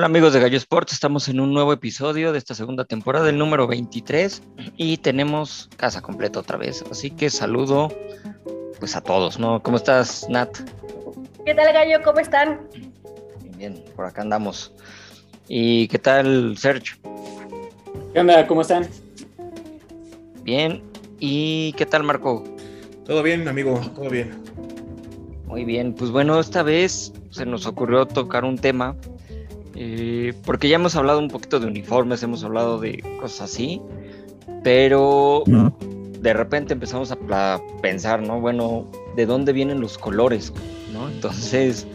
Hola 0.00 0.06
amigos 0.06 0.32
de 0.32 0.40
Gallo 0.40 0.56
Sports, 0.56 0.94
estamos 0.94 1.28
en 1.28 1.40
un 1.40 1.52
nuevo 1.52 1.74
episodio 1.74 2.32
de 2.32 2.38
esta 2.38 2.54
segunda 2.54 2.86
temporada, 2.86 3.28
el 3.28 3.36
número 3.36 3.66
23, 3.66 4.42
y 4.78 4.96
tenemos 4.96 5.68
casa 5.76 6.00
completa 6.00 6.40
otra 6.40 6.56
vez, 6.56 6.82
así 6.90 7.10
que 7.10 7.28
saludo 7.28 7.94
pues 8.78 8.96
a 8.96 9.02
todos, 9.02 9.38
¿no? 9.38 9.62
¿Cómo 9.62 9.76
estás, 9.76 10.26
Nat? 10.30 10.56
¿Qué 11.44 11.54
tal, 11.54 11.70
Gallo? 11.74 11.98
¿Cómo 12.02 12.18
están? 12.18 12.66
Bien, 12.72 13.58
bien, 13.58 13.84
por 13.94 14.06
acá 14.06 14.22
andamos. 14.22 14.72
¿Y 15.48 15.86
qué 15.88 15.98
tal, 15.98 16.56
Sergio? 16.56 16.96
¿Qué 18.14 18.20
onda? 18.20 18.46
¿Cómo 18.46 18.62
están? 18.62 18.88
Bien, 20.44 20.82
¿y 21.18 21.74
qué 21.74 21.84
tal, 21.84 22.04
Marco? 22.04 22.42
Todo 23.04 23.22
bien, 23.22 23.46
amigo, 23.46 23.78
todo 23.94 24.08
bien. 24.08 24.42
Muy 25.44 25.66
bien, 25.66 25.92
pues 25.92 26.10
bueno, 26.10 26.40
esta 26.40 26.62
vez 26.62 27.12
se 27.28 27.44
nos 27.44 27.66
ocurrió 27.66 28.06
tocar 28.06 28.46
un 28.46 28.56
tema 28.56 28.96
eh, 29.74 30.34
porque 30.44 30.68
ya 30.68 30.76
hemos 30.76 30.96
hablado 30.96 31.18
un 31.18 31.28
poquito 31.28 31.60
de 31.60 31.66
uniformes, 31.66 32.22
hemos 32.22 32.42
hablado 32.44 32.78
de 32.78 33.02
cosas 33.20 33.52
así, 33.52 33.80
pero 34.62 35.44
de 36.20 36.32
repente 36.32 36.74
empezamos 36.74 37.12
a, 37.12 37.60
pensar, 37.80 38.22
¿no? 38.22 38.40
Bueno, 38.40 38.86
¿de 39.16 39.26
dónde 39.26 39.52
vienen 39.52 39.80
los 39.80 39.96
colores? 39.96 40.52
¿no? 40.92 41.08
Entonces, 41.08 41.86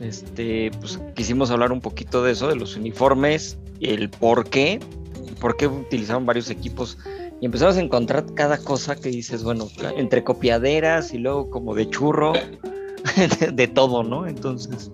este, 0.00 0.70
pues 0.80 1.00
quisimos 1.14 1.50
hablar 1.50 1.72
un 1.72 1.80
poquito 1.80 2.22
de 2.22 2.32
eso, 2.32 2.48
de 2.48 2.56
los 2.56 2.76
uniformes, 2.76 3.58
el 3.80 4.08
por 4.08 4.48
qué, 4.48 4.80
por 5.40 5.56
qué 5.56 5.66
utilizaron 5.66 6.24
varios 6.26 6.48
equipos 6.48 6.96
y 7.40 7.44
empezamos 7.44 7.76
a 7.76 7.80
encontrar 7.80 8.24
cada 8.34 8.56
cosa 8.56 8.96
que 8.96 9.10
dices, 9.10 9.42
bueno, 9.44 9.68
entre 9.96 10.24
copiaderas 10.24 11.12
y 11.12 11.18
luego 11.18 11.50
como 11.50 11.74
de 11.74 11.90
churro, 11.90 12.32
de, 13.40 13.50
de 13.52 13.68
todo, 13.68 14.02
¿no? 14.02 14.26
Entonces, 14.26 14.90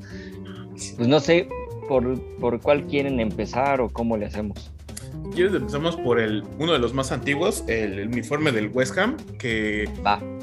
pues 0.97 1.07
no 1.07 1.21
sé, 1.21 1.49
por, 1.89 2.21
por 2.41 2.61
cuál 2.61 2.87
quieren 2.87 3.21
empezar 3.21 3.81
o 3.81 3.89
cómo 3.89 4.17
le 4.17 4.27
hacemos. 4.27 4.73
¿Quieres 5.35 5.55
empezamos 5.55 5.97
por 5.97 6.21
el, 6.21 6.43
uno 6.59 6.73
de 6.73 6.79
los 6.79 6.93
más 6.95 7.13
antiguos, 7.13 7.65
el, 7.67 8.09
uniforme 8.09 8.53
del 8.53 8.69
West 8.69 8.97
Ham, 8.99 9.17
que 9.39 9.89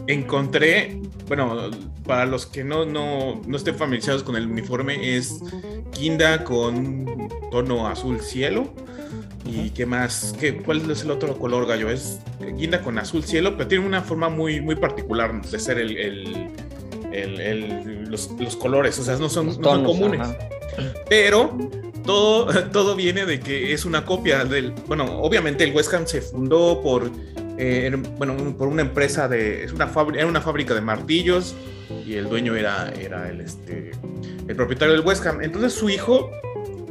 encontré, 0.07 1.01
bueno, 1.27 1.69
para 2.05 2.25
los 2.25 2.45
que 2.45 2.63
no, 2.63 2.85
no, 2.85 3.41
no 3.45 3.57
estén 3.57 3.75
familiarizados 3.75 4.23
con 4.23 4.35
el 4.35 4.47
uniforme, 4.47 5.15
es 5.15 5.41
guinda 5.97 6.43
con 6.43 7.29
tono 7.51 7.87
azul 7.87 8.19
cielo. 8.19 8.73
¿Y 9.45 9.71
qué 9.71 9.85
más? 9.85 10.35
¿Qué, 10.39 10.57
¿Cuál 10.57 10.89
es 10.91 11.03
el 11.03 11.11
otro 11.11 11.37
color, 11.37 11.65
gallo? 11.65 11.89
Es 11.89 12.19
guinda 12.57 12.81
con 12.81 12.97
azul 12.99 13.23
cielo, 13.23 13.57
pero 13.57 13.67
tiene 13.67 13.85
una 13.85 14.01
forma 14.01 14.29
muy, 14.29 14.61
muy 14.61 14.75
particular 14.75 15.41
de 15.41 15.59
ser 15.59 15.79
el, 15.79 15.97
el, 17.11 18.09
los, 18.09 18.31
los, 18.39 18.55
colores, 18.55 18.97
o 18.99 19.03
sea, 19.03 19.17
no 19.17 19.29
son, 19.29 19.47
no 19.47 19.53
son 19.53 19.83
comunes. 19.83 20.27
Pero 21.07 21.57
todo, 22.05 22.47
todo 22.71 22.95
viene 22.95 23.25
de 23.25 23.39
que 23.39 23.73
es 23.73 23.85
una 23.85 24.05
copia 24.05 24.45
del. 24.45 24.71
Bueno, 24.87 25.19
obviamente 25.21 25.63
el 25.63 25.75
West 25.75 25.93
Ham 25.93 26.07
se 26.07 26.21
fundó 26.21 26.81
por. 26.81 27.09
Eh, 27.57 27.91
bueno, 28.17 28.35
por 28.57 28.67
una 28.67 28.81
empresa 28.81 29.27
de. 29.27 29.63
Es 29.63 29.73
una 29.73 29.91
era 30.15 30.27
una 30.27 30.41
fábrica 30.41 30.73
de 30.73 30.81
martillos 30.81 31.55
y 32.05 32.15
el 32.15 32.29
dueño 32.29 32.55
era, 32.55 32.91
era 32.99 33.29
el, 33.29 33.41
este, 33.41 33.91
el 34.47 34.55
propietario 34.55 34.93
del 34.93 35.05
West 35.05 35.25
Ham. 35.25 35.41
Entonces 35.41 35.73
su 35.73 35.89
hijo 35.89 36.31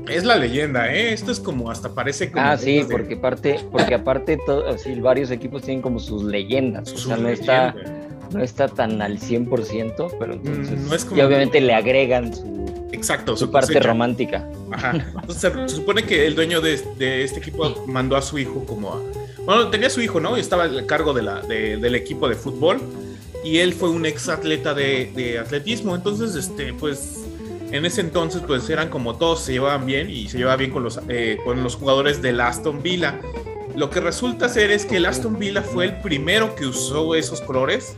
es 0.09 0.25
la 0.25 0.37
leyenda, 0.37 0.93
¿eh? 0.93 1.13
Esto 1.13 1.33
es 1.33 1.41
como 1.41 1.71
hasta 1.71 1.95
parece 1.95 2.31
como. 2.31 2.45
Ah, 2.45 2.57
sí, 2.57 2.85
porque, 2.91 3.17
parte, 3.17 3.61
porque 3.71 3.95
aparte 3.95 4.39
todo, 4.45 4.65
varios 5.01 5.31
equipos 5.31 5.63
tienen 5.63 5.83
como 5.83 5.99
sus 5.99 6.23
leyendas. 6.25 6.93
o 6.93 6.97
sea, 6.97 7.17
no 7.17 7.29
está, 7.29 7.75
no 8.33 8.43
está 8.43 8.69
tan 8.69 9.03
al 9.03 9.19
100%, 9.19 10.17
pero 10.19 10.37
mm, 10.37 10.47
entonces. 10.47 11.07
y 11.15 11.21
obviamente 11.21 11.61
le 11.61 11.75
agregan 11.75 12.35
su 12.35 12.68
Exacto. 12.99 13.37
Su, 13.37 13.51
parte 13.51 13.79
romántica. 13.81 14.47
Ajá. 14.73 14.91
Entonces 15.21 15.53
se, 15.53 15.69
supone 15.69 16.03
que 16.03 16.27
el 16.27 16.35
dueño 16.35 16.61
de, 16.61 16.75
este 16.75 17.39
equipo 17.39 17.85
mandó 17.87 18.17
a 18.17 18.23
su 18.23 18.39
hijo 18.39 18.65
como 18.67 18.93
a... 18.93 19.03
Bueno, 19.45 19.69
tenía 19.69 19.89
su 19.89 20.03
hijo, 20.03 20.21
¿no? 20.21 20.37
Y 20.37 20.41
estaba 20.41 20.65
a 20.65 20.87
cargo 20.87 21.15
de 21.15 21.23
la, 21.23 21.41
del 21.41 21.95
equipo 21.95 22.29
de 22.29 22.35
fútbol. 22.35 22.81
Y 23.45 23.59
él 23.59 23.73
fue 23.73 23.89
un 23.89 24.05
ex 24.05 24.29
atleta 24.29 24.75
de, 24.75 25.39
atletismo. 25.41 25.95
Entonces, 25.95 26.35
este, 26.35 26.75
pues, 26.75 27.25
en 27.71 27.85
ese 27.87 28.01
entonces, 28.01 28.43
pues 28.47 28.69
eran 28.69 28.91
como 28.91 29.17
todos 29.17 29.41
se 29.41 29.53
llevaban 29.53 29.87
bien 29.87 30.11
y 30.11 30.29
se 30.29 30.39
llevaba 30.39 30.57
bien 30.57 30.71
con 30.71 30.83
los, 30.83 31.01
eh, 31.09 31.39
con 31.45 31.63
los 31.63 31.77
jugadores 31.77 32.21
del 32.21 32.41
Aston 32.41 32.83
Villa. 32.83 33.21
Lo 33.75 33.91
que 33.91 34.01
resulta 34.01 34.49
ser 34.49 34.73
es 34.73 34.85
que 34.85 34.97
el 34.97 35.07
Aston 35.07 35.39
Villa 35.39 35.63
fue 35.63 35.85
el 35.85 36.01
primero 36.01 36.57
que 36.57 36.67
usó 36.67 37.15
esos 37.15 37.41
colores 37.41 37.97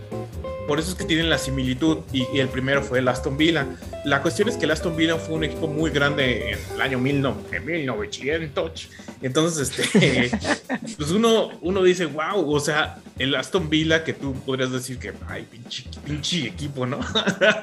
por 0.70 0.78
eso 0.78 0.90
es 0.92 0.94
que 0.94 1.04
tienen 1.04 1.28
la 1.28 1.36
similitud 1.36 1.98
y, 2.12 2.38
el 2.38 2.48
primero 2.48 2.80
fue 2.80 3.00
el 3.00 3.08
Aston 3.08 3.36
Villa. 3.36 3.66
La 4.04 4.22
cuestión 4.22 4.48
es 4.48 4.56
que 4.56 4.66
el 4.66 4.70
Aston 4.70 4.94
Villa 4.94 5.16
fue 5.16 5.34
un 5.34 5.42
equipo 5.42 5.66
muy 5.66 5.90
grande 5.90 6.52
en 6.52 6.58
el 6.72 6.80
año 6.80 7.00
1900. 7.00 8.88
Entonces, 9.20 9.80
este, 9.80 10.30
pues 10.96 11.10
uno, 11.10 11.50
uno 11.60 11.82
dice, 11.82 12.06
wow, 12.06 12.48
o 12.48 12.60
sea, 12.60 13.00
el 13.18 13.34
Aston 13.34 13.68
Villa 13.68 14.04
que 14.04 14.12
tú 14.12 14.32
podrías 14.46 14.70
decir 14.70 15.00
que, 15.00 15.12
ay, 15.26 15.44
pinche, 15.50 15.86
pinche 16.04 16.46
equipo, 16.46 16.86
¿no? 16.86 17.00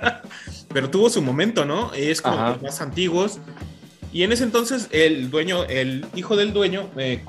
Pero 0.74 0.90
tuvo 0.90 1.10
su 1.10 1.22
momento, 1.22 1.64
¿no? 1.64 1.94
Es 1.94 2.22
como 2.22 2.36
los 2.36 2.62
más 2.62 2.82
antiguos. 2.82 3.40
Y 4.12 4.24
en 4.24 4.34
ese 4.34 4.44
entonces 4.44 4.90
el 4.92 5.30
dueño, 5.30 5.64
el 5.64 6.06
hijo 6.14 6.36
del 6.36 6.52
dueño, 6.52 6.90
eh, 6.98 7.24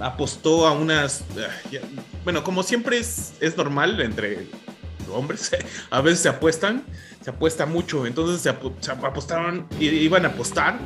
apostó 0.00 0.66
a 0.66 0.72
unas, 0.72 1.24
eh, 1.72 1.82
bueno, 2.24 2.42
como 2.42 2.62
siempre 2.62 2.96
es, 2.96 3.34
es 3.40 3.58
normal 3.58 4.00
entre 4.00 4.46
hombres, 5.08 5.50
a 5.90 6.00
veces 6.00 6.20
se 6.20 6.28
apuestan, 6.28 6.84
se 7.22 7.30
apuesta 7.30 7.66
mucho, 7.66 8.06
entonces 8.06 8.40
se, 8.40 8.48
apostaron, 8.48 9.66
iban 9.78 10.24
a 10.24 10.28
apostar 10.28 10.78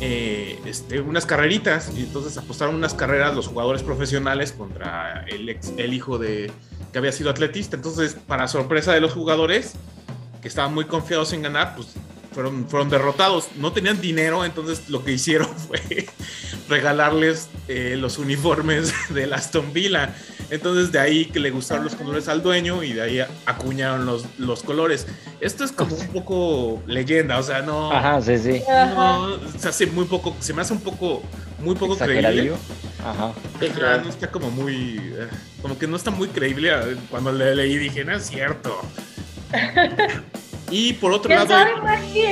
eh, 0.00 0.58
este, 0.64 1.00
unas 1.00 1.26
carreritas, 1.26 1.92
y 1.96 2.00
entonces 2.00 2.36
apostaron 2.36 2.74
unas 2.74 2.94
carreras 2.94 3.34
los 3.34 3.46
jugadores 3.48 3.82
profesionales 3.82 4.52
contra 4.52 5.24
el, 5.28 5.48
ex, 5.48 5.72
el 5.76 5.94
hijo 5.94 6.18
de 6.18 6.50
que 6.92 6.98
había 6.98 7.12
sido 7.12 7.30
atletista, 7.30 7.76
entonces 7.76 8.16
para 8.26 8.48
sorpresa 8.48 8.92
de 8.92 9.00
los 9.00 9.12
jugadores, 9.12 9.74
que 10.42 10.48
estaban 10.48 10.74
muy 10.74 10.84
confiados 10.86 11.32
en 11.32 11.42
ganar, 11.42 11.74
pues 11.76 11.94
fueron, 12.32 12.68
fueron 12.68 12.90
derrotados. 12.90 13.48
No 13.56 13.72
tenían 13.72 14.00
dinero, 14.00 14.44
entonces 14.44 14.88
lo 14.88 15.04
que 15.04 15.12
hicieron 15.12 15.48
fue 15.68 16.06
regalarles 16.68 17.48
eh, 17.68 17.96
los 17.98 18.18
uniformes 18.18 18.92
de 19.10 19.32
Aston 19.32 19.72
Villa. 19.72 20.14
Entonces 20.50 20.92
de 20.92 20.98
ahí 20.98 21.24
que 21.26 21.40
le 21.40 21.50
gustaron 21.50 21.84
los 21.84 21.94
colores 21.94 22.28
al 22.28 22.42
dueño 22.42 22.82
y 22.82 22.92
de 22.92 23.02
ahí 23.02 23.20
acuñaron 23.46 24.04
los, 24.04 24.26
los 24.38 24.62
colores. 24.62 25.06
Esto 25.40 25.64
es 25.64 25.72
como 25.72 25.96
un 25.96 26.08
poco 26.08 26.82
leyenda, 26.86 27.38
o 27.38 27.42
sea, 27.42 27.62
no... 27.62 27.90
Ajá, 27.90 28.20
sí, 28.20 28.36
sí. 28.36 28.62
No, 28.68 29.38
se 29.58 29.68
hace 29.68 29.86
muy 29.86 30.04
poco, 30.04 30.36
se 30.40 30.52
me 30.52 30.60
hace 30.60 30.74
un 30.74 30.80
poco, 30.80 31.22
muy 31.58 31.74
poco 31.74 31.96
creíble. 31.96 32.52
Ajá. 33.02 33.32
No 34.02 34.08
está 34.08 34.30
como 34.30 34.50
muy, 34.50 34.98
eh, 34.98 35.28
como 35.62 35.78
que 35.78 35.86
no 35.86 35.96
está 35.96 36.10
muy 36.10 36.28
creíble. 36.28 36.70
Cuando 37.10 37.32
le 37.32 37.54
leí 37.56 37.78
dije, 37.78 38.04
no 38.04 38.12
es 38.14 38.26
cierto. 38.26 38.78
Y 40.72 40.94
por 40.94 41.12
otro 41.12 41.32
lado. 41.32 41.46
Sabe, 41.46 41.72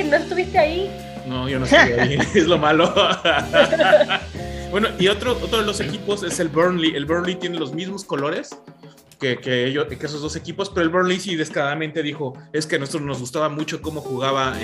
¿No 0.03 0.15
estuviste 0.15 0.57
ahí? 0.57 0.89
No, 1.27 1.47
yo 1.47 1.59
no 1.59 1.65
estuve 1.65 2.01
ahí. 2.01 2.17
es 2.33 2.47
lo 2.47 2.57
malo. 2.57 2.93
bueno, 4.71 4.89
y 4.99 5.07
otro, 5.07 5.33
otro 5.41 5.59
de 5.59 5.65
los 5.65 5.79
equipos 5.79 6.23
es 6.23 6.39
el 6.39 6.49
Burnley. 6.49 6.95
El 6.95 7.05
Burnley 7.05 7.35
tiene 7.35 7.59
los 7.59 7.73
mismos 7.73 8.03
colores 8.03 8.49
que, 9.19 9.37
que, 9.37 9.67
ellos, 9.67 9.85
que 9.87 10.05
esos 10.05 10.21
dos 10.21 10.35
equipos, 10.35 10.69
pero 10.69 10.81
el 10.81 10.89
Burnley 10.89 11.19
sí 11.19 11.35
descaradamente 11.35 12.01
dijo: 12.01 12.33
es 12.51 12.65
que 12.65 12.77
a 12.77 12.79
nosotros 12.79 13.03
nos 13.03 13.19
gustaba 13.19 13.49
mucho 13.49 13.81
cómo 13.81 14.01
jugaba 14.01 14.55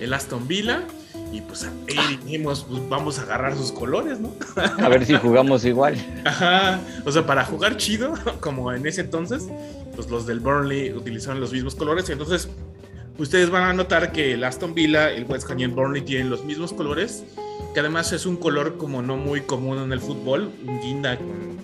el 0.00 0.12
Aston 0.12 0.46
Villa 0.48 0.82
Y 1.32 1.40
pues 1.42 1.64
ahí 1.64 2.18
dijimos, 2.24 2.66
pues 2.68 2.88
vamos 2.88 3.18
a 3.20 3.22
agarrar 3.22 3.56
sus 3.56 3.70
colores, 3.70 4.18
¿no? 4.18 4.32
A 4.84 4.88
ver 4.88 5.06
si 5.06 5.14
jugamos 5.14 5.64
igual. 5.64 5.96
Ajá, 6.24 6.80
o 7.04 7.12
sea, 7.12 7.24
para 7.24 7.44
jugar 7.44 7.76
chido, 7.76 8.14
como 8.40 8.72
en 8.72 8.84
ese 8.86 9.02
entonces, 9.02 9.48
pues 9.94 10.08
los 10.08 10.26
del 10.26 10.40
Burnley 10.40 10.92
utilizaron 10.92 11.40
los 11.40 11.52
mismos 11.52 11.76
colores. 11.76 12.08
Y 12.08 12.12
entonces, 12.12 12.48
ustedes 13.18 13.50
van 13.50 13.64
a 13.64 13.72
notar 13.72 14.12
que 14.12 14.32
el 14.32 14.44
Aston 14.44 14.74
Villa, 14.74 15.10
el 15.10 15.24
West 15.24 15.50
Ham 15.50 15.58
y 15.60 15.64
el 15.64 15.70
Burnley 15.70 16.02
tienen 16.02 16.30
los 16.30 16.44
mismos 16.44 16.72
colores, 16.72 17.24
que 17.74 17.80
además 17.80 18.12
es 18.12 18.26
un 18.26 18.36
color 18.36 18.76
como 18.76 19.02
no 19.02 19.16
muy 19.16 19.40
común 19.42 19.78
en 19.78 19.92
el 19.92 20.00
fútbol, 20.00 20.50
un 20.66 20.80
guinda 20.80 21.16
con 21.18 21.56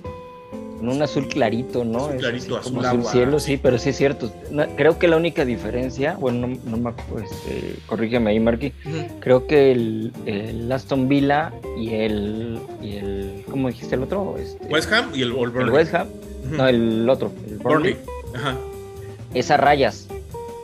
un 0.88 1.00
azul 1.00 1.28
clarito, 1.28 1.84
¿no? 1.84 2.06
Azul 2.06 2.14
Es 2.16 2.20
clarito, 2.20 2.56
así 2.56 2.68
azul 2.68 2.74
como 2.78 2.88
azul 2.88 3.04
cielo, 3.04 3.38
sí, 3.38 3.56
pero 3.56 3.78
sí 3.78 3.90
es 3.90 3.96
cierto. 3.96 4.32
No, 4.50 4.66
creo 4.74 4.98
que 4.98 5.06
la 5.06 5.16
única 5.16 5.44
diferencia, 5.44 6.16
bueno, 6.18 6.48
no, 6.48 6.58
no 6.64 6.76
me 6.76 6.90
acuerdo, 6.90 7.24
este, 7.24 7.76
corrígeme 7.86 8.30
ahí, 8.30 8.40
Marky. 8.40 8.72
Creo 9.20 9.46
que 9.46 9.70
el, 9.70 10.12
el 10.26 10.70
Aston 10.72 11.06
Villa 11.08 11.52
y 11.78 11.90
el, 11.94 12.58
y 12.82 12.96
el, 12.96 13.44
¿cómo 13.48 13.68
dijiste 13.68 13.94
el 13.94 14.02
otro? 14.02 14.34
Este, 14.38 14.66
West 14.66 14.92
Ham 14.92 15.10
y 15.14 15.22
el, 15.22 15.28
el 15.30 15.36
el 15.38 15.50
Burnley. 15.50 15.70
West 15.72 15.94
Ham, 15.94 16.08
Ujú. 16.46 16.56
no, 16.56 16.66
el 16.68 17.08
otro, 17.08 17.32
el 17.48 17.58
Burnley, 17.58 17.92
Burnley. 17.92 17.96
Ajá. 18.34 18.56
es 19.34 19.50
a 19.52 19.56
rayas, 19.58 20.08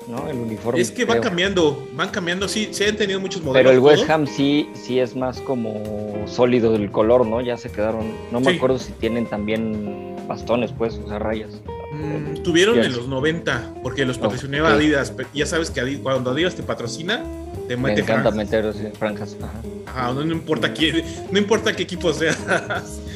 ¿no? 0.08 0.28
El 0.28 0.38
uniforme. 0.38 0.80
Es 0.80 0.90
que 0.90 1.04
van 1.04 1.18
creo. 1.18 1.22
cambiando, 1.30 1.88
van 1.94 2.08
cambiando, 2.10 2.48
sí, 2.48 2.68
sí 2.72 2.84
han 2.84 2.96
tenido 2.96 3.20
muchos 3.20 3.42
modelos. 3.42 3.60
Pero 3.60 3.70
el 3.70 3.78
West. 3.80 4.08
Ham 4.10 4.26
sí, 4.26 4.68
sí 4.74 4.98
es 5.00 5.14
más 5.16 5.40
como 5.40 6.24
sólido 6.26 6.72
del 6.72 6.90
color, 6.90 7.26
¿no? 7.26 7.40
Ya 7.40 7.56
se 7.56 7.70
quedaron. 7.70 8.12
No 8.32 8.40
me 8.40 8.50
Sí. 8.52 8.56
acuerdo 8.56 8.78
si 8.78 8.92
tienen 8.92 9.26
también 9.26 10.16
bastones, 10.26 10.72
pues, 10.76 10.94
o 11.04 11.08
sea, 11.08 11.18
rayas. 11.18 11.60
Mm, 11.92 12.42
tuvieron 12.42 12.78
en 12.78 12.94
los 12.94 13.08
90, 13.08 13.74
porque 13.82 14.04
los 14.04 14.18
patrocinaba. 14.18 14.72
Adidas. 14.74 15.10
pero 15.10 15.28
Ya 15.34 15.46
sabes 15.46 15.70
que 15.70 15.80
Adi- 15.82 15.98
cuando 16.02 16.30
Adidas 16.30 16.54
te 16.54 16.62
patrocina, 16.62 17.22
te 17.66 17.76
Me 17.76 17.88
mete 17.88 18.02
encanta 18.02 18.30
franjas. 18.32 18.34
meter 18.74 18.92
franjas. 18.98 19.36
Ajá. 19.42 19.52
Ajá, 19.86 20.12
no, 20.12 20.22
no 20.24 20.32
importa 20.32 20.72
quién, 20.72 21.02
no 21.30 21.38
importa 21.38 21.74
qué 21.74 21.82
equipo 21.84 22.12
sea. 22.12 22.34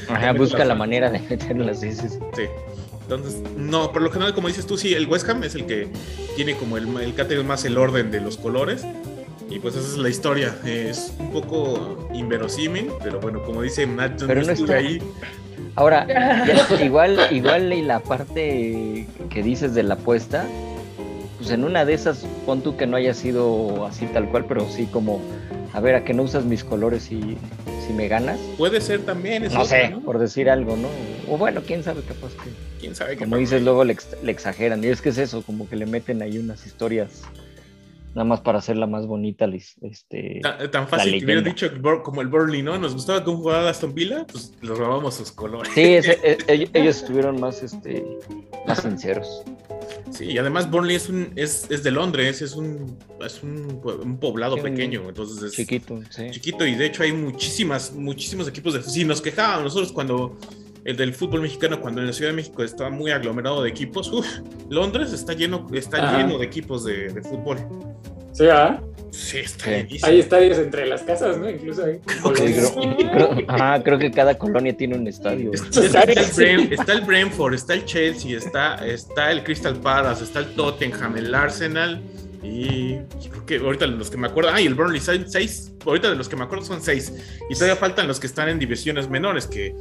Ajá, 0.08 0.32
busca 0.32 0.64
la 0.64 0.74
manera 0.74 1.10
de 1.10 1.18
meterlas, 1.20 1.80
sí, 1.80 1.92
sí, 1.92 2.08
sí. 2.08 2.42
Entonces, 3.02 3.40
no, 3.56 3.92
por 3.92 4.02
lo 4.02 4.10
general, 4.10 4.34
como 4.34 4.48
dices 4.48 4.66
tú, 4.66 4.78
sí, 4.78 4.94
el 4.94 5.06
West 5.06 5.28
Ham 5.28 5.42
es 5.44 5.54
el 5.54 5.66
que 5.66 5.88
tiene 6.36 6.54
como 6.56 6.76
el, 6.76 6.86
el 6.98 7.14
que 7.14 7.22
ha 7.22 7.28
tenido 7.28 7.44
más 7.44 7.64
el 7.64 7.76
orden 7.78 8.10
de 8.10 8.20
los 8.20 8.36
colores. 8.36 8.84
Y 9.50 9.58
pues 9.58 9.74
esa 9.76 9.86
es 9.86 9.98
la 9.98 10.08
historia. 10.08 10.56
Es 10.64 11.12
un 11.18 11.30
poco 11.30 12.08
inverosímil, 12.14 12.90
pero 13.02 13.20
bueno, 13.20 13.42
como 13.42 13.60
dice 13.62 13.86
Matt, 13.86 14.20
yo 14.20 14.26
Pero 14.26 14.42
no 14.42 14.52
estuve 14.52 14.74
ahí. 14.74 15.02
Ahora, 15.74 16.06
ya- 16.46 16.82
igual, 16.84 17.18
igual 17.30 17.72
y 17.72 17.82
la 17.82 18.00
parte 18.00 19.06
que 19.28 19.42
dices 19.42 19.74
de 19.74 19.82
la 19.82 19.94
apuesta, 19.94 20.46
pues 21.38 21.50
en 21.50 21.64
una 21.64 21.84
de 21.84 21.92
esas, 21.94 22.24
pon 22.46 22.62
tú 22.62 22.76
que 22.76 22.86
no 22.86 22.96
haya 22.96 23.12
sido 23.14 23.84
así 23.84 24.06
tal 24.06 24.28
cual, 24.30 24.46
pero 24.46 24.66
sí 24.70 24.86
como, 24.86 25.20
a 25.72 25.80
ver, 25.80 25.94
a 25.94 26.04
que 26.04 26.12
no 26.14 26.22
usas 26.24 26.44
mis 26.44 26.64
colores 26.64 27.10
y 27.10 27.36
si 27.86 27.92
me 27.94 28.08
ganas. 28.08 28.38
Puede 28.58 28.80
ser 28.80 29.02
también. 29.04 29.44
es 29.44 29.52
No 29.54 29.62
otra, 29.62 29.82
sé, 29.82 29.88
¿no? 29.90 30.00
por 30.00 30.18
decir 30.18 30.48
algo, 30.50 30.76
¿no? 30.76 30.88
O 31.28 31.38
bueno, 31.38 31.62
quién 31.66 31.82
sabe 31.82 32.02
capaz 32.02 32.30
que. 32.42 32.50
Quién 32.80 32.94
sabe 32.94 33.16
Como 33.16 33.36
dices, 33.36 33.62
luego 33.62 33.84
le, 33.84 33.92
ex- 33.94 34.16
le 34.22 34.32
exageran. 34.32 34.82
Y 34.84 34.88
es 34.88 35.00
que 35.00 35.08
es 35.10 35.18
eso, 35.18 35.42
como 35.42 35.68
que 35.68 35.76
le 35.76 35.86
meten 35.86 36.20
ahí 36.22 36.36
unas 36.38 36.66
historias 36.66 37.22
nada 38.14 38.24
más 38.26 38.40
para 38.42 38.58
hacerla 38.58 38.86
más 38.86 39.06
bonita. 39.06 39.46
Este, 39.80 40.40
Tan, 40.42 40.70
tan 40.70 40.86
fácil 40.88 41.18
que 41.18 41.24
hubiera 41.24 41.40
dicho 41.40 41.66
como 42.02 42.20
el 42.20 42.26
Burnley, 42.28 42.62
¿no? 42.62 42.76
Nos 42.78 42.92
gustaba 42.92 43.24
cómo 43.24 43.38
jugaba 43.38 43.70
Aston 43.70 43.94
Villa, 43.94 44.26
pues 44.30 44.52
les 44.60 44.76
robamos 44.76 45.14
sus 45.14 45.32
colores. 45.32 45.72
sí, 45.74 45.80
ese- 45.94 46.18
e- 46.22 46.36
ellos, 46.48 46.70
ellos 46.74 46.96
estuvieron 46.96 47.40
más, 47.40 47.62
este, 47.62 48.04
más 48.66 48.82
sinceros. 48.82 49.42
Sí, 50.22 50.30
y 50.34 50.38
además 50.38 50.70
Burnley 50.70 50.94
es 50.94 51.08
un 51.08 51.32
es, 51.34 51.66
es 51.68 51.82
de 51.82 51.90
Londres, 51.90 52.42
es 52.42 52.54
un 52.54 52.96
es 53.26 53.42
un, 53.42 54.18
poblado 54.20 54.54
Sí, 54.56 54.62
pequeño, 54.62 55.02
entonces 55.08 55.42
es 55.42 55.52
Chiquito, 55.52 56.00
sí. 56.10 56.30
chiquito 56.30 56.64
y 56.64 56.76
de 56.76 56.86
hecho 56.86 57.02
hay 57.02 57.12
muchísimas 57.12 57.92
muchísimos 57.92 58.46
equipos 58.46 58.74
de 58.74 58.82
sí 58.84 59.04
nos 59.04 59.20
quejábamos 59.20 59.64
nosotros 59.64 59.90
cuando 59.92 60.36
el 60.84 60.96
del 60.96 61.12
fútbol 61.12 61.42
mexicano 61.42 61.80
cuando 61.80 62.00
en 62.00 62.06
la 62.06 62.12
Ciudad 62.12 62.30
de 62.30 62.36
México 62.36 62.62
estaba 62.62 62.90
muy 62.90 63.10
aglomerado 63.10 63.64
de 63.64 63.70
equipos, 63.70 64.12
uf, 64.12 64.26
Londres 64.70 65.12
está 65.12 65.32
lleno 65.32 65.66
está 65.72 65.96
Ajá. 65.96 66.18
lleno 66.18 66.38
de 66.38 66.44
equipos 66.44 66.84
de, 66.84 67.08
de 67.08 67.22
fútbol. 67.22 67.58
Sí, 68.32 68.44
¿verdad? 68.44 68.80
Sí, 69.12 69.38
está 69.38 69.66
Sí. 69.66 69.98
Hay 70.02 70.20
estadios 70.20 70.56
entre 70.58 70.86
las 70.86 71.02
casas, 71.02 71.36
¿no? 71.38 71.48
Incluso 71.48 71.84
hay. 71.84 71.96
Sí, 71.96 72.54
creo, 72.54 72.74
creo- 73.12 73.44
ajá, 73.46 73.82
creo 73.82 73.98
que 73.98 74.10
cada 74.10 74.36
colonia 74.38 74.74
tiene 74.76 74.96
un 74.96 75.06
estadio. 75.06 75.50
Está, 75.52 75.80
está 75.82 76.02
el. 76.04 76.18
Brem- 76.18 76.72
está 76.72 76.92
el 76.94 77.00
Brentford, 77.02 77.54
está 77.54 77.74
el 77.74 77.84
Chelsea, 77.84 78.38
está, 78.38 78.84
está 78.86 79.30
el 79.30 79.44
Crystal 79.44 79.76
Palace, 79.76 80.24
está 80.24 80.38
el 80.40 80.54
Tottenham, 80.54 81.16
el 81.18 81.34
Arsenal 81.34 82.02
y 82.42 82.96
creo 83.30 83.46
que 83.46 83.56
ahorita 83.58 83.86
los 83.86 84.10
que 84.10 84.16
me 84.16 84.26
acuerdo, 84.28 84.50
ah, 84.52 84.60
y 84.60 84.66
el 84.66 84.74
Burnley, 84.74 85.00
seis, 85.00 85.72
ahorita 85.84 86.08
de 86.10 86.16
los 86.16 86.28
que 86.28 86.34
me 86.36 86.44
acuerdo 86.44 86.64
son 86.64 86.82
seis 86.82 87.12
y 87.50 87.54
todavía 87.54 87.76
faltan 87.76 88.08
los 88.08 88.18
que 88.18 88.26
están 88.26 88.48
en 88.48 88.58
divisiones 88.58 89.08
menores 89.10 89.46
que 89.46 89.74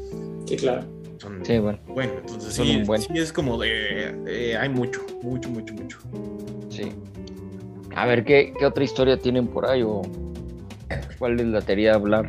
Sí, 0.45 0.57
claro. 0.57 0.83
son, 1.19 1.43
Sí, 1.45 1.57
bueno, 1.57 1.79
bueno, 1.87 2.11
entonces 2.19 2.85
buen. 2.85 3.01
sí 3.01 3.07
es 3.15 3.31
como 3.33 3.57
de, 3.57 4.13
eh, 4.27 4.57
hay 4.57 4.67
mucho, 4.69 5.01
mucho, 5.23 5.47
mucho, 5.49 5.73
mucho. 5.73 5.97
sí. 6.69 6.91
A 7.95 8.05
ver, 8.05 8.23
¿qué, 8.23 8.53
qué 8.57 8.65
otra 8.65 8.83
historia 8.83 9.17
tienen 9.17 9.47
por 9.47 9.65
ahí? 9.67 9.83
¿O 9.83 10.01
cuál 11.19 11.37
les 11.37 11.47
latería 11.47 11.93
hablar? 11.95 12.27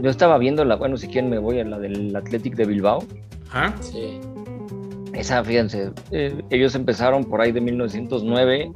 Yo 0.00 0.10
estaba 0.10 0.38
viendo 0.38 0.64
la, 0.64 0.76
bueno, 0.76 0.96
si 0.96 1.08
quieren 1.08 1.30
me 1.30 1.38
voy 1.38 1.58
a 1.60 1.64
la 1.64 1.78
del 1.78 2.14
Athletic 2.14 2.54
de 2.54 2.64
Bilbao. 2.66 3.02
Ajá, 3.50 3.74
Sí. 3.80 4.20
Esa, 5.14 5.42
fíjense, 5.42 5.90
eh, 6.12 6.32
ellos 6.50 6.76
empezaron 6.76 7.24
por 7.24 7.40
ahí 7.40 7.50
de 7.50 7.60
1909, 7.60 8.70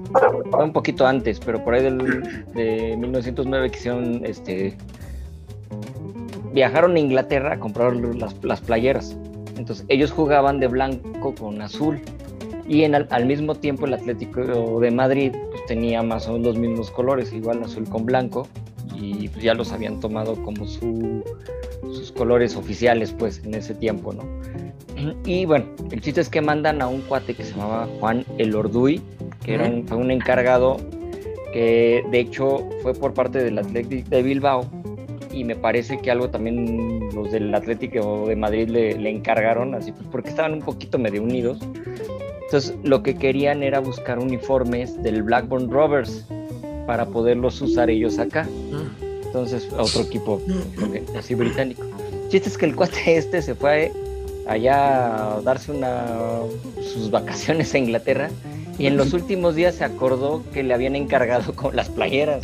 fue 0.50 0.65
un 0.65 0.73
poquito 0.73 1.06
antes, 1.06 1.39
pero 1.39 1.62
por 1.62 1.75
ahí 1.75 1.85
del, 1.85 1.99
de 2.53 2.97
1909 2.99 3.71
quisieron, 3.71 4.23
este, 4.25 4.77
viajaron 6.53 6.97
a 6.97 6.99
Inglaterra 6.99 7.53
a 7.53 7.59
comprar 7.61 7.95
las, 7.95 8.35
las 8.43 8.61
playeras. 8.61 9.17
Entonces 9.56 9.85
ellos 9.88 10.11
jugaban 10.11 10.59
de 10.59 10.67
blanco 10.67 11.33
con 11.33 11.62
azul 11.62 12.00
y 12.67 12.83
en, 12.83 12.97
al, 12.97 13.06
al 13.11 13.27
mismo 13.27 13.55
tiempo 13.55 13.87
el 13.87 13.95
Atlético 13.95 14.81
de 14.81 14.91
Madrid 14.91 15.33
pues, 15.62 15.67
tenía 15.67 16.03
más 16.03 16.29
o 16.29 16.32
menos 16.32 16.49
los 16.49 16.59
mismos 16.59 16.91
colores, 16.91 17.32
igual 17.32 17.62
azul 17.62 17.88
con 17.88 18.05
blanco 18.05 18.49
y 18.97 19.29
pues, 19.29 19.43
ya 19.43 19.55
los 19.55 19.73
habían 19.73 20.00
tomado 20.00 20.35
como 20.43 20.67
su, 20.67 21.25
sus 21.82 22.12
colores 22.12 22.56
oficiales 22.56 23.12
pues 23.12 23.43
en 23.44 23.55
ese 23.55 23.75
tiempo, 23.75 24.12
¿no? 24.12 24.25
Y 25.25 25.47
bueno, 25.47 25.67
el 25.91 26.00
chiste 26.00 26.20
es 26.20 26.29
que 26.29 26.41
mandan 26.41 26.81
a 26.81 26.87
un 26.87 27.00
cuate 27.03 27.35
que 27.35 27.44
se 27.44 27.53
llamaba 27.53 27.88
Juan 27.99 28.25
El 28.38 28.55
Orduy, 28.55 29.00
que 29.44 29.55
era 29.55 29.69
un, 29.69 29.87
fue 29.87 29.97
un 29.97 30.11
encargado 30.12 30.76
que 31.53 32.05
de 32.11 32.20
hecho 32.20 32.69
fue 32.82 32.94
por 32.94 33.12
parte 33.12 33.43
del 33.43 33.59
Atlético 33.59 34.09
de 34.09 34.23
Bilbao 34.23 34.70
y 35.32 35.44
me 35.44 35.56
parece 35.56 35.99
que 35.99 36.11
algo 36.11 36.31
también 36.31 37.09
los 37.14 37.32
del 37.32 37.53
Atlético 37.55 38.26
de 38.29 38.37
Madrid 38.37 38.69
le, 38.69 38.97
le 38.97 39.11
encargaron, 39.11 39.75
así 39.75 39.91
pues 39.93 40.06
porque 40.11 40.31
estaban 40.31 40.53
un 40.53 40.61
poquito 40.61 40.99
medio 40.99 41.23
unidos. 41.23 41.59
Entonces 42.52 42.75
lo 42.84 43.02
que 43.02 43.14
querían 43.14 43.62
era 43.62 43.80
buscar 43.80 44.18
uniformes 44.18 45.02
del 45.02 45.23
Blackburn 45.23 45.71
Rovers 45.71 46.26
para 46.87 47.06
poderlos 47.06 47.62
usar 47.62 47.88
ellos 47.88 48.18
acá. 48.18 48.47
Entonces, 49.25 49.71
a 49.73 49.80
otro 49.80 50.02
equipo 50.02 50.38
así 51.18 51.35
británico. 51.35 51.82
Chiste 52.28 52.50
es 52.50 52.59
que 52.59 52.66
el 52.66 52.76
cuate 52.76 53.16
este 53.16 53.40
se 53.40 53.54
fue 53.54 53.90
allá 54.47 55.37
a 55.37 55.40
darse 55.40 55.73
una, 55.73 56.04
sus 56.82 57.11
vacaciones 57.11 57.73
a 57.73 57.78
Inglaterra 57.78 58.28
y 58.78 58.87
en 58.87 58.99
los 58.99 59.14
últimos 59.14 59.54
días 59.54 59.76
se 59.76 59.85
acordó 59.85 60.42
que 60.52 60.62
le 60.62 60.75
habían 60.75 60.94
encargado 60.94 61.54
con 61.56 61.75
las 61.75 61.88
playeras. 61.88 62.42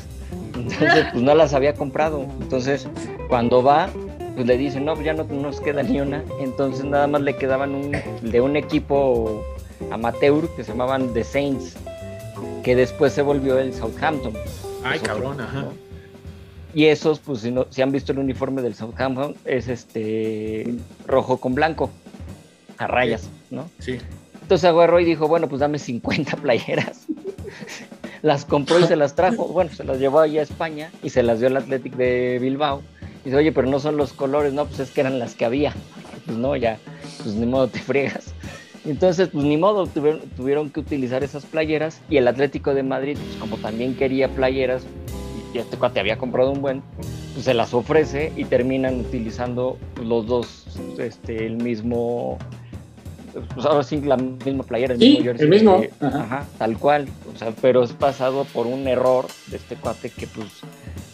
Entonces, 0.57 1.05
pues 1.13 1.23
no 1.23 1.35
las 1.35 1.53
había 1.53 1.75
comprado. 1.75 2.25
Entonces, 2.41 2.89
cuando 3.29 3.63
va, 3.63 3.91
pues 4.37 4.47
le 4.47 4.57
dicen, 4.57 4.87
no, 4.87 4.95
pues 4.95 5.05
ya 5.05 5.13
no 5.13 5.25
nos 5.25 5.61
queda 5.61 5.83
ni 5.83 6.01
una. 6.01 6.25
Entonces, 6.41 6.87
nada 6.87 7.07
más 7.07 7.21
le 7.21 7.37
quedaban 7.37 7.75
un, 7.75 7.93
de 8.23 8.41
un 8.41 8.57
equipo 8.57 9.45
amateur 9.91 10.49
que 10.57 10.65
se 10.65 10.73
llamaban 10.73 11.13
The 11.15 11.25
Saints, 11.25 11.75
que 12.63 12.77
después 12.77 13.13
se 13.13 13.23
volvió 13.23 13.59
el 13.59 13.73
Southampton. 13.75 14.35
ay 14.85 14.99
otro, 14.99 15.15
cabrón, 15.15 15.41
ajá. 15.41 15.63
¿no? 15.63 15.73
Y 16.75 16.87
esos, 16.87 17.19
pues 17.19 17.41
si, 17.41 17.51
no, 17.51 17.67
si 17.71 17.83
han 17.83 17.91
visto 17.93 18.13
el 18.13 18.19
uniforme 18.19 18.63
del 18.63 18.75
Southampton, 18.75 19.35
es 19.45 19.69
este 19.69 20.75
rojo 21.07 21.39
con 21.39 21.55
blanco, 21.55 21.91
a 22.77 22.87
rayas, 22.87 23.29
¿no? 23.51 23.71
Sí. 23.79 23.99
Entonces 24.43 24.69
agarró 24.69 25.01
y 25.01 25.05
dijo, 25.05 25.29
bueno, 25.29 25.49
pues 25.49 25.61
dame 25.61 25.79
50 25.79 26.37
playeras. 26.43 27.07
las 28.23 28.45
compró 28.45 28.79
y 28.81 28.85
se 28.85 28.97
las 28.97 29.15
trajo. 29.15 29.47
Bueno, 29.49 29.71
se 29.75 29.85
las 29.85 29.99
llevó 29.99 30.21
allá 30.21 30.41
a 30.41 30.45
España 30.45 30.91
y 31.03 31.11
se 31.11 31.23
las 31.23 31.39
dio 31.41 31.49
al 31.49 31.57
Athletic 31.57 31.95
de 31.97 32.39
Bilbao. 32.41 32.83
Y 33.23 33.27
dice, 33.27 33.37
oye, 33.37 33.53
pero 33.53 33.67
no 33.67 33.81
son 33.81 33.97
los 33.97 34.13
colores, 34.13 34.53
no, 34.53 34.67
pues 34.67 34.81
es 34.81 34.91
que 34.91 35.01
eran 35.01 35.19
las 35.19 35.35
que 35.35 35.45
había. 35.45 35.73
Pues 36.27 36.37
no, 36.37 36.55
ya, 36.57 36.79
pues 37.23 37.35
ni 37.35 37.47
modo 37.47 37.69
te 37.69 37.79
friegas. 37.79 38.35
Entonces, 38.89 39.29
pues 39.29 39.45
ni 39.45 39.57
modo, 39.59 39.87
tuvieron, 39.87 40.21
tuvieron 40.37 40.71
que 40.71 40.81
utilizar 40.81 41.23
esas 41.23 41.45
playeras 41.45 42.01
y 42.09 42.17
el 42.17 42.27
Atlético 42.27 42.73
de 42.75 42.83
Madrid, 42.83 43.19
pues 43.23 43.37
como 43.37 43.59
también 43.59 43.95
quería 43.95 44.29
playeras 44.29 44.83
y 45.55 45.59
este 45.59 45.77
cuate 45.77 46.01
había 46.01 46.17
comprado 46.17 46.51
un 46.53 46.63
buen, 46.63 46.83
pues 47.35 47.45
se 47.45 47.53
las 47.55 47.75
ofrece 47.75 48.33
y 48.37 48.45
terminan 48.45 49.01
utilizando 49.01 49.77
los 50.03 50.27
dos 50.27 50.65
este, 50.99 51.47
el 51.47 51.57
mismo, 51.59 52.39
pues 53.55 53.67
ahora 53.67 53.83
sí 53.83 54.01
la 54.01 54.17
misma 54.17 54.63
playera, 54.65 54.95
el 54.95 55.01
Sí, 55.01 55.09
mismo 55.11 55.25
jersey. 55.25 55.45
el 55.45 55.51
mismo, 55.51 55.81
que- 55.83 55.91
ajá. 56.01 56.21
ajá, 56.23 56.47
tal 56.57 56.79
cual, 56.79 57.09
o 57.35 57.39
sea, 57.39 57.53
pero 57.61 57.83
es 57.83 57.93
pasado 57.93 58.45
por 58.55 58.67
un 58.67 58.89
error 58.89 59.27
de 59.49 59.57
este 59.59 59.77
cuate 59.77 60.09
que 60.11 60.27
pues 60.27 60.49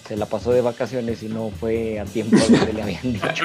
se 0.06 0.16
la 0.16 0.26
pasó 0.26 0.52
de 0.52 0.60
vacaciones 0.60 1.22
y 1.24 1.28
no 1.28 1.50
fue 1.50 1.98
a 1.98 2.04
tiempo 2.04 2.36
a 2.36 2.40
donde 2.40 2.72
le 2.72 2.82
habían 2.82 3.02
dicho. 3.12 3.44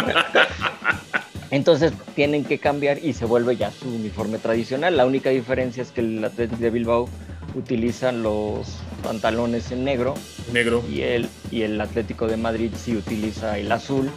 Entonces 1.52 1.92
tienen 2.16 2.46
que 2.46 2.60
cambiar 2.60 3.04
y 3.04 3.14
se 3.14 3.26
vuelve 3.26 3.58
ya 3.58 3.72
su 3.72 3.88
uniforme 3.90 4.38
tradicional. 4.38 4.96
La 4.98 5.06
única 5.06 5.30
diferencia 5.32 5.82
es 5.84 5.92
que 5.92 6.02
el 6.02 6.24
Athletic 6.24 6.60
de 6.60 6.70
Bilbao 6.70 7.10
utiliza 7.56 8.12
los 8.12 8.68
pantalones 9.04 9.72
en 9.72 9.84
negro 9.84 10.14
Negro. 10.54 10.84
y 10.92 11.02
el, 11.02 11.28
y 11.52 11.64
el 11.64 11.82
Atlético 11.82 12.28
de 12.28 12.38
Madrid 12.38 12.70
sí 12.76 12.96
utiliza 12.96 13.58
el 13.58 13.72
azul 13.72 14.12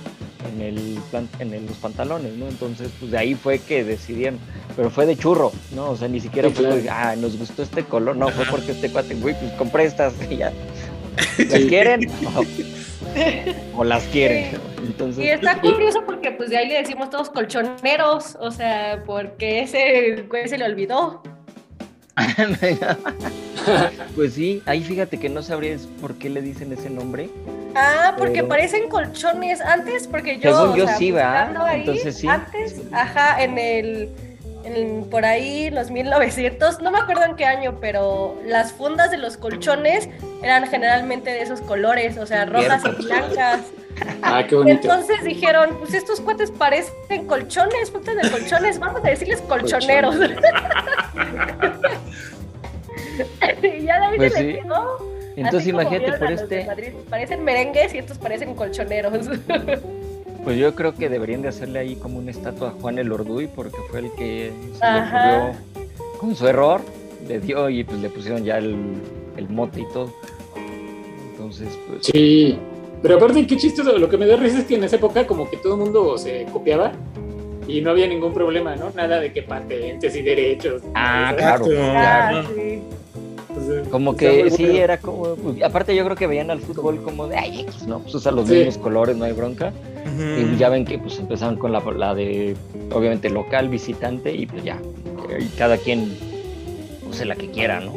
en, 0.52 0.60
el, 0.60 0.98
plan- 1.10 1.28
en 1.38 1.54
el- 1.54 1.64
los 1.64 1.76
pantalones, 1.76 2.34
¿no? 2.36 2.48
Entonces, 2.48 2.90
pues 3.00 3.10
de 3.12 3.16
ahí 3.18 3.34
fue 3.34 3.58
que 3.60 3.84
decidieron, 3.84 4.38
pero 4.76 4.90
fue 4.90 5.06
de 5.06 5.16
churro, 5.16 5.52
¿no? 5.74 5.90
O 5.90 5.96
sea, 5.96 6.08
ni 6.08 6.20
siquiera 6.20 6.48
Sí, 6.50 6.54
fue, 6.56 6.80
claro. 6.82 6.82
ah, 6.90 7.16
nos 7.16 7.38
gustó 7.38 7.62
este 7.62 7.84
color, 7.84 8.16
no, 8.16 8.28
fue 8.28 8.44
porque 8.46 8.72
este 8.72 8.90
cuate, 8.90 9.14
güey, 9.14 9.34
pues 9.38 9.52
compré 9.52 9.84
estas 9.84 10.12
y 10.30 10.36
ya. 10.36 10.52
¿Las 11.48 11.60
quieren? 11.62 12.10
O, 12.36 12.44
o 13.76 13.84
las 13.84 14.04
quieren. 14.04 14.58
Entonces, 14.78 15.24
Y 15.24 15.28
está 15.28 15.60
curioso 15.60 16.04
porque 16.04 16.32
pues 16.32 16.50
de 16.50 16.58
ahí 16.58 16.68
le 16.68 16.74
decimos 16.74 17.10
todos 17.10 17.30
colchoneros, 17.30 18.36
o 18.40 18.50
sea, 18.50 19.02
porque 19.06 19.60
ese 19.60 20.24
güey 20.28 20.48
se 20.48 20.58
le 20.58 20.64
olvidó. 20.64 21.22
pues 24.14 24.34
sí, 24.34 24.62
ahí 24.66 24.82
fíjate 24.82 25.18
que 25.18 25.28
no 25.28 25.42
sabrías 25.42 25.88
por 26.00 26.14
qué 26.16 26.28
le 26.28 26.42
dicen 26.42 26.72
ese 26.72 26.90
nombre. 26.90 27.30
Ah, 27.74 28.14
porque 28.18 28.34
Pero- 28.36 28.48
parecen 28.48 28.88
colchones 28.88 29.60
antes, 29.60 30.06
porque 30.06 30.38
yo, 30.38 30.54
Según 30.54 30.76
yo 30.76 30.86
sea, 30.86 30.96
sí, 30.96 31.10
¿verdad? 31.10 31.56
ahí, 31.66 31.80
Entonces 31.80 32.18
sí. 32.18 32.28
Antes, 32.28 32.82
ajá, 32.92 33.42
en 33.42 33.58
el, 33.58 34.10
en- 34.64 35.08
por 35.10 35.24
ahí, 35.24 35.70
los 35.70 35.90
1900, 35.90 36.80
no 36.80 36.90
me 36.90 36.98
acuerdo 36.98 37.24
en 37.24 37.36
qué 37.36 37.44
año, 37.44 37.78
pero 37.80 38.36
las 38.46 38.72
fundas 38.72 39.10
de 39.10 39.18
los 39.18 39.36
colchones 39.36 40.08
eran 40.42 40.66
generalmente 40.68 41.30
de 41.30 41.42
esos 41.42 41.60
colores, 41.60 42.16
o 42.18 42.26
sea, 42.26 42.44
rojas 42.46 42.82
y 42.98 43.04
blancas. 43.04 43.60
Ah, 44.22 44.42
qué 44.48 44.54
bonito. 44.56 44.80
Entonces 44.82 45.22
dijeron, 45.24 45.76
pues 45.78 45.94
estos 45.94 46.20
cuates 46.20 46.50
parecen 46.50 47.26
colchones, 47.26 47.90
fundas 47.90 48.16
de 48.16 48.30
colchones, 48.30 48.78
vamos 48.78 49.04
a 49.04 49.08
decirles 49.10 49.40
colchoneros. 49.42 50.16
y 53.62 53.82
ya 53.82 54.08
ahí 54.08 54.16
Pues 54.16 54.32
se 54.32 54.38
sí. 54.38 54.44
le 54.52 54.60
quedó. 54.62 55.12
Entonces 55.36 55.68
imagínate 55.68 56.12
por 56.18 56.30
este, 56.32 56.64
Madrid, 56.66 56.92
parecen 57.08 57.42
merengues 57.44 57.94
y 57.94 57.98
estos 57.98 58.18
parecen 58.18 58.54
colchoneros. 58.54 59.28
pues 60.44 60.58
yo 60.58 60.74
creo 60.74 60.94
que 60.94 61.08
deberían 61.08 61.42
de 61.42 61.48
hacerle 61.48 61.78
ahí 61.78 61.96
como 61.96 62.18
una 62.18 62.30
estatua 62.30 62.68
a 62.68 62.70
Juan 62.72 62.98
el 62.98 63.12
Orduy 63.12 63.46
porque 63.46 63.76
fue 63.90 64.00
el 64.00 64.12
que 64.12 64.52
se 64.74 64.84
le 64.84 64.98
ocurrió 65.00 65.52
con 66.18 66.36
su 66.36 66.46
error, 66.46 66.80
le 67.28 67.40
dio 67.40 67.68
y 67.68 67.84
pues 67.84 68.00
le 68.00 68.08
pusieron 68.08 68.44
ya 68.44 68.58
el, 68.58 68.76
el 69.36 69.48
mote 69.48 69.80
y 69.80 69.88
todo. 69.92 70.12
Entonces, 71.32 71.78
pues 71.88 72.06
Sí. 72.06 72.58
Pero 73.02 73.16
aparte, 73.16 73.44
qué 73.46 73.56
chistoso. 73.56 73.98
Lo 73.98 74.08
que 74.08 74.16
me 74.16 74.26
da 74.26 74.36
risa 74.36 74.60
es 74.60 74.64
que 74.64 74.76
en 74.76 74.84
esa 74.84 74.96
época, 74.96 75.26
como 75.26 75.50
que 75.50 75.56
todo 75.56 75.74
el 75.74 75.80
mundo 75.80 76.16
se 76.16 76.46
copiaba 76.52 76.92
y 77.66 77.80
no 77.80 77.90
había 77.90 78.06
ningún 78.06 78.32
problema, 78.32 78.76
¿no? 78.76 78.90
Nada 78.90 79.18
de 79.18 79.32
que 79.32 79.42
patentes 79.42 80.14
y 80.14 80.22
derechos. 80.22 80.82
Ah, 80.94 81.34
claro. 81.36 81.64
Ah, 81.78 82.30
claro. 82.30 82.48
sí. 82.54 82.71
Como 83.90 84.12
está 84.12 84.20
que 84.26 84.50
sí, 84.50 84.64
bueno. 84.64 84.78
era 84.78 84.98
como. 84.98 85.34
pues, 85.36 85.62
aparte, 85.62 85.94
yo 85.96 86.04
creo 86.04 86.16
que 86.16 86.26
veían 86.26 86.50
al 86.50 86.60
fútbol 86.60 87.02
como 87.02 87.26
de. 87.28 87.36
Ay, 87.36 87.60
X, 87.62 87.86
¿no? 87.86 88.00
Pues 88.00 88.14
usa 88.14 88.32
los 88.32 88.48
Sí. 88.48 88.54
mismos 88.54 88.78
colores, 88.78 89.16
no 89.16 89.24
hay 89.24 89.32
bronca. 89.32 89.72
Y 90.38 90.56
ya 90.56 90.68
ven 90.68 90.84
que 90.84 90.98
pues 90.98 91.18
empezaron 91.18 91.56
con 91.56 91.72
la, 91.72 91.80
la 91.96 92.14
de. 92.14 92.54
Obviamente 92.92 93.30
local, 93.30 93.68
visitante, 93.68 94.32
y 94.34 94.46
pues 94.46 94.62
ya. 94.64 94.78
Y 95.38 95.46
cada 95.56 95.76
quien 95.78 96.16
use 97.08 97.24
la 97.24 97.34
que 97.36 97.50
quiera, 97.50 97.80
¿no? 97.80 97.92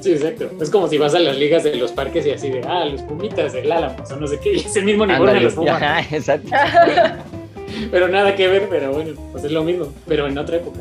Sí, 0.00 0.12
exacto. 0.12 0.50
Es 0.60 0.68
como 0.70 0.88
si 0.88 0.98
vas 0.98 1.14
a 1.14 1.18
las 1.18 1.38
ligas 1.38 1.64
de 1.64 1.76
los 1.76 1.92
parques 1.92 2.26
y 2.26 2.30
así 2.32 2.50
de, 2.50 2.60
ah, 2.66 2.84
los 2.84 3.00
pumitas 3.02 3.52
del 3.54 3.70
Álamos 3.72 4.10
o 4.10 4.16
no 4.16 4.26
sé 4.26 4.38
qué, 4.38 4.52
y 4.54 4.56
es 4.56 4.76
el 4.76 4.84
mismo 4.84 5.04
uniforme 5.04 5.32
de 5.34 5.40
los 5.40 5.54
Pumas. 5.54 5.80
ajá, 5.82 6.00
exacto. 6.16 6.50
Pero 7.90 8.08
nada 8.08 8.36
que 8.36 8.46
ver, 8.46 8.68
pero 8.68 8.92
bueno, 8.92 9.12
pues 9.32 9.42
es 9.44 9.50
lo 9.50 9.64
mismo, 9.64 9.88
pero 10.06 10.26
en 10.28 10.38
otra 10.38 10.56
época. 10.58 10.78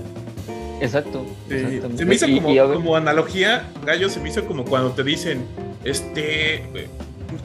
Exacto. 0.82 1.26
Se 1.48 2.06
me 2.06 2.16
hizo 2.16 2.28
Y- 2.28 2.36
como, 2.38 2.50
y 2.50 2.60
obvio- 2.60 2.76
como 2.76 2.96
analogía, 2.96 3.64
Gallo, 3.86 4.10
se 4.10 4.20
me 4.20 4.30
hizo 4.30 4.46
como 4.46 4.66
cuando 4.66 4.92
te 4.92 5.04
dicen, 5.04 5.46
este, 5.84 6.64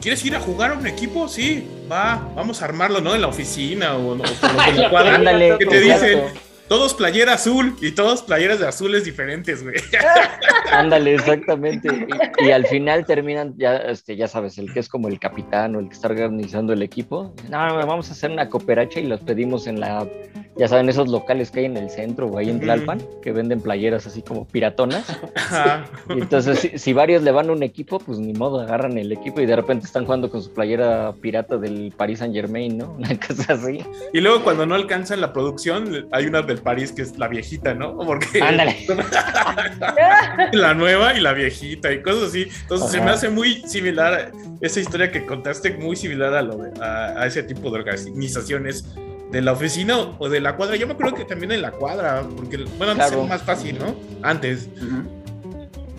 ¿quieres 0.01 0.23
ir 0.25 0.35
a 0.35 0.39
jugar 0.39 0.71
a 0.71 0.73
un 0.75 0.87
equipo? 0.87 1.27
Sí, 1.27 1.67
va, 1.91 2.29
vamos 2.35 2.61
a 2.61 2.65
armarlo, 2.65 3.01
¿no? 3.01 3.15
En 3.15 3.21
la 3.21 3.27
oficina 3.27 3.95
o, 3.95 4.09
o 4.11 4.15
de 4.15 4.23
la 4.75 4.89
cuadra. 4.89 5.15
Ándale, 5.15 5.57
que 5.57 5.65
te 5.65 5.77
exacto. 5.87 6.05
dicen, 6.05 6.23
todos 6.67 6.93
playera 6.93 7.33
azul 7.33 7.75
y 7.81 7.91
todos 7.93 8.21
playeras 8.21 8.59
de 8.59 8.67
azules 8.67 9.03
diferentes, 9.03 9.63
güey. 9.63 9.75
Ándale, 10.71 11.15
exactamente. 11.15 11.87
Y, 12.41 12.45
y 12.47 12.51
al 12.51 12.65
final 12.67 13.05
terminan, 13.07 13.55
ya, 13.57 13.75
este, 13.77 14.15
ya 14.15 14.27
sabes, 14.27 14.57
el 14.59 14.71
que 14.71 14.79
es 14.79 14.87
como 14.87 15.07
el 15.07 15.19
capitán 15.19 15.75
o 15.75 15.79
el 15.79 15.87
que 15.87 15.95
está 15.95 16.07
organizando 16.09 16.73
el 16.73 16.83
equipo. 16.83 17.33
No, 17.49 17.67
no, 17.69 17.87
vamos 17.87 18.09
a 18.09 18.11
hacer 18.11 18.29
una 18.29 18.49
cooperacha 18.49 18.99
y 18.99 19.07
los 19.07 19.19
pedimos 19.21 19.65
en 19.65 19.79
la, 19.79 20.07
ya 20.59 20.67
saben, 20.67 20.89
esos 20.89 21.07
locales 21.07 21.49
que 21.49 21.61
hay 21.61 21.65
en 21.67 21.77
el 21.77 21.89
centro 21.89 22.27
o 22.27 22.37
ahí 22.37 22.49
en. 22.49 22.59
Tlalpan, 22.59 23.01
que 23.21 23.31
venden 23.31 23.61
playeras 23.61 24.05
así 24.05 24.21
como 24.21 24.45
piratonas. 24.45 25.05
Y 26.09 26.19
entonces, 26.19 26.59
si, 26.59 26.77
si 26.77 26.91
varios 26.91 27.23
le 27.23 27.31
van 27.31 27.49
a 27.49 27.53
un 27.53 27.63
equipo, 27.63 27.97
pues 27.99 28.19
ni 28.19 28.33
modo, 28.33 28.59
agarran 28.59 28.97
el 28.97 29.11
equipo 29.13 29.39
y 29.39 29.45
de 29.45 29.55
repente 29.55 29.85
están 29.85 30.03
jugando 30.03 30.29
con 30.29 30.43
su 30.43 30.53
playera 30.53 31.13
pirata 31.21 31.57
del 31.57 31.93
Paris 31.95 32.19
Saint 32.19 32.35
Germain, 32.35 32.77
¿no? 32.77 32.91
Una 32.97 33.17
cosa 33.17 33.53
así. 33.53 33.79
Y 34.13 34.19
luego 34.19 34.43
cuando 34.43 34.65
no 34.65 34.75
alcanzan 34.75 35.21
la 35.21 35.31
producción, 35.31 36.07
hay 36.11 36.25
una 36.25 36.41
del 36.41 36.57
París 36.57 36.91
que 36.91 37.03
es 37.03 37.17
la 37.17 37.29
viejita, 37.29 37.73
¿no? 37.73 37.97
Porque 37.97 38.41
Ándale. 38.41 38.75
la 40.51 40.73
nueva 40.73 41.13
y 41.15 41.21
la 41.21 41.33
viejita 41.33 41.91
y 41.93 42.01
cosas 42.01 42.29
así. 42.29 42.47
Entonces 42.63 42.91
se 42.91 42.99
me 43.01 43.11
hace 43.11 43.29
muy 43.29 43.61
similar, 43.65 44.31
esa 44.61 44.79
historia 44.81 45.11
que 45.11 45.25
contaste, 45.25 45.71
muy 45.77 45.95
similar 45.95 46.33
a, 46.33 46.41
lo 46.41 46.57
de- 46.57 46.71
a, 46.83 47.21
a 47.21 47.25
ese 47.27 47.43
tipo 47.43 47.69
de 47.71 47.77
organizaciones 47.79 48.85
de 49.31 49.41
la 49.41 49.51
oficina 49.53 49.97
o- 50.17 50.29
de 50.29 50.39
la 50.41 50.55
cuadra. 50.55 50.75
Yo 50.75 50.87
me 50.87 50.93
acuerdo 50.93 51.15
que 51.15 51.25
también 51.25 51.51
en 51.51 51.61
la 51.61 51.71
cuadra, 51.71 52.23
porque, 52.35 52.57
bueno, 52.77 52.93
antes 52.93 53.07
Claro. 53.07 53.19
era 53.21 53.29
más 53.29 53.43
fácil, 53.43 53.77
¿no? 53.79 53.95
Antes. 54.21 54.69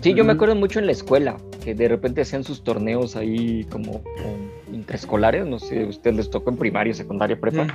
Sí, 0.01 0.13
yo 0.13 0.23
me 0.25 0.33
acuerdo 0.33 0.55
mucho 0.55 0.79
en 0.79 0.85
la 0.87 0.91
escuela, 0.91 1.37
que 1.63 1.75
de 1.75 1.87
repente 1.87 2.21
hacían 2.21 2.43
sus 2.43 2.63
torneos 2.63 3.15
ahí 3.15 3.65
como, 3.71 4.01
como 4.03 4.51
intraescolares, 4.73 5.45
no 5.45 5.59
sé, 5.59 5.83
a 5.83 5.87
ustedes 5.87 6.15
les 6.17 6.29
tocó 6.29 6.49
en 6.49 6.57
primaria, 6.57 6.93
secundaria, 6.93 7.39
prepa. 7.39 7.67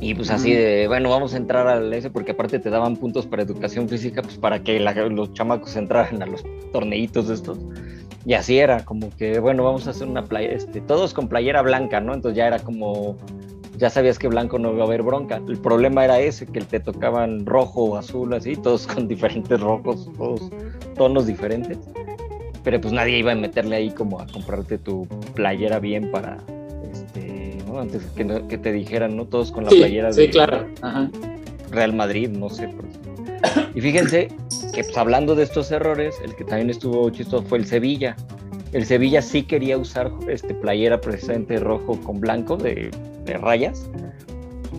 Y 0.00 0.14
pues 0.14 0.30
así 0.30 0.52
de, 0.52 0.88
bueno, 0.88 1.08
vamos 1.10 1.32
a 1.34 1.38
entrar 1.38 1.66
al 1.68 1.92
ese, 1.92 2.10
porque 2.10 2.32
aparte 2.32 2.58
te 2.58 2.68
daban 2.70 2.96
puntos 2.96 3.26
para 3.26 3.42
educación 3.42 3.88
física, 3.88 4.22
pues 4.22 4.36
para 4.36 4.62
que 4.62 4.78
la- 4.78 4.92
los 4.92 5.32
chamacos 5.32 5.74
entraran 5.76 6.22
a 6.22 6.26
los 6.26 6.44
torneitos 6.72 7.30
estos. 7.30 7.58
Y 8.26 8.34
así 8.34 8.58
era, 8.58 8.84
como 8.84 9.08
que, 9.16 9.38
bueno, 9.38 9.62
vamos 9.64 9.86
a 9.86 9.90
hacer 9.90 10.06
una 10.08 10.24
playa, 10.24 10.50
este, 10.50 10.80
todos 10.80 11.14
con 11.14 11.28
playera 11.28 11.62
blanca, 11.62 12.00
¿no? 12.00 12.12
Entonces 12.12 12.36
ya 12.36 12.46
era 12.46 12.58
como, 12.58 13.16
ya 13.78 13.90
sabías 13.90 14.18
que 14.18 14.28
blanco 14.28 14.58
no 14.58 14.72
iba 14.72 14.82
a 14.82 14.86
haber 14.86 15.02
bronca. 15.02 15.40
El 15.48 15.58
problema 15.58 16.04
era 16.04 16.18
ese, 16.20 16.46
que 16.46 16.60
te 16.60 16.80
tocaban 16.80 17.44
rojo 17.46 17.84
o 17.84 17.96
azul, 17.96 18.32
así, 18.34 18.56
todos 18.56 18.86
con 18.94 19.08
diferentes 19.08 19.60
rojos, 19.60 20.08
todos 20.16 20.40
tonos 20.96 21.26
diferentes. 21.26 21.78
Pero 22.64 22.80
pues 22.80 22.92
nadie 22.92 23.18
iba 23.18 23.32
a 23.32 23.34
meterle 23.36 23.76
ahí 23.76 23.90
como 23.90 24.20
a 24.20 24.26
comprarte 24.26 24.78
tu 24.78 25.06
playera 25.34 25.78
bien 25.78 26.10
para, 26.10 26.38
este, 26.92 27.58
¿no? 27.68 27.78
Antes 27.78 28.02
que, 28.16 28.24
no- 28.24 28.48
que 28.48 28.58
te 28.58 28.72
dijeran, 28.72 29.16
¿no? 29.16 29.26
Todos 29.26 29.52
con 29.52 29.64
la 29.64 29.70
Sí, 29.70 29.76
playera 29.78 30.12
sí, 30.12 30.22
de 30.22 30.30
claro. 30.30 30.66
Ajá. 30.82 31.08
Real 31.70 31.92
Madrid, 31.94 32.28
no 32.30 32.48
sé. 32.48 32.68
por- 32.68 32.84
Y 33.74 33.80
fíjense 33.80 34.28
que 34.72 34.82
pues 34.82 34.96
hablando 34.98 35.34
de 35.36 35.44
estos 35.44 35.70
errores, 35.70 36.16
el 36.24 36.34
que 36.34 36.44
también 36.44 36.70
estuvo 36.70 37.08
chistoso 37.10 37.44
fue 37.46 37.58
el 37.58 37.66
Sevilla. 37.66 38.16
El 38.72 38.84
Sevilla 38.84 39.22
sí 39.22 39.42
quería 39.44 39.78
usar 39.78 40.10
este 40.28 40.54
playera 40.54 41.00
precisamente 41.00 41.58
rojo 41.58 41.98
con 42.02 42.20
blanco 42.20 42.56
de, 42.56 42.90
de 43.24 43.34
rayas, 43.38 43.88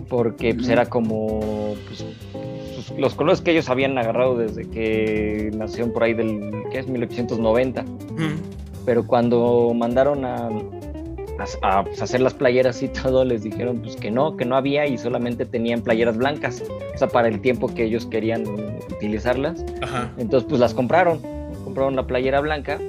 porque 0.10 0.54
pues, 0.54 0.70
era 0.70 0.86
como 0.86 1.76
pues, 1.88 2.06
sus- 2.76 2.98
los 2.98 3.16
colores 3.16 3.42
que 3.42 3.52
ellos 3.52 3.70
habían 3.70 3.98
agarrado 3.98 4.38
desde 4.38 4.70
que 4.70 5.52
nacieron 5.56 5.92
por 5.92 6.04
ahí 6.04 6.14
del 6.14 6.52
¿qué 6.72 6.80
es 6.80 6.88
1890 6.88 7.82
Ujú. 7.82 8.24
pero 8.86 9.06
cuando 9.08 9.74
mandaron 9.76 10.26
a, 10.26 10.48
a- 10.48 11.80
a, 11.80 11.84
pues, 11.86 12.02
hacer 12.02 12.22
las 12.22 12.34
playeras 12.34 12.82
y 12.84 12.88
todo, 13.04 13.26
les 13.26 13.44
dijeron 13.44 13.80
pues 13.82 13.96
que 13.96 14.12
no, 14.12 14.38
que 14.38 14.46
no 14.46 14.56
había 14.58 14.86
y 14.86 14.98
solamente 14.98 15.46
tenían 15.46 15.82
playeras 15.82 16.18
blancas, 16.18 16.64
o 16.94 16.98
sea, 16.98 17.08
para 17.08 17.28
el 17.30 17.40
tiempo 17.42 17.68
que 17.74 17.86
ellos 17.86 18.06
querían 18.06 18.44
utilizarlas. 18.92 19.64
Ajá. 19.82 20.12
Entonces 20.18 20.48
pues 20.48 20.60
las 20.62 20.74
compraron, 20.74 21.20
compraron 21.64 21.96
la 21.96 22.06
playera 22.08 22.40
blanca 22.42 22.80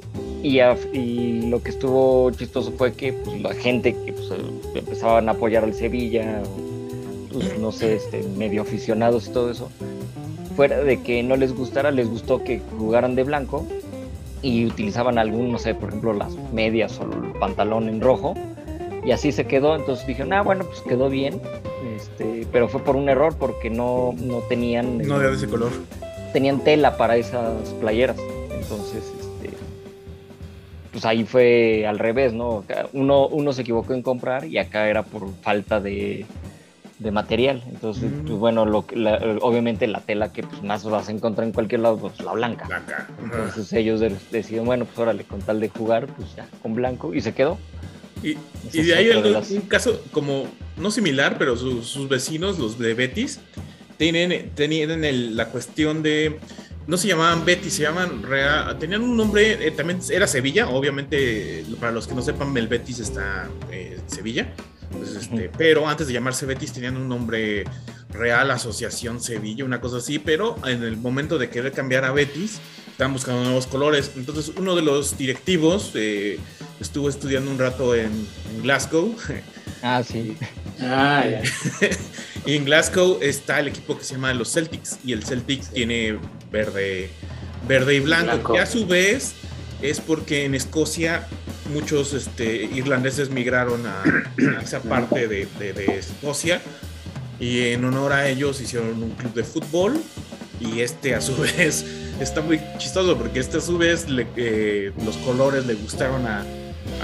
y, 0.42 0.61
a- 0.61 0.76
y 0.92 1.42
lo 1.49 1.62
que 1.62 1.71
estuvo 1.71 2.30
chistoso 2.30 2.73
fue 2.73 2.92
que 2.92 3.12
pues, 3.12 3.40
la 3.40 3.54
gente 3.54 3.95
que 4.04 4.12
pues, 4.12 4.28
empezaban 4.75 5.28
a 5.28 5.33
apoyar 5.33 5.64
al 5.64 5.75
Sevilla, 5.75 6.42
pues, 7.33 7.59
no 7.59 7.73
sé, 7.73 7.95
este, 7.97 8.23
medio 8.37 8.62
aficionados 8.62 9.28
y 9.28 9.30
todo 9.33 9.50
eso, 9.50 9.68
fuera 10.57 10.78
de 10.83 11.02
que 11.02 11.23
no 11.23 11.37
les 11.37 11.54
gustara, 11.54 11.90
les 11.90 12.09
gustó 12.09 12.42
que 12.42 12.61
jugaran 12.78 13.14
de 13.14 13.25
blanco 13.25 13.66
y 14.42 14.66
utilizaban 14.66 15.18
algún, 15.18 15.50
no 15.52 15.59
sé, 15.59 15.75
por 15.75 15.88
ejemplo, 15.88 16.12
las 16.12 16.33
medias 16.52 16.99
o 17.00 17.04
el 17.04 17.33
pantalón 17.38 17.88
en 17.88 18.00
rojo. 18.00 18.35
Y 19.04 19.12
así 19.12 19.33
se 19.33 19.47
quedó, 19.47 19.75
entonces 19.76 20.07
dijeron, 20.07 20.33
ah, 20.33 20.42
bueno, 20.42 20.64
pues 20.64 20.80
quedó 20.83 21.09
bien, 21.09 21.40
este, 21.97 22.47
pero 22.52 22.68
fue 22.68 22.83
por 22.83 22.95
un 22.97 23.09
error 23.09 23.35
porque 23.38 23.71
no, 23.71 24.14
no 24.18 24.38
tenían 24.49 24.99
No 24.99 25.18
de 25.18 25.33
ese 25.33 25.47
color. 25.49 25.71
tenían 26.33 26.61
tela 26.62 26.97
para 26.97 27.16
esas 27.16 27.54
playeras. 27.80 28.16
Entonces, 28.61 29.04
pues 30.92 31.04
ahí 31.04 31.25
fue 31.25 31.87
al 31.87 31.99
revés, 31.99 32.33
¿no? 32.33 32.64
Uno, 32.92 33.26
uno 33.28 33.52
se 33.52 33.62
equivocó 33.62 33.95
en 33.95 34.02
comprar 34.02 34.45
y 34.47 34.59
acá 34.59 34.88
era 34.88 35.02
por 35.02 35.33
falta 35.42 35.80
de, 35.80 36.26
de 36.99 37.11
material. 37.11 37.62
Entonces, 37.68 38.11
Mm. 38.11 38.25
pues 38.26 38.38
bueno, 38.38 38.64
lo, 38.66 38.85
la- 38.92 39.18
obviamente 39.42 39.87
la 39.87 40.00
tela 40.00 40.33
que 40.33 40.42
pues, 40.42 40.62
más 40.62 40.85
vas 40.85 41.09
a 41.09 41.12
encontrar 41.12 41.47
en 41.47 41.52
cualquier 41.52 41.80
lado, 41.83 41.99
pues 41.99 42.18
la 42.21 42.33
blanca. 42.33 42.66
Entonces 43.23 43.73
ellos 43.73 44.00
de- 44.00 44.16
decidieron, 44.30 44.66
bueno, 44.66 44.85
pues 44.85 44.99
órale, 44.99 45.25
con 45.25 45.40
tal 45.40 45.61
de 45.61 45.68
jugar, 45.68 46.07
pues 46.07 46.35
ya, 46.37 46.49
con 46.62 46.75
blanco, 46.75 47.14
y 47.14 47.21
se 47.21 47.35
quedó. 47.35 47.59
Y, 48.23 48.37
y 48.73 48.83
de 48.83 48.95
ahí 48.95 49.07
de 49.07 49.30
las- 49.30 49.50
un 49.52 49.61
caso 49.62 50.02
como, 50.11 50.47
no 50.76 50.90
similar, 50.90 51.37
pero 51.38 51.57
sus, 51.57 51.87
sus 51.87 52.09
vecinos, 52.09 52.59
los 52.59 52.78
de 52.78 52.95
Betis, 52.95 53.40
tienen, 53.97 54.50
tenían 54.54 55.04
el- 55.04 55.37
la 55.37 55.47
cuestión 55.50 56.02
de, 56.02 56.38
no 56.88 56.97
se 56.97 57.07
llamaban 57.07 57.45
Betis, 57.45 57.75
se 57.75 57.83
llaman, 57.83 58.23
Real- 58.23 58.76
tenían 58.78 59.02
un 59.02 59.14
nombre, 59.14 59.64
eh, 59.66 59.71
también 59.71 60.00
era 60.11 60.26
Sevilla, 60.26 60.68
obviamente, 60.71 61.62
para 61.78 61.92
los 61.92 62.09
que 62.09 62.14
no 62.14 62.23
sepan, 62.23 62.57
el 62.57 62.66
Betis 62.66 62.99
está 62.99 63.49
eh, 63.71 63.99
en 64.00 64.11
Sevilla, 64.11 64.54
pues, 64.90 65.11
este, 65.14 65.50
pero 65.57 65.87
antes 65.87 66.07
de 66.07 66.14
llamarse 66.14 66.47
Betis 66.47 66.73
tenían 66.73 66.97
un 66.97 67.07
nombre 67.07 67.64
Real 68.09 68.50
Asociación 68.50 69.21
Sevilla, 69.21 69.66
una 69.66 69.83
cosa 69.83 69.99
así, 69.99 70.18
pero 70.18 70.57
en 70.66 70.83
el 70.83 70.97
momento 70.97 71.37
de 71.37 71.50
querer 71.50 71.73
cambiar 71.73 72.07
a 72.07 72.12
Betis, 72.12 72.59
estaban 72.90 73.12
buscando 73.12 73.45
nuevos 73.45 73.66
colores. 73.66 74.12
Entonces, 74.16 74.50
uno 74.57 74.75
de 74.75 74.80
los 74.80 75.18
directivos 75.18 75.92
eh, 75.95 76.38
estuvo 76.80 77.11
estudiando 77.11 77.50
un 77.50 77.59
rato 77.59 77.95
en, 77.95 78.07
en 78.50 78.62
Glasgow. 78.62 79.14
Ah, 79.83 80.02
sí. 80.02 80.37
Ah, 80.80 81.23
ya. 81.30 81.42
y 82.47 82.57
en 82.57 82.64
Glasgow 82.64 83.18
está 83.21 83.61
el 83.61 83.68
equipo 83.68 83.97
que 83.97 84.04
se 84.04 84.14
llama 84.14 84.33
los 84.33 84.50
Celtics. 84.52 84.99
Y 85.04 85.12
el 85.12 85.23
Celtics 85.23 85.68
tiene 85.68 86.18
verde, 86.50 87.11
verde 87.67 87.95
y 87.97 88.00
blanco, 88.00 88.26
Blanco. 88.33 88.52
Que 88.55 88.61
a 88.61 88.67
su 88.67 88.87
vez 88.87 89.35
es 89.83 90.00
porque 90.00 90.45
en 90.45 90.55
Escocia 90.55 91.26
muchos 91.73 92.12
este, 92.14 92.64
irlandeses 92.64 93.31
migraron 93.31 93.87
a, 93.87 94.02
a 94.59 94.62
esa 94.62 94.81
parte 94.81 95.28
de, 95.28 95.47
de- 95.59 95.73
de 95.73 95.99
Escocia. 95.99 96.61
Y 97.40 97.69
en 97.69 97.85
honor 97.85 98.12
a 98.12 98.28
ellos 98.28 98.61
hicieron 98.61 99.02
un 99.02 99.11
club 99.11 99.33
de 99.35 99.45
fútbol. 99.45 100.00
Y 100.61 100.81
este 100.81 101.14
a 101.14 101.21
su 101.21 101.37
vez 101.40 101.85
está 102.21 102.40
muy 102.40 102.61
chistoso 102.78 103.17
porque 103.17 103.38
este 103.40 103.59
a 103.59 103.61
su 103.61 103.78
vez 103.78 104.09
le- 104.09 104.26
eh, 104.37 104.93
los 105.05 105.17
colores 105.19 105.67
le 105.67 105.75
gustaron 105.75 106.26
a, 106.26 106.45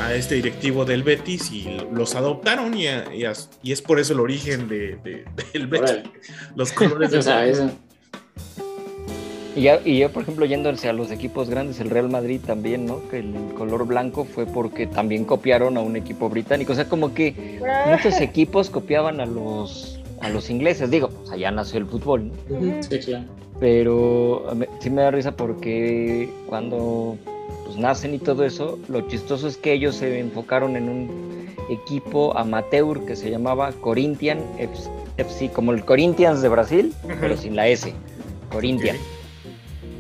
a 0.01 0.13
este 0.15 0.35
directivo 0.35 0.85
del 0.85 1.05
Betis 1.05 1.53
y 1.53 1.69
los 1.93 2.17
adoptaron 2.17 2.77
y, 2.77 2.89
a- 2.89 3.15
y 3.15 3.25
a- 3.25 3.33
y 3.63 3.71
es 3.71 3.81
por 3.81 4.01
eso 4.01 4.13
el 4.15 4.19
origen 4.21 4.67
de, 4.69 4.97
de- 5.05 5.25
del 5.53 5.69
Betis. 5.69 5.99
Los 6.57 6.73
colores 6.73 7.11
sea, 7.25 7.47
eso. 7.47 7.71
Y 9.57 9.63
ya, 9.63 9.81
y 9.85 9.99
ya, 10.01 10.09
por 10.09 10.25
ejemplo, 10.25 10.45
yéndose 10.47 10.89
a 10.89 10.93
los 10.93 11.13
equipos 11.13 11.49
grandes, 11.49 11.79
el 11.79 11.91
Real 11.91 12.09
Madrid 12.09 12.41
también, 12.45 12.87
¿no? 12.87 13.09
Que 13.09 13.21
el 13.21 13.35
color 13.57 13.87
blanco 13.87 14.25
fue 14.25 14.47
porque 14.47 14.87
también 14.87 15.25
copiaron 15.25 15.77
a 15.77 15.81
un 15.81 15.95
equipo 15.97 16.29
británico. 16.29 16.73
O 16.73 16.75
sea, 16.75 16.89
como 16.89 17.15
que 17.15 17.61
muchos 17.87 18.21
equipos 18.21 18.69
copiaban 18.69 19.21
a 19.21 19.27
los, 19.27 20.01
a 20.21 20.29
los 20.29 20.51
ingleses. 20.51 20.91
Digo, 20.91 21.09
pues 21.09 21.31
allá 21.31 21.53
nació 21.53 21.79
el 21.79 21.87
fútbol, 21.87 22.33
¿no? 22.49 22.83
Sí, 22.83 22.99
claro. 22.99 23.25
Pero 23.61 24.45
sí 24.81 24.91
me 24.91 25.03
da 25.03 25.13
risa 25.13 25.37
porque 25.37 26.29
cuando 26.49 27.17
pues, 27.65 27.77
nacen 27.77 28.15
y 28.15 28.19
todo 28.19 28.45
eso, 28.45 28.81
lo 28.89 29.03
chistoso 29.03 29.47
es 29.47 29.57
que 29.57 29.73
ellos 29.73 29.95
se 29.95 30.19
enfocaron 30.19 30.77
en 30.77 30.89
un 30.89 31.47
equipo 31.71 32.37
amateur 32.37 33.05
que 33.07 33.15
se 33.15 33.31
llamaba 33.31 33.73
Corinthian 33.81 34.41
FC, 35.17 35.51
como 35.51 35.73
el 35.73 35.85
Corinthians 35.85 36.43
de 36.43 36.49
Brasil, 36.49 36.93
pero 37.21 37.37
sin 37.37 37.55
la 37.55 37.69
S, 37.69 37.93
Corinthian. 38.51 38.97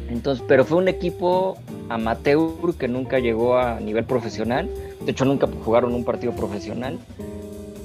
Entonces, 0.09 0.45
pero 0.47 0.65
fue 0.65 0.79
un 0.79 0.89
equipo 0.89 1.57
amateur 1.89 2.75
que 2.79 2.89
nunca 2.89 3.19
llegó 3.19 3.57
a 3.57 3.81
nivel 3.81 4.05
profesional. 4.05 4.69
De 5.05 5.13
hecho, 5.13 5.25
nunca 5.25 5.49
jugaron 5.65 5.95
un 5.95 6.05
partido 6.05 6.33
profesional. 6.33 6.99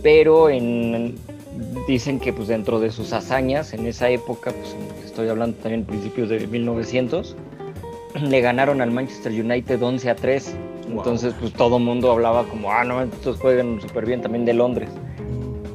Pero 0.01 0.49
en, 0.49 1.15
dicen 1.87 2.19
que 2.19 2.31
pues 2.33 2.47
dentro 2.47 2.79
de 2.79 2.91
sus 2.91 3.13
hazañas 3.13 3.73
en 3.73 3.85
esa 3.85 4.09
época, 4.09 4.51
pues 4.51 4.75
estoy 5.03 5.27
hablando 5.27 5.57
también 5.57 5.85
principios 5.85 6.29
de 6.29 6.47
1900, 6.47 7.35
le 8.21 8.41
ganaron 8.41 8.81
al 8.81 8.91
Manchester 8.91 9.31
United 9.31 9.81
11 9.81 10.09
a 10.09 10.15
3. 10.15 10.55
Wow. 10.87 10.97
Entonces, 10.97 11.33
pues 11.39 11.53
todo 11.53 11.77
el 11.77 11.83
mundo 11.83 12.11
hablaba 12.11 12.45
como, 12.45 12.71
ah, 12.71 12.83
no, 12.83 13.01
estos 13.03 13.37
juegan 13.39 13.79
súper 13.81 14.05
bien 14.05 14.21
también 14.21 14.45
de 14.45 14.53
Londres. 14.53 14.89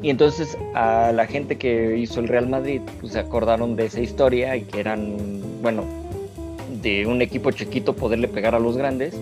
Y 0.03 0.11
entonces 0.11 0.59
a 0.75 1.13
la 1.13 1.27
gente 1.27 1.57
que 1.57 1.97
hizo 1.97 2.21
el 2.21 2.29
Real 2.29 2.47
Madrid, 2.47 2.83
pues 3.01 3.15
se 3.15 3.19
acordaron 3.21 3.75
de 3.75 3.87
esa 3.87 4.01
historia 4.01 4.55
y 4.55 4.63
que 4.63 4.81
eran, 4.81 5.17
bueno, 5.63 5.83
de 6.85 7.07
un 7.07 7.21
equipo 7.23 7.51
chiquito 7.51 7.95
poderle 7.97 8.29
pegar 8.29 8.55
a 8.55 8.61
los 8.61 8.77
grandes 8.77 9.15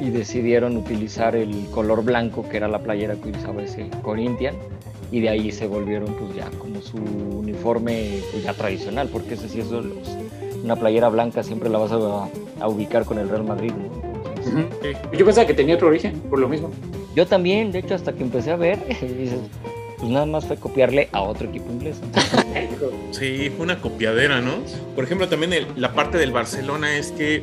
y 0.00 0.10
decidieron 0.10 0.76
utilizar 0.76 1.36
el 1.36 1.66
color 1.70 2.02
blanco 2.02 2.48
que 2.48 2.56
era 2.56 2.66
la 2.66 2.80
playera 2.80 3.14
que 3.14 3.28
utilizaba 3.28 3.62
ese 3.62 3.88
Corinthian 4.02 4.56
y 5.12 5.20
de 5.20 5.28
ahí 5.28 5.52
se 5.52 5.68
volvieron 5.68 6.12
pues 6.14 6.34
ya 6.34 6.50
como 6.58 6.80
su 6.80 6.96
uniforme 6.96 8.18
pues, 8.32 8.42
ya 8.42 8.54
tradicional 8.54 9.08
porque 9.12 9.34
ese 9.34 9.48
sí 9.48 9.60
es 9.60 9.70
los- 9.70 9.84
una 10.64 10.74
playera 10.76 11.08
blanca 11.10 11.42
siempre 11.44 11.68
la 11.68 11.78
vas 11.78 11.92
a, 11.92 12.28
a 12.60 12.68
ubicar 12.68 13.04
con 13.04 13.18
el 13.18 13.28
Real 13.28 13.44
Madrid 13.44 13.70
¿no? 13.70 13.84
Entonces, 14.30 14.52
Ujú. 14.54 15.16
Yo 15.16 15.24
pensaba 15.24 15.46
que 15.46 15.54
tenía 15.54 15.74
otro 15.76 15.88
origen, 15.88 16.18
por 16.28 16.38
lo 16.38 16.48
mismo. 16.48 16.70
yo 17.14 17.26
también 17.26 17.70
de 17.70 17.78
hecho 17.80 17.94
hasta 17.94 18.12
que 18.14 18.22
empecé 18.24 18.50
a 18.50 18.56
ver 18.56 18.78
dices 19.00 19.38
pues 20.04 20.12
nada 20.12 20.26
más 20.26 20.44
fue 20.44 20.56
copiarle 20.58 21.08
a 21.12 21.22
otro 21.22 21.48
equipo 21.48 21.72
inglés 21.72 21.96
Sí, 23.10 23.50
fue 23.56 23.64
una 23.64 23.80
copiadera, 23.80 24.42
¿no? 24.42 24.52
Por 24.94 25.04
ejemplo, 25.04 25.28
también 25.30 25.54
el- 25.54 25.66
la 25.76 25.94
parte 25.94 26.18
del 26.18 26.30
Barcelona 26.30 26.94
es 26.98 27.10
que 27.12 27.42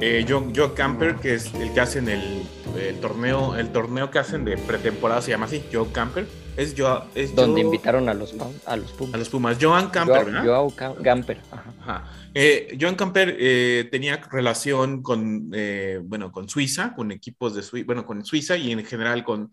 eh, 0.00 0.24
Joe, 0.28 0.52
Joe 0.54 0.74
Camper, 0.74 1.16
que 1.16 1.34
es 1.34 1.52
el 1.54 1.72
que 1.72 1.80
hacen 1.80 2.08
el, 2.08 2.42
el 2.80 3.00
torneo, 3.00 3.56
el 3.56 3.70
torneo 3.70 4.12
que 4.12 4.20
hacen 4.20 4.44
de 4.44 4.56
pretemporada 4.56 5.20
se 5.22 5.32
llama 5.32 5.46
así, 5.46 5.64
Joe 5.72 5.88
Camper. 5.90 6.24
Es 6.56 6.74
Joe, 6.78 7.00
es 7.16 7.34
donde 7.34 7.62
invitaron 7.62 8.08
a 8.08 8.14
los 8.14 8.32
a 8.66 8.76
los 8.76 8.92
a 8.92 8.96
Pumas 8.96 9.18
los 9.18 9.28
Pumas. 9.28 9.58
Joan 9.60 9.88
Camper, 9.90 10.16
Joao- 10.18 10.24
¿verdad? 10.26 10.44
Joao 10.44 10.70
Cam- 10.70 10.94
Gamper 11.00 11.38
ajá. 11.50 11.72
Ajá. 11.80 12.04
Eh, 12.34 12.76
Joan 12.80 12.94
Camper 12.94 13.36
eh, 13.40 13.88
tenía 13.90 14.20
relación 14.30 15.02
con, 15.02 15.50
eh, 15.52 15.98
bueno, 16.02 16.30
con 16.30 16.48
Suiza, 16.48 16.94
con 16.94 17.10
equipos 17.10 17.54
de 17.56 17.62
Suiza, 17.62 17.86
bueno, 17.86 18.04
con 18.06 18.24
Suiza 18.24 18.56
y 18.56 18.70
en 18.70 18.84
general 18.84 19.24
con 19.24 19.50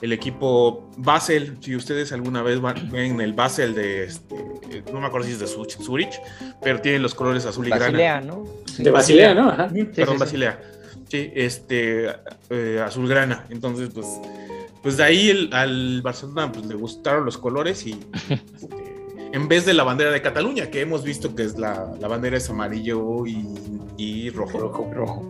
el 0.00 0.12
equipo 0.12 0.88
Basel. 0.96 1.56
Si 1.60 1.74
ustedes 1.76 2.12
alguna 2.12 2.42
vez 2.42 2.60
van- 2.60 2.90
ven 2.90 3.20
el 3.20 3.32
Basel 3.32 3.74
de, 3.74 4.04
este, 4.04 4.34
eh, 4.70 4.82
no 4.92 5.00
me 5.00 5.06
acuerdo 5.06 5.26
si 5.26 5.32
es 5.32 5.40
de 5.40 5.46
Zu- 5.46 5.66
Zurich, 5.82 6.20
pero 6.62 6.80
tiene 6.80 6.98
los 7.00 7.14
colores 7.14 7.44
azul 7.46 7.66
y 7.66 7.70
grana. 7.70 7.84
Basilea 7.86 8.20
no 8.20 8.44
Sí. 8.66 8.82
De 8.84 8.90
Basilea, 8.90 9.34
¿no? 9.34 9.48
Ajá. 9.50 9.68
Perdón, 9.68 9.88
sí, 9.94 10.02
sí. 10.12 10.16
Basilea. 10.18 10.60
Sí, 11.08 11.32
este, 11.34 12.10
eh, 12.50 12.82
azul 12.84 13.08
grana. 13.08 13.44
Entonces, 13.50 13.90
pues, 13.94 14.06
pues 14.82 14.96
de 14.98 15.04
ahí 15.04 15.30
el- 15.30 15.50
al 15.52 16.00
Barcelona 16.02 16.52
pues, 16.52 16.66
le 16.66 16.74
gustaron 16.74 17.24
los 17.24 17.36
colores 17.38 17.86
y 17.86 17.98
este, 18.28 18.40
en 19.32 19.48
vez 19.48 19.64
de 19.66 19.74
la 19.74 19.84
bandera 19.84 20.10
de 20.10 20.20
Cataluña, 20.22 20.70
que 20.70 20.80
hemos 20.80 21.02
visto 21.04 21.34
que 21.34 21.42
es 21.44 21.58
la, 21.58 21.94
la 22.00 22.08
bandera 22.08 22.36
es 22.36 22.48
amarillo 22.50 23.26
y, 23.26 23.46
y 23.96 24.30
rojo. 24.30 24.58
Rojo. 24.58 24.90
rojo 24.92 25.28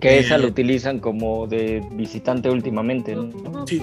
que 0.00 0.18
esa 0.18 0.36
lo 0.36 0.46
utilizan 0.48 1.00
como 1.00 1.46
de 1.46 1.82
visitante 1.92 2.50
últimamente 2.50 3.16
¿no? 3.16 3.66
Sí, 3.66 3.80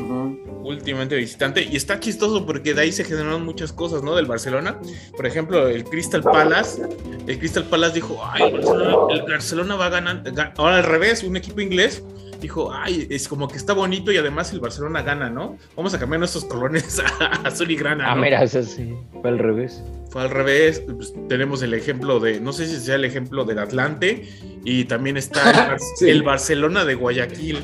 últimamente 0.64 1.16
visitante. 1.16 1.64
Y 1.64 1.76
está 1.76 2.00
chistoso 2.00 2.46
porque 2.46 2.74
de 2.76 2.82
ahí 2.82 2.92
se 2.92 3.04
generaron 3.04 3.44
muchas 3.44 3.74
cosas, 3.74 4.04
¿no? 4.04 4.16
Del 4.16 4.28
Barcelona. 4.28 4.78
Por 5.16 5.26
ejemplo, 5.26 5.68
el 5.68 5.84
Crystal 5.84 6.22
Palace. 6.22 6.84
El 7.26 7.40
Crystal 7.40 7.64
Palace 7.66 7.96
dijo, 7.96 8.20
ay, 8.24 8.44
el 8.44 8.52
Barcelona, 8.54 8.98
el 9.10 9.22
Barcelona 9.24 9.76
va 9.76 9.86
a 9.88 9.90
ganar. 9.90 10.24
ga- 10.24 10.54
Ahora 10.58 10.78
al 10.78 10.84
revés, 10.84 11.24
un 11.24 11.36
equipo 11.36 11.62
inglés 11.62 12.04
dijo, 12.44 12.72
ay, 12.74 13.08
es 13.10 13.28
como 13.28 13.48
que 13.48 13.58
está 13.58 13.74
bonito 13.74 14.12
y 14.12 14.18
además 14.18 14.52
el 14.54 14.60
Barcelona 14.60 15.02
gana, 15.02 15.30
¿no? 15.30 15.58
Vamos 15.76 15.94
a 15.94 16.00
cambiar 16.00 16.20
nuestros 16.20 16.46
colores 16.46 17.02
a 17.20 17.26
azul 17.48 17.72
y 17.72 17.76
grana. 17.76 18.12
ah 18.12 18.16
¿no? 18.16 18.22
mira 18.22 18.44
ese 18.44 18.64
sí 18.64 18.94
fue 19.22 19.32
al 19.32 19.40
revés 19.40 19.84
Fue 20.10 20.22
al 20.22 20.30
revés. 20.30 20.82
Pues, 20.82 21.14
tenemos 21.28 21.62
el 21.64 21.74
ejemplo 21.74 22.20
de, 22.20 22.40
no 22.40 22.54
sé 22.54 22.68
si 22.68 22.78
sea 22.80 22.96
el 22.96 23.06
ejemplo 23.06 23.46
del 23.46 23.58
Atlante 23.60 24.30
y 24.64 24.86
también 24.86 25.18
está 25.18 25.50
el, 25.50 25.56
Bar- 25.56 25.80
Sí. 25.98 26.10
el 26.10 26.22
Barcelona 26.24 26.86
de 26.86 26.96
Guayaquil. 26.96 27.60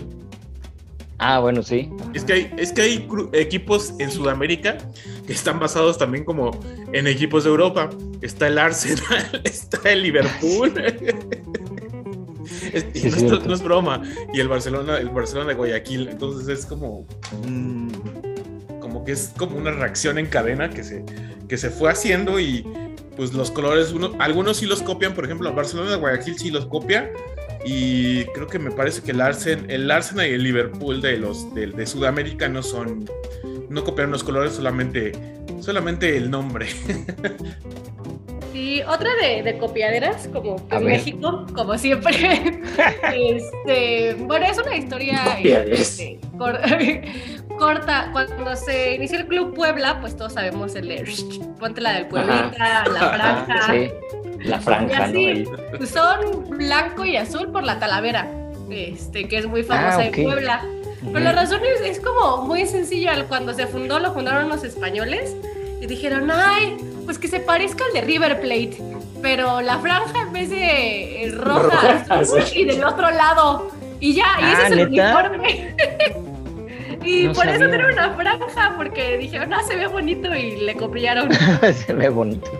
ah 1.19 1.39
bueno 1.39 1.61
sí 1.63 1.89
Es 2.13 2.23
que 2.23 2.33
hay, 2.33 2.53
es 2.57 2.71
que 2.73 2.81
hay 2.81 3.07
equipos 3.33 3.93
en 3.99 4.09
Sudamérica 4.11 4.77
que 5.27 5.33
están 5.33 5.59
basados 5.59 5.97
también 5.97 6.23
como 6.25 6.51
en 6.93 7.05
equipos 7.07 7.43
de 7.43 7.49
Europa. 7.51 7.89
Está 8.21 8.47
el 8.47 8.57
Arsenal, 8.57 9.41
está 9.43 9.91
el 9.91 10.01
Liverpool. 10.03 10.73
Es- 12.73 12.85
y 12.93 12.99
Sí, 13.11 13.25
no, 13.25 13.35
es 13.37 13.45
no 13.45 13.53
es 13.53 13.61
broma. 13.63 14.01
Y 14.33 14.39
el 14.39 14.47
Barcelona, 14.47 14.97
el 14.97 15.09
Barcelona 15.09 15.49
de 15.49 15.55
Guayaquil. 15.55 16.09
Entonces 16.09 16.47
es 16.59 16.65
como. 16.65 17.05
mm, 17.47 17.89
como 18.79 19.03
que 19.05 19.11
es 19.11 19.31
como 19.37 19.57
una 19.57 19.71
reacción 19.71 20.17
en 20.17 20.25
cadena 20.27 20.69
que 20.69 20.83
se, 20.83 21.03
que 21.47 21.57
se 21.57 21.69
fue 21.69 21.91
haciendo 21.91 22.39
y 22.39 22.65
pues 23.15 23.33
los 23.33 23.51
colores, 23.51 23.91
uno, 23.91 24.13
algunos 24.19 24.57
sí 24.57 24.65
los 24.65 24.81
copian, 24.81 25.13
por 25.13 25.25
ejemplo, 25.25 25.49
el 25.49 25.55
Barcelona 25.55 25.91
de 25.91 25.97
Guayaquil 25.97 26.39
sí 26.39 26.49
los 26.51 26.65
copia 26.65 27.11
y 27.65 28.23
creo 28.33 28.47
que 28.47 28.57
me 28.59 28.71
parece 28.71 29.01
que 29.03 29.11
el, 29.11 29.19
Arsen, 29.21 29.65
el 29.69 29.91
Arsenal 29.91 30.25
y 30.27 30.33
el 30.33 30.43
Liverpool 30.43 31.01
de 31.01 31.17
los 31.17 31.53
de, 31.53 31.67
de 31.67 31.85
Sudamérica 31.85 32.47
no 32.47 32.63
son, 32.63 33.05
no 33.69 33.83
copiaron 33.83 34.11
los 34.11 34.23
colores, 34.23 34.53
solamente, 34.53 35.11
solamente 35.59 36.15
el 36.15 36.31
nombre. 36.31 36.67
Y 38.53 38.81
otra 38.81 39.09
de, 39.21 39.43
de 39.43 39.57
copiaderas, 39.57 40.27
como 40.33 40.55
en 40.71 40.85
México, 40.85 41.45
como 41.53 41.77
siempre. 41.77 42.61
este, 43.13 44.15
bueno, 44.19 44.45
es 44.45 44.57
una 44.57 44.75
historia 44.75 45.21
este, 45.43 46.19
corta. 47.57 48.09
Cuando 48.11 48.55
se 48.55 48.95
inició 48.95 49.19
el 49.19 49.27
Club 49.27 49.53
Puebla, 49.53 49.99
pues 50.01 50.17
todos 50.17 50.33
sabemos 50.33 50.75
el 50.75 50.87
de 50.87 51.05
ponte 51.59 51.81
la 51.81 51.93
del 51.93 52.07
Pueblita, 52.07 52.85
la 52.87 53.45
franja. 53.45 53.73
Sí, 53.73 53.91
la 54.39 54.59
franja, 54.59 55.07
¿no? 55.07 55.51
Pues 55.77 55.89
son 55.89 56.49
blanco 56.49 57.05
y 57.05 57.17
azul 57.17 57.51
por 57.51 57.63
la 57.63 57.77
talavera, 57.77 58.27
este, 58.71 59.27
que 59.27 59.37
es 59.37 59.45
muy 59.45 59.63
famosa 59.63 59.99
ah, 59.99 60.05
en 60.05 60.23
Puebla. 60.23 60.65
Pero 61.01 61.19
la 61.19 61.31
razón 61.31 61.61
es, 61.63 61.81
es 61.81 61.99
como 61.99 62.45
muy 62.45 62.65
sencilla. 62.65 63.25
Cuando 63.27 63.53
se 63.53 63.67
fundó, 63.67 63.99
lo 63.99 64.13
fundaron 64.13 64.49
los 64.49 64.63
españoles 64.63 65.35
y 65.81 65.85
dijeron, 65.85 66.29
ay, 66.31 66.77
pues 67.09 67.17
que 67.17 67.27
se 67.27 67.39
parezca 67.39 67.83
al 67.85 67.93
de 67.93 68.01
River 68.01 68.39
Plate, 68.39 68.77
pero 69.19 69.61
la 69.61 69.79
franja 69.79 70.21
en 70.21 70.31
vez 70.31 70.51
de 70.51 71.23
eh, 71.23 71.31
roja, 71.31 72.05
y 72.53 72.65
del 72.65 72.83
otro 72.83 73.09
lado. 73.09 73.71
Y 73.99 74.13
ya, 74.13 74.27
y 74.39 74.43
ese 74.43 74.61
ah, 74.61 74.65
es 74.67 74.71
el 74.73 74.87
uniforme. 74.89 75.75
y 77.03 77.29
por 77.29 77.47
eso 77.47 77.67
tiene 77.67 77.91
una 77.91 78.11
franja, 78.11 78.75
porque 78.77 79.17
dijeron, 79.17 79.51
ah, 79.55 79.63
se 79.67 79.75
ve 79.75 79.87
bonito 79.87 80.35
y 80.35 80.57
le 80.57 80.75
copiaron. 80.75 81.31
se 81.87 81.93
ve 81.93 82.09
bonito. 82.09 82.51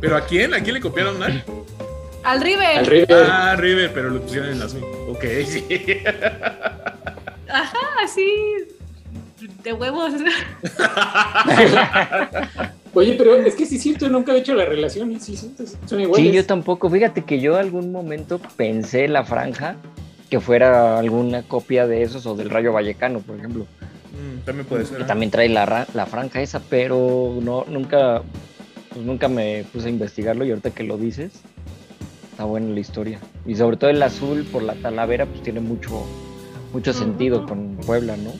¿Pero 0.00 0.16
a 0.16 0.22
quién? 0.22 0.54
¿A 0.54 0.60
quién 0.60 0.76
le 0.76 0.80
copiaron? 0.80 1.22
¿Al, 1.22 1.44
al 2.22 2.40
River. 2.40 2.78
Al 2.78 2.86
River. 2.86 3.26
Ah, 3.30 3.54
River, 3.54 3.92
pero 3.92 4.08
lo 4.08 4.22
pusieron 4.22 4.48
en 4.48 4.62
azul. 4.62 4.82
Ok, 5.10 5.24
sí. 5.46 5.62
Ajá, 7.50 7.78
así 8.02 8.66
de 9.62 9.72
huevos. 9.74 10.14
Oye, 12.94 13.14
pero 13.18 13.36
es 13.36 13.54
que 13.54 13.66
sí 13.66 13.78
siento, 13.78 14.08
nunca 14.08 14.32
he 14.32 14.38
hecho 14.38 14.54
la 14.54 14.64
relación, 14.64 15.20
sí, 15.20 15.36
son 15.36 16.00
iguales. 16.00 16.26
Sí, 16.26 16.32
yo 16.32 16.46
tampoco. 16.46 16.88
Fíjate 16.88 17.22
que 17.22 17.40
yo 17.40 17.56
algún 17.56 17.92
momento 17.92 18.40
pensé 18.56 19.08
la 19.08 19.24
franja 19.24 19.76
que 20.30 20.40
fuera 20.40 20.98
alguna 20.98 21.42
copia 21.42 21.86
de 21.86 22.02
esos 22.02 22.26
o 22.26 22.34
del 22.34 22.50
Rayo 22.50 22.72
Vallecano, 22.72 23.20
por 23.20 23.38
ejemplo. 23.38 23.66
Mm, 24.12 24.44
también 24.44 24.66
puede 24.66 24.86
ser. 24.86 24.98
Que 24.98 25.02
¿eh? 25.02 25.06
también 25.06 25.30
trae 25.30 25.48
la, 25.48 25.86
la 25.92 26.06
franja 26.06 26.40
esa, 26.40 26.60
pero 26.60 27.38
no, 27.42 27.64
nunca, 27.68 28.22
pues 28.92 29.04
nunca 29.04 29.28
me 29.28 29.64
puse 29.72 29.88
a 29.88 29.90
investigarlo 29.90 30.44
y 30.44 30.50
ahorita 30.50 30.70
que 30.70 30.84
lo 30.84 30.96
dices, 30.96 31.32
está 32.30 32.44
buena 32.44 32.72
la 32.72 32.80
historia. 32.80 33.20
Y 33.46 33.54
sobre 33.54 33.76
todo 33.76 33.90
el 33.90 34.02
azul 34.02 34.44
por 34.50 34.62
la 34.62 34.74
talavera, 34.74 35.26
pues 35.26 35.42
tiene 35.42 35.60
mucho, 35.60 36.04
mucho 36.72 36.92
sentido 36.92 37.46
con 37.46 37.76
Puebla, 37.76 38.16
¿no? 38.16 38.32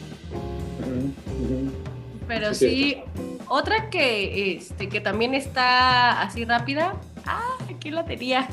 Pero 2.27 2.55
sí, 2.55 3.03
otra 3.49 3.91
que, 3.91 4.57
este, 4.57 4.89
que 4.89 5.01
también 5.01 5.35
está 5.35 6.23
así 6.23 6.45
rápida. 6.45 6.95
Ah, 7.27 7.57
aquí 7.69 7.91
la 7.91 8.05
tenía. 8.05 8.49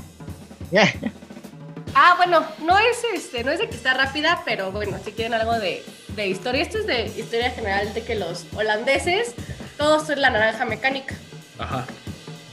ah, 1.96 2.14
bueno, 2.18 2.46
no 2.64 2.78
es 2.78 3.04
este, 3.14 3.44
no 3.44 3.52
es 3.52 3.60
de 3.60 3.68
que 3.68 3.76
está 3.76 3.94
rápida, 3.94 4.42
pero 4.46 4.72
bueno, 4.72 4.98
si 5.04 5.12
quieren 5.12 5.34
algo 5.34 5.54
de, 5.60 5.84
historia, 6.28 6.62
esto 6.62 6.78
es 6.78 6.88
de 6.88 7.08
historia 7.08 7.52
general 7.52 7.94
de 7.94 8.04
que 8.04 8.16
los 8.16 8.46
holandeses 8.56 9.34
todos 9.78 10.08
son 10.08 10.22
la 10.22 10.30
naranja 10.30 10.66
mecánica. 10.66 11.16
Ajá. 11.60 11.86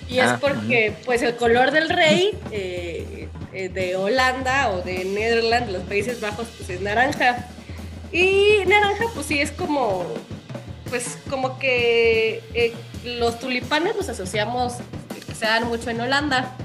Y 0.08 0.20
es 0.20 0.26
ah, 0.26 0.38
porque, 0.40 0.96
pues, 1.04 1.20
el 1.22 1.36
color 1.36 1.70
del 1.70 1.90
rey 1.90 2.30
eh, 2.50 3.28
eh, 3.52 3.68
de 3.68 3.96
Holanda 3.96 4.70
o 4.70 4.80
de 4.80 5.04
Netherlands, 5.04 5.70
los 5.70 5.82
Países 5.82 6.20
Bajos, 6.20 6.48
pues 6.56 6.70
es 6.70 6.80
naranja. 6.80 7.46
Y 8.10 8.60
naranja, 8.66 9.04
pues 9.14 9.26
sí, 9.26 9.38
es 9.38 9.52
como, 9.52 10.06
pues 10.88 11.18
como 11.28 11.58
que 11.58 12.42
eh, 12.54 12.74
los 13.04 13.38
tulipanes 13.38 13.96
los 13.96 14.08
asociamos, 14.08 14.74
que 15.26 15.34
se 15.34 15.46
dan 15.46 15.68
mucho 15.68 15.90
en 15.90 16.00
Holanda. 16.00 16.56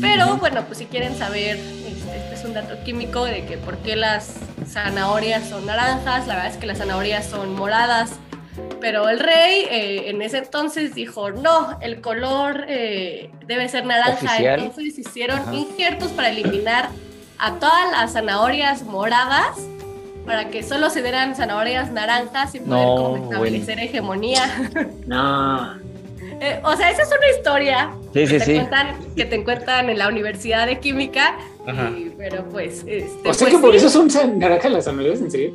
Pero 0.00 0.36
bueno, 0.38 0.64
pues 0.66 0.78
si 0.78 0.86
quieren 0.86 1.16
saber, 1.16 1.56
este, 1.56 2.34
es 2.34 2.44
un 2.44 2.52
dato 2.52 2.82
químico 2.82 3.24
de 3.24 3.44
que 3.46 3.58
por 3.58 3.78
qué 3.78 3.94
las 3.94 4.34
zanahorias 4.66 5.48
son 5.48 5.66
naranjas, 5.66 6.26
la 6.26 6.34
verdad 6.34 6.52
es 6.52 6.56
que 6.56 6.66
las 6.66 6.78
zanahorias 6.78 7.26
son 7.26 7.54
moradas. 7.54 8.12
Pero 8.80 9.08
el 9.08 9.20
rey 9.20 9.66
eh, 9.70 10.10
en 10.10 10.20
ese 10.20 10.38
entonces 10.38 10.94
dijo, 10.94 11.30
no, 11.30 11.78
el 11.80 12.00
color 12.00 12.64
eh, 12.68 13.30
debe 13.46 13.68
ser 13.68 13.86
naranja. 13.86 14.36
Entonces 14.38 14.98
hicieron 14.98 15.54
injertos 15.54 16.10
para 16.10 16.30
eliminar 16.30 16.88
a 17.38 17.54
todas 17.54 17.92
las 17.92 18.14
zanahorias 18.14 18.82
moradas 18.82 19.56
para 20.28 20.50
que 20.50 20.62
solo 20.62 20.90
se 20.90 21.00
dieran 21.00 21.34
zanahorias 21.34 21.90
naranjas 21.90 22.54
y 22.54 22.60
poder 22.60 22.84
como 22.84 23.16
establecer 23.16 23.80
hegemonía. 23.80 24.42
No. 25.06 25.78
Eh, 26.40 26.60
o 26.62 26.76
sea, 26.76 26.90
esa 26.90 27.02
es 27.02 27.08
una 27.08 27.36
historia 27.36 27.90
sí, 28.12 28.26
sí, 28.26 28.32
que, 28.32 28.38
te 28.38 28.44
sí. 28.44 28.54
Cuentan, 28.54 29.14
que 29.16 29.24
te 29.24 29.36
encuentran 29.36 29.88
en 29.88 29.98
la 29.98 30.08
Universidad 30.08 30.66
de 30.66 30.78
Química. 30.78 31.36
Y, 31.66 32.10
pero 32.10 32.44
pues. 32.50 32.84
Este, 32.86 33.28
o 33.28 33.34
sea 33.34 33.46
pues 33.46 33.54
que 33.54 33.58
por 33.58 33.74
eso 33.74 33.88
son 33.88 34.08
naranjas 34.38 34.70
las 34.70 34.84
zanahorias, 34.84 35.20
¿en 35.20 35.30
serio? 35.30 35.54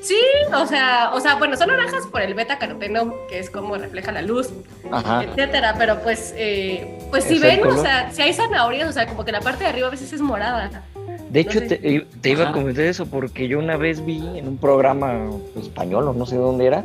Sí, 0.00 0.18
o 0.52 0.66
sea, 0.66 1.10
o 1.14 1.20
sea, 1.20 1.36
bueno, 1.36 1.56
son 1.56 1.68
naranjas 1.68 2.06
por 2.06 2.22
el 2.22 2.34
beta 2.34 2.58
caroteno, 2.58 3.14
que 3.28 3.38
es 3.38 3.50
como 3.50 3.76
refleja 3.76 4.10
la 4.10 4.22
luz, 4.22 4.48
Ajá. 4.90 5.22
etcétera. 5.22 5.76
Pero 5.78 6.02
pues, 6.02 6.34
eh, 6.36 6.98
pues 7.10 7.24
si 7.24 7.38
ven, 7.38 7.64
o 7.64 7.80
sea, 7.80 8.10
si 8.10 8.22
hay 8.22 8.32
zanahorias, 8.32 8.88
o 8.88 8.92
sea, 8.92 9.06
como 9.06 9.24
que 9.24 9.32
la 9.32 9.40
parte 9.40 9.64
de 9.64 9.70
arriba 9.70 9.88
a 9.88 9.90
veces 9.90 10.12
es 10.12 10.20
morada. 10.20 10.82
De 11.32 11.40
hecho, 11.40 11.66
te, 11.66 12.06
iba 12.24 12.50
a 12.50 12.52
comentar 12.52 12.84
eso 12.84 13.06
porque 13.06 13.48
yo 13.48 13.58
una 13.58 13.78
vez 13.78 14.04
vi 14.04 14.18
en 14.36 14.46
un 14.46 14.58
programa 14.58 15.30
español 15.58 16.08
o 16.08 16.12
no 16.12 16.26
sé 16.26 16.36
dónde 16.36 16.66
era 16.66 16.84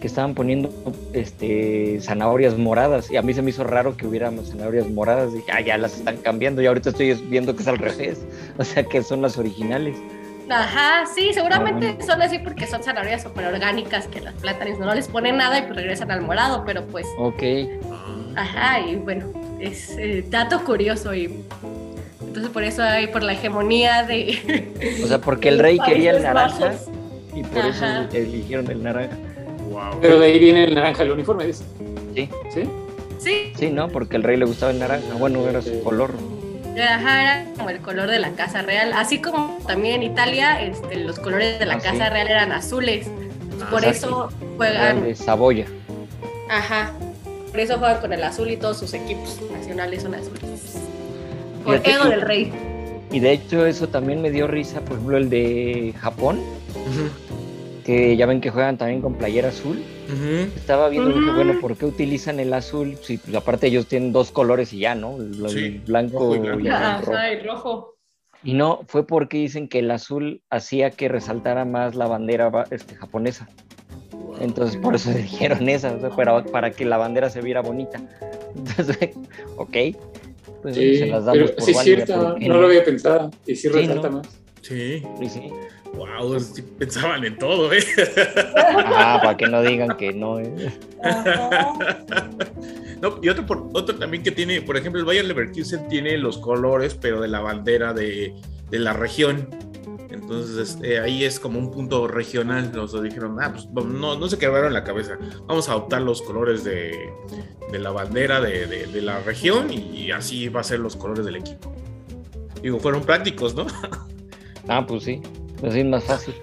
que 0.00 0.08
estaban 0.08 0.34
poniendo 0.34 0.70
este 1.12 2.00
zanahorias 2.00 2.58
moradas 2.58 3.08
y 3.10 3.16
a 3.16 3.22
mí 3.22 3.32
se 3.32 3.40
me 3.40 3.50
hizo 3.50 3.62
raro 3.62 3.96
que 3.96 4.06
hubiera 4.08 4.32
zanahorias 4.32 4.90
moradas. 4.90 5.32
Dije, 5.32 5.46
ah, 5.52 5.60
ya 5.60 5.78
las 5.78 5.96
están 5.96 6.16
cambiando 6.16 6.60
y 6.60 6.66
ahorita 6.66 6.90
estoy 6.90 7.14
viendo 7.14 7.54
que 7.54 7.62
es 7.62 7.68
al 7.68 7.78
revés, 7.78 8.26
o 8.58 8.64
sea 8.64 8.82
que 8.82 9.00
son 9.04 9.22
las 9.22 9.38
originales. 9.38 9.96
Ajá, 10.50 11.06
sí, 11.06 11.32
seguramente 11.32 11.96
son 12.04 12.20
así 12.20 12.40
porque 12.40 12.66
son 12.66 12.82
zanahorias 12.82 13.22
super 13.22 13.46
orgánicas 13.46 14.08
que 14.08 14.20
las 14.20 14.34
plátanos 14.34 14.80
no 14.80 14.92
les 14.92 15.06
ponen 15.06 15.36
nada 15.36 15.60
y 15.60 15.62
pues 15.62 15.76
regresan 15.76 16.10
al 16.10 16.22
morado, 16.22 16.64
pero 16.66 16.84
pues. 16.84 17.06
Ok. 17.16 17.42
Ajá, 18.34 18.80
y 18.80 18.96
bueno, 18.96 19.32
es 19.60 19.96
eh, 19.98 20.24
dato 20.28 20.64
curioso 20.64 21.14
y 21.14 21.44
entonces 22.34 22.52
por 22.52 22.64
eso 22.64 22.82
hay 22.82 23.06
por 23.06 23.22
la 23.22 23.34
hegemonía 23.34 24.02
de... 24.02 24.98
O 25.04 25.06
sea, 25.06 25.20
porque 25.20 25.50
el 25.50 25.60
rey 25.60 25.78
quería 25.86 26.10
el 26.10 26.24
naranja 26.24 26.74
y 27.32 27.44
por 27.44 27.64
eso 27.64 27.84
eligieron 28.12 28.68
el 28.72 28.82
naranja. 28.82 29.16
Pero 30.00 30.18
de 30.18 30.26
ahí 30.26 30.40
viene 30.40 30.64
el 30.64 30.74
naranja 30.74 31.04
el 31.04 31.12
uniforme, 31.12 31.52
¿sí? 31.52 31.62
Sí. 32.12 32.68
¿Sí? 33.20 33.52
Sí, 33.56 33.70
¿no? 33.70 33.88
Porque 33.88 34.16
el 34.16 34.24
rey 34.24 34.36
le 34.36 34.46
gustaba 34.46 34.72
el 34.72 34.80
naranja. 34.80 35.14
Bueno, 35.16 35.48
era 35.48 35.62
su 35.62 35.80
color. 35.84 36.12
Ajá, 36.76 37.22
era 37.22 37.44
como 37.56 37.70
el 37.70 37.78
color 37.78 38.10
de 38.10 38.18
la 38.18 38.30
Casa 38.30 38.62
Real. 38.62 38.92
Así 38.94 39.20
como 39.20 39.56
también 39.68 40.02
en 40.02 40.10
Italia, 40.10 40.60
este, 40.60 40.96
los 40.96 41.20
colores 41.20 41.60
de 41.60 41.66
la 41.66 41.74
ah, 41.74 41.78
Casa 41.78 42.10
Real 42.10 42.26
eran 42.26 42.50
azules. 42.50 43.06
Ah, 43.62 43.70
por 43.70 43.84
eso 43.84 44.28
juegan... 44.56 45.04
De 45.04 45.14
Saboya. 45.14 45.66
Ajá. 46.50 46.90
Por 47.52 47.60
eso 47.60 47.78
juegan 47.78 48.00
con 48.00 48.12
el 48.12 48.24
azul 48.24 48.50
y 48.50 48.56
todos 48.56 48.80
sus 48.80 48.92
equipos 48.92 49.38
nacionales 49.52 50.02
son 50.02 50.16
azules. 50.16 50.84
Por 51.64 51.76
ego 51.76 52.04
del 52.04 52.20
rey. 52.20 52.52
Y 53.10 53.20
de 53.20 53.32
hecho 53.32 53.64
eso 53.66 53.88
también 53.88 54.20
me 54.20 54.30
dio 54.30 54.46
risa, 54.46 54.80
por 54.80 54.94
ejemplo, 54.94 55.16
el 55.16 55.30
de 55.30 55.94
Japón, 56.00 56.40
que 57.84 58.16
ya 58.16 58.26
ven 58.26 58.40
que 58.40 58.50
juegan 58.50 58.76
también 58.76 59.00
con 59.00 59.14
playera 59.14 59.48
azul. 59.50 59.82
Estaba 60.56 60.88
viendo, 60.88 61.34
bueno, 61.34 61.60
¿por 61.60 61.76
qué 61.76 61.86
utilizan 61.86 62.40
el 62.40 62.52
azul? 62.52 62.96
Sí, 63.02 63.18
pues 63.18 63.34
aparte 63.34 63.68
ellos 63.68 63.86
tienen 63.86 64.12
dos 64.12 64.30
colores 64.30 64.72
y 64.72 64.80
ya, 64.80 64.94
¿no? 64.94 65.16
El, 65.16 65.80
blanco, 65.86 66.34
y, 66.34 66.66
el 66.66 67.44
rojo. 67.44 67.94
Y 68.42 68.52
no, 68.52 68.80
fue 68.86 69.06
porque 69.06 69.38
dicen 69.38 69.68
que 69.68 69.78
el 69.78 69.90
azul 69.90 70.42
hacía 70.50 70.90
que 70.90 71.08
resaltara 71.08 71.64
más 71.64 71.94
la 71.94 72.06
bandera 72.06 72.50
este, 72.70 72.94
japonesa. 72.94 73.48
Entonces 74.40 74.76
por 74.76 74.94
eso 74.94 75.10
dijeron 75.14 75.68
esa, 75.68 75.96
para, 76.10 76.44
para 76.44 76.70
que 76.70 76.84
la 76.84 76.96
bandera 76.96 77.30
se 77.30 77.40
viera 77.40 77.62
bonita. 77.62 78.00
Entonces, 78.56 79.10
ok, 79.56 79.76
pues 80.64 80.76
sí, 80.76 80.96
se 80.96 81.06
las 81.08 81.26
damos 81.26 81.50
pero 81.50 81.62
sí 81.62 81.72
es 81.72 81.78
cierto, 81.80 82.36
no, 82.40 82.58
lo 82.58 82.68
había 82.68 82.82
pensado 82.82 83.30
y 83.46 83.54
sí, 83.54 83.68
resalta 83.68 84.08
más. 84.08 84.26
Sí. 84.62 85.02
Sí, 85.18 85.28
sí. 85.28 85.52
Wow, 85.92 86.38
pensaban 86.78 87.22
en 87.22 87.36
todo, 87.36 87.70
¿eh? 87.70 87.84
Ah, 88.56 89.20
para 89.22 89.36
que 89.36 89.46
no 89.46 89.60
digan 89.60 89.94
que 89.98 90.14
no. 90.14 90.40
¿eh? 90.40 90.72
no, 93.02 93.20
y 93.22 93.28
otro, 93.28 93.44
por, 93.44 93.68
otro 93.74 93.94
también 93.96 94.22
que 94.22 94.30
tiene, 94.30 94.62
por 94.62 94.78
ejemplo, 94.78 95.00
el 95.00 95.04
Bayern 95.04 95.28
Leverkusen 95.28 95.86
tiene 95.88 96.16
los 96.16 96.38
colores, 96.38 96.96
pero 96.98 97.20
de 97.20 97.28
la 97.28 97.40
bandera 97.40 97.92
de, 97.92 98.32
de 98.70 98.78
la 98.78 98.94
región. 98.94 99.50
Entonces 100.24 100.78
eh, 100.82 100.98
ahí 101.00 101.22
es 101.22 101.38
como 101.38 101.58
un 101.58 101.70
punto 101.70 102.08
regional. 102.08 102.72
Nos 102.72 103.00
dijeron, 103.02 103.36
ah, 103.42 103.52
pues 103.52 103.86
no, 103.86 104.18
no 104.18 104.28
se 104.28 104.38
quedaron 104.38 104.68
en 104.68 104.72
la 104.72 104.82
cabeza. 104.82 105.18
Vamos 105.46 105.68
a 105.68 105.72
adoptar 105.72 106.00
los 106.00 106.22
colores 106.22 106.64
de, 106.64 107.12
la 107.72 107.90
bandera 107.90 108.40
de, 108.40 109.02
la 109.02 109.20
región 109.20 109.70
y, 109.70 110.10
así 110.12 110.48
va 110.48 110.60
a 110.60 110.64
ser 110.64 110.80
los 110.80 110.96
colores 110.96 111.26
del 111.26 111.36
equipo. 111.36 111.74
Digo, 112.62 112.80
fueron 112.80 113.02
prácticos, 113.02 113.54
¿no? 113.54 113.66
Ah, 114.66 114.86
pues 114.86 115.04
sí. 115.04 115.20
Así 115.62 115.80
es 115.80 115.84
más 115.84 116.04
fácil. 116.04 116.34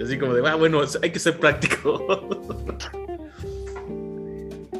Así 0.00 0.16
como 0.16 0.32
de, 0.32 0.48
ah, 0.48 0.54
bueno, 0.54 0.80
hay 1.02 1.10
que 1.10 1.18
ser 1.18 1.40
práctico. 1.40 2.06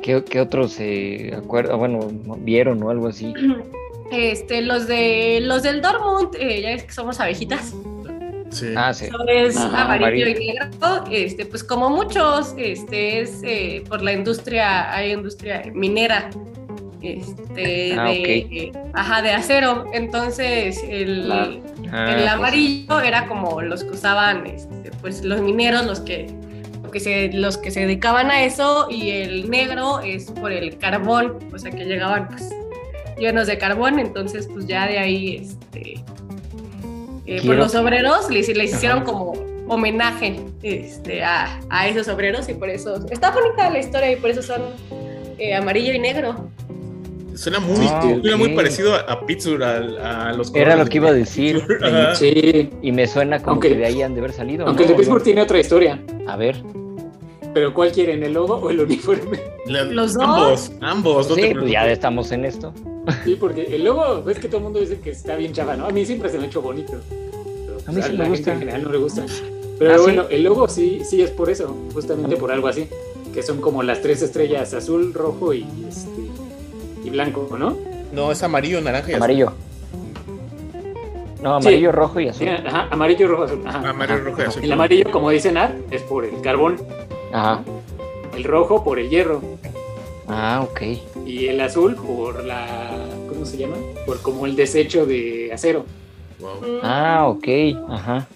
¿Qué, 0.01 0.23
qué 0.23 0.41
otros 0.41 0.75
se 0.75 1.35
acuerdan? 1.35 1.77
Bueno, 1.77 2.09
vieron 2.39 2.81
o 2.85 2.91
algo 2.91 3.09
así. 3.09 3.35
Este, 4.11 4.63
los 4.63 4.87
de 4.87 5.41
los 5.43 5.63
del 5.63 5.81
Dortmund, 5.83 6.35
eh, 6.39 6.61
ya 6.63 6.71
ves 6.71 6.85
que 6.85 6.93
somos 6.93 7.21
abejitas. 7.21 7.75
Sí. 8.51 8.75
Ah, 8.77 8.93
sí. 8.93 9.05
Eso 9.05 9.17
es 9.29 9.57
Ajá, 9.57 9.83
amarillo 9.85 10.07
amarillo. 10.27 10.41
y 10.41 10.47
negro. 10.53 11.05
Este, 11.11 11.47
pues 11.47 11.63
como 11.63 11.89
muchos, 11.91 12.55
este 12.59 13.21
es 13.21 13.41
eh, 13.45 13.85
por 13.89 14.03
la 14.03 14.13
industria, 14.13 14.93
hay 14.93 15.13
industria 15.13 15.63
minera. 15.73 16.31
Este, 17.01 17.95
Ah, 17.97 18.05
de, 18.05 18.73
ajá, 18.93 19.23
de 19.23 19.31
acero. 19.31 19.85
Entonces, 19.93 20.83
el, 20.89 21.25
Claro. 21.27 21.61
Ah, 21.93 22.11
el 22.11 22.17
pues, 22.17 22.29
amarillo 22.29 23.01
era 23.01 23.27
como 23.27 23.63
los 23.63 23.85
que 23.85 23.91
usaban, 23.91 24.47
este, 24.47 24.91
pues 25.01 25.25
los 25.25 25.41
mineros, 25.41 25.87
los 25.87 26.01
que, 26.01 26.29
lo 26.83 26.91
que 26.91 27.01
se, 27.01 27.33
los 27.33 27.57
que 27.57 27.71
se 27.71 27.81
dedicaban 27.81 28.31
a 28.31 28.43
eso, 28.45 28.89
y 28.91 29.11
el 29.11 29.49
negro 29.49 30.01
es 30.01 30.31
por 30.31 30.53
el 30.53 30.77
carbón, 30.79 31.39
o 31.53 31.59
sea 31.59 31.71
que 31.71 31.85
llegaban 31.85 32.29
pues 32.29 32.51
llenos 33.21 33.47
de 33.47 33.59
carbón, 33.59 33.99
entonces 33.99 34.49
pues 34.53 34.67
ya 34.67 34.87
de 34.89 34.99
ahí, 34.99 35.37
este, 35.37 35.93
eh, 37.27 37.37
por 37.37 37.41
Quiero- 37.43 37.55
los 37.57 37.75
obreros 37.75 38.31
les, 38.31 38.49
les 38.57 38.73
hicieron 38.75 38.99
Ajá. 39.03 39.07
como 39.07 39.33
homenaje 39.69 40.41
este, 40.63 41.23
a, 41.23 41.61
a 41.71 41.87
esos 41.89 42.09
obreros 42.09 42.49
y 42.49 42.55
por 42.55 42.69
eso 42.69 42.97
está 43.11 43.31
bonita 43.31 43.71
la 43.71 43.79
historia 43.79 44.11
y 44.13 44.17
por 44.17 44.31
eso 44.31 44.43
son 44.43 44.63
eh, 45.39 45.55
amarillo 45.55 45.93
y 45.93 45.99
negro. 45.99 46.49
Suena 47.37 47.61
muy, 47.61 47.87
Ah, 47.89 48.03
suena 48.21 48.37
muy 48.37 48.49
parecido 48.51 48.95
a, 48.95 49.25
Pittsburgh, 49.25 49.63
a, 49.63 50.29
a 50.31 50.33
los 50.33 50.53
Era 50.55 50.75
lo 50.77 50.85
que 50.87 50.97
iba 50.99 51.09
a 51.09 51.13
decir. 51.13 51.63
Sí, 52.15 52.69
Y 52.83 52.93
me 52.93 53.07
suena 53.07 53.39
como 53.39 53.53
Aunque- 53.53 53.69
que 53.71 53.77
de 53.77 53.87
ahí 53.87 54.03
han 54.03 54.15
de 54.15 54.21
haber 54.21 54.33
salido. 54.33 54.67
aunque 54.67 54.83
el 54.83 54.89
de 54.91 54.95
Pittsburgh 54.97 55.23
tiene 55.23 55.41
otra 55.43 55.59
historia. 55.61 56.03
A 56.27 56.37
ver. 56.37 56.63
Pero 57.55 57.73
¿cuál 57.73 57.93
quieren, 57.93 58.23
el 58.25 58.35
logo 58.35 58.57
o 58.57 58.71
el 58.71 58.81
uniforme? 58.81 59.39
La- 59.67 59.85
Los 59.85 60.15
dos. 60.15 60.23
Ambos, 60.25 60.73
ambos. 60.81 61.29
no 61.31 61.35
Sí, 61.37 61.53
pues 61.59 61.71
ya 61.71 61.87
estamos 61.91 62.31
en 62.33 62.45
esto. 62.45 62.75
Sí, 63.25 63.37
porque 63.37 63.63
el 63.75 63.85
logo, 63.85 64.23
ves 64.23 64.39
que 64.39 64.49
todo 64.49 64.59
el 64.59 64.65
mundo 64.65 64.81
dice 64.81 65.01
que 65.01 65.11
está 65.11 65.37
bien 65.37 65.53
chava, 65.53 65.77
¿no? 65.77 65.87
A 65.87 65.91
mí 65.91 66.05
siempre 66.05 66.29
se 66.29 66.39
me 66.39 66.45
ha 66.45 66.47
hecho 66.47 66.63
bonito. 66.63 66.93
Pero, 67.09 67.75
pues, 67.75 67.89
A 67.89 67.93
mí 67.93 68.03
sí 68.03 68.11
me 68.13 68.19
la 68.19 68.25
gente 68.25 68.39
gusta. 68.39 68.53
En 68.53 68.59
general 68.59 68.83
no 68.85 68.93
le 68.93 68.99
gusta. 68.99 69.25
Pero 69.79 69.93
¿Ah, 69.93 69.97
sí? 69.97 70.03
bueno, 70.03 70.25
el 70.29 70.43
logo 70.43 70.69
sí, 70.69 71.01
sí 71.05 71.23
es 71.23 71.31
por 71.31 71.49
eso, 71.49 71.75
justamente 71.95 72.37
por 72.37 72.53
algo 72.53 72.69
así. 72.69 72.89
Que 73.33 73.43
son 73.43 73.61
como 73.61 73.83
las 73.83 74.03
tres 74.03 74.21
estrellas, 74.23 74.75
azul, 74.75 75.15
rojo 75.15 75.55
y, 75.55 75.67
este, 75.89 76.11
y 77.05 77.11
blanco, 77.11 77.49
¿no? 77.59 77.77
No, 78.13 78.33
es 78.33 78.43
amarillo, 78.43 78.81
naranja 78.81 79.09
y 79.11 79.15
azul. 79.15 79.23
Amarillo. 79.23 79.53
No, 81.43 81.55
amarillo, 81.55 81.93
rojo 81.93 82.21
y 82.21 82.29
azul. 82.29 82.49
Ajá, 82.49 82.89
amarillo, 82.91 83.29
rojo, 83.29 83.45
azul. 83.45 83.63
Ajá. 83.65 83.89
Amarillo, 83.91 84.25
rojo 84.25 84.43
y 84.43 84.45
azul. 84.45 84.65
El 84.65 84.73
amarillo, 84.73 85.11
como 85.11 85.31
dice 85.31 85.51
Nat, 85.53 85.73
es 85.91 86.03
por 86.03 86.25
el 86.27 86.39
carbón. 86.43 86.77
Ajá. 87.33 87.63
El 88.37 88.45
rojo 88.45 88.85
por 88.85 88.99
el 88.99 89.09
hierro. 89.09 89.41
Ah, 90.29 90.67
ok. 90.69 90.81
Y 91.31 91.47
el 91.49 91.61
azul 91.61 91.95
por 91.95 92.45
la. 92.45 92.91
¿Cómo 93.29 93.45
se 93.47 93.57
llama? 93.57 93.77
Por 94.05 94.21
como 94.21 94.47
el 94.47 94.57
desecho 94.57 95.07
de 95.07 95.51
acero. 95.53 95.87
Wow. 96.41 96.81
Ah, 96.83 97.27
ok. 97.29 97.47
Ajá. 97.89 98.27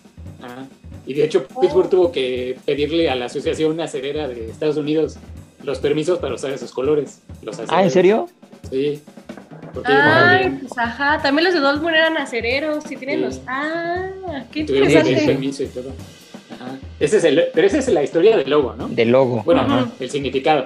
Ajá. 0.42 0.66
Y 1.07 1.14
de 1.14 1.24
hecho, 1.24 1.46
Pittsburgh 1.61 1.88
tuvo 1.90 2.12
que 2.12 2.57
pedirle 2.64 3.11
a 3.11 3.14
la 3.16 3.26
Asociación 3.26 3.80
Acerera 3.80 4.28
de 4.28 4.48
Estados 4.50 4.76
Unidos 4.76 5.16
los 5.64 5.78
permisos 5.78 6.18
para 6.18 6.35
usar 6.35 6.52
esos 6.52 6.70
colores. 6.72 7.20
Los 7.42 7.59
Ah, 7.68 7.83
¿en 7.83 7.90
serio? 7.90 8.28
Sí. 8.70 9.02
Ay, 9.85 10.59
pues 10.61 10.78
ajá, 10.78 11.20
también 11.20 11.46
los 11.46 11.54
de 11.54 11.61
Dortmund 11.61 11.94
eran 11.96 12.16
acereros, 12.16 12.85
y 12.90 12.96
tienen 12.96 13.18
Sí. 13.18 13.24
los... 13.24 13.40
Ah, 13.48 14.07
qué 14.52 14.61
interesante. 14.61 15.26
permiso 15.26 15.62
y 15.64 15.66
todo. 15.66 15.90
Ajá. 16.54 16.78
Ese 17.00 17.16
es 17.16 17.24
el, 17.24 17.44
pero 17.52 17.66
esa 17.66 17.78
es 17.78 17.88
la 17.88 18.02
historia 18.04 18.37
del 18.37 18.48
logo, 18.50 18.74
¿no? 18.78 18.88
De 18.88 19.04
logo. 19.04 19.42
Bueno, 19.44 19.62
Ajá. 19.62 19.88
el 19.98 20.11
significado. 20.11 20.64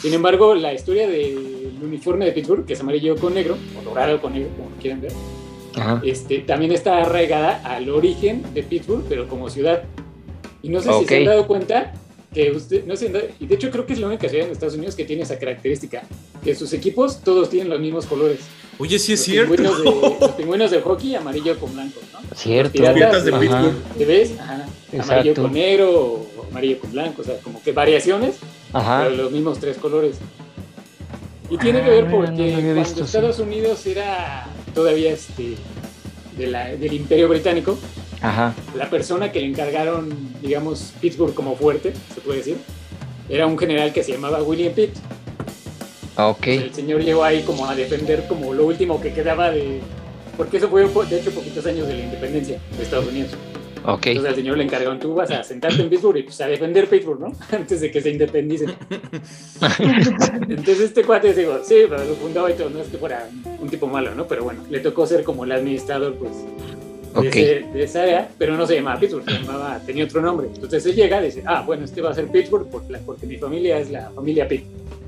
Sin 0.00 0.14
embargo, 0.14 0.54
la 0.54 0.72
historia 0.74 1.08
del 1.08 1.72
uniforme 1.82 2.24
de 2.26 2.32
Pittsburgh, 2.32 2.64
que 2.66 2.74
es 2.74 2.80
amarillo 2.80 3.16
con 3.16 3.34
negro, 3.34 3.56
o 3.78 3.82
dorado 3.82 4.20
con 4.20 4.32
negro, 4.32 4.50
como 4.56 4.70
quieran 4.80 5.00
ver, 5.00 5.12
Ajá. 5.76 6.00
este, 6.04 6.38
también 6.40 6.72
está 6.72 6.98
arraigada 7.02 7.60
al 7.64 7.88
origen 7.90 8.42
de 8.54 8.62
Pittsburgh, 8.62 9.04
pero 9.08 9.28
como 9.28 9.48
ciudad. 9.50 9.82
Y 10.62 10.68
no 10.68 10.80
sé 10.80 10.88
si 10.88 10.94
Ok. 10.94 11.08
se 11.08 11.16
han 11.18 11.24
dado 11.24 11.46
cuenta 11.46 11.92
que 12.34 12.50
usted, 12.52 12.84
no 12.86 12.96
dado- 13.12 13.26
y 13.40 13.46
de 13.46 13.54
hecho 13.56 13.70
creo 13.70 13.86
que 13.86 13.92
es 13.94 13.98
la 13.98 14.06
única 14.06 14.28
ciudad 14.28 14.46
en 14.46 14.52
Estados 14.52 14.74
Unidos 14.74 14.94
que 14.94 15.04
tiene 15.04 15.22
esa 15.22 15.38
característica, 15.38 16.02
que 16.44 16.54
sus 16.54 16.72
equipos 16.72 17.20
todos 17.22 17.50
tienen 17.50 17.68
los 17.70 17.80
mismos 17.80 18.06
colores. 18.06 18.38
Oye, 18.78 18.98
sí 18.98 19.12
es 19.12 19.20
los 19.20 19.24
cierto. 19.26 19.54
Pingüinos 19.56 19.78
de, 19.78 19.84
los 20.20 20.30
pingüinos 20.32 20.70
de 20.70 20.80
hockey 20.80 21.14
amarillo 21.14 21.58
con 21.58 21.72
blanco, 21.74 22.00
¿no? 22.12 22.20
Cierto. 22.36 22.80
Los 22.80 22.90
Piratas 22.92 23.24
de. 23.24 23.32
Pittsburgh. 23.32 23.74
¿Te 23.98 24.04
ves? 24.04 24.32
Ajá. 24.38 24.66
Amarillo 24.98 25.34
con 25.34 25.52
negro 25.52 25.90
o 25.92 26.26
amarillo 26.50 26.78
con 26.78 26.92
blanco, 26.92 27.22
o 27.22 27.24
sea, 27.24 27.36
como 27.40 27.62
que 27.62 27.72
variaciones, 27.72 28.36
Ajá. 28.72 29.04
pero 29.04 29.16
los 29.24 29.32
mismos 29.32 29.58
tres 29.58 29.76
colores. 29.78 30.16
Y 31.50 31.58
tiene 31.58 31.80
Ah, 31.80 31.84
que 31.84 31.90
ver 31.90 32.04
no, 32.04 32.10
no 32.10 32.16
porque 32.16 32.42
había 32.42 32.54
cuando 32.54 32.74
visto, 32.74 32.96
sí. 32.98 33.02
Estados 33.02 33.38
Unidos 33.40 33.84
era 33.86 34.46
todavía 34.74 35.12
este, 35.12 35.56
de 36.36 36.46
la- 36.46 36.68
del 36.76 36.92
Imperio 36.92 37.28
Británico, 37.28 37.76
Ajá. 38.22 38.54
la 38.76 38.88
persona 38.88 39.32
que 39.32 39.40
le 39.40 39.46
encargaron, 39.46 40.08
digamos, 40.40 40.92
Pittsburgh 41.00 41.34
como 41.34 41.56
fuerte, 41.56 41.92
se 42.14 42.20
puede 42.20 42.38
decir, 42.38 42.58
era 43.28 43.46
un 43.46 43.58
general 43.58 43.92
que 43.92 44.04
se 44.04 44.12
llamaba 44.12 44.42
William 44.42 44.72
Pitt. 44.72 44.90
Ok. 46.16 46.46
El 46.46 46.74
señor 46.74 47.02
llegó 47.02 47.24
ahí 47.24 47.42
como 47.42 47.66
a 47.66 47.74
defender 47.74 48.26
como 48.28 48.52
lo 48.54 48.66
último 48.66 49.00
que 49.00 49.12
quedaba 49.12 49.50
de... 49.50 49.80
Porque 50.36 50.58
eso 50.58 50.68
fue, 50.68 50.82
de 51.06 51.20
hecho, 51.20 51.30
poquitos 51.32 51.64
años 51.66 51.86
de 51.88 51.94
la 51.94 52.00
independencia 52.04 52.58
de 52.76 52.82
Estados 52.82 53.06
Unidos. 53.08 53.30
Ok. 53.94 54.06
Entonces 54.06 54.30
al 54.30 54.36
señor 54.36 54.56
le 54.58 54.64
encargaron, 54.64 54.98
tú 54.98 55.14
vas 55.14 55.30
a 55.30 55.42
sentarte 55.44 55.82
en 55.82 55.88
Pittsburgh 55.88 56.18
y 56.18 56.22
pues 56.24 56.40
a 56.40 56.46
defender 56.46 56.88
Pittsburgh, 56.88 57.20
¿no? 57.20 57.32
Antes 57.56 57.80
de 57.80 57.90
que 57.90 58.00
se 58.00 58.10
independicen. 58.10 58.74
Entonces 60.48 60.80
este 60.80 61.04
cuate 61.04 61.32
digo, 61.34 61.58
sí, 61.62 61.76
pero 61.88 62.04
lo 62.04 62.14
fundaba 62.14 62.50
y 62.50 62.54
todo, 62.54 62.70
no 62.70 62.80
es 62.80 62.88
que 62.88 62.98
fuera 62.98 63.28
un 63.60 63.68
tipo 63.68 63.86
malo, 63.86 64.14
¿no? 64.14 64.26
Pero 64.26 64.44
bueno, 64.44 64.62
le 64.70 64.80
tocó 64.80 65.06
ser 65.06 65.24
como 65.24 65.44
el 65.44 65.52
administrador, 65.52 66.14
pues, 66.14 66.32
de, 67.20 67.28
ese- 67.28 67.66
de 67.72 67.82
esa 67.82 68.02
área, 68.02 68.28
pero 68.38 68.56
no 68.56 68.66
se 68.66 68.76
llamaba 68.76 68.98
Pittsburgh, 69.00 69.24
se 69.24 69.32
llamaba, 69.32 69.80
tenía 69.84 70.04
otro 70.04 70.20
nombre. 70.22 70.48
Entonces 70.54 70.84
él 70.86 70.94
llega 70.94 71.20
y 71.22 71.26
dice, 71.26 71.42
ah, 71.46 71.62
bueno, 71.66 71.84
este 71.84 72.00
va 72.00 72.10
a 72.10 72.14
ser 72.14 72.26
Pittsburgh 72.28 72.68
porque, 72.70 72.94
porque 73.04 73.26
mi 73.26 73.36
familia 73.36 73.78
es 73.78 73.90
la 73.90 74.10
familia 74.10 74.46
Pitt, 74.48 74.64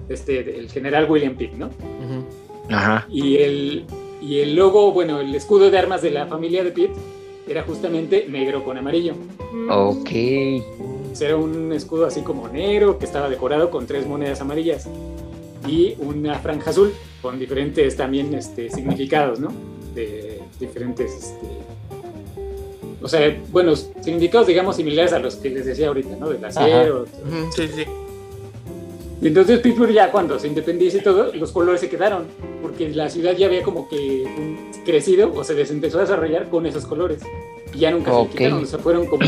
este, 0.09 0.59
el 0.59 0.68
general 0.71 1.09
William 1.11 1.35
Pitt, 1.37 1.53
¿no? 1.53 1.66
Ujú. 1.66 2.25
Ajá. 2.75 3.07
Y 3.11 3.37
el, 3.38 3.85
y 4.21 4.40
el 4.40 4.55
logo, 4.57 4.92
bueno, 4.92 5.21
el 5.21 5.35
escudo 5.35 5.71
de 5.71 5.79
armas 5.79 6.03
de 6.03 6.11
la 6.11 6.27
familia 6.27 6.64
de 6.64 6.71
Pitt 6.73 6.90
era 7.48 7.62
justamente 7.62 8.26
negro 8.28 8.64
con 8.64 8.78
amarillo. 8.78 9.14
Mm. 9.52 9.70
Ok. 9.70 10.11
Era 11.20 11.37
un 11.37 11.72
escudo 11.72 12.07
así 12.07 12.22
como 12.22 12.48
negro 12.48 12.98
que 12.98 13.05
estaba 13.05 13.28
decorado 13.28 13.70
con 13.70 13.87
tres 13.87 14.07
monedas 14.07 14.40
amarillas 14.40 14.88
y 15.66 15.94
una 15.98 16.38
franja 16.38 16.70
azul 16.70 16.92
con 17.20 17.38
diferentes 17.38 17.96
también 17.96 18.35
este, 18.35 18.70
significados, 18.70 19.38
¿no? 19.38 19.52
De 19.94 20.40
diferentes, 20.59 21.12
este, 21.12 21.46
o 23.00 23.09
sea, 23.09 23.37
bueno, 23.50 23.76
significados 23.76 24.46
digamos 24.46 24.76
similares 24.76 25.12
a 25.12 25.18
los 25.18 25.37
que 25.37 25.50
les 25.50 25.66
decía 25.66 25.88
ahorita, 25.88 26.16
¿no? 26.16 26.31
Del 26.31 26.44
acero. 26.44 27.05
todo. 27.05 27.52
Sí, 27.55 27.68
sí. 27.68 27.85
Y 29.22 29.28
entonces 29.28 29.61
Pittsburgh 29.61 29.92
ya 29.92 30.11
cuando 30.11 30.37
se 30.40 30.48
independiza 30.48 30.98
y 30.98 31.00
todo, 31.00 31.32
los 31.32 31.52
colores 31.52 31.80
se 31.80 31.88
quedaron, 31.88 32.24
porque 32.61 32.88
la 32.90 33.08
ciudad 33.08 33.37
ya 33.37 33.46
había 33.46 33.62
como 33.62 33.88
que 33.88 34.24
crecido 34.85 35.32
o 35.32 35.44
se 35.44 35.54
les 35.54 35.70
empezó 35.70 35.98
a 35.98 36.00
desarrollar 36.00 36.48
con 36.50 36.66
esos 36.66 36.85
colores. 36.85 37.20
Y 37.72 37.78
ya 37.78 37.92
nunca 37.92 38.12
Ok. 38.12 38.32
se 38.32 38.37
quitaron, 38.38 38.64
o 38.64 38.66
sea, 38.66 38.80
fueron 38.80 39.06
como 39.06 39.24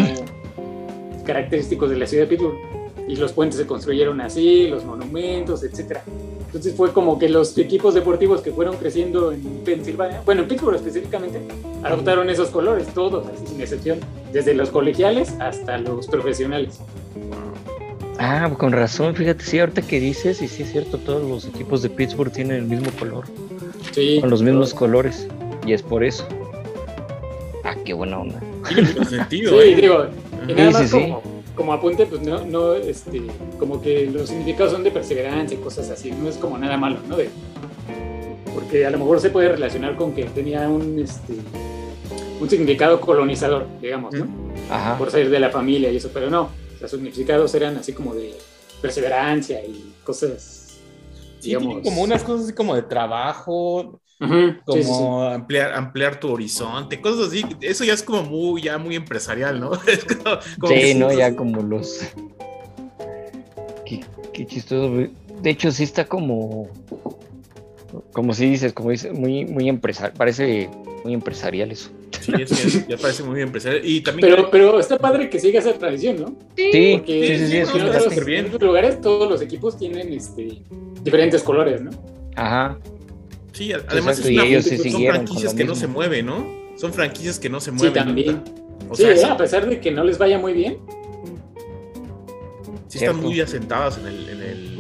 característicos 1.25 1.91
de 1.91 1.97
la 1.97 2.09
ciudad 2.09 2.25
de 2.25 2.29
Pittsburgh. 2.29 2.59
Y 3.07 3.17
los 3.17 3.33
puentes 3.33 3.57
se 3.59 3.67
construyeron 3.67 4.21
así, 4.21 4.67
los 4.67 4.85
monumentos, 4.85 5.63
etcétera. 5.63 6.03
Entonces 6.47 6.75
fue 6.75 6.93
como 6.93 7.17
que 7.19 7.29
los 7.29 7.57
equipos 7.57 7.95
deportivos 7.95 8.41
que 8.41 8.51
fueron 8.51 8.77
creciendo 8.77 9.31
en 9.31 9.43
Pensilvania, 9.65 10.23
bueno, 10.25 10.43
en 10.43 10.49
Pittsburgh 10.49 10.75
específicamente, 10.75 11.41
adoptaron 11.85 12.29
esos 12.31 12.49
colores, 12.49 12.89
todos, 12.95 13.27
así 13.29 13.47
sin 13.47 13.61
excepción, 13.61 14.01
desde 14.33 14.55
los 14.55 14.71
colegiales 14.71 15.35
hasta 15.39 15.79
los 15.79 16.09
profesionales. 16.09 16.81
Ah, 18.19 18.51
con 18.57 18.73
razón, 18.73 19.15
fíjate, 19.15 19.45
sí, 19.45 19.59
ahorita 19.59 19.83
que 19.83 19.99
dices, 20.01 20.41
y 20.41 20.49
sí 20.49 20.63
es 20.63 20.71
cierto, 20.73 20.99
todos 20.99 21.29
los 21.29 21.47
equipos 21.47 21.83
de 21.83 21.91
Pittsburgh 21.91 22.33
tienen 22.33 22.57
el 22.57 22.65
mismo 22.65 22.91
color, 22.99 23.25
Sí, 23.93 24.19
con 24.21 24.31
los 24.31 24.43
mismos 24.43 24.73
colores, 24.75 25.27
y 25.67 25.73
es 25.73 25.83
por 25.83 26.05
eso. 26.05 26.27
Ah, 27.65 27.75
qué 27.85 27.93
buena 27.93 28.19
onda. 28.21 28.41
Tiene 28.69 28.83
mucho 28.83 29.05
sentido, 29.05 29.61
Sí, 29.61 29.69
¿eh? 29.69 29.77
digo, 29.77 30.05
y 30.05 30.47
Sí, 30.49 30.55
nada 30.55 30.71
más 30.71 30.83
sí, 30.83 30.89
sí. 30.89 31.01
como, 31.01 31.23
como 31.57 31.73
apunte, 31.73 32.07
pues 32.07 32.23
no, 32.23 32.45
no, 32.45 32.75
este, 32.75 33.23
como 33.59 33.81
que 33.83 34.09
los 34.11 34.29
significados 34.29 34.73
son 34.73 34.85
de 34.85 34.91
perseverancia 34.91 35.59
y 35.59 35.61
cosas 35.61 35.91
así, 35.91 36.11
no 36.13 36.29
es 36.29 36.37
como 36.37 36.57
nada 36.59 36.77
malo, 36.77 36.99
¿no? 37.09 37.17
De, 37.17 37.31
porque 38.55 38.87
a 38.87 38.91
lo 38.91 38.99
mejor 38.99 39.21
se 39.21 39.31
puede 39.31 39.49
relacionar 39.49 39.97
con 39.97 40.13
que 40.13 40.25
tenía 40.25 40.69
un, 40.69 40.99
este, 41.01 41.35
un 42.41 42.49
significado 42.49 43.01
colonizador, 43.01 43.67
digamos, 43.83 44.15
¿no? 44.15 44.27
Ajá. 44.71 44.97
Por 44.99 45.11
ser 45.11 45.29
de 45.31 45.41
la 45.41 45.51
familia 45.51 45.91
y 45.91 45.97
eso, 45.97 46.11
pero 46.15 46.31
no, 46.31 46.51
sus 46.89 47.01
significados 47.01 47.55
eran 47.55 47.77
así 47.77 47.93
como 47.93 48.15
de 48.15 48.35
perseverancia 48.83 49.65
y 49.65 49.95
cosas, 50.05 50.79
Sí, 51.41 51.49
digamos. 51.51 51.83
como 51.83 52.03
unas 52.03 52.23
cosas 52.25 52.45
así 52.47 52.55
como 52.55 52.75
de 52.75 52.83
trabajo, 52.83 54.01
como 54.19 54.35
sí, 54.73 54.83
sí, 54.83 54.85
sí. 54.85 55.05
ampliar 55.35 55.73
ampliar 55.75 56.19
tu 56.21 56.31
horizonte, 56.33 57.01
cosas 57.01 57.29
así. 57.29 57.45
Eso 57.61 57.85
ya 57.85 57.93
es 57.95 58.03
como 58.03 58.23
muy 58.23 58.63
ya 58.63 58.79
muy 58.79 58.97
empresarial, 58.97 59.61
¿no? 59.61 59.73
Es 59.87 60.05
como- 60.05 60.39
como 60.61 60.75
Sí, 60.75 60.95
¿no? 60.95 61.13
Ya 61.13 61.35
como 61.37 61.63
los... 61.63 62.01
Qué, 63.85 64.01
qué 64.33 64.47
chistoso. 64.47 64.91
güey. 64.91 65.11
de 65.43 65.51
hecho 65.51 65.71
sí 65.71 65.85
está 65.85 66.07
como, 66.07 66.69
como 68.13 68.33
si 68.33 68.49
dices, 68.51 68.73
como 68.73 68.91
dices, 68.91 69.13
muy, 69.13 69.45
muy 69.45 69.69
empresarial, 69.69 70.15
parece 70.17 70.71
muy 71.05 71.15
empresarial 71.15 71.71
eso. 71.71 71.91
Sí, 72.21 72.33
es 72.41 72.51
que 72.51 72.85
ya 72.89 72.97
parece 72.97 73.23
muy 73.23 73.41
empresarial. 73.43 73.85
Y 73.87 74.01
también 74.01 74.29
Pero, 74.31 74.51
pero 74.51 74.81
está 74.81 74.99
padre 74.99 75.29
que 75.31 75.39
siga 75.39 75.61
esa 75.61 75.75
tradición, 75.75 76.17
¿no? 76.21 76.27
Sí, 76.57 76.95
Porque 76.97 77.27
sí, 77.27 77.39
sí, 77.39 77.47
sí, 77.51 77.57
en, 77.59 77.63
está 77.63 77.99
otros, 78.01 78.17
en 78.27 78.59
lugares 78.67 79.01
todos 79.01 79.31
los 79.31 79.43
equipos 79.43 79.77
tienen 79.79 80.13
este, 80.13 80.63
diferentes 81.03 81.43
colores, 81.43 81.83
¿no? 81.83 81.91
Ajá. 82.35 82.79
Sí, 83.53 83.73
además 83.73 84.19
Exacto, 84.19 84.29
es 84.29 84.35
una- 84.35 84.45
ellos 84.47 84.65
sí 84.65 84.91
son 84.91 85.03
franquicias 85.05 85.55
que 85.55 85.65
no 85.65 85.75
se 85.75 85.87
mueven, 85.87 86.27
¿no? 86.27 86.47
Son 86.77 86.93
franquicias 86.93 87.39
que 87.39 87.49
no 87.49 87.61
se 87.61 87.71
Sí, 87.71 87.77
mueven. 87.77 87.93
también. 88.05 88.43
O 88.91 88.97
sí, 88.97 89.03
sea, 89.03 89.13
¿eh? 89.13 89.17
sí, 89.19 89.25
a 89.27 89.37
pesar 89.37 89.69
de 89.69 89.79
que 89.81 89.91
no 89.93 90.03
les 90.05 90.19
vaya 90.19 90.39
muy 90.39 90.53
bien. 90.55 90.79
sí 92.89 92.99
están 92.99 93.15
Cierto. 93.15 93.17
muy 93.19 93.41
asentadas 93.41 93.99
en 93.99 94.07
el... 94.07 94.29
En 94.31 94.43
el 94.43 94.75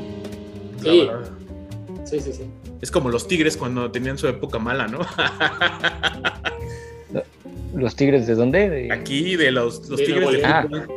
Sí. 0.83 1.09
Sí, 2.05 2.21
sí, 2.21 2.33
sí. 2.33 2.43
Es 2.85 2.91
como 2.91 3.09
los 3.09 3.27
Tigres 3.27 3.57
cuando 3.57 3.91
tenían 3.91 4.19
su 4.19 4.29
época 4.29 4.59
mala, 4.59 4.87
¿no? 4.87 4.99
¿Los 7.75 7.97
Tigres 7.97 8.27
de 8.27 8.35
dónde? 8.35 8.69
De- 8.69 8.93
Aquí 8.93 9.37
de 9.37 9.51
los, 9.51 9.89
los 9.89 9.99
De 9.99 10.05
Tigres 10.05 10.33
de 10.33 10.39
fútbol. 10.39 10.89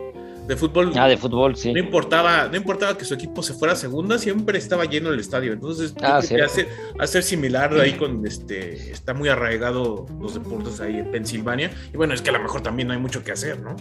De 0.50 0.56
fútbol 0.58 0.92
Ah, 0.98 1.08
de 1.08 1.16
fútbol, 1.18 1.56
sí. 1.56 1.72
no 1.72 1.80
importaba, 1.80 2.50
no 2.50 2.58
importaba 2.58 2.98
que 2.98 3.06
su 3.06 3.14
equipo 3.14 3.42
se 3.42 3.54
fuera 3.54 3.74
a 3.74 3.78
segunda, 3.78 4.18
siempre 4.18 4.58
estaba 4.58 4.84
lleno 4.84 5.14
el 5.14 5.20
estadio. 5.22 5.54
Entonces, 5.54 5.94
Ah, 6.02 6.20
creo 6.20 6.22
que 6.22 6.28
cierto. 6.28 6.46
hacer, 6.46 6.68
hacer 7.00 7.24
similar 7.24 7.74
ahí 7.80 7.94
con 7.94 8.26
este, 8.28 8.92
está 8.92 9.14
muy 9.14 9.30
arraigado 9.30 10.06
los 10.20 10.34
deportes 10.34 10.82
ahí 10.82 10.98
en 10.98 11.10
Pensilvania. 11.10 11.72
Y 11.94 11.96
bueno, 11.96 12.14
es 12.14 12.22
que 12.22 12.32
a 12.32 12.34
lo 12.34 12.40
mejor 12.42 12.60
también 12.62 12.90
no 12.90 12.94
hay 12.96 13.00
mucho 13.00 13.24
que 13.24 13.32
hacer, 13.32 13.60
¿no? 13.62 13.78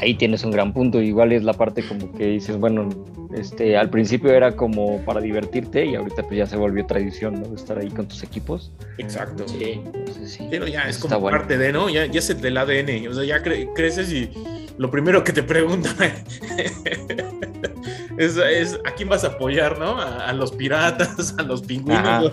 Ahí 0.00 0.14
tienes 0.14 0.44
un 0.44 0.52
gran 0.52 0.72
punto. 0.72 1.00
Igual 1.02 1.32
es 1.32 1.42
la 1.42 1.52
parte 1.52 1.82
como 1.86 2.12
que 2.12 2.26
dices, 2.26 2.56
bueno, 2.56 2.88
este, 3.34 3.76
al 3.76 3.90
principio 3.90 4.32
era 4.32 4.54
como 4.54 5.04
para 5.04 5.20
divertirte 5.20 5.84
y 5.84 5.94
ahorita 5.96 6.22
pues 6.22 6.38
ya 6.38 6.46
se 6.46 6.56
volvió 6.56 6.86
tradición, 6.86 7.42
¿no? 7.42 7.54
Estar 7.54 7.78
ahí 7.78 7.90
con 7.90 8.06
tus 8.06 8.22
equipos. 8.22 8.70
Exacto. 8.98 9.46
Sí. 9.48 9.80
Entonces, 9.84 10.32
sí. 10.32 10.46
Pero 10.50 10.66
ya 10.68 10.82
es 10.88 10.98
como 10.98 11.18
bueno. 11.18 11.36
parte 11.38 11.58
de, 11.58 11.72
¿no? 11.72 11.88
Ya, 11.90 12.06
ya 12.06 12.20
es 12.20 12.40
del 12.40 12.56
ADN. 12.56 13.08
O 13.08 13.14
sea, 13.14 13.24
ya 13.24 13.42
cre- 13.42 13.70
creces 13.74 14.12
y 14.12 14.30
lo 14.78 14.90
primero 14.90 15.24
que 15.24 15.32
te 15.32 15.42
preguntan 15.42 15.96
es, 18.18 18.36
es 18.36 18.78
a 18.84 18.92
quién 18.92 19.08
vas 19.08 19.24
a 19.24 19.28
apoyar, 19.28 19.78
¿no? 19.78 20.00
A, 20.00 20.28
a 20.28 20.32
los 20.32 20.52
piratas, 20.52 21.34
a 21.38 21.42
los 21.42 21.62
pingüinos 21.62 22.32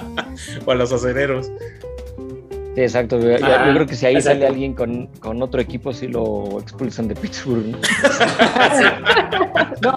o 0.66 0.70
a 0.70 0.74
los 0.74 0.92
acereros. 0.92 1.50
Sí, 2.74 2.80
exacto. 2.80 3.20
Yo, 3.20 3.38
yo 3.38 3.74
creo 3.74 3.86
que 3.86 3.94
si 3.94 4.06
ahí 4.06 4.14
exacto. 4.16 4.38
sale 4.40 4.46
alguien 4.46 4.74
con, 4.74 5.06
con 5.20 5.42
otro 5.42 5.60
equipo, 5.60 5.92
sí 5.92 6.08
lo 6.08 6.58
expulsan 6.60 7.06
de 7.08 7.14
Pittsburgh. 7.14 7.66
¿no? 7.66 7.78
No, 9.82 9.96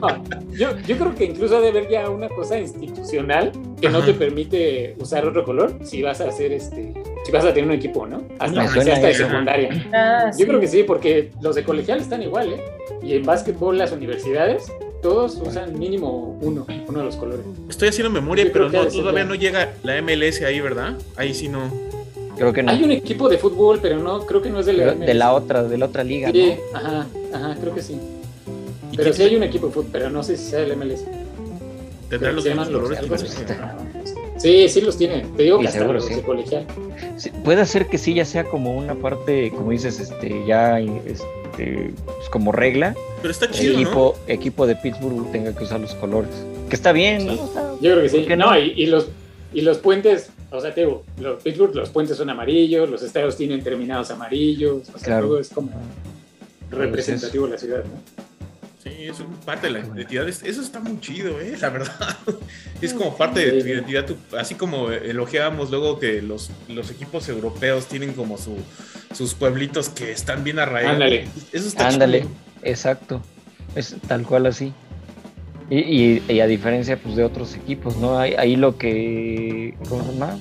yo, 0.52 0.76
yo 0.88 0.98
creo 0.98 1.14
que 1.14 1.26
incluso 1.26 1.58
ha 1.58 1.62
de 1.62 1.68
haber 1.70 1.88
ya 1.88 2.10
una 2.10 2.28
cosa 2.30 2.58
institucional 2.58 3.52
que 3.80 3.88
no 3.88 4.02
te 4.02 4.14
permite 4.16 4.96
usar 5.00 5.26
otro 5.28 5.44
color 5.44 5.78
si 5.84 6.02
vas 6.02 6.22
a 6.22 6.30
hacer 6.30 6.52
este, 6.54 6.92
si 7.24 7.32
vas 7.32 7.46
a 7.46 7.54
tener 7.54 7.70
un 7.70 7.76
equipo, 7.76 8.08
¿no? 8.08 8.24
Hasta, 8.40 8.62
hasta 8.64 8.84
de 9.08 9.14
secundaria. 9.14 9.70
Ah, 9.94 10.32
Yo 10.38 10.48
creo 10.48 10.60
que 10.60 10.68
sí, 10.68 10.84
porque 10.84 11.32
los 11.42 11.56
de 11.56 11.64
colegial 11.64 12.00
están 12.00 12.24
igual, 12.24 12.54
¿eh? 12.54 12.64
Y 13.04 13.14
en 13.16 13.24
básquetbol 13.24 13.78
las 13.78 13.92
universidades, 13.92 14.72
todos 15.04 15.36
usan 15.36 15.78
mínimo 15.78 16.40
uno, 16.42 16.66
uno 16.88 17.00
de 17.00 17.06
los 17.06 17.16
colores. 17.16 17.46
Estoy 17.70 17.90
haciendo 17.90 18.10
memoria, 18.10 18.46
Yo 18.46 18.52
pero 18.52 18.70
no, 18.70 18.86
todavía 18.88 19.22
ya. 19.22 19.28
no 19.30 19.36
llega 19.36 19.74
la 19.84 20.02
MLS 20.02 20.42
ahí, 20.42 20.60
¿verdad? 20.62 20.96
Ahí 21.16 21.34
sí 21.36 21.48
no. 21.48 21.70
Creo 22.38 22.54
que 22.54 22.64
no. 22.64 22.72
Hay 22.72 22.84
un 22.84 22.92
equipo 22.92 23.30
de 23.30 23.38
fútbol, 23.38 23.80
pero 23.82 23.98
no, 24.00 24.26
creo 24.26 24.42
que 24.42 24.50
no 24.50 24.60
es 24.60 24.66
de 24.66 24.74
la 24.74 24.94
Pero 24.94 25.06
de 25.06 25.14
la 25.14 25.34
otra, 25.34 25.64
de 25.64 25.78
la 25.78 25.86
otra 25.86 26.04
liga, 26.04 26.32
Sí, 26.32 26.56
¿no? 26.72 26.78
ajá, 26.78 27.08
ajá, 27.34 27.58
creo 27.62 27.74
que 27.76 27.82
sí. 27.82 27.98
¿Y 28.92 28.98
Pero 28.98 29.14
sí 29.14 29.24
hay 29.24 29.36
un 29.36 29.44
equipo 29.44 29.68
de 29.68 29.74
fútbol, 29.74 29.90
pero 29.92 30.10
no 30.10 30.24
sé 30.24 30.38
si 30.38 30.52
sea 30.52 30.60
el 30.62 30.76
MLS. 30.76 31.04
tendrá 32.10 32.32
los 32.32 32.46
mismos 32.46 32.68
colores? 32.70 33.00
que 33.00 33.18
Sí, 34.38 34.68
sí 34.70 34.82
los 34.82 34.98
tiene. 34.98 35.26
Te 35.38 35.44
digo 35.44 35.60
que 35.60 35.68
hasta 35.68 35.80
seguro, 35.80 36.00
los 36.00 36.06
sí. 36.06 36.16
de 36.16 36.22
colegial. 36.22 36.66
Sí, 37.18 37.32
puede 37.44 37.66
ser 37.66 37.88
que 37.88 37.98
sí 37.98 38.14
ya 38.14 38.26
sea 38.26 38.44
como 38.44 38.78
una 38.78 38.94
parte, 38.96 39.50
como 39.52 39.72
dices, 39.72 40.00
este, 40.00 40.44
ya 40.46 40.80
este, 40.80 41.94
pues, 42.06 42.30
como 42.30 42.52
regla, 42.52 42.96
Pero 43.22 43.32
está 43.32 43.46
el 43.46 43.52
chido, 43.52 43.74
¿no? 43.74 43.80
equipo, 43.80 44.16
equipo 44.28 44.68
de 44.68 44.76
Pittsburgh 44.76 45.32
tenga 45.32 45.56
que 45.56 45.64
usar 45.64 45.80
los 45.80 45.96
colores. 45.96 46.32
Que 46.70 46.76
está 46.76 46.92
bien, 46.92 47.26
¿no? 47.28 47.34
Sí. 47.34 47.40
Está- 47.46 47.72
Yo 47.82 47.92
creo 47.92 48.02
que 48.02 48.10
sí. 48.10 48.18
¿Por 48.20 48.28
qué 48.28 48.36
no, 48.36 48.52
no? 48.52 48.60
y, 48.60 48.74
y 48.76 48.86
los, 48.88 49.08
y 49.54 49.62
los 49.62 49.78
puentes, 49.78 50.30
o 50.58 50.62
sea, 50.62 50.74
te 50.74 50.82
digo, 50.82 51.04
los 51.20 51.42
Pittsburgh, 51.44 51.76
los 51.76 51.90
puentes 51.90 52.18
son 52.18 52.30
amarillos, 52.30 52.90
los 52.90 53.02
estadios 53.04 53.36
tienen 53.38 53.64
terminados 53.64 54.10
amarillos, 54.12 54.84
o 54.90 54.98
sea, 54.98 55.06
Claro. 55.08 55.28
todo 55.28 55.40
es 55.40 55.50
como 55.50 55.72
representativo 56.72 57.46
de 57.46 57.52
la 57.54 57.58
ciudad, 57.58 57.84
¿no? 57.84 58.16
Sí, 58.84 58.92
es 59.08 59.16
parte 59.44 59.68
de 59.68 59.74
la 59.74 59.80
identidad. 59.80 60.28
Es- 60.30 60.44
Eso 60.44 60.62
está 60.62 60.80
muy 60.80 61.00
chido, 61.00 61.40
¿eh? 61.42 61.56
La 61.60 61.70
verdad. 61.70 62.18
Es 62.82 62.94
como 62.94 63.16
parte 63.18 63.40
de 63.40 63.62
tu 63.62 63.68
identidad. 63.68 64.06
así 64.38 64.54
como 64.56 64.92
elogiábamos 64.92 65.72
luego 65.72 65.98
que 65.98 66.22
los, 66.22 66.52
los 66.68 66.92
equipos 66.92 67.28
europeos 67.30 67.88
tienen 67.88 68.14
como 68.14 68.38
su, 68.38 68.58
sus 69.16 69.34
pueblitos 69.34 69.90
que 69.90 70.12
están 70.12 70.44
bien 70.44 70.60
arraigados. 70.60 70.96
Ándale. 70.96 71.28
Eso 71.52 71.68
está 71.68 71.88
Ándale, 71.88 72.20
chido. 72.22 72.32
exacto. 72.64 73.22
Es 73.76 73.96
tal 74.08 74.24
cual 74.24 74.46
así. 74.48 74.72
Y, 75.70 75.78
y- 75.80 76.24
y 76.30 76.40
a 76.42 76.48
diferencia 76.48 76.98
pues, 76.98 77.16
de 77.16 77.24
otros 77.24 77.56
equipos, 77.56 77.98
¿no? 77.98 78.20
Ahí, 78.20 78.34
ahí 78.38 78.56
lo 78.56 78.78
que. 78.78 79.74
¿Cómo 79.90 80.04
se 80.04 80.12
llama? 80.14 80.38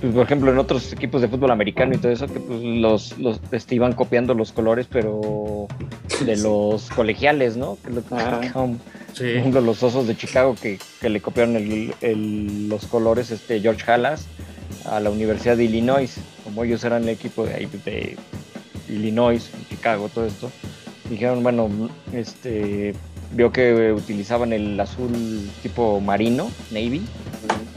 Pues, 0.00 0.12
por 0.12 0.24
ejemplo, 0.24 0.50
en 0.52 0.58
otros 0.58 0.92
equipos 0.92 1.22
de 1.22 1.28
fútbol 1.28 1.50
americano 1.52 1.94
y 1.94 1.98
todo 1.98 2.10
eso, 2.12 2.26
que 2.26 2.40
pues 2.40 2.60
los, 2.62 3.16
los 3.18 3.40
este, 3.52 3.76
iban 3.76 3.92
copiando 3.92 4.34
los 4.34 4.52
colores, 4.52 4.86
pero 4.90 5.66
de 6.26 6.36
los 6.36 6.88
colegiales, 6.90 7.56
¿no? 7.56 7.78
Que 7.84 7.90
lo. 7.90 8.00
Sí. 9.12 9.18
Por 9.22 9.26
ejemplo, 9.28 9.60
los 9.60 9.80
osos 9.84 10.08
de 10.08 10.16
Chicago 10.16 10.56
que, 10.60 10.78
que 11.00 11.08
le 11.08 11.20
copiaron 11.20 11.54
el- 11.56 11.94
el- 12.00 12.68
los 12.68 12.86
colores 12.86 13.30
este, 13.30 13.60
George 13.60 13.88
Halas 13.90 14.26
a 14.86 14.98
la 14.98 15.10
Universidad 15.10 15.56
de 15.56 15.64
Illinois. 15.64 16.16
Como 16.42 16.64
ellos 16.64 16.82
eran 16.82 17.04
el 17.04 17.10
equipo 17.10 17.46
de 17.46 18.16
Illinois, 18.88 19.50
Chicago, 19.70 20.10
todo 20.12 20.26
esto. 20.26 20.50
Dijeron, 21.08 21.42
bueno, 21.44 21.68
este 22.12 22.94
vio 23.34 23.52
que 23.52 23.92
utilizaban 23.92 24.52
el 24.52 24.78
azul 24.80 25.10
tipo 25.62 26.00
marino, 26.00 26.50
navy, 26.70 27.02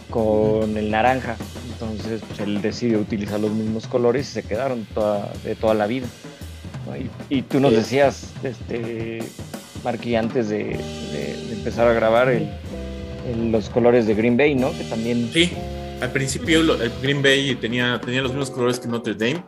con 0.10 0.78
el 0.78 0.90
naranja. 0.92 1.36
Entonces 1.74 2.22
pues, 2.28 2.40
él 2.40 2.62
decidió 2.62 3.00
utilizar 3.00 3.40
los 3.40 3.52
mismos 3.52 3.88
colores 3.88 4.30
y 4.30 4.34
se 4.34 4.44
quedaron 4.44 4.86
toda, 4.94 5.32
de 5.44 5.56
toda 5.56 5.74
la 5.74 5.88
vida. 5.88 6.08
Y, 7.30 7.38
y 7.40 7.42
tú 7.42 7.60
nos 7.60 7.74
decías, 7.74 8.32
este, 8.44 9.20
Marky, 9.84 10.16
antes 10.16 10.50
de, 10.50 10.60
de- 10.64 11.46
de 11.50 11.54
empezar 11.54 11.88
a 11.88 11.94
grabar 11.94 12.30
el- 12.30 12.50
el- 13.30 13.52
los 13.52 13.70
colores 13.70 14.08
de 14.08 14.16
Green 14.16 14.38
Bay, 14.38 14.56
¿no? 14.56 14.72
Que 14.72 14.86
también... 14.86 15.30
Sí, 15.34 15.52
al 16.02 16.12
principio 16.12 16.62
el 16.62 16.92
Green 17.02 17.22
Bay 17.22 17.56
tenía, 17.56 18.00
tenía 18.04 18.22
los 18.22 18.32
mismos 18.32 18.52
colores 18.52 18.80
que 18.80 18.88
Notre 18.88 19.14
Dame, 19.16 19.44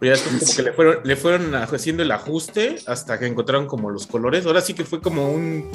pero 0.00 0.14
ya 0.16 0.20
después 0.22 0.40
como 0.42 0.56
que 0.56 0.62
le 0.62 0.72
fueron, 0.72 0.96
le 1.04 1.16
fueron 1.16 1.54
haciendo 1.54 2.02
el 2.02 2.10
ajuste 2.10 2.76
hasta 2.86 3.18
que 3.18 3.26
encontraron 3.26 3.66
como 3.66 3.90
los 3.90 4.06
colores. 4.06 4.46
Ahora 4.46 4.60
sí 4.62 4.74
que 4.74 4.84
fue 4.84 5.00
como 5.00 5.30
un, 5.30 5.66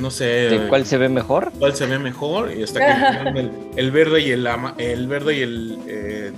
no 0.00 0.10
sé, 0.10 0.24
¿De 0.24 0.68
cuál 0.68 0.84
se 0.84 0.98
ve 0.98 1.08
mejor? 1.08 1.50
cuál 1.58 1.74
se 1.74 1.86
ve 1.86 1.98
mejor 1.98 2.52
y 2.52 2.62
hasta 2.64 2.80
que 2.80 2.90
encontraron 2.90 3.36
el, 3.36 3.50
el 3.76 3.90
verde 3.90 4.20
y 4.22 4.30
el, 4.32 4.46
ama- 4.46 4.74
el 4.76 5.06
verde 5.06 5.38
y 5.38 5.40
el... 5.42 5.78
eh, 5.86 6.32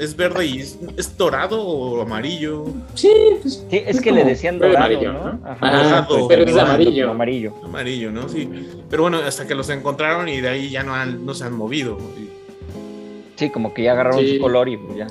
es 0.00 0.16
verde 0.16 0.46
y 0.46 0.60
es, 0.60 0.78
es 0.96 1.16
dorado 1.18 1.60
o 1.62 2.00
amarillo. 2.00 2.64
Sí, 2.94 3.12
pues. 3.42 3.62
Sí, 3.70 3.76
es 3.76 3.96
Es 3.96 4.02
que 4.02 4.10
le 4.12 4.24
decían 4.24 4.58
dorado, 4.58 4.78
amarillo, 4.78 5.12
¿no? 5.12 5.32
¿no? 5.34 5.40
Ajá, 5.46 6.06
pues, 6.08 6.24
pero 6.26 6.42
es 6.44 6.56
amarillo. 6.56 7.10
Amarillo. 7.10 7.52
Amarillo, 7.62 8.10
¿no? 8.10 8.28
Sí. 8.30 8.48
Pero 8.90 9.02
bueno, 9.02 9.18
hasta 9.18 9.46
que 9.46 9.54
los 9.54 9.68
encontraron 9.68 10.26
y 10.28 10.40
de 10.40 10.48
ahí 10.48 10.70
ya 10.70 10.82
no, 10.82 10.94
han- 10.94 11.24
no 11.24 11.34
se 11.34 11.44
han 11.44 11.52
movido. 11.52 11.98
Sí, 13.36 13.50
como 13.50 13.72
que 13.74 13.82
ya 13.84 13.92
agarraron 13.92 14.20
Sí. 14.20 14.36
su 14.36 14.40
color 14.42 14.68
y 14.70 14.78
pues 14.78 14.96
ya. 14.96 15.06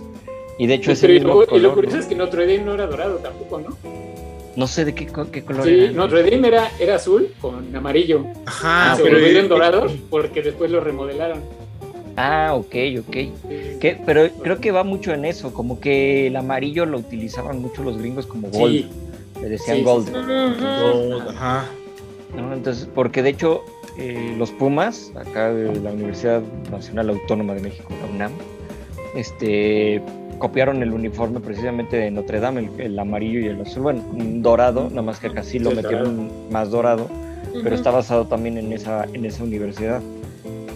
Y 0.57 0.67
de 0.67 0.73
hecho 0.75 0.85
Sí, 0.87 0.91
ese 0.93 1.01
pero 1.07 1.13
y 1.13 1.19
mismo 1.19 1.33
lo, 1.35 1.41
y 1.41 1.45
lo 1.45 1.49
color, 1.49 1.73
curioso 1.75 1.95
¿no? 1.97 2.01
es 2.03 2.07
que 2.09 2.15
Notre 2.15 2.41
Dame 2.47 2.65
no 2.65 2.73
era 2.73 2.87
dorado 2.87 3.15
tampoco, 3.17 3.59
¿no? 3.61 3.77
No 4.55 4.65
sé 4.65 4.85
de 4.85 4.95
qué, 4.95 5.05
qué 5.31 5.43
color 5.43 5.63
Sí, 5.65 5.79
era. 5.81 5.91
Notre 5.91 6.23
Dame 6.23 6.47
era, 6.47 6.71
era 6.79 6.95
azul 6.95 7.29
con 7.39 7.75
amarillo. 7.75 8.25
Ajá, 8.45 8.93
Ah, 8.93 8.95
se 8.95 9.03
pero 9.03 9.17
volvieron 9.17 9.47
dorados 9.49 9.93
porque 10.09 10.41
después 10.41 10.71
lo 10.71 10.79
remodelaron. 10.79 11.41
Ah, 12.15 12.53
ok, 12.55 12.75
ok. 13.01 13.15
Que, 13.79 14.01
pero 14.03 14.27
creo 14.41 14.59
que 14.59 14.71
va 14.71 14.83
mucho 14.83 15.13
en 15.13 15.25
eso, 15.25 15.53
como 15.53 15.79
que 15.79 16.25
el 16.27 16.35
amarillo 16.35 16.87
lo 16.87 16.97
utilizaban 16.97 17.61
mucho 17.61 17.83
los 17.83 17.99
gringos 17.99 18.25
como 18.25 18.49
gold. 18.49 18.71
Sí, 18.73 18.89
Le 19.39 19.49
decían 19.49 19.77
Sí, 19.77 19.81
sí, 19.83 19.85
gold. 19.85 20.07
sí. 20.07 20.13
Gold, 20.13 21.29
ajá. 21.29 21.65
¿no? 22.35 22.53
Entonces, 22.55 22.89
porque 22.95 23.21
de 23.21 23.29
hecho 23.29 23.63
eh, 23.99 24.33
los 24.39 24.49
Pumas, 24.49 25.11
acá 25.15 25.53
de 25.53 25.79
la 25.79 25.91
Universidad 25.91 26.41
Nacional 26.71 27.11
Autónoma 27.11 27.53
de 27.53 27.61
México, 27.61 27.89
la 28.01 28.09
UNAM, 28.11 28.31
este, 29.15 30.01
copiaron 30.37 30.81
el 30.83 30.91
uniforme 30.93 31.39
precisamente 31.39 31.97
de 31.97 32.11
Notre 32.11 32.39
Dame, 32.39 32.61
el, 32.75 32.81
el 32.81 32.99
amarillo 32.99 33.39
y 33.39 33.47
el 33.47 33.61
azul, 33.61 33.83
bueno, 33.83 34.03
un 34.11 34.41
dorado, 34.41 34.89
nada 34.89 35.01
más 35.01 35.19
que 35.19 35.27
acá 35.27 35.43
sí 35.43 35.59
lo 35.59 35.71
Sí, 35.71 35.75
metieron 35.77 36.31
más 36.51 36.69
dorado, 36.71 37.07
pero 37.53 37.67
Ujú. 37.67 37.75
está 37.75 37.91
basado 37.91 38.25
también 38.25 38.57
en 38.57 38.71
esa, 38.71 39.05
en 39.13 39.25
esa 39.25 39.43
universidad. 39.43 40.01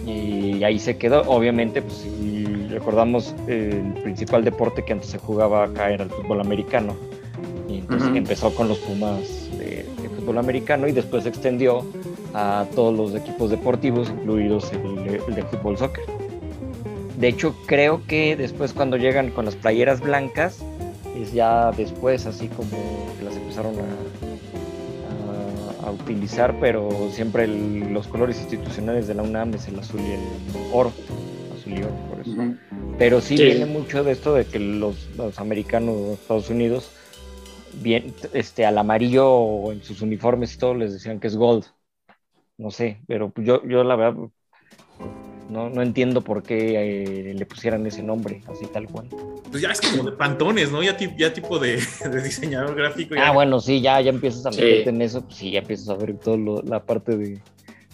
Y 0.06 0.64
ahí 0.64 0.78
se 0.78 0.96
quedó, 0.96 1.22
obviamente, 1.28 1.80
pues 1.80 1.94
si 1.98 2.44
recordamos, 2.70 3.34
eh, 3.46 3.82
el 3.96 4.02
principal 4.02 4.44
deporte 4.44 4.84
que 4.84 4.92
antes 4.92 5.10
se 5.10 5.18
jugaba 5.18 5.64
acá 5.64 5.90
era 5.90 6.04
el 6.04 6.10
fútbol 6.10 6.40
americano. 6.40 6.94
Y 7.68 7.78
entonces 7.78 8.08
Ujú. 8.08 8.16
empezó 8.18 8.54
con 8.54 8.68
los 8.68 8.78
Pumas 8.78 9.48
de, 9.58 9.84
de 10.02 10.08
fútbol 10.16 10.38
americano 10.38 10.88
y 10.88 10.92
después 10.92 11.22
se 11.22 11.28
extendió 11.28 11.84
a 12.34 12.66
todos 12.74 12.94
los 12.96 13.14
equipos 13.14 13.50
deportivos, 13.50 14.10
incluidos 14.10 14.72
el, 14.72 15.20
el 15.28 15.34
de 15.34 15.42
fútbol 15.44 15.78
soccer. 15.78 16.02
De 17.22 17.28
hecho, 17.28 17.54
creo 17.66 18.04
que 18.08 18.34
después 18.34 18.72
cuando 18.72 18.96
llegan 18.96 19.30
con 19.30 19.44
las 19.44 19.54
playeras 19.54 20.00
blancas, 20.00 20.58
es 21.16 21.32
ya 21.32 21.70
después 21.70 22.26
así 22.26 22.48
como 22.48 22.70
que 23.16 23.24
las 23.24 23.36
empezaron 23.36 23.76
a, 23.78 23.84
a- 25.84 25.86
a 25.86 25.90
utilizar, 25.92 26.58
pero 26.58 26.88
siempre 27.12 27.44
el- 27.44 27.92
los 27.94 28.08
colores 28.08 28.40
institucionales 28.40 29.06
de 29.06 29.14
la 29.14 29.22
UNAM 29.22 29.54
es 29.54 29.68
el 29.68 29.78
azul 29.78 30.00
y 30.00 30.10
el 30.14 30.20
oro, 30.72 30.90
azul 31.56 31.78
y 31.78 31.82
oro, 31.84 31.94
por 32.10 32.18
eso. 32.20 32.34
Pero 32.98 33.20
sí, 33.20 33.36
Sí. 33.36 33.44
viene 33.44 33.66
mucho 33.66 34.02
de 34.02 34.10
esto 34.10 34.34
de 34.34 34.44
que 34.44 34.58
los, 34.58 35.08
los 35.16 35.38
americanos 35.38 35.94
de 35.96 36.14
Estados 36.14 36.50
Unidos, 36.50 36.90
bien, 37.82 38.12
este, 38.32 38.66
al 38.66 38.76
amarillo 38.78 39.30
o 39.30 39.70
en 39.70 39.80
sus 39.84 40.02
uniformes 40.02 40.54
y 40.54 40.58
todo 40.58 40.74
les 40.74 40.92
decían 40.92 41.20
que 41.20 41.28
es 41.28 41.36
gold. 41.36 41.66
No 42.58 42.72
sé, 42.72 43.00
pero 43.06 43.32
yo, 43.36 43.64
yo 43.64 43.84
la 43.84 43.94
verdad 43.94 44.28
no, 45.52 45.68
no 45.70 45.82
entiendo 45.82 46.22
por 46.22 46.42
qué 46.42 47.02
eh, 47.30 47.34
le 47.34 47.46
pusieran 47.46 47.86
ese 47.86 48.02
nombre, 48.02 48.40
así 48.48 48.66
tal 48.66 48.86
cual. 48.88 49.06
Pues 49.50 49.62
ya 49.62 49.70
es 49.70 49.80
como 49.80 50.02
de 50.10 50.16
pantones, 50.16 50.72
¿no? 50.72 50.82
Ya, 50.82 50.96
ti- 50.96 51.12
ya 51.18 51.32
tipo 51.32 51.58
de, 51.58 51.76
de 52.10 52.22
diseñador 52.22 52.74
gráfico. 52.74 53.14
ya- 53.14 53.28
Ah, 53.28 53.32
bueno, 53.32 53.60
sí, 53.60 53.80
ya, 53.80 54.00
ya 54.00 54.10
empiezas 54.10 54.46
a 54.46 54.52
Sí. 54.52 54.60
meterte 54.62 54.90
en 54.90 55.02
eso, 55.02 55.20
pues 55.22 55.36
sí, 55.36 55.50
ya 55.50 55.58
empiezas 55.60 55.88
a 55.90 55.94
ver 55.94 56.16
toda 56.18 56.38
la 56.64 56.80
parte 56.82 57.16
de, 57.16 57.38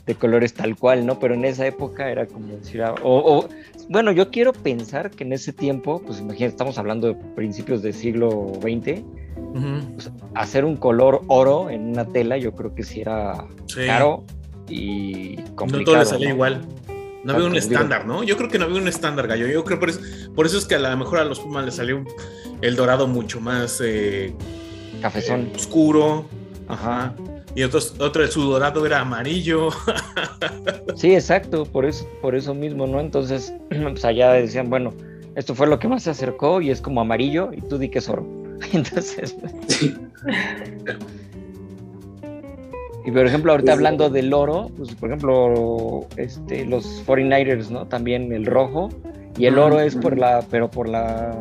de 0.07 0.15
colores 0.15 0.55
tal 0.55 0.77
cual, 0.77 1.05
¿no? 1.05 1.19
Pero 1.19 1.35
en 1.35 1.45
esa 1.45 1.67
época 1.67 2.11
era 2.11 2.27
como 2.27 2.47
decir, 2.57 2.81
ah, 2.83 2.95
o, 3.03 3.39
o- 3.41 3.49
bueno, 3.91 4.13
yo 4.13 4.31
quiero 4.31 4.53
pensar 4.53 5.11
que 5.11 5.25
en 5.25 5.33
ese 5.33 5.53
tiempo, 5.53 6.01
pues 6.07 6.21
imagínate, 6.21 6.47
estamos 6.53 6.79
hablando 6.79 7.09
de 7.09 7.15
principios 7.35 7.83
del 7.83 7.95
siglo 7.95 8.53
XX, 8.61 9.03
pues, 9.95 10.11
hacer 10.35 10.65
un 10.65 10.77
color 10.77 11.23
oro 11.29 11.71
en 11.71 11.89
una 11.89 12.05
tela, 12.07 12.37
yo 12.37 12.53
creo 12.53 12.75
que 12.75 12.83
sí 12.85 13.01
era 13.01 13.47
Sí. 13.67 13.81
caro 13.87 14.25
y 14.69 15.37
complicado. 15.55 15.79
No 15.79 15.85
todo 15.85 15.97
le 16.01 16.05
salía 16.05 16.29
¿no? 16.29 16.35
igual. 16.35 16.61
No 17.25 17.35
había 17.35 17.47
un 17.47 17.57
estándar, 17.57 18.07
¿no? 18.07 18.23
Yo 18.23 18.37
creo 18.37 18.49
que 18.49 18.59
no 18.59 18.67
había 18.67 18.81
un 18.81 18.89
estándar, 18.89 19.27
gallo. 19.27 19.47
Yo 19.47 19.65
creo 19.65 19.79
por 19.79 19.91
eso, 19.91 20.01
por 20.35 20.47
eso 20.47 20.59
es 20.59 20.67
que 20.67 20.77
a 20.77 20.79
lo 20.79 20.97
mejor 20.97 21.19
a 21.19 21.25
los 21.25 21.41
Pumas 21.41 21.65
les 21.65 21.75
salió 21.75 22.05
el 22.61 22.77
dorado 22.77 23.07
mucho 23.07 23.41
más 23.41 23.81
eh, 23.85 24.35
Cafezón. 25.03 25.51
oscuro. 25.55 26.27
Ajá. 26.69 27.15
Y 27.55 27.63
otros, 27.63 27.97
otro, 27.99 28.27
su 28.29 28.43
dorado 28.43 28.87
era 28.87 29.01
amarillo. 29.01 29.71
Sí, 30.95 31.15
exacto, 31.15 31.65
por 31.65 31.85
eso, 31.85 32.07
por 32.23 32.35
eso 32.35 32.55
mismo, 32.55 32.87
¿no? 32.87 33.01
Entonces, 33.01 33.53
pues 33.69 34.05
allá 34.05 34.33
decían, 34.33 34.71
bueno, 34.71 34.93
esto 35.35 35.55
fue 35.55 35.67
lo 35.67 35.79
que 35.79 35.89
más 35.89 36.03
se 36.03 36.11
acercó 36.11 36.61
y 36.61 36.71
es 36.71 36.81
como 36.81 37.01
amarillo 37.01 37.51
y 37.53 37.61
tú 37.61 37.79
di 37.79 37.89
que 37.89 37.99
es 37.99 38.09
oro. 38.09 38.27
Entonces, 38.73 39.37
y 43.09 43.11
por 43.11 43.27
ejemplo, 43.27 43.53
ahorita 43.53 43.73
hablando 43.73 44.11
del 44.11 44.35
oro, 44.35 44.71
pues 44.77 44.95
por 44.95 45.09
ejemplo, 45.09 46.07
este, 46.17 46.67
los 46.67 47.03
49ers, 47.07 47.71
¿no? 47.71 47.87
También 47.87 48.33
el 48.35 48.45
rojo 48.45 48.91
y 49.39 49.47
el 49.47 49.55
Ujú, 49.55 49.63
oro 49.63 49.81
es 49.81 49.97
por 49.97 50.19
la, 50.19 50.45
pero 50.51 50.71
por 50.71 50.89
la, 50.91 51.35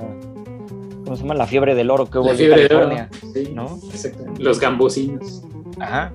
¿cómo 1.03 1.15
se 1.17 1.23
llama? 1.23 1.33
La 1.33 1.45
fiebre 1.45 1.75
del 1.75 1.89
oro 1.89 2.05
que 2.09 2.19
hubo 2.19 2.27
La 2.27 2.31
en 2.31 2.37
fiebre 2.37 2.67
de 2.69 2.75
oro. 2.75 2.87
California, 2.89 3.09
Sí, 3.33 3.51
¿no? 3.53 3.65
exacto. 3.91 4.23
Los 4.39 4.61
gambosinos. 4.61 5.43
Ajá, 5.79 6.13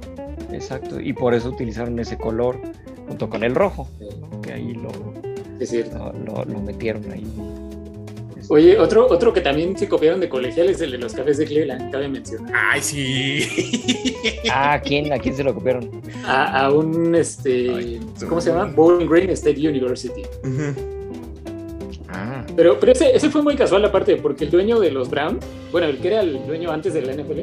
exacto, 0.53 0.99
y 0.99 1.13
por 1.13 1.35
eso 1.35 1.51
utilizaron 1.51 1.99
ese 1.99 2.17
color 2.17 2.59
junto 3.07 3.29
con 3.29 3.45
el 3.45 3.55
rojo, 3.55 3.87
¿no? 4.01 4.41
que 4.41 4.55
ahí 4.55 4.73
lo, 4.73 4.89
Es 5.61 5.69
cierto. 5.69 5.99
lo, 6.25 6.35
lo- 6.37 6.45
lo 6.47 6.61
metieron 6.61 7.05
ahí. 7.13 7.27
Este, 8.43 8.53
Oye, 8.55 8.79
otro, 8.79 9.07
otro 9.09 9.33
que 9.33 9.41
también 9.41 9.77
se 9.79 9.89
copiaron 9.89 10.21
de 10.21 10.29
colegial 10.29 10.69
es 10.69 10.81
el 10.81 10.91
de 10.91 10.99
los 10.99 11.13
cafés 11.15 11.39
de 11.39 11.47
Cleveland, 11.47 11.91
cabe 11.93 12.09
mencionar. 12.09 12.53
Ay, 12.55 12.81
sí. 12.81 13.47
Ah, 14.55 14.75
¿a 14.75 14.81
quién, 14.81 15.13
¿a 15.13 15.19
quién 15.19 15.35
se 15.35 15.43
lo 15.43 15.55
copiaron? 15.55 15.89
A, 16.27 16.65
a 16.67 16.71
un, 16.73 17.15
este, 17.15 17.71
Ay, 17.75 18.01
¿cómo 18.29 18.41
se 18.41 18.51
llama? 18.51 18.67
Bowling 18.67 19.07
Green 19.09 19.31
State 19.31 19.59
University. 19.67 20.23
Ah, 22.09 22.45
Pero, 22.57 22.79
pero 22.79 22.93
ese, 22.93 23.15
ese 23.17 23.31
fue 23.31 23.43
muy 23.43 23.57
casual 23.57 23.85
aparte, 23.85 24.17
porque 24.17 24.45
el 24.45 24.51
dueño 24.51 24.79
de 24.81 24.91
los 24.91 25.09
Brown, 25.09 25.39
bueno, 25.71 25.87
el 25.87 25.99
que 25.99 26.09
era 26.09 26.21
el 26.21 26.47
dueño 26.47 26.71
antes 26.71 26.93
de 26.93 27.03
la 27.03 27.13
NFL, 27.15 27.41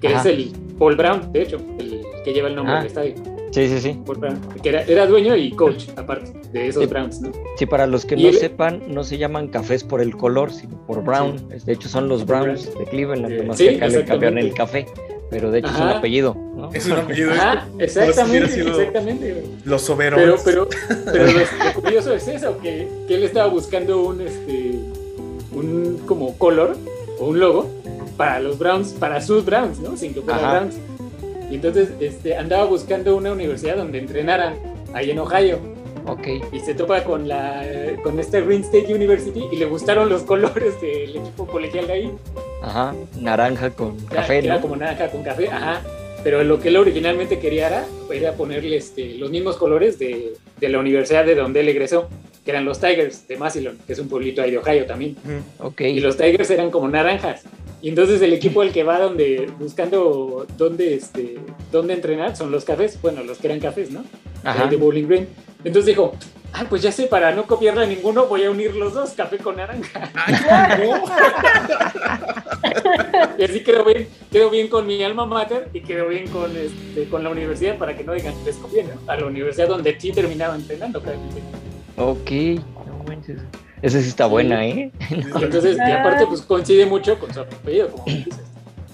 que 0.00 0.08
Ajá. 0.08 0.20
es 0.20 0.26
el 0.26 0.52
Paul 0.78 0.96
Brown, 0.96 1.32
de 1.32 1.42
hecho, 1.42 1.58
el 1.78 2.02
que 2.24 2.32
lleva 2.32 2.48
el 2.48 2.56
nombre 2.56 2.74
Ah. 2.74 2.78
del 2.78 2.86
estadio, 2.88 3.14
sí, 3.50 3.68
sí, 3.68 3.80
sí. 3.80 3.98
Que 4.62 4.68
era, 4.70 4.82
era 4.82 5.06
dueño 5.06 5.36
y 5.36 5.50
coach 5.52 5.84
aparte 5.96 6.32
de 6.52 6.68
esos 6.68 6.82
Sí. 6.84 6.88
Browns, 6.88 7.20
¿no? 7.20 7.32
Sí, 7.56 7.66
para 7.66 7.86
los 7.86 8.04
que 8.04 8.14
Y 8.16 8.22
no 8.22 8.28
él- 8.30 8.34
sepan, 8.36 8.82
no 8.88 9.04
se 9.04 9.18
llaman 9.18 9.48
cafés 9.48 9.84
por 9.84 10.00
el 10.00 10.16
color, 10.16 10.52
sino 10.52 10.76
por 10.86 11.02
Brown. 11.04 11.36
De 11.64 11.72
hecho, 11.72 11.88
son 11.88 12.08
los 12.08 12.24
Browns 12.26 12.66
de 12.78 12.84
Cleveland, 12.86 13.28
nomás 13.42 13.58
sí, 13.58 13.68
que 13.68 13.76
acá 13.76 13.88
le 13.88 14.04
cambiaron 14.04 14.38
el 14.38 14.54
café. 14.54 14.86
Pero 15.30 15.50
de 15.50 15.58
hecho 15.58 15.68
es 15.68 15.76
un 15.76 15.88
apellido, 15.88 16.34
¿no? 16.56 16.70
Es 16.72 16.86
un 16.86 16.92
apellido. 16.92 17.32
Ajá, 17.32 17.68
exactamente, 17.78 18.48
sido 18.48 18.68
exactamente. 18.70 19.42
Los 19.42 19.62
Pero, 19.64 19.78
soberones. 19.78 20.40
pero, 20.42 20.68
pero 21.12 21.26
lo, 21.26 21.32
lo 21.74 21.82
curioso 21.82 22.14
es 22.14 22.26
eso, 22.28 22.56
que, 22.62 22.88
que 23.06 23.14
él 23.16 23.24
estaba 23.24 23.46
buscando 23.48 24.02
un, 24.06 24.22
este, 24.22 24.78
un 25.52 26.00
como 26.06 26.36
color 26.38 26.76
o 27.20 27.26
un 27.26 27.40
logo 27.40 27.70
para 28.16 28.40
los 28.40 28.58
Browns, 28.58 28.94
para 28.94 29.20
sus 29.20 29.44
Browns, 29.44 29.78
¿no? 29.80 29.98
Sin 29.98 30.14
que 30.14 30.22
fueran 30.22 30.44
Ajá. 30.44 30.58
Browns. 30.60 30.76
Y 31.50 31.54
entonces 31.56 31.90
este, 32.00 32.36
andaba 32.36 32.64
buscando 32.64 33.16
una 33.16 33.32
universidad 33.32 33.76
donde 33.76 33.98
entrenaran 33.98 34.54
ahí 34.92 35.10
en 35.10 35.18
Ohio 35.18 35.58
Ok. 36.06 36.26
y 36.52 36.60
se 36.60 36.74
topa 36.74 37.04
con 37.04 37.28
la 37.28 37.64
con 38.02 38.18
esta 38.18 38.40
Green 38.40 38.62
State 38.62 38.92
University 38.94 39.44
y 39.52 39.56
le 39.56 39.66
gustaron 39.66 40.08
los 40.08 40.22
colores 40.22 40.80
del 40.80 41.16
equipo 41.16 41.46
colegial 41.46 41.86
de 41.86 41.92
ahí. 41.92 42.12
Ajá. 42.62 42.94
Naranja 43.20 43.70
con 43.70 43.96
Era- 44.10 44.20
café, 44.22 44.38
era 44.38 44.54
¿no? 44.56 44.60
como 44.60 44.76
naranja 44.76 45.10
con 45.10 45.22
café, 45.22 45.48
ajá. 45.48 45.82
Pero 46.24 46.42
lo 46.42 46.58
que 46.58 46.68
él 46.68 46.76
originalmente 46.76 47.38
quería 47.38 47.68
era, 47.68 47.84
era 48.12 48.32
ponerle 48.32 48.76
este, 48.76 49.14
los 49.14 49.30
mismos 49.30 49.56
colores 49.56 49.98
de, 49.98 50.32
de 50.60 50.68
la 50.68 50.78
universidad 50.80 51.24
de 51.24 51.34
donde 51.36 51.60
él 51.60 51.68
egresó, 51.68 52.08
que 52.44 52.50
eran 52.50 52.64
los 52.64 52.80
Tigers 52.80 53.28
de 53.28 53.36
Massillon, 53.36 53.78
que 53.86 53.92
es 53.92 53.98
un 54.00 54.08
pueblito 54.08 54.42
ahí 54.42 54.50
de 54.50 54.58
Ohio 54.58 54.84
también. 54.86 55.16
Ujú. 55.24 55.68
Ok. 55.68 55.80
Y 55.82 56.00
los 56.00 56.16
Tigers 56.16 56.50
eran 56.50 56.70
como 56.72 56.88
naranjas. 56.88 57.44
Y 57.80 57.90
entonces 57.90 58.20
el 58.22 58.32
equipo 58.32 58.60
al 58.60 58.72
que 58.72 58.82
va 58.82 58.98
donde, 58.98 59.50
buscando 59.58 60.46
dónde, 60.56 60.94
este, 60.94 61.38
dónde 61.70 61.94
entrenar 61.94 62.36
son 62.36 62.50
los 62.50 62.64
cafés, 62.64 63.00
bueno, 63.00 63.22
los 63.22 63.38
que 63.38 63.46
eran 63.46 63.60
cafés, 63.60 63.90
¿no? 63.90 64.04
Ajá. 64.42 64.66
De 64.66 64.76
Bowling 64.76 65.06
Green. 65.06 65.28
Entonces 65.64 65.86
dijo, 65.86 66.14
ah, 66.52 66.64
pues 66.68 66.82
ya 66.82 66.90
sé, 66.90 67.06
para 67.06 67.32
no 67.32 67.44
copiarle 67.44 67.84
a 67.84 67.86
ninguno, 67.86 68.26
voy 68.26 68.44
a 68.44 68.50
unir 68.50 68.74
los 68.74 68.94
dos, 68.94 69.10
café 69.10 69.38
con 69.38 69.56
naranja. 69.56 70.10
Ay, 70.14 70.88
¿cómo? 70.88 71.06
Y 73.38 73.44
así 73.44 73.60
quedó 73.60 73.84
bien, 73.84 74.08
quedó 74.32 74.50
bien 74.50 74.68
con 74.68 74.86
mi 74.86 75.02
alma 75.04 75.24
mater 75.24 75.68
y 75.72 75.80
quedó 75.80 76.08
bien 76.08 76.26
con, 76.28 76.56
este, 76.56 77.08
con 77.08 77.22
la 77.22 77.30
universidad 77.30 77.78
para 77.78 77.96
que 77.96 78.02
no 78.02 78.12
digan 78.12 78.34
que 78.38 78.46
les 78.46 78.56
copié, 78.56 78.82
¿no? 78.84 79.00
A 79.06 79.16
la 79.16 79.26
universidad 79.26 79.68
donde 79.68 79.98
sí 80.00 80.10
terminaba 80.10 80.56
entrenando, 80.56 81.00
claramente. 81.00 81.40
Ok. 81.96 82.30
No 82.86 83.04
manches. 83.06 83.38
Esa 83.82 84.00
sí 84.02 84.08
está 84.08 84.26
buena, 84.26 84.66
¿eh? 84.66 84.90
Y 85.10 85.44
entonces, 85.44 85.76
y 85.76 85.90
aparte, 85.92 86.26
pues 86.26 86.42
coincide 86.42 86.86
mucho 86.86 87.18
con 87.18 87.32
su 87.32 87.40
apellido, 87.40 87.88
como 87.90 88.04
dices. 88.06 88.34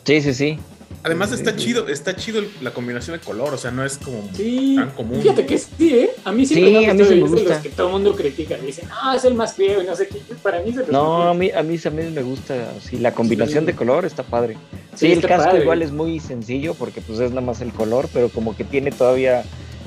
Sí, 0.05 0.21
sí, 0.21 0.35
sí. 0.35 0.59
Además 1.03 1.33
está 1.33 1.55
chido, 1.55 1.87
está 1.89 2.17
chido 2.17 2.39
el- 2.39 2.49
la 2.63 2.71
combinación 2.73 3.19
de 3.19 3.23
color, 3.23 3.53
o 3.53 3.59
sea, 3.59 3.71
no 3.71 3.85
es 3.85 3.99
como 3.99 4.27
Sí, 4.33 4.75
tan 4.77 4.89
común. 4.91 5.21
fíjate 5.21 5.45
que 5.45 5.59
sí, 5.59 5.91
¿eh? 5.99 6.11
A 6.25 6.33
mí 6.33 6.47
sí, 6.47 6.55
Sí, 6.55 6.61
me 6.63 6.89
a 6.89 6.95
mí 6.95 7.05
sí 7.05 7.15
me 7.17 7.21
gusta. 7.21 7.49
los 7.51 7.59
que 7.59 7.69
todo 7.69 7.89
el 7.89 7.93
mundo 7.93 8.17
critica, 8.17 8.57
dicen, 8.57 8.89
ah, 8.91 9.15
es 9.15 9.25
el 9.27 9.35
más 9.35 9.55
feo 9.55 9.83
y 9.83 9.87
no 9.87 9.95
sé 9.95 10.09
qué. 10.09 10.21
Para 10.43 10.61
mí 10.63 10.73
se 10.73 10.91
No, 10.91 11.25
a 11.29 11.35
mí, 11.35 11.51
a 11.51 11.63
mí 11.63 11.77
también 11.77 12.15
me 12.15 12.23
gusta 12.23 12.55
así. 12.79 12.97
La 12.97 13.13
combinación 13.13 13.65
Sí. 13.65 13.67
de 13.67 13.75
color 13.77 14.07
está 14.07 14.23
padre. 14.23 14.55
Sí, 14.95 15.09
Sí, 15.09 15.13
el 15.13 15.21
casco 15.21 15.45
padre. 15.51 15.63
igual 15.63 15.83
es 15.83 15.93
muy 15.93 16.21
sencillo 16.21 16.73
porque 16.73 17.03
pues 17.03 17.19
es 17.21 17.31
nada 17.31 17.43
más 17.43 17.61
el 17.61 17.73
color, 17.73 18.09
pero 18.11 18.31
como 18.31 18.57
que 18.57 18.65
tiene 18.65 18.91
todavía 18.91 19.45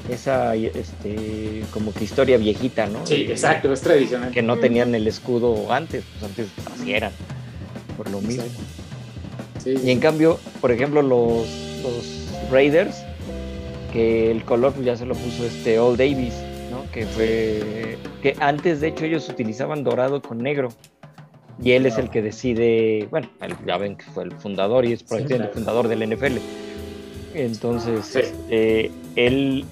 esa 0.10 0.56
este 0.56 1.64
como 1.72 1.94
que 1.94 2.04
historia 2.04 2.38
viejita, 2.38 2.88
¿no? 2.88 3.06
Sí, 3.06 3.26
exacto, 3.30 3.72
es 3.74 3.82
tradicional. 3.82 4.32
Que 4.32 4.42
no 4.42 4.58
tenían 4.58 4.94
el 4.96 5.08
escudo 5.08 5.72
antes, 5.72 6.04
pues 6.14 6.24
antes 6.24 6.48
así 6.74 6.94
eran, 6.94 7.12
por 7.98 8.10
lo 8.10 8.22
mismo. 8.22 8.44
Sí, 9.64 9.76
Y 9.84 9.92
en 9.92 10.00
cambio, 10.00 10.40
por 10.62 10.72
ejemplo, 10.72 11.02
los, 11.02 11.48
los 11.84 12.28
Raiders, 12.52 12.98
que 13.92 14.32
el 14.32 14.44
color 14.44 14.74
ya 14.84 14.96
se 14.96 15.06
lo 15.06 15.16
puso 15.16 15.46
este 15.46 15.80
Old 15.80 15.98
Davis, 15.98 16.34
¿no? 16.72 16.90
Que 16.92 17.06
fue. 17.06 17.98
que 18.22 18.36
antes 18.40 18.82
de 18.82 18.88
hecho 18.90 19.06
ellos 19.06 19.28
utilizaban 19.30 19.84
dorado 19.84 20.22
con 20.22 20.38
negro. 20.40 20.70
Y 21.64 21.72
él 21.72 21.88
es 21.88 21.98
el 21.98 22.12
que 22.12 22.22
decide, 22.22 23.08
bueno, 23.10 23.30
él- 23.42 23.56
ya 23.66 23.78
ven 23.78 23.96
que 23.96 24.06
fue 24.06 24.26
el 24.26 24.32
fundador 24.34 24.86
y 24.86 24.94
es 24.94 25.02
prácticamente 25.02 25.36
claro. 25.38 25.50
el 25.50 25.54
fundador 25.56 25.88
del 25.88 26.04
NFL. 26.04 26.38
Entonces, 27.34 28.06
Sí. 28.06 28.20
este, 28.20 28.92
él, 29.16 29.66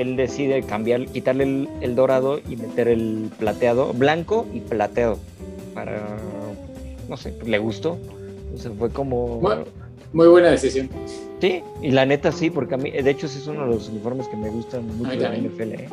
él 0.00 0.16
decide 0.16 0.62
cambiar, 0.62 1.06
quitarle 1.06 1.44
el, 1.44 1.68
el 1.80 1.94
dorado 1.94 2.40
y 2.48 2.56
meter 2.56 2.88
el 2.88 3.30
plateado, 3.38 3.92
blanco 3.92 4.46
y 4.54 4.60
plateado. 4.60 5.18
Para, 5.74 6.16
no 7.08 7.16
sé, 7.16 7.34
le 7.44 7.58
gustó. 7.58 7.98
Entonces 8.46 8.72
fue 8.78 8.90
como... 8.90 9.38
Bueno. 9.40 9.64
Muy 10.12 10.28
buena 10.28 10.50
decisión. 10.50 10.90
Sí, 11.40 11.62
y 11.80 11.90
la 11.90 12.04
neta 12.04 12.32
sí, 12.32 12.50
porque 12.50 12.74
a 12.74 12.76
mí, 12.76 12.90
de 12.90 13.10
hecho, 13.10 13.24
ese 13.26 13.38
es 13.38 13.46
uno 13.46 13.62
de 13.66 13.74
los 13.74 13.88
uniformes 13.88 14.28
que 14.28 14.36
me 14.36 14.50
gustan 14.50 14.86
mucho 14.98 15.10
Ay, 15.10 15.16
de 15.16 15.22
la. 15.24 15.36
NFL. 15.36 15.72
¿eh? 15.72 15.88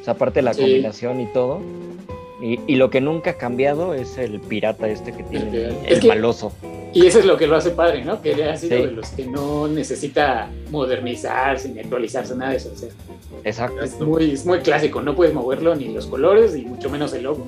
O 0.00 0.04
sea, 0.04 0.14
aparte 0.14 0.40
de 0.40 0.42
la 0.42 0.54
Sí. 0.54 0.62
combinación 0.62 1.20
y 1.20 1.26
todo. 1.32 1.60
Y, 2.42 2.58
y 2.66 2.76
lo 2.76 2.88
que 2.90 3.00
nunca 3.00 3.30
ha 3.30 3.34
cambiado 3.34 3.92
es 3.94 4.16
el 4.16 4.40
pirata 4.40 4.88
este 4.88 5.12
que 5.12 5.22
tiene, 5.24 5.64
el, 5.68 5.76
Es 5.86 6.00
que- 6.00 6.08
maloso. 6.08 6.52
Y 6.92 7.06
eso 7.06 7.20
es 7.20 7.24
lo 7.24 7.36
que 7.36 7.46
lo 7.46 7.54
hace 7.54 7.70
padre, 7.70 8.04
¿no? 8.04 8.20
Que 8.20 8.32
ha 8.44 8.56
sido 8.56 8.76
Sí. 8.78 8.82
de 8.86 8.90
los 8.92 9.10
que 9.10 9.24
no 9.26 9.68
necesita 9.68 10.50
modernizarse 10.70 11.68
ni 11.68 11.78
actualizarse, 11.80 12.34
nada 12.34 12.50
de 12.50 12.56
eso. 12.56 12.72
O 12.72 12.76
sea, 12.76 12.88
Exacto. 13.44 13.80
es 13.82 14.00
muy, 14.00 14.32
es 14.32 14.44
muy 14.44 14.58
clásico, 14.58 15.00
no 15.00 15.14
puedes 15.14 15.32
moverlo 15.32 15.76
ni 15.76 15.88
los 15.92 16.06
colores 16.06 16.56
y 16.56 16.62
mucho 16.62 16.90
menos 16.90 17.12
el 17.12 17.22
logo. 17.24 17.46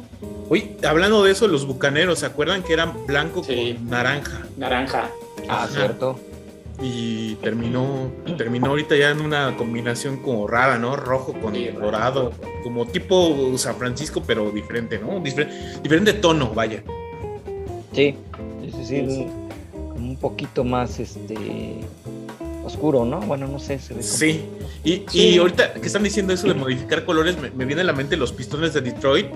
Oye, 0.49 0.77
hablando 0.87 1.25
de 1.25 1.33
eso, 1.33 1.49
los 1.49 1.67
bucaneros, 1.67 2.21
¿se 2.21 2.27
acuerdan 2.27 2.63
que 2.63 2.73
eran 2.75 3.05
blanco 3.07 3.43
Sí. 3.43 3.75
con 3.79 3.91
naranja? 3.91 4.47
Naranja. 4.57 5.11
Ah, 5.49 5.65
Ajá. 5.65 5.69
cierto. 5.69 6.21
Y 6.81 7.35
terminó, 7.37 8.11
terminó 8.37 8.69
ahorita 8.69 8.97
ya 8.97 9.11
en 9.11 9.21
una 9.21 9.57
combinación 9.57 10.17
como 10.17 10.47
rara, 10.49 10.79
¿no? 10.79 10.97
Rojo 10.97 11.33
con 11.35 11.55
Sí, 11.55 11.69
dorado, 11.69 12.33
como 12.65 12.87
tipo 12.87 13.53
San 13.57 13.77
Francisco, 13.77 14.23
pero 14.27 14.51
diferente, 14.51 14.99
¿no? 14.99 15.21
Difer- 15.23 15.81
diferente 15.83 16.13
tono, 16.15 16.53
vaya. 16.55 16.83
Sí, 17.93 18.15
sí, 18.63 18.85
sí, 18.87 19.27
un 19.97 20.17
poquito 20.21 20.65
más 20.65 20.99
este 20.99 21.81
oscuro, 22.65 23.05
¿no? 23.05 23.21
Bueno, 23.21 23.47
no 23.47 23.59
sé, 23.59 23.79
se 23.79 23.95
ve 23.95 24.01
como- 24.01 24.13
Sí. 24.13 24.45
Y, 24.85 25.05
Sí. 25.09 25.29
y 25.29 25.39
ahorita 25.39 25.75
que 25.75 25.87
están 25.87 26.03
diciendo 26.03 26.33
eso 26.33 26.49
de 26.49 26.55
modificar 26.55 27.05
colores, 27.05 27.39
me, 27.39 27.51
me 27.51 27.65
viene 27.65 27.83
a 27.83 27.85
la 27.85 27.93
mente 27.93 28.17
los 28.17 28.33
pistones 28.33 28.73
de 28.73 28.81
Detroit, 28.81 29.27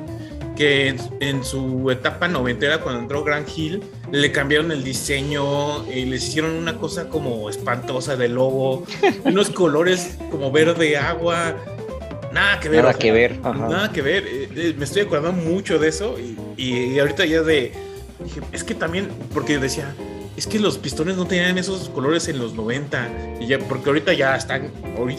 que 0.56 0.88
en, 0.88 0.98
en 1.20 1.44
su 1.44 1.90
etapa 1.90 2.26
noventera, 2.28 2.80
cuando 2.80 3.02
entró 3.02 3.22
Grand 3.22 3.46
Hill, 3.54 3.82
le 4.10 4.32
cambiaron 4.32 4.72
el 4.72 4.82
diseño 4.82 5.86
y 5.88 6.04
les 6.06 6.26
hicieron 6.26 6.52
una 6.52 6.76
cosa 6.78 7.08
como 7.08 7.48
espantosa 7.50 8.16
de 8.16 8.28
logo, 8.28 8.84
unos 9.24 9.50
colores 9.50 10.18
como 10.30 10.50
verde 10.50 10.96
agua, 10.96 11.54
nada 12.32 12.58
que 12.60 12.68
ver. 12.68 12.78
Nada 12.80 12.90
o 12.90 12.92
sea, 12.92 12.98
que 12.98 13.12
ver. 13.12 13.40
Ajá. 13.42 13.68
Nada 13.68 13.92
que 13.92 14.02
ver. 14.02 14.24
eh, 14.26 14.48
eh, 14.56 14.74
me 14.76 14.84
estoy 14.84 15.02
acordando 15.02 15.32
mucho 15.32 15.78
de 15.78 15.88
eso 15.88 16.16
y, 16.18 16.36
y 16.62 16.98
ahorita 16.98 17.24
ya 17.26 17.42
de... 17.42 17.72
Dije, 18.18 18.40
es 18.52 18.64
que 18.64 18.74
también, 18.74 19.08
porque 19.34 19.58
decía, 19.58 19.94
es 20.36 20.46
que 20.46 20.58
los 20.58 20.76
pistones 20.78 21.16
no 21.16 21.26
tenían 21.26 21.56
esos 21.58 21.88
colores 21.88 22.28
en 22.28 22.38
los 22.38 22.54
90 22.54 23.38
y 23.40 23.46
ya, 23.46 23.58
porque 23.58 23.88
ahorita 23.88 24.12
ya 24.12 24.36
están, 24.36 24.70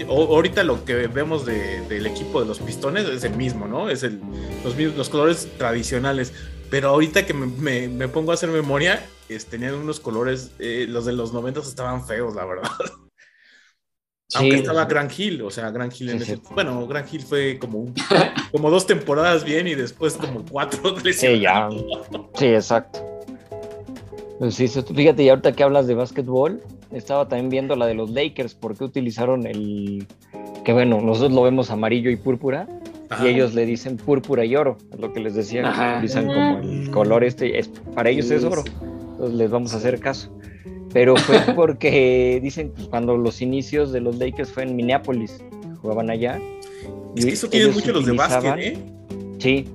ahorita, 0.10 0.64
lo 0.64 0.86
que 0.86 1.08
vemos 1.08 1.46
de- 1.46 1.82
del 1.88 2.06
equipo 2.06 2.40
de 2.42 2.48
los 2.48 2.60
pistones 2.60 3.08
es 3.08 3.24
el 3.24 3.36
mismo, 3.36 3.68
¿no? 3.68 3.90
Es 3.90 4.04
el, 4.04 4.20
los, 4.64 4.76
los 4.78 5.10
colores 5.10 5.48
tradicionales, 5.58 6.34
pero 6.70 6.90
ahorita 6.90 7.26
que 7.26 7.34
me, 7.34 7.48
me- 7.48 7.88
me 7.88 8.08
pongo 8.08 8.32
a 8.32 8.36
hacer 8.36 8.50
memoria, 8.50 9.04
es- 9.28 9.48
tenían 9.48 9.74
unos 9.74 10.00
colores, 10.00 10.52
eh, 10.60 10.86
los 10.88 11.06
de 11.06 11.14
los 11.14 11.34
90 11.34 11.62
estaban 11.62 12.06
feos, 12.06 12.36
la 12.36 12.46
verdad. 12.46 12.70
Aunque 14.36 14.58
Sí. 14.58 14.60
estaba 14.62 14.84
Grand 14.86 15.10
Hill, 15.18 15.42
o 15.42 15.50
sea, 15.50 15.72
Grand 15.72 15.92
Hill 15.98 16.10
en 16.10 16.22
ese- 16.22 16.42
bueno, 16.54 16.86
Grand 16.86 17.08
Hill 17.12 17.22
fue 17.24 17.58
como 17.60 17.80
un- 17.80 17.94
como 18.52 18.70
dos 18.70 18.86
temporadas 18.86 19.44
bien 19.46 19.68
y 19.68 19.74
después 19.76 20.14
como 20.16 20.46
cuatro. 20.46 20.96
Sí, 21.14 21.40
ya. 21.40 21.70
Sí, 22.38 22.46
exacto. 22.48 23.17
Pues 24.40 24.54
sí, 24.56 24.68
fíjate, 24.68 25.24
y 25.24 25.30
ahorita 25.30 25.54
que 25.54 25.64
hablas 25.64 25.88
de 25.88 25.96
básquetbol, 25.96 26.62
estaba 26.92 27.28
también 27.28 27.50
viendo 27.50 27.76
la 27.76 27.88
de 27.88 27.96
los 27.96 28.12
Lakers, 28.12 28.54
porque 28.54 28.84
utilizaron 28.84 29.48
el. 29.48 30.06
Que 30.64 30.74
bueno, 30.74 31.02
nosotros 31.02 31.32
lo 31.32 31.42
vemos 31.44 31.72
amarillo 31.72 32.12
y 32.12 32.18
púrpura, 32.18 32.68
Ajá. 33.10 33.26
y 33.26 33.34
ellos 33.34 33.54
le 33.56 33.66
dicen 33.66 33.98
púrpura 33.98 34.46
y 34.46 34.56
oro, 34.56 34.78
es 34.94 35.00
lo 35.00 35.12
que 35.14 35.22
les 35.22 35.34
decía, 35.34 35.62
que 35.64 35.68
Ajá. 35.70 35.94
utilizan 35.98 36.28
como 36.28 36.60
el 36.60 36.92
color 36.92 37.24
este, 37.24 37.58
es, 37.58 37.70
para 37.96 38.10
ellos 38.10 38.30
es 38.30 38.44
oro, 38.44 38.64
entonces 39.12 39.36
les 39.36 39.50
vamos 39.50 39.74
a 39.74 39.78
hacer 39.78 40.00
caso. 40.00 40.32
Pero 40.94 41.16
fue 41.16 41.40
porque 41.56 42.40
dicen 42.44 42.72
que 42.74 42.88
cuando 42.90 43.18
los 43.18 43.42
inicios 43.42 43.92
de 43.92 44.02
los 44.02 44.18
Lakers 44.18 44.52
fue 44.52 44.64
en 44.64 44.76
Minneapolis, 44.76 45.42
jugaban 45.82 46.10
allá. 46.12 46.40
Es 47.16 47.26
que 47.26 47.32
y 47.32 47.34
eso 47.34 47.50
tienen 47.50 47.74
mucho 47.74 47.92
los 47.92 48.06
de 48.06 48.12
básquet, 48.12 48.54
utilizaban- 48.54 48.60
¿eh? 48.60 48.78
Sí. 49.40 49.66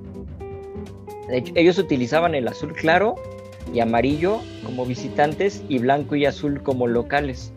De 1.29 1.39
hecho, 1.39 1.53
ellos 1.57 1.79
utilizaban 1.79 2.35
el 2.35 2.47
azul 2.49 2.73
claro 2.75 3.15
y 3.73 3.81
amarillo 3.81 4.41
como 4.65 4.85
visitantes 4.85 5.65
y 5.69 5.79
blanco 5.79 6.17
y 6.17 6.27
azul 6.27 6.63
como 6.63 6.87
locales. 6.87 7.53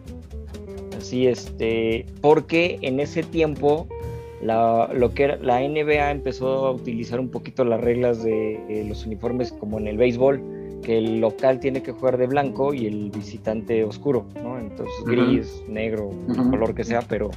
Así 0.98 1.28
este, 1.28 2.06
porque 2.22 2.80
en 2.82 3.00
ese 3.00 3.24
tiempo 3.24 3.88
la, 4.42 4.90
lo 4.94 5.14
que 5.14 5.24
era, 5.26 5.38
la 5.38 5.62
NBA 5.62 6.12
empezó 6.12 6.68
a 6.68 6.72
utilizar 6.72 7.20
un 7.20 7.30
poquito 7.30 7.64
las 7.66 7.82
reglas 7.82 8.24
de, 8.24 8.56
eh, 8.70 8.86
los 8.88 9.06
uniformes 9.06 9.52
como 9.52 9.78
en 9.78 9.88
el 9.88 9.98
béisbol, 9.98 10.42
que 10.84 10.98
el 10.98 11.20
local 11.20 11.60
tiene 11.60 11.82
que 11.82 11.92
jugar 11.92 12.18
de 12.18 12.28
blanco 12.28 12.74
y 12.74 12.86
el 12.86 13.12
visitante 13.12 13.84
oscuro, 13.84 14.26
¿no? 14.44 14.60
Entonces 14.60 14.96
gris, 15.06 15.64
negro, 15.68 16.10
Ujú. 16.28 16.52
color 16.52 16.76
que 16.76 16.84
sea, 16.84 17.02
pero 17.02 17.32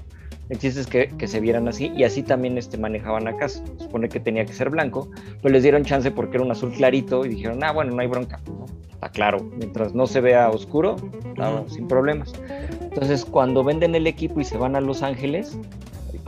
el 0.48 0.58
chiste 0.58 0.80
es 0.80 0.86
que, 0.86 1.08
que 1.08 1.28
se 1.28 1.40
vieran 1.40 1.68
así 1.68 1.92
y 1.96 2.04
así 2.04 2.22
también 2.22 2.58
este, 2.58 2.78
manejaban 2.78 3.28
acá. 3.28 3.48
Se 3.48 3.62
supone 3.78 4.08
que 4.08 4.20
tenía 4.20 4.44
que 4.44 4.52
ser 4.52 4.70
blanco, 4.70 5.08
pero 5.42 5.52
les 5.52 5.62
dieron 5.62 5.84
chance 5.84 6.10
porque 6.10 6.36
era 6.36 6.44
un 6.44 6.50
azul 6.50 6.72
clarito 6.72 7.24
y 7.24 7.28
dijeron, 7.28 7.62
ah, 7.64 7.72
bueno, 7.72 7.94
no 7.94 8.00
hay 8.00 8.06
bronca. 8.08 8.40
¿no? 8.46 8.66
Está 8.90 9.10
claro, 9.10 9.40
mientras 9.56 9.94
no 9.94 10.06
se 10.06 10.20
vea 10.20 10.50
oscuro, 10.50 10.96
está 11.28 11.52
Ujú. 11.60 11.68
sin 11.70 11.86
problemas. 11.88 12.32
Entonces, 12.80 13.24
cuando 13.24 13.62
venden 13.62 13.94
el 13.94 14.06
equipo 14.06 14.40
y 14.40 14.44
se 14.44 14.56
van 14.56 14.74
a 14.74 14.80
Los 14.80 15.02
Ángeles, 15.02 15.58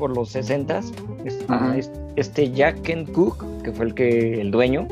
por 0.01 0.17
los 0.17 0.31
60 0.31 0.81
Ajá. 1.49 1.77
este 2.17 2.51
Jack 2.51 2.81
Kent 2.81 3.13
Cook, 3.13 3.45
que 3.63 3.71
fue 3.71 3.85
el 3.87 3.95
que 3.95 4.41
el 4.41 4.51
dueño, 4.51 4.89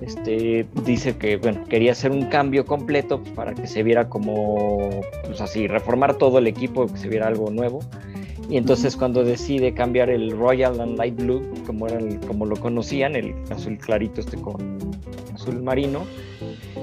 este, 0.00 0.64
dice 0.84 1.16
que 1.16 1.36
bueno, 1.36 1.64
quería 1.68 1.92
hacer 1.92 2.12
un 2.12 2.26
cambio 2.26 2.64
completo 2.64 3.20
pues, 3.20 3.32
para 3.32 3.52
que 3.54 3.66
se 3.66 3.82
viera 3.82 4.08
como, 4.08 4.90
pues 5.26 5.40
así, 5.40 5.66
reformar 5.66 6.14
todo 6.14 6.38
el 6.38 6.46
equipo, 6.46 6.86
que 6.86 6.96
se 6.96 7.08
viera 7.08 7.26
algo 7.26 7.50
nuevo. 7.50 7.80
Y 8.50 8.56
entonces 8.56 8.96
cuando 8.96 9.24
decide 9.24 9.74
cambiar 9.74 10.08
el 10.08 10.30
Royal 10.30 10.80
and 10.80 10.96
Light 10.96 11.16
Blue, 11.16 11.42
como, 11.66 11.86
era 11.86 11.98
el- 11.98 12.18
como 12.20 12.46
lo 12.46 12.56
conocían, 12.56 13.14
el 13.14 13.34
azul 13.50 13.76
clarito 13.76 14.20
este 14.20 14.40
con 14.40 14.78
azul 15.34 15.62
marino, 15.62 16.04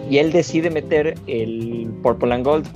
y 0.09 0.19
él 0.19 0.31
decide 0.31 0.69
meter 0.69 1.15
el 1.25 1.91
Purple 2.03 2.33
and 2.35 2.45
Gold. 2.45 2.67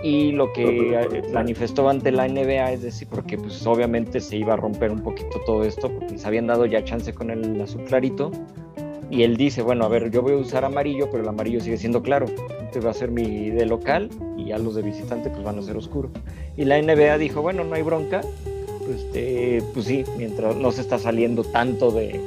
Y 0.00 0.30
lo 0.30 0.52
que 0.52 0.96
manifestó 1.32 1.88
ante 1.88 2.12
la 2.12 2.28
NBA 2.28 2.70
es 2.72 2.82
decir, 2.82 3.08
porque 3.10 3.36
pues 3.36 3.66
obviamente 3.66 4.20
se 4.20 4.36
iba 4.36 4.52
a 4.52 4.56
romper 4.56 4.92
un 4.92 5.00
poquito 5.00 5.40
todo 5.44 5.64
esto, 5.64 5.90
porque 5.92 6.12
les 6.12 6.24
habían 6.24 6.46
dado 6.46 6.66
ya 6.66 6.84
chance 6.84 7.12
con 7.12 7.30
el 7.30 7.60
azul 7.60 7.82
clarito. 7.82 8.30
Y 9.10 9.24
él 9.24 9.36
dice, 9.36 9.60
bueno, 9.60 9.84
a 9.86 9.88
ver, 9.88 10.12
yo 10.12 10.22
voy 10.22 10.34
a 10.34 10.36
usar 10.36 10.64
amarillo, 10.64 11.08
pero 11.10 11.24
el 11.24 11.28
amarillo 11.28 11.58
sigue 11.60 11.78
siendo 11.78 12.00
claro. 12.00 12.26
Este 12.68 12.80
va 12.80 12.90
a 12.90 12.94
ser 12.94 13.10
mi 13.10 13.48
de 13.48 13.64
local 13.64 14.10
y 14.36 14.44
ya 14.46 14.58
los 14.58 14.74
de 14.74 14.82
visitante 14.82 15.30
pues 15.30 15.42
van 15.42 15.58
a 15.58 15.62
ser 15.62 15.76
oscuro. 15.78 16.10
Y 16.54 16.66
la 16.66 16.80
NBA 16.80 17.16
dijo, 17.16 17.40
bueno, 17.40 17.64
no 17.64 17.74
hay 17.74 17.80
bronca. 17.82 18.20
Pues, 18.84 19.06
pues 19.72 19.86
sí, 19.86 20.04
mientras 20.18 20.54
no 20.54 20.70
se 20.72 20.82
está 20.82 20.98
saliendo 20.98 21.44
tanto 21.44 21.90
de, 21.90 22.20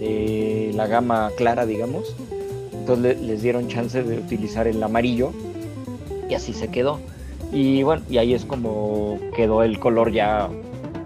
de 0.00 0.72
la 0.74 0.88
gama 0.88 1.30
clara, 1.36 1.66
digamos. 1.66 2.16
Entonces 2.72 3.16
le- 3.20 3.26
les 3.26 3.42
dieron 3.42 3.68
chance 3.68 4.02
de 4.02 4.18
utilizar 4.18 4.66
el 4.66 4.82
amarillo 4.82 5.30
y 6.28 6.34
así 6.34 6.52
se 6.52 6.68
quedó. 6.68 6.98
Y 7.52 7.84
bueno, 7.84 8.02
y 8.10 8.18
ahí 8.18 8.34
es 8.34 8.44
como 8.44 9.18
quedó 9.36 9.62
el 9.62 9.78
color 9.78 10.10
ya, 10.10 10.48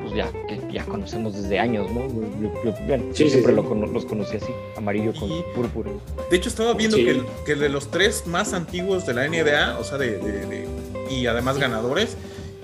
pues 0.01 0.15
ya, 0.15 0.31
que 0.49 0.59
ya 0.75 0.85
conocemos 0.85 1.35
desde 1.35 1.59
años, 1.59 1.91
¿no? 1.93 2.07
Yo, 2.09 2.53
yo- 2.64 2.75
bueno, 2.87 3.05
Sí, 3.12 3.25
yo 3.25 3.27
sí, 3.27 3.31
siempre 3.31 3.53
sí. 3.53 3.57
Lo 3.57 3.64
cono- 3.68 3.87
los 3.87 4.05
conocí 4.05 4.37
así, 4.37 4.53
amarillo 4.77 5.12
con 5.14 5.31
Y- 5.31 5.43
púrpura. 5.55 5.91
De 6.31 6.37
hecho, 6.37 6.49
estaba 6.49 6.75
viendo 6.75 6.97
Sí. 6.97 7.05
que, 7.05 7.11
el- 7.12 7.25
que 7.47 7.55
de 7.55 7.68
los 7.68 7.91
tres 7.91 8.27
más 8.27 8.53
antiguos 8.53 9.07
de 9.07 9.14
la 9.14 9.25
NBA, 9.27 9.79
o 9.79 9.85
sea, 9.85 9.97
de, 9.99 10.18
de- 10.18 10.47
de- 10.47 10.68
y 11.11 11.27
además 11.27 11.59
ganadores, 11.59 12.16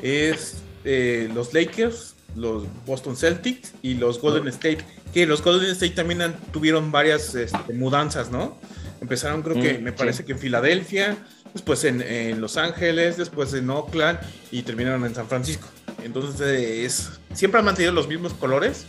es 0.02 0.56
eh, 0.84 1.28
los 1.34 1.52
Lakers, 1.52 2.14
los 2.36 2.64
Boston 2.86 3.14
Celtics 3.16 3.72
y 3.82 3.94
los 3.94 4.20
Golden 4.20 4.48
State. 4.48 4.78
Que 5.12 5.26
los 5.26 5.42
Golden 5.42 5.70
State 5.72 5.92
también 5.94 6.22
han- 6.22 6.36
tuvieron 6.52 6.90
varias 6.90 7.34
este, 7.34 7.74
mudanzas, 7.74 8.30
¿no? 8.30 8.56
Empezaron, 9.02 9.42
creo 9.42 9.60
que, 9.60 9.78
Mm, 9.78 9.82
me 9.82 9.90
sí. 9.90 9.96
parece 9.98 10.24
que 10.24 10.32
en 10.32 10.38
Filadelfia, 10.38 11.18
después 11.52 11.84
en, 11.84 12.00
en 12.00 12.40
Los 12.40 12.56
Ángeles, 12.56 13.16
después 13.18 13.52
en 13.54 13.68
Oakland 13.68 14.20
y 14.50 14.62
terminaron 14.62 15.04
en 15.04 15.14
San 15.14 15.26
Francisco. 15.26 15.66
Entonces, 16.02 16.40
es, 16.40 17.19
siempre 17.34 17.58
han 17.60 17.64
mantenido 17.66 17.92
los 17.92 18.08
mismos 18.08 18.32
colores, 18.34 18.86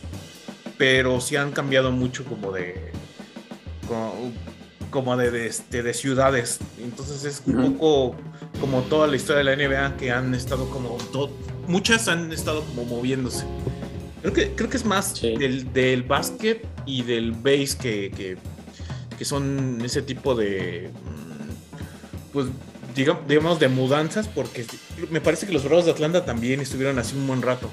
pero 0.77 1.21
sí 1.21 1.35
han 1.35 1.51
cambiado 1.51 1.91
mucho 1.91 2.23
como 2.25 2.51
de 2.51 2.91
como, 3.87 4.31
como 4.89 5.17
de, 5.17 5.31
de, 5.31 5.47
este, 5.47 5.83
de 5.83 5.93
ciudades. 5.93 6.59
Entonces 6.81 7.23
es 7.23 7.41
un 7.45 7.73
poco 7.77 8.15
como 8.59 8.81
toda 8.83 9.07
la 9.07 9.15
historia 9.15 9.43
de 9.43 9.55
la 9.55 9.67
NBA 9.89 9.97
que 9.97 10.11
han 10.11 10.33
estado 10.33 10.69
como 10.69 10.97
muchas 11.67 12.07
han 12.07 12.31
estado 12.31 12.63
como 12.65 12.85
moviéndose. 12.85 13.45
Creo 14.21 14.33
que, 14.33 14.51
creo 14.55 14.69
que 14.69 14.77
es 14.77 14.85
más 14.85 15.13
Sí. 15.15 15.35
del, 15.35 15.71
del 15.73 16.03
básquet 16.03 16.65
y 16.85 17.01
del 17.03 17.31
base 17.31 17.77
que, 17.79 18.11
que, 18.15 18.37
que 19.17 19.25
son 19.25 19.81
ese 19.83 20.01
tipo 20.03 20.35
de 20.35 20.91
mm, 20.93 22.31
pues 22.33 22.47
digamos, 22.95 23.27
digamos 23.27 23.59
de 23.59 23.67
mudanzas 23.67 24.27
porque 24.27 24.65
me 25.09 25.21
parece 25.21 25.47
que 25.47 25.53
los 25.53 25.63
Bravos 25.63 25.85
de 25.85 25.91
Atlanta 25.91 26.23
también 26.25 26.59
estuvieron 26.59 26.99
así 26.99 27.15
un 27.15 27.25
buen 27.27 27.41
rato. 27.41 27.69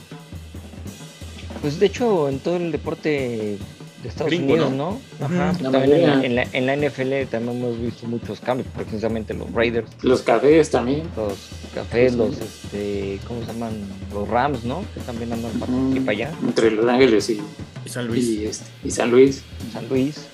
Pues 1.60 1.78
de 1.80 1.86
hecho, 1.86 2.28
en 2.28 2.38
todo 2.38 2.56
el 2.56 2.70
deporte 2.72 3.58
de 4.02 4.08
Estados 4.08 4.30
Gringo, 4.30 4.52
Unidos, 4.54 4.70
¿no? 4.72 4.98
¿no? 5.18 5.26
Ajá. 5.26 5.52
La 5.60 5.70
también 5.72 5.92
en 5.94 6.06
la, 6.06 6.24
en, 6.24 6.34
la, 6.36 6.42
en 6.52 6.66
la 6.66 6.76
NFL 6.76 7.28
también 7.30 7.56
hemos 7.56 7.80
visto 7.80 8.06
muchos 8.06 8.38
cambios, 8.40 8.68
precisamente 8.76 9.34
los 9.34 9.52
Raiders, 9.52 9.90
Los 10.02 10.22
cafés 10.22 10.70
también. 10.70 11.02
los 11.16 11.34
cafés, 11.74 12.14
los, 12.14 12.36
este, 12.38 13.18
¿cómo 13.26 13.40
se 13.40 13.46
llaman? 13.48 13.72
Los 14.12 14.28
Rams, 14.28 14.62
¿no? 14.64 14.84
Que 14.94 15.00
también 15.00 15.32
andan 15.32 15.50
para 15.58 15.72
aquí 15.90 15.98
para 16.00 16.12
allá. 16.12 16.30
Entre 16.46 16.70
Los 16.70 16.86
Ángeles 16.86 17.28
y, 17.30 17.40
Y 17.84 17.88
San 17.88 18.06
Luis. 18.06 18.24
y, 18.28 18.46
este, 18.46 18.64
y 18.84 18.90
San 18.92 19.10
Luis. 19.10 19.42
San 19.72 19.88
Luis. 19.88 20.26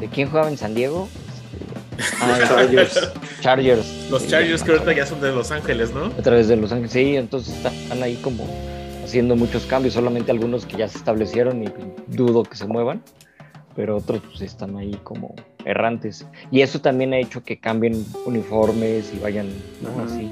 ¿De 0.00 0.08
quién 0.08 0.28
jugaba 0.28 0.48
en 0.48 0.56
San 0.58 0.74
Diego? 0.74 1.08
Este, 1.98 2.16
Ah, 2.20 2.38
Chargers. 2.48 3.12
Chargers. 3.40 3.86
Los 4.10 4.22
Sí, 4.22 4.28
Chargers 4.28 4.62
que 4.62 4.70
ahorita 4.72 4.92
ya 4.92 5.06
son 5.06 5.20
de 5.20 5.30
Los 5.32 5.50
Ángeles, 5.52 5.92
¿no? 5.92 6.06
a 6.06 6.22
través 6.22 6.48
de 6.48 6.56
Los 6.56 6.72
Ángeles. 6.72 6.92
Sí, 6.92 7.16
entonces 7.16 7.54
están 7.54 8.02
ahí 8.02 8.16
como 8.22 8.44
haciendo 9.08 9.36
muchos 9.36 9.64
cambios, 9.64 9.94
solamente 9.94 10.30
algunos 10.30 10.66
que 10.66 10.76
ya 10.76 10.86
se 10.86 10.98
establecieron 10.98 11.62
y 11.62 11.68
dudo 12.08 12.42
que 12.42 12.56
se 12.56 12.66
muevan, 12.66 13.00
pero 13.74 13.96
otros 13.96 14.20
pues 14.28 14.42
están 14.42 14.76
ahí 14.76 14.98
como 15.02 15.34
errantes. 15.64 16.26
Y 16.50 16.60
eso 16.60 16.80
también 16.82 17.14
ha 17.14 17.18
hecho 17.18 17.42
que 17.42 17.58
cambien 17.58 18.04
uniformes 18.26 19.10
y 19.14 19.18
vayan 19.18 19.46
así. 20.06 20.30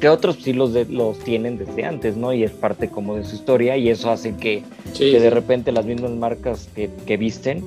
Que 0.00 0.08
otros 0.08 0.36
sí 0.42 0.52
los, 0.52 0.72
de- 0.74 0.86
los 0.86 1.20
tienen 1.20 1.58
desde 1.58 1.84
antes, 1.84 2.16
¿no? 2.16 2.32
Y 2.32 2.42
es 2.42 2.50
parte 2.50 2.88
como 2.88 3.14
de 3.16 3.24
su 3.24 3.36
historia 3.36 3.76
y 3.76 3.88
eso 3.88 4.10
hace 4.10 4.34
que, 4.36 4.62
Sí, 4.92 5.12
que 5.12 5.20
de 5.20 5.30
repente 5.30 5.70
las 5.70 5.86
mismas 5.86 6.10
marcas 6.10 6.68
que, 6.74 6.90
que 7.06 7.16
visten, 7.16 7.64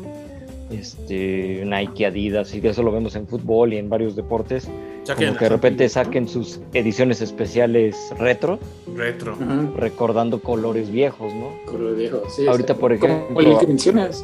este, 0.69 1.63
Nike, 1.65 2.05
Adidas, 2.05 2.53
y 2.53 2.65
eso 2.65 2.83
lo 2.83 2.91
vemos 2.91 3.15
en 3.15 3.27
fútbol 3.27 3.73
y 3.73 3.77
en 3.77 3.89
varios 3.89 4.15
deportes, 4.15 4.69
como 5.07 5.17
que 5.37 5.45
de 5.45 5.49
repente 5.49 5.89
saquen 5.89 6.27
sus 6.27 6.59
ediciones 6.73 7.21
especiales 7.21 7.95
retro, 8.19 8.59
retro. 8.95 9.35
Recordando 9.75 10.41
colores 10.41 10.91
viejos, 10.91 11.33
¿no? 11.33 11.49
Color 11.71 11.95
viejo, 11.95 12.21
sí, 12.29 12.47
Ahorita, 12.47 12.73
sí. 12.75 12.79
por 12.79 12.97
Como 12.99 13.13
ejemplo- 13.13 13.51
el 13.53 13.57
que 13.59 13.67
mencionas. 13.67 14.23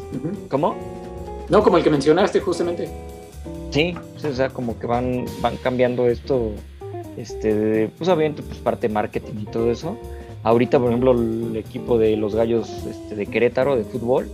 ¿Cómo? 0.49 0.75
No, 1.49 1.63
como 1.63 1.77
el 1.77 1.83
que 1.83 1.89
mencionaste 1.89 2.39
justamente. 2.39 2.89
Sí, 3.71 3.95
sí, 4.17 4.27
o 4.27 4.33
sea, 4.33 4.49
como 4.49 4.77
que 4.79 4.87
van, 4.87 5.25
van 5.41 5.57
cambiando 5.57 6.07
esto, 6.07 6.51
este, 7.17 7.53
de- 7.53 7.87
pues 7.89 8.09
obviamente 8.09 8.41
pues 8.43 8.59
parte 8.59 8.87
marketing 8.89 9.33
y 9.41 9.45
todo 9.45 9.71
eso. 9.71 9.97
Ahorita, 10.45 10.77
por 10.79 10.89
ejemplo, 10.89 11.11
el 11.13 11.57
equipo 11.57 11.97
de 11.97 12.15
los 12.15 12.35
gallos 12.35 12.69
este, 12.87 13.15
de 13.15 13.25
Querétaro 13.25 13.75
de 13.75 13.83
fútbol, 13.83 14.29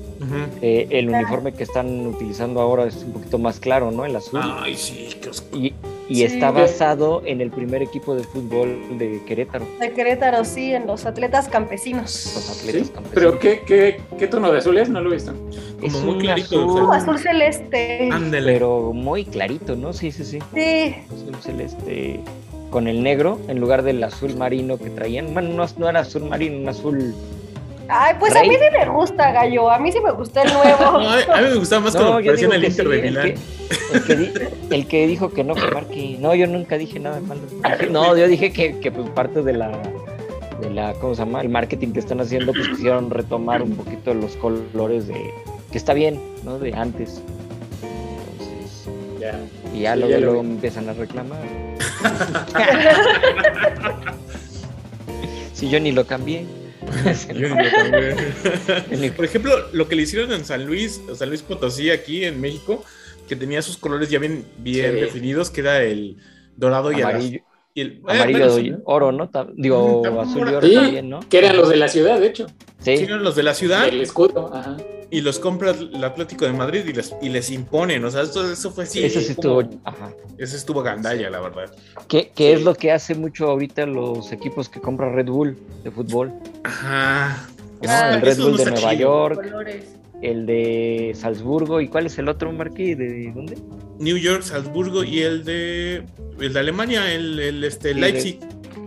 eh, 0.61 0.85
el 0.89 1.09
uniforme 1.09 1.53
que 1.53 1.63
están 1.63 2.05
utilizando 2.05 2.59
ahora 2.59 2.85
es 2.85 2.97
un 2.97 3.13
poquito 3.13 3.39
más 3.39 3.59
claro, 3.61 3.91
¿no? 3.91 4.05
El 4.05 4.15
azul. 4.15 4.41
Ay, 4.43 4.75
sí, 4.75 5.07
qué 5.21 5.29
oscuro. 5.29 5.61
Y, 5.61 5.73
y 6.09 6.15
Sí. 6.15 6.23
está 6.25 6.51
basado 6.51 7.21
en 7.25 7.39
el 7.39 7.49
primer 7.49 7.81
equipo 7.81 8.13
de 8.13 8.23
fútbol 8.25 8.97
de 8.97 9.21
Querétaro, 9.25 9.65
De 9.79 9.93
Querétaro, 9.93 10.43
sí, 10.43 10.73
en 10.73 10.85
los 10.85 11.05
atletas 11.05 11.47
campesinos. 11.47 12.33
los 12.35 12.59
atletas 12.59 12.87
Sí, 12.87 12.93
campesinos. 12.93 13.11
Pero 13.13 13.39
¿qué, 13.39 13.61
qué, 13.65 14.01
¿qué 14.19 14.27
tono 14.27 14.51
de 14.51 14.57
azul 14.57 14.77
es? 14.77 14.89
No 14.89 14.99
lo 14.99 15.11
he 15.11 15.13
visto. 15.13 15.31
Como 15.79 15.87
Es 15.97 16.03
muy 16.03 16.15
un 16.15 16.19
clarito, 16.19 16.47
azul, 16.59 16.69
o 16.69 16.73
sea, 16.73 16.83
Uh, 16.83 16.91
azul 16.91 17.19
celeste. 17.19 18.09
Ándele. 18.11 18.51
pero 18.51 18.91
muy 18.91 19.23
clarito, 19.23 19.77
¿no? 19.77 19.93
Sí, 19.93 20.11
sí, 20.11 20.25
sí. 20.25 20.39
Sí, 20.53 20.93
azul 21.07 21.35
celeste 21.41 22.19
con 22.71 22.87
el 22.87 23.03
negro 23.03 23.39
en 23.47 23.59
lugar 23.59 23.83
del 23.83 24.03
azul 24.03 24.35
marino 24.35 24.77
que 24.79 24.89
traían. 24.89 25.33
Bueno, 25.33 25.49
no, 25.49 25.65
no 25.77 25.89
era 25.89 25.99
azul 25.99 26.23
marino, 26.25 26.57
un 26.57 26.69
azul. 26.69 27.13
Ay, 27.93 28.15
pues 28.19 28.33
a 28.35 28.41
mí 28.41 28.49
sí 28.55 28.65
me 28.71 28.89
gusta, 28.89 29.31
Gallo. 29.31 29.69
A 29.69 29.77
mí 29.77 29.91
sí 29.91 29.99
me 30.03 30.11
gustó 30.11 30.41
el 30.41 30.47
No, 30.53 30.63
nuevo. 30.63 30.83
a 31.07 31.37
a 31.37 31.41
mí 31.41 31.47
me 31.49 31.55
gustaba 31.55 31.81
más 31.83 31.93
No, 31.93 31.99
cuando 32.01 32.19
yo 32.21 32.25
parecía 32.31 32.47
en 32.47 32.61
digo 32.61 32.65
el 32.67 32.71
sí, 32.73 32.83
de 32.83 33.07
el 33.07 33.15
que, 33.21 33.35
el, 33.93 34.03
que 34.05 34.15
di- 34.15 34.31
el 34.71 34.87
que 34.87 35.07
dijo 35.07 35.29
que 35.31 35.43
no, 35.43 35.53
que 35.53 35.69
marque. 35.71 36.17
No, 36.19 36.33
yo 36.33 36.47
nunca 36.47 36.77
dije 36.77 36.99
nada 36.99 37.19
malo. 37.19 37.41
No, 37.91 38.15
yo 38.17 38.27
dije 38.27 38.51
que, 38.53 38.79
que 38.79 38.91
pues 38.91 39.09
parte 39.09 39.43
de 39.43 39.53
la, 39.53 39.71
de 40.61 40.69
la, 40.69 40.93
¿cómo 40.93 41.13
se 41.13 41.25
llama? 41.25 41.41
El 41.41 41.49
marketing 41.49 41.91
que 41.91 41.99
están 41.99 42.21
haciendo, 42.21 42.53
pues 42.53 42.69
quisieron 42.69 43.09
retomar 43.09 43.61
un 43.61 43.71
poquito 43.75 44.13
los 44.13 44.37
colores 44.37 45.07
de, 45.07 45.33
que 45.71 45.77
está 45.77 45.93
bien, 45.93 46.17
¿no? 46.45 46.57
De 46.59 46.73
antes. 46.73 47.21
Ya. 49.21 49.39
y 49.73 49.81
ya 49.81 49.93
Sí, 49.93 49.99
luego, 49.99 50.11
ya 50.11 50.19
luego 50.19 50.41
empiezan 50.41 50.89
a 50.89 50.93
reclamar. 50.93 51.39
si 55.53 55.69
yo 55.69 55.79
ni 55.79 55.91
lo 55.91 56.05
cambié. 56.05 56.45
Yo 57.35 57.55
ni 57.55 57.63
lo 57.63 57.71
cambié. 57.71 59.11
Por 59.15 59.23
ejemplo, 59.23 59.53
lo 59.71 59.87
que 59.87 59.95
le 59.95 60.01
hicieron 60.01 60.31
en 60.33 60.43
San 60.43 60.65
Luis, 60.65 60.99
San 61.15 61.29
Luis 61.29 61.43
Potosí, 61.43 61.91
aquí 61.91 62.25
en 62.25 62.41
México, 62.41 62.83
que 63.29 63.35
tenía 63.35 63.61
sus 63.61 63.77
colores 63.77 64.09
ya 64.09 64.17
bien, 64.17 64.43
bien 64.57 64.95
Sí. 64.95 65.01
definidos, 65.01 65.51
que 65.51 65.61
era 65.61 65.83
el 65.83 66.17
dorado 66.57 66.91
y 66.91 66.95
el 66.95 67.03
Amarillo. 67.03 67.41
Y 67.73 67.81
el, 67.81 67.91
eh, 67.93 68.01
amarillo 68.07 68.51
bueno, 68.51 68.77
oro, 68.85 69.11
¿no? 69.11 69.29
Digo, 69.55 70.01
azul 70.19 70.49
y 70.49 70.53
oro 70.53 70.67
Sí, 70.67 70.75
también, 70.75 71.09
¿no? 71.09 71.19
que 71.21 71.37
eran 71.37 71.55
los 71.57 71.69
de 71.69 71.77
la 71.77 71.87
ciudad, 71.87 72.19
de 72.19 72.27
hecho. 72.27 72.47
Sí, 72.79 72.97
sí, 72.97 73.03
eran 73.03 73.23
los 73.23 73.35
de 73.35 73.43
la 73.43 73.53
ciudad 73.53 73.87
El 73.87 74.01
escudo, 74.01 74.49
ajá. 74.53 74.75
y 75.09 75.21
los 75.21 75.39
compra 75.39 75.71
el 75.71 76.03
Atlético 76.03 76.45
de 76.45 76.51
Madrid 76.53 76.83
y 76.87 76.93
les, 76.93 77.15
y 77.21 77.29
les 77.29 77.49
imponen. 77.51 78.03
O 78.03 78.11
sea, 78.11 78.23
eso, 78.23 78.51
eso 78.51 78.71
fue 78.71 78.83
así. 78.85 79.03
eso 79.05 79.21
sí 79.21 79.31
estuvo. 79.31 79.61
Ajá. 79.85 80.11
Ese 80.37 80.57
estuvo 80.57 80.81
gandalla, 80.81 81.29
la 81.29 81.39
verdad. 81.39 81.71
Que, 82.07 82.29
que 82.31 82.47
Sí. 82.47 82.51
es 82.59 82.63
lo 82.63 82.73
que 82.75 82.91
hace 82.91 83.13
mucho 83.15 83.47
ahorita 83.49 83.85
los 83.85 84.31
equipos 84.31 84.67
que 84.67 84.81
compra 84.81 85.09
Red 85.11 85.27
Bull 85.27 85.57
de 85.83 85.91
fútbol. 85.91 86.33
Ajá. 86.63 87.47
¿no? 87.83 87.89
Ah, 87.89 88.15
el 88.15 88.21
Red 88.21 88.31
eso 88.33 88.43
Bull 88.43 88.51
no 88.51 88.57
de 88.57 88.65
Nueva 88.71 88.89
chido. 88.91 88.99
York, 88.99 89.35
Colores. 89.43 89.85
El 90.21 90.45
de 90.45 91.11
Salzburgo. 91.15 91.81
¿Y 91.81 91.87
cuál 91.87 92.05
es 92.05 92.17
el 92.17 92.29
otro, 92.29 92.51
Marquí? 92.51 92.95
¿De 92.95 93.31
dónde? 93.33 93.57
New 93.99 94.17
York, 94.17 94.41
Salzburgo 94.43 95.03
y 95.03 95.19
el 95.21 95.43
de, 95.43 96.03
el 96.39 96.53
de 96.53 96.59
Alemania, 96.59 97.13
el, 97.13 97.39
el, 97.39 97.63
este, 97.63 97.93
Leipzig. 97.93 98.39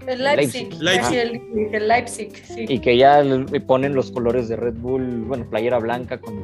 El 0.07 0.23
Leipzig. 0.23 0.69
Leipzig. 0.75 0.83
Leipzig. 0.83 1.09
Sí, 1.11 1.17
el, 1.17 1.75
el 1.75 1.89
Leipzig, 1.89 2.31
sí. 2.47 2.65
Y 2.69 2.79
que 2.81 2.97
ya 2.99 3.23
le 3.23 3.61
ponen 3.61 3.95
los 3.95 4.11
colores 4.11 4.49
de 4.49 4.57
Red 4.57 4.75
Bull, 4.75 5.23
bueno, 5.27 5.49
playera 5.49 5.79
blanca 5.79 6.19
con 6.19 6.35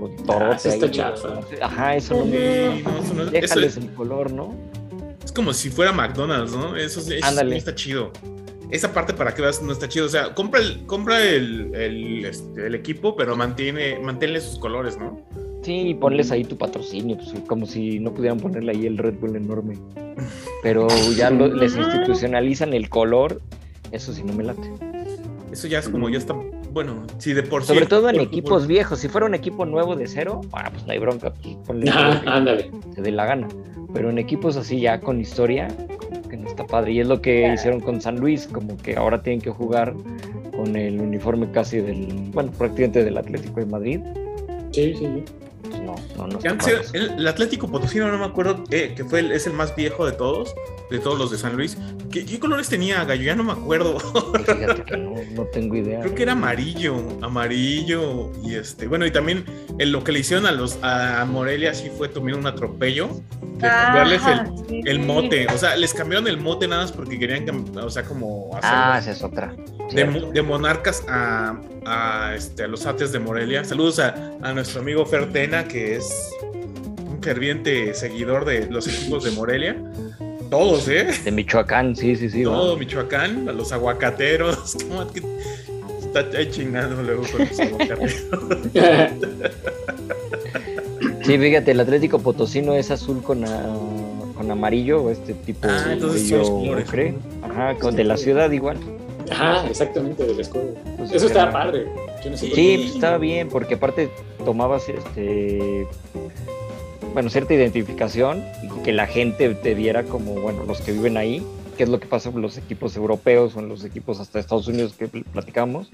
sí 0.58 0.68
está 0.70 0.90
chafa. 0.90 1.40
Ajá, 1.60 1.96
eso 1.96 2.14
no 2.14 2.24
Sí, 2.24 2.30
me 2.30 2.38
no, 2.82 2.98
eso 2.98 3.14
no- 3.14 3.22
eso 3.30 3.60
es, 3.60 3.76
el 3.76 3.90
color, 3.94 4.32
¿no? 4.32 4.54
es 5.22 5.32
como 5.32 5.52
si 5.52 5.68
fuera 5.68 5.92
McDonald's, 5.92 6.52
¿no? 6.52 6.74
Eso, 6.76 7.00
eso 7.00 7.26
Ándale. 7.26 7.56
está 7.56 7.74
chido. 7.74 8.12
Esa 8.70 8.92
parte 8.92 9.12
para 9.14 9.34
que 9.34 9.42
veas 9.42 9.62
no 9.62 9.72
está 9.72 9.88
chido. 9.88 10.06
O 10.06 10.08
sea, 10.08 10.34
compra 10.34 10.60
el, 10.60 10.84
compra 10.86 11.22
el, 11.24 11.74
el, 11.74 12.24
este, 12.24 12.66
el 12.66 12.74
equipo, 12.74 13.16
pero 13.16 13.36
mantiene, 13.36 13.98
manténle 13.98 14.40
sus 14.40 14.58
colores, 14.58 14.96
¿no? 14.98 15.20
Sí, 15.62 15.88
y 15.88 15.94
ponles 15.94 16.30
ahí 16.30 16.44
tu 16.44 16.56
patrocinio, 16.56 17.16
pues, 17.16 17.34
como 17.46 17.66
si 17.66 17.98
no 17.98 18.14
pudieran 18.14 18.38
ponerle 18.40 18.72
ahí 18.72 18.86
el 18.86 18.96
Red 18.96 19.14
Bull 19.20 19.36
enorme. 19.36 19.76
Pero 20.62 20.88
ya 21.16 21.30
lo- 21.30 21.48
les 21.54 21.76
institucionalizan 21.76 22.72
el 22.72 22.88
color, 22.88 23.40
eso 23.92 24.12
sí 24.12 24.22
no 24.24 24.32
me 24.32 24.44
late. 24.44 24.70
Eso 25.52 25.66
ya 25.66 25.80
es 25.80 25.88
como, 25.88 26.08
ya 26.08 26.18
está, 26.18 26.34
bueno, 26.72 27.02
si 27.18 27.32
de 27.34 27.42
por 27.42 27.62
sí. 27.62 27.68
Sobre 27.74 27.86
todo 27.86 28.08
en 28.08 28.16
por- 28.16 28.24
equipos 28.24 28.60
por- 28.62 28.68
viejos. 28.68 29.00
Si 29.00 29.08
fuera 29.08 29.26
un 29.26 29.34
equipo 29.34 29.66
nuevo 29.66 29.96
de 29.96 30.06
cero, 30.06 30.40
ah, 30.52 30.70
pues 30.72 30.86
no 30.86 30.92
hay 30.92 30.98
bronca, 30.98 31.32
pues 31.34 31.56
ponle 31.66 31.90
color 31.90 32.20
ándale. 32.26 32.70
te 32.94 33.02
dé 33.02 33.10
la 33.10 33.26
gana. 33.26 33.48
Pero 33.92 34.08
en 34.10 34.18
equipos 34.18 34.56
así 34.56 34.80
ya 34.80 35.00
con 35.00 35.20
historia, 35.20 35.66
que 36.30 36.36
no 36.36 36.48
está 36.48 36.66
padre. 36.66 36.92
Y 36.92 37.00
es 37.00 37.08
lo 37.08 37.20
que 37.20 37.52
hicieron 37.52 37.80
con 37.80 38.00
San 38.00 38.18
Luis, 38.18 38.46
como 38.46 38.76
que 38.78 38.96
ahora 38.96 39.22
tienen 39.22 39.40
que 39.40 39.50
jugar 39.50 39.94
con 40.56 40.76
el 40.76 41.00
uniforme 41.00 41.50
casi 41.50 41.78
del, 41.78 42.06
bueno, 42.32 42.50
prácticamente 42.52 43.04
del 43.04 43.18
Atlético 43.18 43.60
de 43.60 43.66
Madrid. 43.66 44.00
Sí, 44.70 44.94
sí, 44.94 45.06
sí. 45.06 45.24
Pues 45.70 45.82
no, 45.82 45.94
no, 46.16 46.26
no. 46.26 46.38
El, 46.92 47.10
el 47.18 47.28
Atlético 47.28 47.68
Potosino, 47.68 48.10
no 48.10 48.18
me 48.18 48.24
acuerdo, 48.24 48.64
eh, 48.70 48.92
que 48.96 49.04
fue 49.04 49.20
el- 49.20 49.32
es 49.32 49.46
el 49.46 49.52
más 49.52 49.74
viejo 49.76 50.04
de 50.04 50.12
todos, 50.12 50.54
de 50.90 50.98
todos 50.98 51.18
los 51.18 51.30
de 51.30 51.38
San 51.38 51.56
Luis. 51.56 51.78
¿Qué, 52.10 52.24
qué 52.24 52.38
colores 52.40 52.68
tenía, 52.68 53.04
Gallo? 53.04 53.22
Ya 53.22 53.36
no 53.36 53.44
me 53.44 53.52
acuerdo. 53.52 53.96
Pues 54.32 54.44
Fíjate 54.46 54.82
que 54.84 54.96
no, 54.96 55.14
no 55.34 55.44
tengo 55.46 55.76
idea. 55.76 56.00
Creo 56.00 56.14
que 56.14 56.22
era 56.24 56.32
amarillo, 56.32 56.96
amarillo 57.22 58.30
y 58.44 58.54
este, 58.54 58.86
bueno, 58.86 59.06
y 59.06 59.10
también 59.10 59.44
en 59.78 59.92
lo 59.92 60.02
que 60.04 60.12
le 60.12 60.20
hicieron 60.20 60.46
a 60.46 60.52
los 60.52 60.78
a 60.82 61.24
Morelia 61.24 61.74
sí 61.74 61.90
fue 61.96 62.08
también 62.08 62.38
un 62.38 62.46
atropello, 62.46 63.08
de 63.58 63.68
cambiarles 63.68 64.22
el, 64.26 64.46
sí. 64.68 64.80
el 64.86 64.98
mote, 65.00 65.46
o 65.54 65.58
sea, 65.58 65.76
les 65.76 65.92
cambiaron 65.94 66.26
el 66.28 66.38
mote 66.38 66.66
nada 66.68 66.82
más 66.82 66.92
porque 66.92 67.18
querían, 67.18 67.44
o 67.76 67.90
sea, 67.90 68.04
como 68.04 68.50
Ah, 68.62 68.94
hacerlos 68.96 68.98
esa 68.98 69.10
es 69.26 69.32
otra. 69.32 69.54
de, 69.92 70.30
de 70.32 70.42
monarcas 70.42 71.04
a, 71.08 71.60
a, 71.86 72.34
este, 72.36 72.64
a 72.64 72.68
los 72.68 72.86
ates 72.86 73.12
de 73.12 73.18
Morelia. 73.18 73.64
Saludos 73.64 73.98
a, 73.98 74.14
a 74.42 74.52
nuestro 74.52 74.80
amigo 74.80 75.04
Fertena, 75.06 75.64
que 75.66 75.96
es 75.96 76.30
un 77.08 77.22
ferviente 77.22 77.94
seguidor 77.94 78.44
de 78.44 78.66
los 78.66 78.86
equipos 78.88 79.24
de 79.24 79.30
Morelia. 79.32 79.76
Todos, 80.50 80.88
¿eh? 80.88 81.06
De 81.24 81.30
Michoacán, 81.30 81.94
sí, 81.94 82.16
sí, 82.16 82.28
sí. 82.28 82.42
Todo 82.42 82.72
va. 82.74 82.78
Michoacán, 82.78 83.48
a 83.48 83.52
los 83.52 83.72
aguacateros. 83.72 84.76
¿Cómo 84.88 85.12
que 85.12 85.22
está 86.00 86.50
chingando 86.50 87.02
luego 87.02 87.22
con 87.30 87.46
los 87.46 87.60
aguacateros? 87.60 88.14
Sí, 91.22 91.38
fíjate, 91.38 91.72
el 91.72 91.80
Atlético 91.80 92.18
Potosino 92.18 92.74
es 92.74 92.90
azul 92.90 93.22
con, 93.22 93.44
ah, 93.44 93.76
con 94.34 94.50
amarillo, 94.50 95.02
o 95.02 95.10
este 95.10 95.34
tipo 95.34 95.68
Ah, 95.70 95.90
entonces 95.92 96.32
ocre. 96.32 97.14
Ajá, 97.42 97.76
con, 97.76 97.94
de 97.94 98.04
la 98.04 98.16
ciudad 98.16 98.50
igual. 98.50 98.78
Ajá, 99.30 99.66
exactamente, 99.68 100.24
del 100.26 100.40
escudo. 100.40 100.74
Pues, 100.96 101.12
Eso 101.12 101.26
está 101.26 101.42
era- 101.44 101.52
padre. 101.52 101.86
Yo 102.24 102.30
no 102.30 102.36
sé 102.36 102.50
Sí, 102.54 102.76
pues, 102.78 102.94
estaba 102.94 103.18
bien, 103.18 103.48
porque 103.48 103.74
aparte 103.74 104.10
tomabas 104.44 104.88
este 104.88 105.86
bueno, 107.14 107.28
cierta 107.30 107.54
identificación 107.54 108.44
y 108.62 108.82
que 108.82 108.92
la 108.92 109.06
gente 109.06 109.52
te 109.54 109.74
viera 109.74 110.04
como, 110.04 110.34
bueno, 110.34 110.64
los 110.64 110.80
que 110.80 110.92
viven 110.92 111.16
ahí, 111.16 111.42
que 111.76 111.82
es 111.84 111.88
lo 111.88 111.98
que 111.98 112.06
pasa 112.06 112.30
con 112.30 112.40
los 112.42 112.56
equipos 112.56 112.94
europeos 112.96 113.56
o 113.56 113.60
en 113.60 113.68
los 113.68 113.84
equipos 113.84 114.20
hasta 114.20 114.38
Estados 114.38 114.68
Unidos 114.68 114.94
que 114.96 115.08
pl- 115.08 115.24
platicamos, 115.24 115.88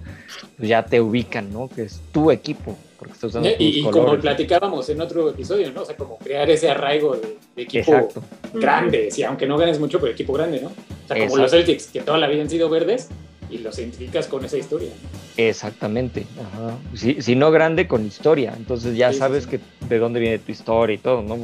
pues 0.59 0.69
ya 0.69 0.85
te 0.85 1.01
ubican, 1.01 1.51
¿no? 1.53 1.69
Que 1.69 1.85
es 1.85 2.01
tu 2.13 2.31
equipo, 2.31 2.77
porque 2.99 3.15
estás 3.15 3.31
usando 3.31 3.49
Y, 3.59 3.81
y 3.81 3.83
como 3.83 4.15
platicábamos 4.19 4.89
en 4.91 5.01
otro 5.01 5.31
episodio, 5.31 5.71
¿no? 5.73 5.83
O 5.83 5.85
sea, 5.87 5.97
como 5.97 6.19
crear 6.19 6.51
ese 6.51 6.69
arraigo 6.69 7.15
de, 7.17 7.37
de 7.55 7.63
equipo 7.63 7.93
Exacto. 7.93 8.23
grande, 8.53 9.11
sí, 9.11 9.23
aunque 9.23 9.47
no 9.47 9.57
ganes 9.57 9.79
mucho, 9.81 9.99
pero 10.01 10.13
equipo 10.13 10.33
grande, 10.35 10.61
¿no? 10.61 10.69
O 10.69 10.73
sea, 11.07 11.17
como 11.17 11.23
Exacto. 11.23 11.39
los 11.43 11.51
Celtics, 11.53 11.87
que 11.87 12.01
toda 12.03 12.19
la 12.19 12.27
vida 12.27 12.43
han 12.43 12.51
sido 12.51 12.69
verdes 12.69 13.09
y 13.51 13.59
los 13.59 13.79
identificas 13.79 14.27
con 14.27 14.45
esa 14.45 14.57
historia. 14.57 14.91
Exactamente. 15.37 16.27
Ajá. 16.41 16.77
Si, 16.95 17.21
si 17.23 17.37
no 17.37 17.51
grande, 17.51 17.87
con 17.87 18.07
historia. 18.07 18.55
Entonces 18.57 18.97
ya 18.97 19.09
Sí, 19.09 19.15
sí, 19.15 19.19
sabes 19.21 19.45
sí. 19.45 19.51
que 19.51 19.61
de 19.89 19.99
dónde 19.99 20.21
viene 20.21 20.39
tu 20.39 20.53
historia 20.53 20.95
y 20.95 20.99
todo, 20.99 21.23
¿no? 21.23 21.39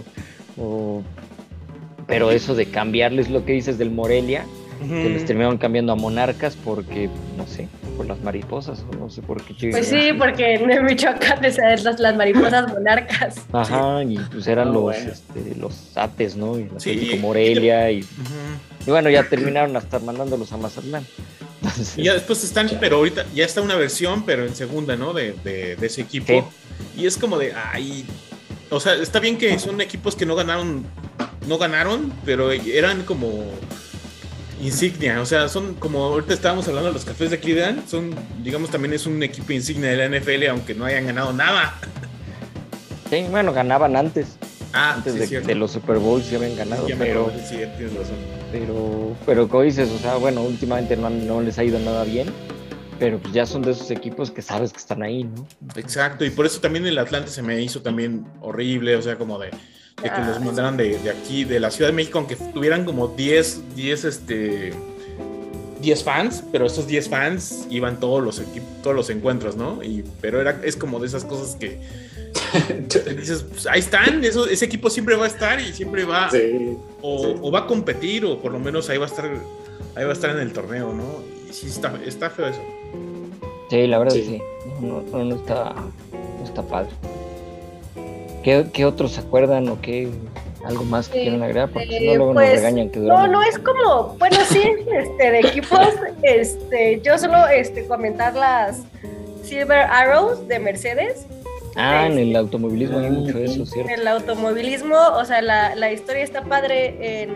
O 0.59 1.03
pero 2.07 2.31
eso 2.31 2.55
de 2.55 2.67
cambiarles 2.67 3.31
lo 3.31 3.45
que 3.45 3.53
dices 3.53 3.79
del 3.79 3.91
Morelia, 3.91 4.45
que 4.87 5.09
les 5.09 5.25
terminaron 5.25 5.57
cambiando 5.59 5.93
a 5.93 5.95
monarcas 5.95 6.57
porque, 6.57 7.09
no 7.37 7.47
sé, 7.47 7.69
por 7.97 8.05
las 8.07 8.21
mariposas, 8.21 8.85
o 8.93 8.97
no 8.97 9.09
sé 9.09 9.23
por 9.23 9.41
qué. 9.45 9.71
Pues 9.71 9.87
sí, 9.87 10.11
porque 10.19 10.55
en 10.55 10.85
Michoacán 10.85 11.39
las, 11.85 12.01
las 12.01 12.17
mariposas 12.17 12.69
monarcas. 12.73 13.37
Ajá, 13.53 14.03
y 14.03 14.17
pues 14.33 14.49
eran 14.49 14.73
los, 14.73 14.83
bueno. 14.83 15.13
este, 15.13 15.55
los 15.55 15.97
ates, 15.97 16.35
¿no? 16.37 16.59
Y 16.59 16.65
Sí. 16.79 16.91
Atlético 16.91 17.17
Morelia, 17.19 17.91
y, 17.93 18.01
y 18.01 18.91
bueno, 18.91 19.09
ya 19.09 19.23
terminaron 19.29 19.77
hasta 19.77 20.01
mandándolos 20.01 20.53
a 20.53 20.57
Mazatlán. 20.57 21.07
Entonces, 21.63 21.97
Y 21.97 22.05
ya 22.05 22.15
después 22.15 22.43
están, 22.43 22.69
pero 22.81 22.97
ahorita 22.97 23.27
ya 23.35 23.45
está 23.45 23.61
una 23.61 23.77
versión, 23.77 24.25
pero 24.25 24.45
en 24.45 24.55
segunda, 24.55 24.97
¿no? 24.97 25.13
De, 25.13 25.33
de, 25.45 25.77
de 25.77 25.87
ese 25.87 26.01
equipo. 26.01 26.51
Y 26.97 27.07
es 27.07 27.17
como 27.17 27.39
de, 27.39 27.55
ay, 27.55 28.05
o 28.71 28.81
sea, 28.81 28.95
está 28.95 29.21
bien 29.21 29.39
que 29.39 29.59
son 29.59 29.81
equipos 29.81 30.17
que 30.17 30.27
no 30.27 30.35
ganaron, 30.35 30.85
no 31.47 31.59
ganaron, 31.59 32.13
pero 32.25 32.51
eran 32.51 33.05
como 33.05 33.45
insignia, 34.63 35.21
o 35.21 35.27
sea, 35.27 35.49
son 35.49 35.75
como 35.75 36.05
ahorita 36.05 36.33
estábamos 36.33 36.67
hablando 36.69 36.89
de 36.89 36.95
los 36.95 37.05
cafés 37.05 37.31
de 37.31 37.39
Cleveland, 37.39 37.87
son, 37.89 38.15
digamos, 38.43 38.71
también 38.71 38.95
es 38.95 39.07
un 39.07 39.23
equipo 39.23 39.53
insignia 39.53 39.91
de 39.91 40.09
la 40.09 40.19
NFL, 40.19 40.47
aunque 40.49 40.75
no 40.75 40.85
hayan 40.85 41.07
ganado 41.07 41.33
nada. 41.33 41.75
sí, 43.11 43.27
bueno, 43.31 43.53
ganaban 43.53 43.97
antes. 43.97 44.37
Ah, 44.73 44.95
Antes 44.95 45.13
sí, 45.15 45.19
de, 45.21 45.27
cierto. 45.27 45.49
de 45.49 45.55
los 45.55 45.71
Super 45.73 45.99
Bowls 45.99 46.31
ya 46.31 46.39
habían 46.39 46.57
ganado, 46.57 46.89
Ya 46.89 46.97
pero, 46.97 47.31
sí, 47.49 47.57
tienes 47.77 47.95
razón. 47.95 48.17
pero, 48.51 49.17
pero 49.27 49.49
como 49.49 49.63
dices, 49.65 49.91
o 49.91 49.99
sea, 49.99 50.17
bueno, 50.17 50.43
últimamente 50.43 50.97
no, 50.97 51.11
no 51.11 51.41
les 51.41 51.59
ha 51.59 51.65
ido 51.65 51.79
nada 51.79 52.05
bien, 52.05 52.29
pero 52.99 53.19
pues 53.19 53.35
ya 53.35 53.45
son 53.47 53.63
de 53.63 53.73
esos 53.73 53.91
equipos 53.91 54.31
que 54.31 54.43
sabes 54.43 54.73
que 54.73 54.79
están 54.79 55.03
ahí, 55.03 55.25
¿no? 55.25 55.47
Exacto, 55.77 56.25
y 56.25 56.31
por 56.31 56.47
eso 56.47 56.61
también 56.61 56.87
el 56.87 56.99
Atlante 56.99 57.31
se 57.31 57.43
me 57.43 57.61
hizo 57.61 57.83
también 57.83 58.25
horrible, 58.41 58.97
o 58.97 59.03
sea, 59.03 59.19
como 59.19 59.39
de, 59.39 59.47
de 59.49 59.53
que 60.05 60.11
Ah, 60.11 60.27
los 60.29 60.41
mandaran 60.41 60.77
de, 60.77 60.99
de 60.99 61.11
aquí, 61.11 61.45
de 61.45 61.61
la 61.61 61.71
Ciudad 61.71 61.91
de 61.91 61.97
México, 61.97 62.19
aunque 62.19 62.37
tuvieran 62.37 62.85
como 62.85 63.09
10, 63.09 63.75
10, 63.77 64.05
este, 64.05 64.73
10 65.83 66.03
fans, 66.05 66.43
pero 66.51 66.65
esos 66.67 66.87
10 66.87 67.09
fans 67.11 67.67
iban 67.69 68.01
todos 68.01 68.23
los 68.23 68.39
equipos, 68.41 68.69
todos 68.83 68.97
los 68.97 69.11
encuentros, 69.11 69.57
¿no? 69.57 69.83
Y, 69.83 70.05
pero 70.23 70.41
era, 70.41 70.61
es 70.65 70.77
como 70.77 70.99
de 71.01 71.07
esas 71.09 71.25
cosas 71.25 71.57
que 71.57 71.79
dices, 73.19 73.45
pues, 73.51 73.67
ahí 73.67 73.81
están, 73.81 74.25
eso, 74.25 74.47
ese 74.47 74.65
equipo 74.65 74.89
siempre 74.89 75.17
va 75.17 75.25
a 75.25 75.29
estar 75.29 75.61
y 75.61 75.73
siempre 75.73 76.05
va, 76.05 76.31
Sí. 76.31 76.77
o, 77.03 77.19
sí. 77.25 77.35
o 77.43 77.51
va 77.51 77.61
a 77.61 77.67
competir, 77.67 78.25
o 78.25 78.41
por 78.41 78.53
lo 78.53 78.59
menos 78.59 78.89
ahí 78.89 78.97
va 78.99 79.05
a 79.07 79.09
estar, 79.09 79.27
ahí 79.95 80.05
va 80.05 80.11
a 80.11 80.15
estar 80.15 80.31
en 80.31 80.39
el 80.39 80.53
torneo, 80.53 80.93
¿no? 80.95 81.05
Y 81.49 81.53
sí, 81.53 81.67
está, 81.67 81.93
está 82.07 82.31
feo 82.31 82.47
eso. 82.47 82.61
Sí, 83.69 83.87
la 83.87 83.99
verdad 83.99 84.15
Sí. 84.15 84.25
sí. 84.25 84.43
No, 84.81 85.03
no, 85.13 85.25
no 85.25 85.37
está, 85.37 85.75
no 86.39 86.45
está 86.45 86.63
padre. 86.63 86.91
¿Qué, 88.43 88.67
qué 88.73 88.85
otros 88.85 89.13
se 89.13 89.21
acuerdan 89.21 89.69
o 89.69 89.81
qué? 89.81 90.09
¿Algo 90.65 90.85
más 90.85 91.09
que 91.09 91.23
quieran 91.23 91.43
agregar? 91.43 91.71
Porque 91.71 91.89
si 91.89 91.97
eh, 91.97 92.11
no, 92.11 92.17
luego 92.17 92.35
pues, 92.35 92.49
nos 92.49 92.57
regañan 92.57 92.91
que 92.91 93.01
No, 93.01 93.27
no 93.27 93.43
es 93.43 93.59
como, 93.59 94.17
bueno, 94.19 94.37
sí, 94.49 94.63
este, 94.93 95.31
de 95.31 95.41
equipos, 95.41 95.89
este, 96.23 97.01
yo 97.03 97.19
solo 97.19 97.49
este, 97.49 97.87
comentar 97.87 98.35
las 98.35 98.83
Silver 99.43 99.87
Arrows 99.91 100.47
de 100.49 100.59
Mercedes, 100.59 101.27
Ah, 101.75 102.07
en 102.07 102.19
el 102.19 102.37
automovilismo 102.37 102.99
hay 102.99 103.09
mucho 103.11 103.39
de 103.39 103.47
eso, 103.47 103.65
¿cierto? 103.65 103.95
el 103.95 104.07
automovilismo, 104.07 104.95
o 105.15 105.25
sea, 105.25 105.41
la, 105.41 105.75
la 105.75 105.91
historia 105.91 106.23
está 106.23 106.43
padre, 106.43 107.23
en, 107.23 107.33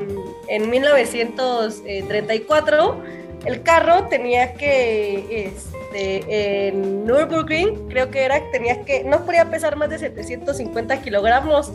en 0.49 0.69
1934 0.69 3.01
el 3.47 3.63
carro 3.63 4.09
tenía 4.09 4.55
que, 4.55 5.53
este, 5.97 6.69
en 6.69 7.05
Nürburgring, 7.07 7.89
creo 7.89 8.11
que 8.11 8.25
era, 8.25 8.41
tenía 8.51 8.85
que, 8.85 9.05
no 9.05 9.25
podía 9.25 9.51
pesar 9.51 9.77
más 9.77 9.89
de 9.89 9.99
750 9.99 11.01
kilogramos, 11.03 11.73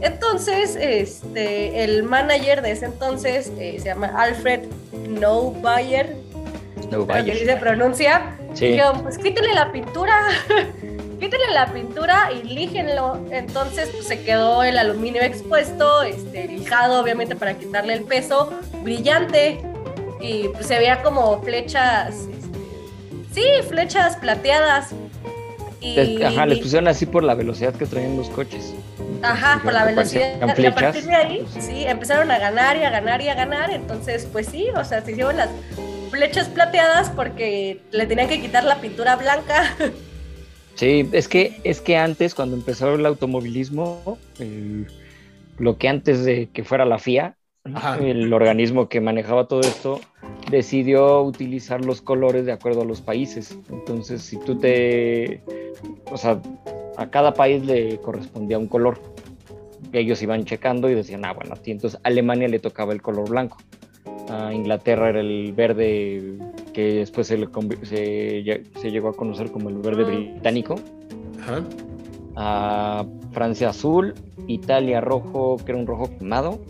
entonces, 0.00 0.76
este, 0.76 1.84
el 1.84 2.02
manager 2.04 2.62
de 2.62 2.70
ese 2.70 2.86
entonces 2.86 3.50
eh, 3.58 3.76
se 3.78 3.86
llama 3.86 4.12
Alfred 4.16 4.60
Neubayer, 4.92 6.16
No, 6.90 7.06
así 7.10 7.44
se 7.44 7.56
pronuncia. 7.56 8.36
Sí. 8.54 8.68
Dijeron, 8.68 9.02
pues 9.02 9.18
quítenle 9.18 9.54
la 9.54 9.70
pintura, 9.72 10.14
quítenle 11.20 11.50
la 11.52 11.66
pintura 11.72 12.30
y 12.32 12.46
líjenlo. 12.46 13.18
Entonces, 13.30 13.90
pues 13.90 14.06
se 14.06 14.22
quedó 14.22 14.62
el 14.62 14.78
aluminio 14.78 15.20
expuesto, 15.22 16.02
este, 16.02 16.46
lijado, 16.46 17.02
obviamente, 17.02 17.34
para 17.34 17.54
quitarle 17.54 17.94
el 17.94 18.04
peso, 18.04 18.52
brillante. 18.82 19.60
Y 20.20 20.48
pues 20.48 20.66
se 20.66 20.78
veía 20.78 21.02
como 21.02 21.40
flechas, 21.42 22.28
sí, 23.40 23.68
flechas 23.68 24.16
plateadas. 24.16 24.94
Y, 25.80 25.94
Les- 25.96 26.22
Ajá, 26.22 26.46
les 26.46 26.58
pusieron 26.58 26.88
así 26.88 27.06
por 27.06 27.22
la 27.24 27.34
velocidad 27.34 27.74
que 27.74 27.86
traían 27.86 28.16
los 28.16 28.30
coches. 28.30 28.74
Ajá, 29.22 29.60
por 29.62 29.72
la 29.72 29.84
velocidad. 29.84 30.56
Y 30.58 30.66
a 30.66 30.74
partir 30.74 31.04
de 31.04 31.14
ahí, 31.14 31.48
pues, 31.52 31.64
sí, 31.64 31.84
empezaron 31.86 32.30
a 32.30 32.38
ganar 32.38 32.76
y 32.76 32.84
a 32.84 32.90
ganar 32.90 33.20
y 33.22 33.28
a 33.28 33.34
ganar. 33.34 33.70
Entonces, 33.70 34.26
pues 34.30 34.48
sí, 34.48 34.68
o 34.76 34.84
sea, 34.84 35.02
se 35.04 35.12
hicieron 35.12 35.36
las 35.36 35.50
flechas 36.10 36.48
plateadas 36.48 37.10
porque 37.10 37.82
le 37.90 38.06
tenían 38.06 38.28
que 38.28 38.40
quitar 38.40 38.64
la 38.64 38.80
pintura 38.80 39.16
blanca. 39.16 39.76
Sí, 40.74 41.08
es 41.12 41.28
que, 41.28 41.60
es 41.64 41.80
que 41.80 41.96
antes, 41.96 42.34
cuando 42.34 42.56
empezó 42.56 42.94
el 42.94 43.04
automovilismo, 43.06 44.18
lo 45.58 45.78
que 45.78 45.88
antes 45.88 46.24
de 46.24 46.50
que 46.50 46.64
fuera 46.64 46.84
la 46.84 46.98
FIA, 46.98 47.37
Ajá. 47.76 47.98
el 47.98 48.32
organismo 48.32 48.88
que 48.88 49.00
manejaba 49.00 49.46
todo 49.48 49.60
esto, 49.60 50.00
decidió 50.50 51.22
utilizar 51.22 51.84
los 51.84 52.00
colores 52.00 52.46
de 52.46 52.52
acuerdo 52.52 52.82
a 52.82 52.84
los 52.84 53.00
países. 53.00 53.58
Entonces, 53.70 54.22
si 54.22 54.38
tú 54.38 54.56
te... 54.56 55.42
O 56.10 56.16
sea, 56.16 56.40
a 56.96 57.10
cada 57.10 57.34
país 57.34 57.64
le 57.64 57.98
correspondía 57.98 58.58
un 58.58 58.66
color. 58.66 58.98
Ellos 59.92 60.20
iban 60.22 60.44
checando 60.44 60.90
y 60.90 60.94
decían, 60.94 61.24
ah, 61.24 61.32
bueno, 61.32 61.54
a 61.54 61.56
ti 61.56 61.70
entonces 61.70 62.00
a 62.02 62.08
Alemania 62.08 62.48
le 62.48 62.58
tocaba 62.58 62.92
el 62.92 63.00
color 63.02 63.28
blanco. 63.30 63.58
A 64.28 64.52
Inglaterra 64.52 65.08
era 65.10 65.20
el 65.20 65.52
verde 65.54 66.38
que 66.74 66.94
después 66.94 67.26
se, 67.26 67.38
le 67.38 67.46
se, 67.82 68.42
lle- 68.44 68.62
se 68.78 68.90
llegó 68.90 69.08
a 69.08 69.12
conocer 69.14 69.50
como 69.50 69.68
el 69.70 69.76
verde 69.78 70.04
Mm. 70.04 70.06
británico. 70.34 70.74
Ajá. 71.40 71.64
A 72.36 73.04
Francia 73.32 73.70
azul, 73.70 74.14
Italia 74.46 75.00
rojo, 75.00 75.56
que 75.64 75.72
era 75.72 75.80
un 75.80 75.86
rojo 75.86 76.10
quemado. 76.18 76.60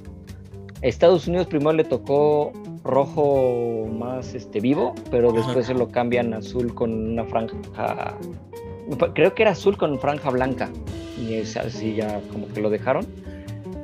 Estados 0.83 1.27
Unidos 1.27 1.47
primero 1.47 1.73
le 1.73 1.85
tocó 1.85 2.53
rojo 2.85 3.89
más 3.93 4.35
este 4.35 4.61
vivo, 4.61 4.95
pero 5.11 5.33
después 5.33 5.67
se 5.67 5.75
lo 5.75 5.89
cambian 5.89 6.33
a 6.33 6.39
azul 6.39 6.75
con 6.75 6.93
una 6.93 7.25
franja. 7.25 8.17
Creo 9.15 9.35
que 9.35 9.43
era 9.43 9.53
azul 9.53 9.77
con 9.77 9.99
franja 9.99 10.31
blanca. 10.31 10.71
Y 11.21 11.35
es 11.35 11.57
así 11.57 11.97
ya 11.97 12.21
como 12.33 12.49
que 12.49 12.61
lo 12.61 12.71
dejaron. 12.71 13.07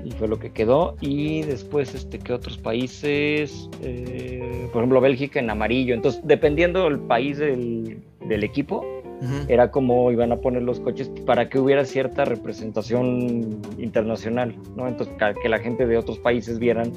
Y 0.04 0.12
fue 0.12 0.28
lo 0.28 0.38
que 0.38 0.52
quedó. 0.52 0.96
Y 1.00 1.42
después, 1.42 1.94
este, 1.94 2.18
que 2.18 2.32
otros 2.32 2.58
países? 2.58 3.68
Eh, 3.82 4.68
por 4.72 4.82
ejemplo, 4.82 5.00
Bélgica 5.00 5.40
en 5.40 5.50
amarillo. 5.50 5.94
Entonces, 5.94 6.20
dependiendo 6.24 6.84
del 6.84 7.00
país 7.00 7.38
del, 7.38 7.98
del 8.26 8.44
equipo, 8.44 8.84
Ujú. 9.20 9.44
era 9.48 9.70
como 9.70 10.10
iban 10.10 10.32
a 10.32 10.36
poner 10.36 10.62
los 10.62 10.80
coches 10.80 11.10
para 11.24 11.48
que 11.48 11.58
hubiera 11.58 11.84
cierta 11.84 12.24
representación 12.24 13.60
internacional, 13.78 14.54
¿no? 14.76 14.88
Entonces, 14.88 15.14
que 15.42 15.48
la 15.48 15.58
gente 15.58 15.86
de 15.86 15.96
otros 15.96 16.18
países 16.18 16.58
vieran 16.58 16.92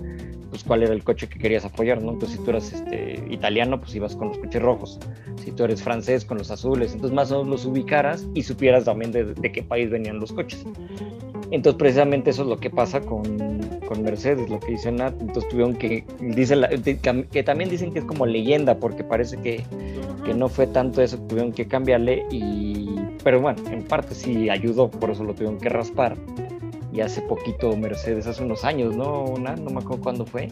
pues 0.50 0.64
cuál 0.64 0.82
era 0.84 0.94
el 0.94 1.04
coche 1.04 1.28
que 1.28 1.40
querías 1.40 1.66
apoyar, 1.66 2.02
¿no? 2.02 2.14
Entonces, 2.14 2.38
si 2.40 2.44
tú 2.44 2.52
eras 2.52 2.72
este, 2.72 3.22
italiano, 3.30 3.80
pues 3.82 3.94
ibas 3.96 4.16
con 4.16 4.30
los 4.30 4.38
coches 4.38 4.62
rojos. 4.62 4.98
Si 5.44 5.52
tú 5.52 5.66
eres 5.66 5.84
francés, 5.84 6.24
con 6.24 6.38
los 6.38 6.50
azules. 6.52 6.94
Entonces, 6.94 7.14
más 7.14 7.32
o 7.34 7.44
menos 7.44 7.50
los 7.64 7.66
ubicaras 7.66 8.26
y 8.34 8.44
supieras 8.44 8.86
también 8.86 9.12
de, 9.12 9.26
de 9.34 9.52
qué 9.52 9.62
país 9.62 9.90
venían 9.90 10.20
los 10.20 10.32
coches. 10.32 10.64
Entonces, 11.52 11.78
precisamente 11.78 12.30
eso 12.30 12.44
es 12.44 12.48
lo 12.48 12.58
que 12.58 12.70
pasa 12.70 13.02
con, 13.02 13.22
con 13.88 14.04
Mercedes, 14.04 14.50
lo 14.50 14.60
que 14.62 14.72
dice 14.72 14.90
Nat. 14.92 15.14
Entonces, 15.20 15.50
tuvieron 15.50 15.76
que, 15.76 16.06
dice 16.22 16.56
la- 16.56 16.70
que 16.70 17.44
también 17.44 17.70
dicen 17.70 17.92
que 17.92 18.00
es 18.00 18.06
como 18.06 18.26
leyenda, 18.26 18.76
porque 18.80 19.04
parece 19.04 19.38
que 19.42 19.64
que 20.28 20.34
no 20.34 20.50
fue 20.50 20.68
tanto 20.68 21.02
eso 21.02 21.18
que 21.18 21.24
tuvieron 21.30 21.54
que 21.54 21.68
cambiarle 21.68 22.26
y 22.30 22.90
pero 23.24 23.40
bueno 23.42 23.62
en 23.72 23.84
parte 23.84 24.14
sí 24.14 24.50
ayudó 24.50 24.90
por 24.92 25.10
eso 25.10 25.24
lo 25.24 25.34
tuvieron 25.34 25.58
que 25.58 25.70
raspar 25.70 26.16
y 26.94 27.00
hace 27.02 27.22
poquito 27.22 27.76
Mercedes 27.78 28.28
hace 28.28 28.44
unos 28.44 28.64
años 28.66 28.96
no 28.96 29.24
Una- 29.24 29.56
no 29.56 29.70
me 29.72 29.80
acuerdo 29.80 30.04
cuándo 30.04 30.26
fue 30.26 30.50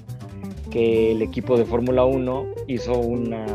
que 0.72 1.12
el 1.12 1.22
equipo 1.22 1.58
de 1.58 1.66
Fórmula 1.66 2.06
1 2.06 2.46
hizo 2.68 2.98
una 2.98 3.46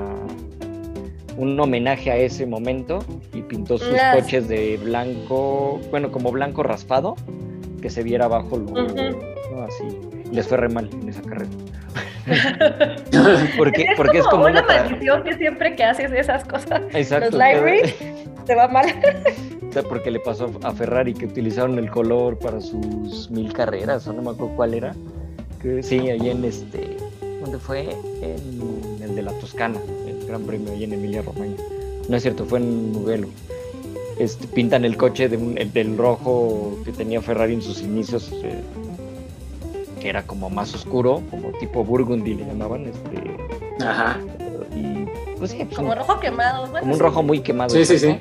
un 1.36 1.58
homenaje 1.58 2.10
a 2.10 2.16
ese 2.18 2.44
momento 2.46 2.98
y 3.32 3.40
pintó 3.42 3.78
sus 3.78 3.96
coches 4.14 4.46
de 4.48 4.76
blanco 4.76 5.80
bueno 5.90 6.12
como 6.12 6.30
blanco 6.32 6.62
raspado 6.62 7.16
que 7.80 7.88
se 7.88 8.02
viera 8.02 8.26
abajo 8.26 8.58
lo, 8.58 8.72
Ujú. 8.72 8.94
¿no? 9.54 9.62
así 9.62 9.84
les 10.32 10.46
fue 10.46 10.58
re 10.58 10.68
mal 10.68 10.90
en 10.92 11.08
esa 11.08 11.22
carrera 11.22 11.50
porque 13.56 13.82
es 13.82 13.96
porque 13.96 14.18
como, 14.18 14.20
es 14.20 14.26
como 14.28 14.44
una 14.46 14.62
maldición 14.62 15.22
que 15.24 15.34
siempre 15.36 15.74
que 15.76 15.84
haces 15.84 16.12
esas 16.12 16.44
cosas, 16.44 16.82
Exacto. 16.92 17.30
los 17.30 17.34
library, 17.40 17.94
te 18.46 18.54
va 18.54 18.68
mal. 18.68 18.86
O 19.68 19.72
sea, 19.72 19.82
porque 19.82 20.10
le 20.10 20.18
pasó 20.20 20.50
a 20.64 20.72
Ferrari 20.72 21.14
que 21.14 21.26
utilizaron 21.26 21.78
el 21.78 21.90
color 21.90 22.38
para 22.38 22.60
sus 22.60 23.30
mil 23.30 23.52
carreras, 23.52 24.06
o 24.08 24.12
no 24.12 24.22
me 24.22 24.30
acuerdo 24.30 24.54
cuál 24.56 24.74
era. 24.74 24.94
Que, 25.62 25.82
sí, 25.82 25.98
ahí 26.10 26.30
en 26.30 26.44
este. 26.44 26.96
¿Dónde 27.40 27.58
fue? 27.58 27.88
En 28.22 29.02
el 29.02 29.14
de 29.14 29.22
la 29.22 29.32
Toscana, 29.32 29.78
el 30.06 30.26
Gran 30.26 30.42
Premio, 30.42 30.72
ahí 30.72 30.84
en 30.84 30.92
Emilia 30.94 31.22
Romagna. 31.22 31.56
No 32.08 32.16
es 32.16 32.22
cierto, 32.22 32.44
fue 32.44 32.58
en 32.58 32.92
Mugello. 32.92 33.28
Este, 34.18 34.46
pintan 34.48 34.84
el 34.84 34.96
coche 34.98 35.28
de 35.28 35.36
un- 35.38 35.56
el 35.56 35.72
del 35.72 35.96
rojo 35.96 36.78
que 36.84 36.92
tenía 36.92 37.22
Ferrari 37.22 37.54
en 37.54 37.62
sus 37.62 37.80
inicios. 37.80 38.30
eh, 38.42 38.60
que 40.01 40.09
era 40.09 40.22
como 40.24 40.51
más 40.51 40.74
oscuro, 40.74 41.22
como 41.30 41.51
tipo 41.59 41.84
burgundy 41.84 42.34
le 42.34 42.46
llamaban, 42.46 42.86
este, 42.86 43.84
Ajá. 43.86 44.16
y 44.74 45.07
pues 45.38 45.53
sí, 45.53 45.59
pues, 45.64 45.76
Como 45.76 45.90
un- 45.90 45.96
rojo 45.96 46.18
quemado. 46.18 46.62
bueno, 46.62 46.80
como 46.80 46.94
un 46.94 46.98
rojo 47.01 47.22
muy 47.22 47.40
quemado. 47.40 47.70
Sí, 47.70 47.84
sí, 47.84 47.98
sí. 47.98 48.18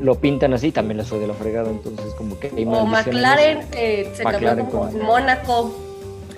Lo 0.00 0.14
pintan 0.14 0.54
así, 0.54 0.70
también 0.70 0.98
les 0.98 1.08
fue 1.08 1.18
de 1.18 1.26
la 1.26 1.34
fregada, 1.34 1.68
entonces 1.70 2.14
como 2.14 2.38
que 2.38 2.52
hay 2.56 2.64
O 2.64 2.86
maldiciones. 2.86 3.06
McLaren, 3.06 3.68
que 3.70 4.10
se 4.14 4.24
McLaren 4.24 4.66
cambió 4.66 4.90
como 4.90 5.04
Mónaco. 5.04 5.74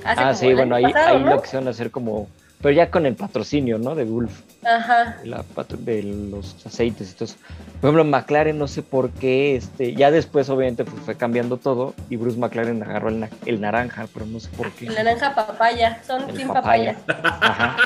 hace 0.04 0.20
Ah, 0.20 0.24
como 0.24 0.34
sí, 0.34 0.54
bueno, 0.54 0.74
ahí, 0.76 0.84
pasado, 0.84 1.16
ahí 1.18 1.22
¿no? 1.24 1.30
lo 1.34 1.42
quisieron 1.42 1.68
hacer 1.68 1.90
como, 1.90 2.26
pero 2.60 2.74
ya 2.74 2.90
con 2.90 3.06
el 3.06 3.14
patrocinio, 3.14 3.78
¿no? 3.78 3.94
De 3.94 4.04
Gulf. 4.04 4.40
Ajá. 4.62 5.16
la 5.24 5.42
de 5.78 6.02
los 6.02 6.54
aceites 6.66 7.10
y 7.12 7.14
todo 7.14 7.24
eso. 7.24 7.36
Por 7.80 7.88
ejemplo, 7.88 8.04
McLaren 8.04 8.58
no 8.58 8.68
sé 8.68 8.82
por 8.82 9.08
qué, 9.10 9.56
este, 9.56 9.94
ya 9.94 10.10
después 10.10 10.50
obviamente 10.50 10.84
pues, 10.84 11.02
fue 11.02 11.16
cambiando 11.16 11.56
todo 11.56 11.94
y 12.10 12.16
Bruce 12.16 12.38
McLaren 12.38 12.82
agarró 12.82 13.08
el, 13.08 13.20
na- 13.20 13.30
el 13.46 13.58
naranja, 13.62 14.06
pero 14.12 14.26
no 14.26 14.38
sé 14.38 14.50
por 14.50 14.70
qué. 14.72 14.86
El 14.88 14.94
naranja 14.96 15.34
papaya. 15.34 16.02
Son 16.06 16.28
El 16.28 16.36
team 16.36 16.48
papaya. 16.52 16.98
papaya. 17.06 17.38
Ajá. 17.40 17.76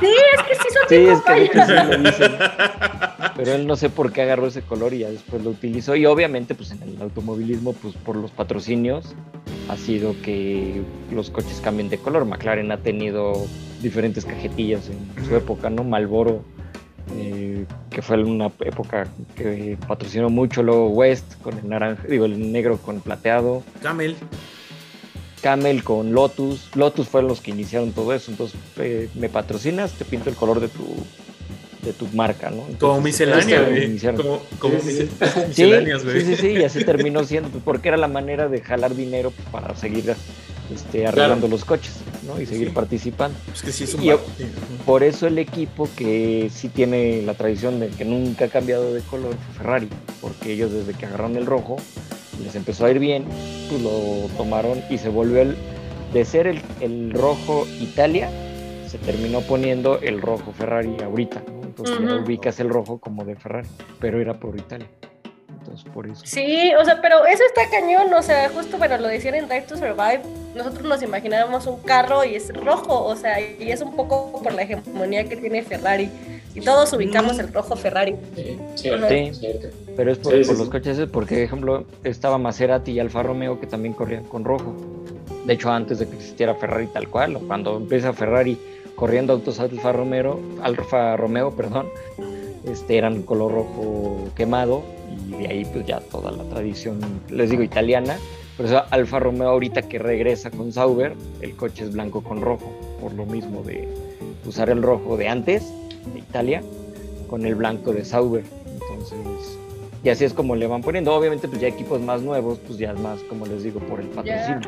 Sí, 0.00 0.06
es 0.06 0.42
que 0.44 0.54
sí 0.54 0.68
son 0.72 0.82
Sí, 0.88 1.22
team 1.26 1.38
es 1.42 1.50
que 1.50 1.62
sí 1.66 1.72
lo 1.72 1.98
dicen. 1.98 2.32
Pero 3.36 3.52
él 3.52 3.66
no 3.66 3.76
sé 3.76 3.90
por 3.90 4.12
qué 4.12 4.22
agarró 4.22 4.46
ese 4.46 4.62
color 4.62 4.94
y 4.94 5.00
ya 5.00 5.10
después 5.10 5.42
lo 5.44 5.50
utilizó. 5.50 5.94
Y 5.96 6.06
obviamente, 6.06 6.54
pues 6.54 6.70
en 6.72 6.82
el 6.82 7.00
automovilismo, 7.02 7.72
pues 7.74 7.94
por 7.96 8.16
los 8.16 8.30
patrocinios, 8.30 9.14
ha 9.68 9.76
sido 9.76 10.14
que 10.22 10.82
los 11.10 11.28
coches 11.30 11.60
cambien 11.62 11.88
de 11.90 11.98
color. 11.98 12.24
McLaren 12.24 12.72
ha 12.72 12.78
tenido 12.78 13.34
diferentes 13.82 14.24
cajetillas 14.24 14.88
en 14.88 15.24
su 15.26 15.34
época, 15.36 15.68
¿no? 15.70 15.84
Malboro, 15.84 16.42
eh, 17.16 17.64
que 17.90 18.00
fue 18.02 18.22
una 18.22 18.46
época 18.60 19.08
que 19.36 19.76
patrocinó 19.88 20.30
mucho, 20.30 20.62
luego 20.62 20.88
West 20.90 21.34
con 21.42 21.58
el 21.58 21.68
naranja, 21.68 22.04
digo, 22.08 22.24
el 22.24 22.52
negro 22.52 22.78
con 22.78 23.00
plateado, 23.00 23.62
Camel. 23.82 24.16
Camel 25.42 25.82
con 25.82 26.12
Lotus. 26.12 26.70
Lotus 26.76 27.08
fueron 27.08 27.28
los 27.28 27.40
que 27.40 27.50
iniciaron 27.50 27.90
todo 27.92 28.12
eso. 28.14 28.30
Entonces, 28.30 28.58
eh, 28.78 29.08
me 29.16 29.28
patrocinas, 29.28 29.90
te 29.92 30.04
pinto 30.04 30.30
el 30.30 30.36
color 30.36 30.60
de 30.60 30.68
tu, 30.68 30.84
de 31.84 31.92
tu 31.92 32.06
marca, 32.14 32.48
¿no? 32.50 32.58
Entonces, 32.58 32.78
Como 32.78 33.00
miscelánea, 33.00 33.68
ellos 33.68 34.02
güey. 34.04 34.16
Como, 34.16 34.42
como 34.60 34.78
Sí, 34.78 35.08
misceláneas, 35.48 36.04
güey. 36.04 36.20
sí, 36.20 36.26
sí, 36.26 36.36
sí, 36.36 36.46
y 36.52 36.62
así 36.62 36.84
terminó 36.84 37.24
siendo, 37.24 37.58
porque 37.58 37.88
era 37.88 37.96
la 37.96 38.06
manera 38.06 38.48
de 38.48 38.60
jalar 38.60 38.94
dinero 38.94 39.32
para 39.50 39.74
seguir 39.74 40.14
este, 40.72 41.08
arreglando 41.08 41.48
los 41.48 41.64
coches, 41.64 41.94
¿no? 42.26 42.40
Y 42.40 42.46
seguir 42.46 42.68
Sí. 42.68 42.74
participando. 42.74 43.36
Es 43.52 43.62
que 43.62 43.72
sí 43.72 43.84
es 43.84 43.94
un 43.94 44.02
Y 44.02 44.06
yo-. 44.06 44.20
Por 44.86 45.02
eso 45.02 45.26
el 45.26 45.38
equipo 45.38 45.88
que 45.96 46.50
sí 46.52 46.68
tiene 46.68 47.22
la 47.22 47.34
tradición 47.34 47.80
de 47.80 47.88
que 47.88 48.04
nunca 48.04 48.46
ha 48.46 48.48
cambiado 48.48 48.92
de 48.94 49.00
color 49.02 49.34
fue 49.46 49.54
Ferrari, 49.58 49.88
porque 50.20 50.52
ellos 50.52 50.72
desde 50.72 50.94
que 50.94 51.06
agarraron 51.06 51.36
el 51.36 51.46
rojo 51.46 51.76
les 52.42 52.54
empezó 52.56 52.86
a 52.86 52.90
ir 52.90 52.98
bien, 52.98 53.24
pues 53.68 53.80
lo 53.82 54.28
tomaron 54.36 54.82
y 54.90 54.98
se 54.98 55.08
volvió 55.08 55.42
el, 55.42 55.56
de 56.12 56.24
ser 56.24 56.46
el, 56.46 56.60
el 56.80 57.12
rojo 57.12 57.66
Italia, 57.80 58.30
se 58.88 58.98
terminó 58.98 59.40
poniendo 59.42 60.00
el 60.00 60.20
rojo 60.20 60.52
Ferrari 60.52 60.96
ahorita, 61.02 61.42
¿no? 61.46 61.62
Entonces 61.62 61.96
ya 62.00 62.16
ubicas 62.16 62.58
el 62.60 62.68
rojo 62.68 62.98
como 62.98 63.24
de 63.24 63.36
Ferrari, 63.36 63.68
pero 64.00 64.20
era 64.20 64.38
por 64.40 64.56
Italia. 64.58 64.86
Entonces 65.62 65.88
por 65.92 66.06
eso. 66.06 66.22
Sí, 66.24 66.72
o 66.80 66.84
sea, 66.84 67.00
pero 67.00 67.24
eso 67.24 67.42
está 67.44 67.62
cañón, 67.70 68.12
o 68.12 68.22
sea, 68.22 68.48
justo, 68.50 68.78
bueno, 68.78 68.98
lo 68.98 69.08
decían 69.08 69.34
en 69.36 69.46
Drive 69.46 69.62
to 69.62 69.76
Survive, 69.76 70.20
nosotros 70.56 70.82
nos 70.84 71.02
imaginábamos 71.02 71.66
un 71.66 71.80
carro 71.82 72.24
y 72.24 72.34
es 72.34 72.52
rojo, 72.54 73.04
o 73.04 73.14
sea, 73.16 73.40
y 73.40 73.70
es 73.70 73.80
un 73.80 73.94
poco 73.94 74.40
por 74.42 74.52
la 74.52 74.62
hegemonía 74.62 75.24
que 75.28 75.36
tiene 75.36 75.62
Ferrari, 75.62 76.10
y 76.54 76.60
todos 76.60 76.92
ubicamos 76.92 77.38
el 77.38 77.52
rojo 77.52 77.76
Ferrari. 77.76 78.16
Sí, 78.36 78.58
cierto, 78.74 79.08
Sí. 79.08 79.30
cierto. 79.34 79.68
Pero 79.96 80.12
es 80.12 80.18
por, 80.18 80.32
Sí, 80.32 80.38
por 80.38 80.46
sí, 80.46 80.52
los 80.58 80.64
sí. 80.66 80.70
coches, 80.70 80.98
porque, 81.10 81.34
por 81.36 81.42
ejemplo, 81.44 81.84
estaba 82.04 82.36
Maserati 82.38 82.92
y 82.92 83.00
Alfa 83.00 83.22
Romeo 83.22 83.58
que 83.60 83.66
también 83.66 83.94
corrían 83.94 84.24
con 84.24 84.44
rojo. 84.44 84.74
De 85.46 85.54
hecho, 85.54 85.70
antes 85.70 85.98
de 86.00 86.08
que 86.08 86.16
existiera 86.16 86.54
Ferrari 86.56 86.88
tal 86.88 87.08
cual, 87.08 87.36
o 87.36 87.40
cuando 87.40 87.76
empieza 87.76 88.12
Ferrari 88.12 88.58
corriendo 88.96 89.32
autos 89.32 89.58
Alfa 89.60 89.92
Romeo, 89.92 90.38
Alfa 90.62 91.16
Romeo, 91.16 91.52
perdón, 91.52 91.86
este, 92.64 92.98
eran 92.98 93.22
color 93.22 93.52
rojo 93.52 94.28
quemado 94.36 94.82
y 95.28 95.32
de 95.32 95.48
ahí 95.48 95.64
pues 95.64 95.86
ya 95.86 96.00
toda 96.00 96.30
la 96.30 96.44
tradición, 96.44 97.00
les 97.28 97.50
digo, 97.50 97.62
italiana. 97.62 98.16
Por 98.56 98.66
eso 98.66 98.82
Alfa 98.90 99.18
Romeo 99.18 99.48
ahorita 99.48 99.82
que 99.82 99.98
regresa 99.98 100.50
con 100.50 100.72
Sauber, 100.72 101.14
el 101.40 101.56
coche 101.56 101.84
es 101.84 101.92
blanco 101.92 102.22
con 102.22 102.40
rojo, 102.40 102.72
por 103.00 103.12
lo 103.14 103.24
mismo 103.24 103.62
de 103.62 103.88
usar 104.46 104.70
el 104.70 104.82
rojo 104.82 105.16
de 105.16 105.28
antes, 105.28 105.72
de 106.12 106.18
Italia, 106.18 106.62
con 107.28 107.46
el 107.46 107.54
blanco 107.54 107.92
de 107.92 108.04
Sauber. 108.04 108.44
Entonces, 108.66 109.58
y 110.04 110.10
así 110.10 110.24
es 110.24 110.34
como 110.34 110.56
le 110.56 110.66
van 110.66 110.82
poniendo. 110.82 111.14
Obviamente, 111.14 111.48
pues 111.48 111.60
ya 111.60 111.68
equipos 111.68 112.00
más 112.00 112.22
nuevos, 112.22 112.58
pues 112.66 112.78
ya 112.78 112.92
es 112.92 112.98
más, 112.98 113.20
como 113.22 113.46
les 113.46 113.62
digo, 113.62 113.80
por 113.80 114.00
el 114.00 114.08
patrocinio. 114.08 114.60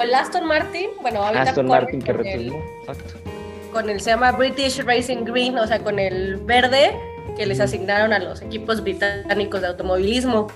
El 0.00 0.14
Aston 0.14 0.46
Martin, 0.46 0.90
bueno, 1.02 1.22
ahorita 1.22 1.42
Aston 1.42 1.66
Martin 1.66 2.00
que 2.00 2.12
retomó, 2.12 2.58
exacto. 2.80 3.14
con 3.72 3.90
el 3.90 4.00
se 4.00 4.10
llama 4.10 4.32
British 4.32 4.80
Racing 4.82 5.24
Green, 5.24 5.58
o 5.58 5.66
sea, 5.66 5.82
con 5.82 5.98
el 5.98 6.38
verde 6.38 6.92
que 7.40 7.46
les 7.46 7.58
asignaron 7.58 8.12
a 8.12 8.18
los 8.18 8.42
equipos 8.42 8.82
británicos 8.82 9.62
de 9.62 9.68
automovilismo. 9.68 10.48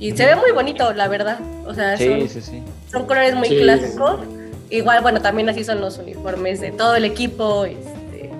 Y 0.00 0.16
se 0.16 0.26
ve 0.26 0.34
muy 0.34 0.50
bonito, 0.50 0.92
la 0.92 1.06
verdad. 1.06 1.38
O 1.64 1.72
sea, 1.74 1.96
Sí, 1.96 2.08
son, 2.08 2.28
sí, 2.28 2.40
sí. 2.40 2.62
son 2.90 3.06
colores 3.06 3.36
muy 3.36 3.46
Sí. 3.46 3.56
clásicos. 3.58 4.18
Igual, 4.68 5.00
bueno, 5.02 5.22
también 5.22 5.48
así 5.48 5.62
son 5.62 5.80
los 5.80 5.96
uniformes 5.98 6.60
de 6.60 6.72
todo 6.72 6.96
el 6.96 7.04
equipo. 7.04 7.64
Este, 7.66 8.30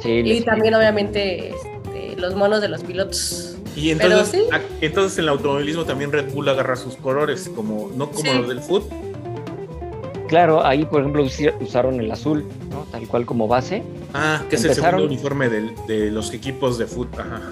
Sí, 0.00 0.10
y 0.24 0.40
también, 0.42 0.74
obviamente, 0.76 1.48
este, 1.50 2.14
los 2.20 2.36
monos 2.36 2.60
de 2.60 2.68
los 2.68 2.84
pilotos. 2.84 3.56
Y 3.74 3.90
entonces, 3.90 4.28
Pero 4.30 4.44
sí. 4.44 4.50
a- 4.52 4.84
entonces 4.84 5.18
en 5.18 5.24
el 5.24 5.30
automovilismo 5.30 5.84
también 5.84 6.12
Red 6.12 6.32
Bull 6.32 6.48
agarra 6.50 6.76
sus 6.76 6.94
colores, 6.96 7.50
como 7.52 7.90
no 7.96 8.10
como 8.10 8.30
Sí. 8.30 8.38
los 8.38 8.46
del 8.48 8.60
fútbol. 8.60 8.84
Claro, 10.28 10.64
ahí, 10.64 10.84
por 10.84 11.00
ejemplo, 11.00 11.24
usaron 11.60 11.98
el 11.98 12.08
azul, 12.12 12.44
¿no? 12.70 12.86
Tal 12.92 13.08
cual 13.08 13.26
como 13.26 13.48
base. 13.48 13.82
Ah, 14.14 14.42
que 14.48 14.56
es 14.56 14.64
el 14.64 14.70
Empezaron- 14.70 15.00
segundo 15.00 15.14
uniforme 15.14 15.48
de 15.48 16.10
los 16.10 16.32
equipos 16.32 16.78
de 16.78 16.86
fútbol. 16.86 17.20
Ajá. 17.20 17.42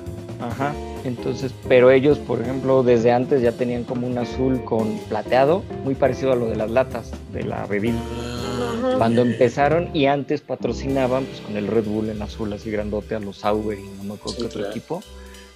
Ajá. 0.40 0.74
Entonces, 1.04 1.52
pero 1.68 1.90
ellos, 1.90 2.18
por 2.18 2.40
ejemplo, 2.40 2.82
desde 2.82 3.11
antes 3.12 3.42
ya 3.42 3.52
tenían 3.52 3.84
como 3.84 4.06
un 4.06 4.18
azul 4.18 4.62
con 4.64 4.98
plateado, 5.09 5.62
muy 5.84 5.94
parecido 5.94 6.32
a 6.32 6.36
lo 6.36 6.46
de 6.46 6.56
las 6.56 6.70
latas 6.70 7.11
de 7.32 7.42
la 7.44 7.66
bebida. 7.66 7.96
Ujú. 7.96 8.98
Cuando 8.98 9.22
empezaron 9.22 9.88
y 9.94 10.06
antes 10.06 10.40
patrocinaban 10.40 11.24
pues 11.24 11.40
con 11.40 11.56
el 11.56 11.66
Red 11.66 11.84
Bull 11.84 12.09
en 12.11 12.20
azul 12.22 12.52
así 12.52 12.70
grandote 12.70 13.14
a 13.14 13.20
los 13.20 13.38
Sauber 13.38 13.78
y 13.78 13.82
no 13.98 14.04
me 14.04 14.14
acuerdo 14.14 14.36
Sí, 14.36 14.40
qué 14.40 14.46
otro 14.46 14.68
equipo. 14.70 15.02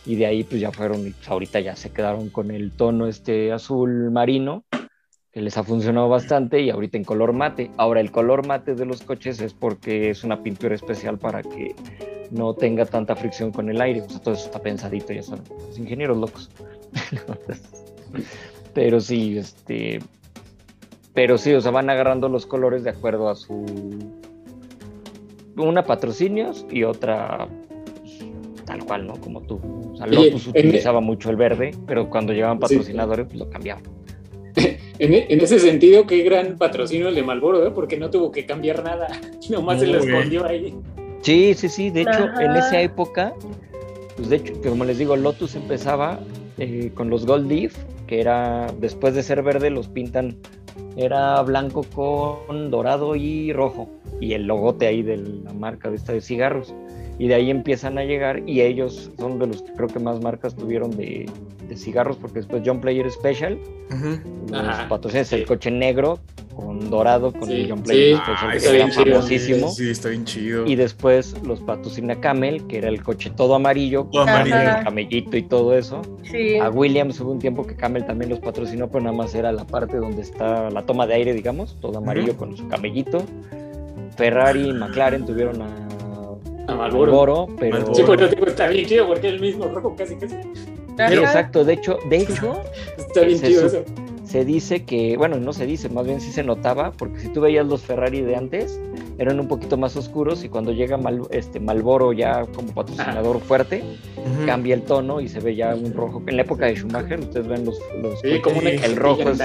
Y 0.05 0.17
de 0.17 0.27
ahí 0.27 0.43
pues 0.45 0.61
ya 0.61 0.73
fueron 0.73 1.07
y 1.07 1.11
pues, 1.11 1.29
ahorita 1.29 1.61
ya 1.61 1.77
se 1.77 1.91
quedaron 1.91 2.29
con 2.31 2.51
el 2.51 2.73
tono 2.73 3.07
este 3.07 3.53
azul 3.53 4.11
marino 4.11 4.65
que 5.33 5.41
les 5.41 5.57
ha 5.57 5.65
funcionado 5.65 6.09
bastante 6.09 6.61
y 6.61 6.69
ahorita 6.71 6.99
en 6.99 7.05
color 7.05 7.33
mate. 7.33 7.71
Ahora 7.79 8.01
el 8.01 8.11
color 8.11 8.47
mate 8.47 8.75
de 8.75 8.85
los 8.85 9.03
coches 9.03 9.41
es 9.41 9.55
porque 9.55 10.11
es 10.11 10.25
una 10.25 10.43
pintura 10.43 10.75
especial 10.75 11.19
para 11.19 11.43
que 11.43 11.75
no 12.31 12.55
tenga 12.55 12.85
tanta 12.85 13.17
fricción 13.17 13.51
con 13.51 13.71
el 13.71 13.81
aire. 13.81 14.03
O 14.03 14.09
sea, 14.09 14.21
todo 14.21 14.35
eso 14.35 14.47
está 14.47 14.59
pensadito, 14.61 15.13
ya 15.13 15.23
saben, 15.23 15.45
los 15.67 15.79
ingenieros 15.79 16.19
locos. 16.19 16.51
Pero 18.75 19.01
sí, 19.01 19.39
este, 19.39 20.01
pero 21.15 21.37
sí, 21.37 21.53
o 21.53 21.61
sea, 21.61 21.71
van 21.71 21.91
agarrando 21.91 22.29
los 22.29 22.47
colores 22.47 22.85
de 22.85 22.91
acuerdo 22.91 23.29
a 23.29 23.35
su. 23.35 23.65
Una 25.57 25.85
patrocinios 25.85 26.65
y 26.71 26.85
otra 26.85 27.49
pues, 28.01 28.19
tal 28.65 28.85
cual, 28.85 29.07
¿no? 29.07 29.15
Como 29.21 29.43
tú. 29.43 29.61
O 29.93 29.97
sea, 29.97 30.07
Lotus 30.07 30.47
utilizaba 30.47 31.01
mucho 31.01 31.29
el 31.29 31.37
verde, 31.37 31.73
pero 31.87 32.09
cuando 32.09 32.33
llegaban 32.33 32.57
Sí. 32.57 32.63
patrocinadores, 32.63 33.27
pues 33.27 33.39
lo 33.39 33.51
cambiaban. 33.51 33.83
En, 34.99 35.15
en 35.15 35.41
ese 35.41 35.59
sentido, 35.59 36.07
qué 36.07 36.23
gran 36.23 36.59
patrocinio 36.59 37.09
el 37.09 37.15
de 37.15 37.23
Malboro, 37.23 37.67
¿eh? 37.67 37.71
porque 37.75 37.97
no 37.97 38.11
tuvo 38.11 38.31
que 38.31 38.47
cambiar 38.47 38.85
nada. 38.85 39.09
Nomás 39.51 39.81
se 39.81 39.87
lo 39.87 39.99
Muy 39.99 40.09
escondió 40.09 40.47
ahí. 40.47 40.75
Sí, 41.23 41.55
sí, 41.55 41.69
sí. 41.69 41.91
De 41.91 42.03
hecho, 42.03 42.29
en 42.41 42.57
esa 42.57 42.81
época, 42.81 43.33
pues 44.17 44.29
de 44.29 44.37
hecho, 44.37 44.55
como 44.63 44.85
les 44.85 44.99
digo, 44.99 45.17
Lotus 45.17 45.55
empezaba 45.55 46.21
eh, 46.59 46.91
con 46.95 47.11
los 47.11 47.27
Gold 47.27 47.51
Leaf, 47.51 47.77
que 48.07 48.21
era, 48.21 48.67
después 48.79 49.15
de 49.15 49.23
ser 49.23 49.43
verde, 49.43 49.71
los 49.71 49.89
pintan, 49.89 50.37
era 50.97 51.41
blanco 51.43 51.85
con 51.95 52.71
dorado 52.71 53.17
y 53.17 53.53
rojo, 53.53 53.89
y 54.21 54.35
el 54.35 54.47
logote 54.47 54.87
ahí 54.87 55.03
de 55.03 55.17
la 55.17 55.53
marca 55.53 55.91
de 55.91 55.97
esta 55.97 56.13
de 56.13 56.21
cigarros. 56.21 56.75
Y 57.19 57.29
de 57.29 57.35
ahí 57.35 57.51
empiezan 57.51 57.99
a 57.99 58.05
llegar, 58.05 58.43
y 58.49 58.63
ellos 58.63 59.11
son 59.19 59.39
de 59.39 59.47
los 59.47 59.63
que 59.63 59.73
creo 59.75 59.89
que 59.89 59.99
más 59.99 60.21
marcas 60.23 60.55
tuvieron 60.57 60.91
de, 60.97 61.27
de 61.69 61.77
cigarros, 61.77 62.17
porque 62.17 62.41
después 62.41 62.63
John 62.65 62.81
Player 62.81 63.09
Special, 63.11 63.59
los 64.51 64.59
Ajá, 64.59 64.89
patrocinios, 64.89 65.29
sí. 65.29 65.37
el 65.37 65.47
coche 65.47 65.71
negro 65.71 66.19
con 66.57 66.91
dorado, 66.91 67.33
con 67.33 67.47
Sí, 67.49 67.53
el 67.63 67.69
John 67.69 67.79
sí. 67.79 67.85
Player 67.85 68.17
Special, 68.17 68.37
Ah, 68.43 68.51
que 68.51 68.57
está 68.57 68.75
era 68.75 68.91
chido. 68.91 69.05
famosísimo. 69.15 69.71
Sí, 69.71 69.91
está 69.91 70.09
bien 70.09 70.25
chido. 70.25 70.67
Y 70.67 70.75
después 70.75 71.35
los 71.47 71.61
patrocina 71.61 72.19
Camel, 72.21 72.67
que 72.67 72.79
era 72.79 72.89
el 72.89 73.03
coche 73.03 73.31
todo 73.31 73.55
amarillo, 73.55 74.05
Todo 74.11 74.23
con 74.25 74.29
amarillo. 74.31 74.57
el 74.79 74.85
camellito 74.85 75.37
y 75.37 75.43
todo 75.43 75.77
eso. 75.77 76.03
Sí. 76.25 76.57
A 76.59 76.71
Williams 76.71 77.21
hubo 77.21 77.31
un 77.31 77.39
tiempo 77.39 77.67
que 77.67 77.77
Camel 77.77 78.05
también 78.07 78.31
los 78.31 78.41
patrocinó, 78.41 78.89
pero 78.89 79.05
nada 79.05 79.17
más 79.17 79.35
era 79.35 79.53
la 79.53 79.65
parte 79.67 79.99
donde 79.99 80.23
está 80.23 80.71
la 80.71 80.85
toma 80.87 81.07
de 81.07 81.15
aire, 81.15 81.35
digamos, 81.35 81.77
todo 81.81 81.99
amarillo 81.99 82.37
con 82.37 82.57
su 82.57 82.67
camellito. 82.69 83.23
Ferrari 84.17 84.69
y 84.69 84.73
McLaren 84.73 85.25
tuvieron 85.25 85.63
a 85.63 85.89
A. 86.73 86.77
Marlboro, 86.77 87.49
pero... 87.59 87.79
Marlboro. 87.79 87.95
Sí, 88.29 88.37
está 88.47 88.69
bien 88.69 88.87
chido 88.87 89.07
porque 89.07 89.29
es 89.29 89.35
el 89.35 89.41
mismo 89.41 89.67
rojo 89.67 89.95
casi 89.97 90.17
casi. 90.17 90.35
Sí, 90.35 91.15
exacto. 91.15 91.65
De 91.65 91.75
hecho, 91.75 91.99
de 92.09 92.17
hecho, 92.23 92.61
Está 92.99 93.21
bien 93.23 93.39
Se 93.39 93.47
chido 93.49 93.67
eso. 93.67 93.85
se 94.25 94.45
dice 94.45 94.85
que, 94.85 95.17
bueno, 95.17 95.39
no 95.39 95.53
se 95.53 95.67
dice, 95.67 95.89
más 95.89 96.07
bien 96.07 96.21
sí 96.21 96.33
se 96.33 96.43
notaba, 96.43 96.93
porque 96.93 97.21
si 97.21 97.29
tú 97.29 97.41
veías 97.41 97.67
los 97.67 97.83
Ferrari 97.83 98.21
de 98.21 98.37
antes, 98.37 98.79
eran 99.19 99.39
un 99.41 99.49
poquito 99.49 99.77
más 99.77 99.97
oscuros 99.97 100.43
y 100.45 100.49
cuando 100.49 100.73
llega 100.73 100.97
Mal, 100.97 101.23
este 101.31 101.61
Malboro 101.61 102.13
ya 102.13 102.47
como 102.55 102.73
patrocinador 102.73 103.41
fuerte, 103.41 103.83
Ujú. 104.17 104.47
cambia 104.47 104.75
el 104.75 104.83
tono 104.83 105.21
y 105.21 105.29
se 105.29 105.41
ve 105.41 105.55
ya 105.55 105.75
un 105.75 105.93
rojo. 105.93 106.23
En 106.27 106.37
la 106.37 106.43
época 106.43 106.67
de 106.67 106.77
Schumacher, 106.77 107.21
ustedes 107.21 107.47
ven 107.47 107.65
los, 107.65 107.79
los 108.01 108.21
Sí, 108.21 108.41
como 108.41 108.59
una 108.61 108.71
el 108.71 108.97
rojo 108.97 109.29
es, 109.31 109.41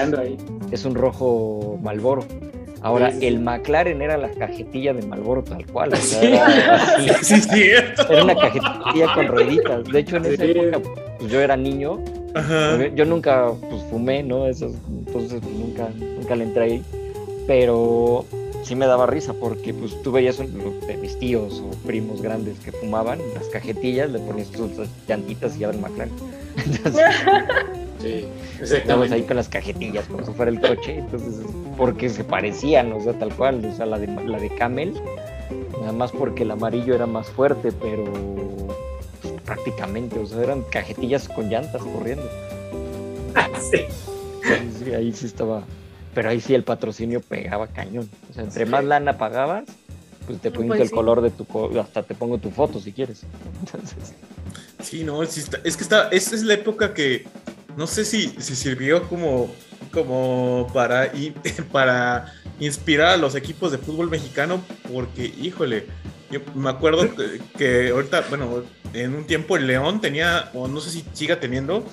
es 0.72 0.84
un 0.84 0.94
rojo 0.94 1.78
Malboro. 1.82 2.24
Ahora, 2.82 3.10
Sí, 3.12 3.26
el 3.26 3.40
McLaren 3.40 4.00
era 4.02 4.16
la 4.16 4.30
cajetilla 4.30 4.92
de 4.94 5.02
Malboro 5.02 5.42
tal 5.42 5.66
cual. 5.66 5.92
o 5.92 5.96
sea, 5.96 6.20
Sí. 6.20 6.26
era. 7.06 7.18
Sí, 7.22 7.40
cierto. 7.40 8.12
Era 8.12 8.24
una 8.24 8.36
cajetilla 8.36 9.14
con 9.14 9.26
rueditas. 9.28 9.84
De 9.84 9.98
hecho, 9.98 10.16
en 10.16 10.26
esa 10.26 10.44
época, 10.44 10.80
pues 11.18 11.30
yo 11.32 11.40
era 11.40 11.56
niño. 11.56 11.98
Ajá. 12.34 12.86
Yo 12.94 13.04
nunca 13.04 13.50
pues, 13.68 13.82
fumé, 13.90 14.22
¿no? 14.22 14.46
Esos, 14.46 14.72
entonces 14.88 15.40
pues, 15.42 15.54
nunca, 15.54 15.88
nunca 15.98 16.36
le 16.36 16.44
entré 16.44 16.64
ahí. 16.64 16.82
Pero 17.46 18.24
sí 18.62 18.74
me 18.76 18.86
daba 18.86 19.06
risa 19.06 19.32
porque 19.32 19.72
pues 19.72 20.00
tú 20.02 20.12
veías 20.12 20.36
de 20.38 20.96
mis 21.00 21.18
tíos 21.18 21.62
o 21.66 21.70
primos 21.86 22.20
grandes 22.20 22.58
que 22.58 22.70
fumaban, 22.70 23.18
las 23.34 23.46
cajetillas, 23.48 24.10
le 24.10 24.18
ponías 24.18 24.48
tus 24.48 24.70
llantitas 25.08 25.56
y 25.56 25.60
ya 25.60 25.70
el 25.70 25.78
McLaren. 25.78 26.12
Entonces, 26.66 27.04
Sí, 28.00 28.24
estábamos 28.60 28.60
ahí 28.62 28.62
exactamente. 28.62 29.26
con 29.26 29.36
las 29.36 29.48
cajetillas 29.48 30.06
como 30.06 30.24
si 30.24 30.32
fuera 30.32 30.50
el 30.50 30.60
coche. 30.60 30.98
Entonces, 30.98 31.44
porque 31.76 32.08
se 32.08 32.24
parecían, 32.24 32.92
o 32.92 33.00
sea, 33.00 33.12
tal 33.18 33.34
cual. 33.34 33.64
O 33.64 33.76
sea, 33.76 33.86
la 33.86 33.98
de, 33.98 34.06
la 34.06 34.38
de 34.38 34.54
Camel, 34.54 34.94
nada 35.80 35.92
más 35.92 36.12
porque 36.12 36.42
el 36.44 36.50
amarillo 36.50 36.94
era 36.94 37.06
más 37.06 37.28
fuerte, 37.28 37.72
pero 37.72 38.04
pues, 39.22 39.34
prácticamente, 39.44 40.18
o 40.18 40.26
sea, 40.26 40.42
eran 40.42 40.62
cajetillas 40.70 41.28
con 41.28 41.48
llantas 41.50 41.82
corriendo. 41.82 42.28
Sí. 43.70 43.78
Sí, 44.42 44.84
sí, 44.84 44.94
ahí 44.94 45.12
sí 45.12 45.26
estaba. 45.26 45.62
Pero 46.14 46.30
ahí 46.30 46.40
sí 46.40 46.54
el 46.54 46.64
patrocinio 46.64 47.20
pegaba 47.20 47.66
cañón. 47.66 48.08
O 48.30 48.32
sea, 48.32 48.44
entre 48.44 48.64
más 48.66 48.82
lana 48.84 49.18
pagabas, 49.18 49.64
pues 50.26 50.40
te 50.40 50.50
pinto 50.50 50.68
Pues 50.68 50.80
el 50.80 50.88
sí. 50.88 50.94
color 50.94 51.20
de 51.20 51.30
tu. 51.30 51.44
co- 51.44 51.70
Hasta 51.78 52.02
te 52.02 52.14
pongo 52.14 52.38
tu 52.38 52.50
foto 52.50 52.80
si 52.80 52.92
quieres. 52.92 53.22
Entonces, 53.60 54.14
Sí, 54.80 55.04
no, 55.04 55.24
sí 55.26 55.40
está- 55.40 55.58
es 55.64 55.76
que 55.76 55.82
está, 55.82 56.08
esa 56.08 56.34
es 56.36 56.42
la 56.44 56.54
época 56.54 56.94
que 56.94 57.26
no 57.78 57.86
sé 57.86 58.04
si, 58.04 58.34
si 58.38 58.56
sirvió 58.56 59.08
como, 59.08 59.54
como 59.92 60.66
para, 60.74 61.12
para 61.72 62.34
inspirar 62.58 63.10
a 63.10 63.16
los 63.16 63.36
equipos 63.36 63.70
de 63.70 63.78
fútbol 63.78 64.10
mexicano, 64.10 64.60
porque, 64.92 65.24
híjole, 65.40 65.86
yo 66.28 66.40
me 66.56 66.70
acuerdo 66.70 67.14
que, 67.14 67.40
que 67.56 67.90
ahorita, 67.90 68.24
bueno, 68.28 68.64
en 68.92 69.14
un 69.14 69.24
tiempo 69.26 69.56
el 69.56 69.68
León 69.68 70.00
tenía, 70.00 70.50
o 70.54 70.66
no 70.66 70.80
sé 70.80 70.90
si 70.90 71.04
siga 71.12 71.38
teniendo, 71.38 71.86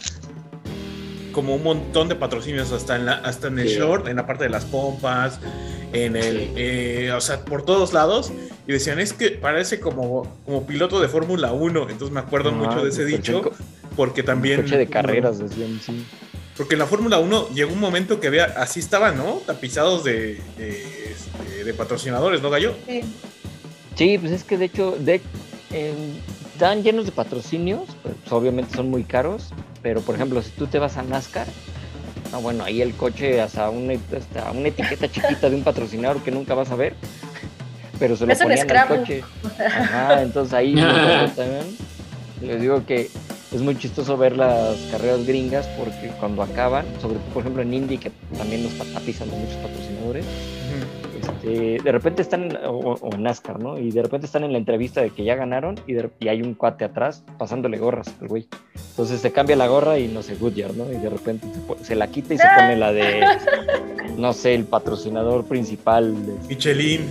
como 1.31 1.55
un 1.55 1.63
montón 1.63 2.07
de 2.07 2.15
patrocinios 2.15 2.71
hasta 2.71 2.95
en, 2.95 3.05
la, 3.05 3.13
hasta 3.13 3.47
en 3.49 3.59
el 3.59 3.67
Sí. 3.69 3.75
short, 3.75 4.07
en 4.07 4.15
la 4.15 4.25
parte 4.25 4.45
de 4.45 4.49
las 4.49 4.65
pompas, 4.65 5.39
en 5.93 6.15
el, 6.15 6.37
Sí. 6.47 6.53
eh, 6.55 7.11
o 7.15 7.21
sea, 7.21 7.45
por 7.45 7.63
todos 7.63 7.93
lados. 7.93 8.31
Y 8.67 8.71
decían, 8.71 8.99
es 8.99 9.13
que 9.13 9.29
parece 9.31 9.79
como, 9.79 10.23
como 10.45 10.65
piloto 10.65 10.99
de 10.99 11.07
Fórmula 11.09 11.51
1. 11.51 11.89
Entonces 11.89 12.11
me 12.11 12.21
acuerdo 12.21 12.49
Ah, 12.49 12.53
mucho 12.53 12.83
de 12.83 12.89
ese 12.89 13.05
dicho, 13.05 13.51
porque 13.95 14.23
también... 14.23 14.61
coche 14.61 14.77
de 14.77 14.87
carreras, 14.87 15.39
decían, 15.39 15.79
sí. 15.83 16.05
Porque 16.57 16.75
en 16.75 16.79
la 16.79 16.85
Fórmula 16.85 17.19
1 17.19 17.49
llegó 17.49 17.73
un 17.73 17.79
momento 17.79 18.19
que 18.19 18.27
había, 18.27 18.45
así 18.45 18.79
estaban, 18.79 19.17
¿no? 19.17 19.41
Tapizados 19.45 20.03
de, 20.03 20.39
de, 20.57 21.11
este, 21.11 21.63
de 21.65 21.73
patrocinadores, 21.73 22.41
¿no, 22.41 22.49
Gallo? 22.49 22.75
Sí. 22.87 23.01
Sí, 23.95 24.17
pues 24.17 24.31
es 24.33 24.43
que 24.43 24.57
de 24.57 24.65
hecho, 24.65 24.97
de, 24.99 25.21
están 26.53 26.83
llenos 26.83 27.05
de 27.05 27.11
patrocinios, 27.11 27.83
pues 28.03 28.15
obviamente 28.29 28.75
son 28.75 28.89
muy 28.89 29.03
caros, 29.03 29.49
pero 29.81 30.01
por 30.01 30.15
ejemplo, 30.15 30.41
si 30.41 30.51
tú 30.51 30.67
te 30.67 30.79
vas 30.79 30.97
a 30.97 31.03
NASCAR, 31.03 31.47
ah, 32.33 32.37
bueno, 32.37 32.65
ahí 32.65 32.81
el 32.81 32.93
coche 32.93 33.41
hasta 33.41 33.69
una, 33.69 33.93
hasta 33.93 34.51
una 34.51 34.67
etiqueta 34.67 35.09
chiquita 35.09 35.49
de 35.49 35.55
un 35.55 35.63
patrocinador 35.63 36.21
que 36.23 36.31
nunca 36.31 36.53
vas 36.53 36.71
a 36.71 36.75
ver, 36.75 36.93
pero 37.99 38.17
se 38.17 38.25
lo 38.25 38.33
Es 38.33 38.39
un 38.41 38.47
ponían 38.47 38.69
al 38.69 38.87
coche. 38.87 39.23
Ajá, 39.57 40.21
entonces 40.21 40.53
ahí 40.53 40.75
también 41.35 41.77
les 42.41 42.61
digo 42.61 42.85
que 42.85 43.09
es 43.55 43.61
muy 43.61 43.77
chistoso 43.77 44.17
ver 44.17 44.35
las 44.37 44.75
carreras 44.91 45.25
gringas 45.25 45.67
porque 45.79 46.11
cuando 46.19 46.43
acaban, 46.43 46.85
sobre 47.01 47.15
todo 47.19 47.33
por 47.33 47.41
ejemplo 47.41 47.61
en 47.61 47.73
Indy, 47.73 47.97
que 47.97 48.11
también 48.37 48.63
nos 48.63 48.73
tapizan 48.93 49.29
de 49.29 49.37
muchos 49.37 49.55
patrocinadores, 49.57 50.25
este, 51.21 51.77
de 51.83 51.91
repente 51.91 52.21
están, 52.21 52.57
o, 52.67 52.95
o 52.99 53.17
NASCAR, 53.17 53.59
¿no? 53.59 53.77
Y 53.79 53.91
de 53.91 54.01
repente 54.03 54.25
están 54.25 54.43
en 54.43 54.51
la 54.51 54.57
entrevista 54.57 55.01
de 55.01 55.09
que 55.11 55.23
ya 55.23 55.35
ganaron 55.35 55.79
y, 55.87 55.93
de- 55.93 56.09
y 56.19 56.27
hay 56.27 56.41
un 56.41 56.53
cuate 56.53 56.85
atrás 56.85 57.23
pasándole 57.37 57.77
gorras 57.77 58.13
al 58.21 58.27
güey. 58.27 58.47
Entonces 58.91 59.21
se 59.21 59.31
cambia 59.31 59.55
la 59.55 59.67
gorra 59.67 59.97
y 59.99 60.07
no 60.07 60.21
sé, 60.21 60.35
Goodyear, 60.35 60.73
¿no? 60.75 60.91
Y 60.91 60.95
de 60.97 61.09
repente 61.09 61.47
se, 61.79 61.85
se 61.85 61.95
la 61.95 62.07
quita 62.07 62.33
y 62.33 62.37
se 62.37 62.47
pone 62.55 62.75
la 62.75 62.91
de, 62.93 63.23
no 64.17 64.33
sé, 64.33 64.53
el 64.55 64.65
patrocinador 64.65 65.45
principal. 65.45 66.13
de- 66.25 66.33
Michelin. 66.49 67.05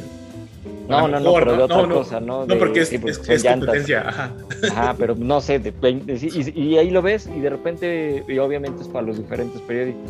No, 0.88 1.08
no, 1.08 1.18
no, 1.20 1.32
pero 1.34 1.56
de 1.56 1.62
otra 1.62 1.82
No, 1.86 1.94
cosa, 1.94 2.20
¿no? 2.20 2.40
No, 2.40 2.46
De- 2.46 2.56
porque 2.56 2.80
es, 2.82 2.88
sí, 2.88 2.98
porque 2.98 3.12
es- 3.34 3.44
competencia, 3.44 4.08
ajá. 4.08 4.32
Ajá, 4.70 4.94
pero 4.98 5.14
no 5.14 5.40
sé, 5.40 5.58
de 5.58 5.70
20, 5.70 6.18
sí, 6.18 6.28
y, 6.54 6.60
y 6.62 6.78
ahí 6.78 6.90
lo 6.90 7.00
ves 7.02 7.26
y 7.34 7.40
de 7.40 7.50
repente, 7.50 8.24
y 8.28 8.38
obviamente 8.38 8.82
es 8.82 8.88
para 8.88 9.06
los 9.06 9.16
diferentes 9.16 9.60
periódicos. 9.62 10.02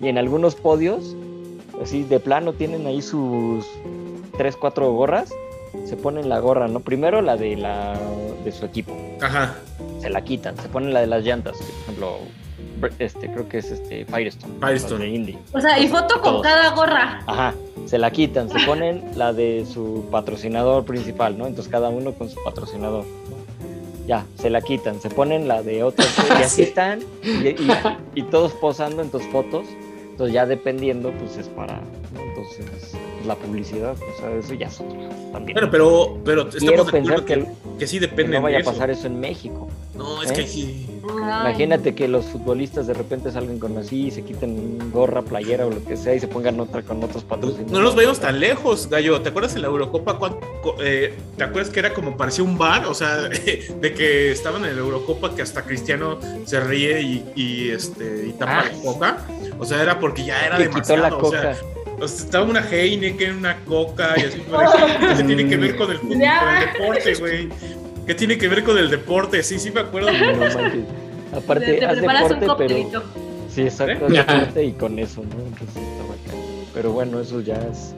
Y 0.00 0.08
en 0.08 0.16
algunos 0.18 0.54
podios, 0.54 1.14
así 1.82 2.02
de 2.04 2.18
plano, 2.18 2.54
tienen 2.54 2.86
ahí 2.86 3.02
sus 3.02 3.66
3, 4.38 4.56
4 4.56 4.90
gorras, 4.92 5.30
se 5.84 5.96
ponen 5.96 6.28
la 6.28 6.38
gorra, 6.38 6.66
¿no? 6.68 6.80
Primero 6.80 7.20
la 7.22 7.36
de, 7.36 7.56
la, 7.56 7.98
de 8.44 8.52
su 8.52 8.64
equipo, 8.64 8.94
Ajá. 9.20 9.54
se 10.00 10.08
la 10.10 10.22
quitan, 10.22 10.56
se 10.56 10.68
ponen 10.68 10.92
la 10.94 11.00
de 11.00 11.06
las 11.08 11.24
llantas, 11.24 11.56
que, 11.58 11.64
por 11.64 11.82
ejemplo, 11.82 12.18
este, 12.98 13.30
creo 13.32 13.48
que 13.48 13.58
es 13.58 13.70
este 13.70 14.04
Firestone, 14.06 14.54
Firestone. 14.60 15.04
de 15.04 15.10
Indy. 15.10 15.38
O 15.52 15.60
sea, 15.60 15.78
y 15.78 15.88
foto 15.88 16.14
con 16.20 16.22
Todos. 16.32 16.42
cada 16.42 16.70
gorra. 16.74 17.20
Ajá, 17.26 17.54
se 17.86 17.98
la 17.98 18.10
quitan, 18.10 18.48
se 18.50 18.58
ponen 18.66 19.02
la 19.16 19.32
de 19.32 19.66
su 19.66 20.04
patrocinador 20.10 20.84
principal, 20.84 21.36
¿no? 21.38 21.46
Entonces 21.46 21.70
cada 21.70 21.88
uno 21.88 22.12
con 22.12 22.28
su 22.30 22.42
patrocinador. 22.42 23.04
Ya, 24.06 24.26
se 24.36 24.50
la 24.50 24.60
quitan, 24.62 25.00
se 25.00 25.10
ponen 25.10 25.46
la 25.46 25.62
de 25.62 25.84
otro, 25.84 26.04
y 26.38 26.42
así 26.42 26.56
Sí. 26.56 26.62
están, 26.62 27.00
y, 27.22 27.48
y- 27.50 27.56
y 28.16 28.22
todos 28.24 28.52
posando 28.52 29.00
en 29.02 29.10
tus 29.10 29.22
fotos. 29.24 29.66
Entonces 30.10 30.34
ya 30.34 30.44
dependiendo, 30.46 31.12
pues 31.12 31.36
es 31.38 31.48
para, 31.48 31.80
¿no? 32.12 32.20
Entonces, 32.20 32.92
la 33.26 33.36
publicidad, 33.36 33.92
o 33.94 34.20
sea, 34.20 34.30
eso 34.36 34.54
ya 34.54 34.66
es 34.66 34.80
otro 34.80 34.96
también. 35.32 35.54
Bueno, 35.54 35.70
pero, 35.70 36.18
pero 36.24 36.48
Quiero 36.48 36.66
estamos 36.82 36.86
de 36.86 36.92
pensar 36.92 37.18
acuerdo 37.20 37.26
que, 37.26 37.34
que, 37.72 37.78
que 37.78 37.86
sí 37.86 37.98
que 37.98 38.06
depende 38.06 38.36
no 38.36 38.42
vaya 38.42 38.58
de 38.58 38.62
a 38.62 38.66
pasar 38.66 38.90
eso 38.90 39.06
en 39.06 39.20
México. 39.20 39.68
No, 39.94 40.22
es 40.22 40.30
¿eh? 40.30 40.34
que 40.34 40.46
sí. 40.46 40.86
Imagínate 41.04 41.94
que 41.94 42.08
los 42.08 42.26
futbolistas 42.26 42.86
de 42.86 42.94
repente 42.94 43.30
salgan 43.30 43.58
con 43.58 43.76
así, 43.76 44.06
y 44.06 44.10
se 44.10 44.22
quiten 44.22 44.90
gorra, 44.92 45.22
playera 45.22 45.66
o 45.66 45.70
lo 45.70 45.84
que 45.84 45.96
sea 45.96 46.14
y 46.14 46.20
se 46.20 46.28
pongan 46.28 46.58
otra 46.60 46.82
con 46.82 47.02
otros 47.02 47.24
patrocinios. 47.24 47.70
No 47.70 47.80
nos 47.80 47.94
vayamos 47.94 48.20
tan 48.20 48.38
lejos, 48.40 48.88
Gallo. 48.88 49.20
¿Te 49.20 49.28
acuerdas 49.30 49.54
en 49.56 49.62
la 49.62 49.68
Eurocopa? 49.68 50.18
eh, 50.80 51.14
¿Te 51.36 51.44
acuerdas 51.44 51.70
que 51.72 51.80
era 51.80 51.92
como 51.92 52.16
parecía 52.16 52.44
un 52.44 52.56
bar? 52.56 52.86
O 52.86 52.94
sea, 52.94 53.16
de 53.28 53.94
que 53.94 54.32
estaban 54.32 54.64
en 54.64 54.74
la 54.76 54.80
Eurocopa 54.80 55.34
que 55.34 55.42
hasta 55.42 55.62
Cristiano 55.62 56.18
se 56.44 56.60
ríe 56.60 57.00
y, 57.02 57.24
y, 57.34 57.70
este, 57.70 58.26
y 58.28 58.32
tapa 58.32 58.60
Ah. 58.60 58.64
la 58.72 58.82
coca. 58.82 59.26
O 59.58 59.64
sea, 59.64 59.82
era 59.82 59.98
porque 60.00 60.24
ya 60.24 60.46
era 60.46 60.56
Que 60.56 60.64
quitó 60.68 60.94
demasiado. 60.94 61.02
la 61.02 61.16
o 61.16 61.30
sea, 61.30 61.40
coca. 61.52 61.56
O 62.02 62.08
sea, 62.08 62.24
estaba 62.24 62.44
una 62.44 62.60
Heineken, 62.60 63.36
una 63.36 63.56
coca 63.64 64.14
y 64.16 64.22
así. 64.22 64.40
¿Qué 64.40 65.16
se 65.16 65.24
tiene 65.24 65.48
que 65.48 65.56
ver 65.56 65.76
con 65.76 65.90
el 65.90 65.98
con 65.98 66.18
deporte, 66.18 67.14
güey? 67.14 67.48
¿Qué 68.06 68.14
tiene 68.14 68.36
que 68.36 68.48
ver 68.48 68.64
con 68.64 68.76
el 68.76 68.90
deporte? 68.90 69.42
Sí, 69.42 69.58
sí 69.58 69.70
me 69.70 69.80
acuerdo. 69.80 70.10
No. 70.10 71.38
Aparte, 71.38 71.64
Te, 71.64 71.78
te 71.78 71.86
haz 71.86 71.96
preparas 71.98 72.30
un 72.30 72.40
deporte, 72.40 72.64
pero 72.66 72.82
coctelito. 72.82 73.02
Sí, 73.48 73.62
exacto, 73.62 74.06
¿Eh? 74.06 74.10
deporte 74.10 74.64
y 74.64 74.72
con 74.72 74.98
eso, 74.98 75.22
¿no? 75.22 75.46
Entonces 75.46 75.76
está 75.76 76.02
bacán. 76.02 76.40
Pero 76.74 76.92
bueno, 76.92 77.20
eso 77.20 77.40
ya 77.40 77.56
es. 77.70 77.94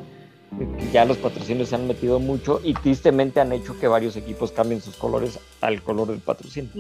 Ya 0.93 1.05
los 1.05 1.17
patrocinios 1.17 1.71
se 1.71 1.75
han 1.75 1.89
metido 1.89 2.21
mucho 2.21 2.61
y 2.63 2.75
tristemente 2.75 3.41
han 3.41 3.53
hecho 3.53 3.79
que 3.81 3.89
varios 3.89 4.15
equipos 4.17 4.53
cambien 4.53 4.81
sus 4.81 4.97
colores 4.97 5.41
al 5.61 5.83
color 5.83 6.09
del 6.09 6.21
patrocinio. 6.21 6.71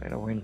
Pero 0.00 0.18
bueno, 0.18 0.42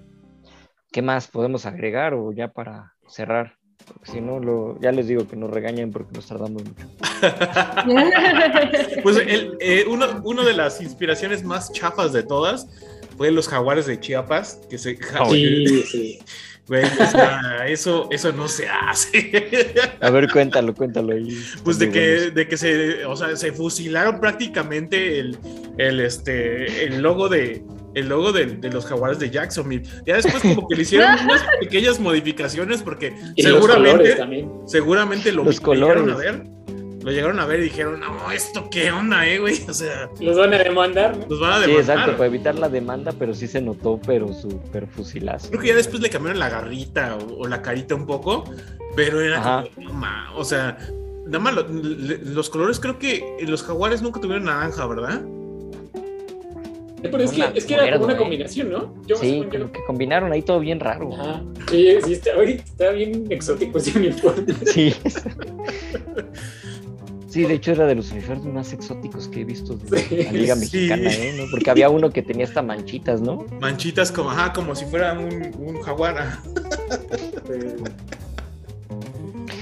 ¿qué 0.92 1.02
más 1.02 1.26
podemos 1.26 1.66
agregar 1.66 2.14
o 2.14 2.32
ya 2.32 2.48
para 2.48 2.94
cerrar? 3.08 3.56
Porque 3.92 4.10
si 4.10 4.20
no, 4.20 4.40
lo, 4.40 4.80
ya 4.80 4.92
les 4.92 5.06
digo 5.06 5.26
que 5.26 5.36
nos 5.36 5.50
regañen 5.50 5.92
porque 5.92 6.12
nos 6.14 6.26
tardamos 6.26 6.62
mucho. 6.64 6.86
Pues 9.02 9.16
el, 9.16 9.56
eh, 9.60 9.84
uno, 9.88 10.06
uno 10.24 10.44
de 10.44 10.52
las 10.52 10.80
inspiraciones 10.80 11.44
más 11.44 11.72
chafas 11.72 12.12
de 12.12 12.22
todas 12.22 12.68
fue 13.16 13.30
los 13.30 13.48
jaguares 13.48 13.86
de 13.86 13.98
Chiapas, 13.98 14.60
que 14.70 14.78
se... 14.78 14.98
Sí, 15.30 15.82
sí. 15.82 16.18
Güey, 16.68 16.84
o 16.84 17.06
sea, 17.10 17.66
eso, 17.66 18.08
eso 18.12 18.32
no 18.32 18.46
se 18.46 18.68
hace. 18.68 19.74
A 20.00 20.10
ver, 20.10 20.30
cuéntalo, 20.30 20.74
cuéntalo 20.74 21.12
ahí. 21.12 21.36
Pues 21.64 21.78
de 21.78 21.90
que, 21.90 22.30
de 22.30 22.46
que 22.46 22.56
se, 22.56 23.04
o 23.04 23.16
sea, 23.16 23.34
se 23.36 23.52
fusilaron 23.52 24.20
prácticamente 24.20 25.18
el, 25.18 25.38
el, 25.78 26.00
este, 26.00 26.84
el 26.84 27.02
logo 27.02 27.28
de, 27.28 27.64
el 27.94 28.08
logo 28.08 28.32
de, 28.32 28.46
de 28.46 28.70
los 28.70 28.86
jaguares 28.86 29.18
de 29.18 29.30
Jacksonville. 29.30 29.82
Ya 30.06 30.16
después 30.16 30.40
como 30.42 30.66
que 30.68 30.76
le 30.76 30.82
hicieron 30.82 31.10
unas 31.24 31.44
pequeñas 31.60 32.00
modificaciones 32.00 32.82
porque 32.82 33.14
Y 33.36 33.42
los 33.42 33.60
colores 33.60 33.74
seguramente, 33.82 34.14
también. 34.16 34.52
seguramente 34.66 35.32
lo 35.32 35.44
Los 35.44 35.62
lo 35.62 35.74
llegaron 35.74 36.10
a 36.10 36.14
colores. 36.14 36.32
ver. 36.38 36.46
lo 37.02 37.10
llegaron 37.10 37.40
a 37.40 37.46
ver 37.46 37.60
y 37.60 37.62
dijeron, 37.64 38.00
no, 38.00 38.30
esto 38.30 38.68
qué 38.70 38.90
onda, 38.92 39.26
eh, 39.26 39.38
güey. 39.38 39.60
O 39.68 39.74
sea, 39.74 40.08
Los 40.20 40.36
van 40.38 40.54
a 40.54 40.58
demandar, 40.58 41.16
¿no? 41.16 41.26
los 41.28 41.40
van 41.40 41.52
a 41.52 41.54
Sí, 41.56 41.70
demandar. 41.70 41.80
exacto, 41.96 42.12
para 42.16 42.26
evitar 42.26 42.54
la 42.54 42.68
demanda, 42.68 43.12
pero 43.18 43.34
sí 43.34 43.46
se 43.46 43.60
notó, 43.60 44.00
pero 44.06 44.32
súper 44.32 44.86
fusilazo. 44.86 45.48
Creo 45.50 45.60
que 45.60 45.68
ya 45.68 45.74
después 45.74 46.00
le 46.02 46.10
cambiaron 46.10 46.38
la 46.38 46.48
garrita 46.48 47.16
o, 47.16 47.40
o 47.42 47.48
la 47.48 47.60
carita 47.62 47.94
un 47.94 48.06
poco, 48.06 48.44
pero 48.96 49.20
era 49.20 49.64
como, 49.74 50.06
o 50.36 50.44
sea, 50.44 50.78
nada 51.26 51.38
más 51.38 51.54
los 51.66 52.50
colores 52.50 52.78
creo 52.80 52.98
que 52.98 53.36
los 53.46 53.62
jaguares 53.62 54.02
nunca 54.02 54.20
tuvieron 54.20 54.44
naranja, 54.44 54.86
¿verdad? 54.86 55.22
Pero 57.02 57.18
es 57.24 57.32
que, 57.32 57.44
es 57.54 57.64
que 57.64 57.74
era 57.74 57.92
como 57.94 58.04
una 58.04 58.14
eh. 58.14 58.16
combinación, 58.18 58.70
¿no? 58.70 58.94
Yo, 59.06 59.16
Sí, 59.16 59.44
como 59.50 59.72
que 59.72 59.84
combinaron 59.86 60.32
ahí 60.32 60.42
todo 60.42 60.60
bien 60.60 60.78
raro. 60.80 61.12
Ajá. 61.14 61.42
Sí, 61.70 61.88
sí, 62.04 62.12
está, 62.12 62.34
ahorita 62.34 62.62
está 62.64 62.90
bien 62.90 63.26
exótico 63.30 63.78
ese 63.78 63.98
uniforme. 63.98 64.54
Sí. 64.66 64.94
Sí, 67.28 67.44
de 67.44 67.54
hecho 67.54 67.72
era 67.72 67.86
de 67.86 67.94
los 67.94 68.10
uniformes 68.12 68.44
más 68.52 68.72
exóticos 68.74 69.26
que 69.26 69.40
he 69.40 69.44
visto 69.44 69.74
de 69.74 69.98
Sí. 69.98 70.16
la 70.22 70.32
Liga 70.32 70.54
Sí. 70.54 70.60
Mexicana, 70.60 71.10
¿eh? 71.14 71.34
¿no? 71.38 71.44
Porque 71.50 71.70
había 71.70 71.88
uno 71.88 72.10
que 72.10 72.20
tenía 72.22 72.44
hasta 72.44 72.60
manchitas, 72.60 73.22
¿no? 73.22 73.46
Manchitas 73.58 74.12
como, 74.12 74.30
ajá, 74.30 74.52
como 74.52 74.74
si 74.74 74.84
fuera 74.84 75.18
un, 75.18 75.50
un 75.58 75.80
jaguar. 75.80 76.38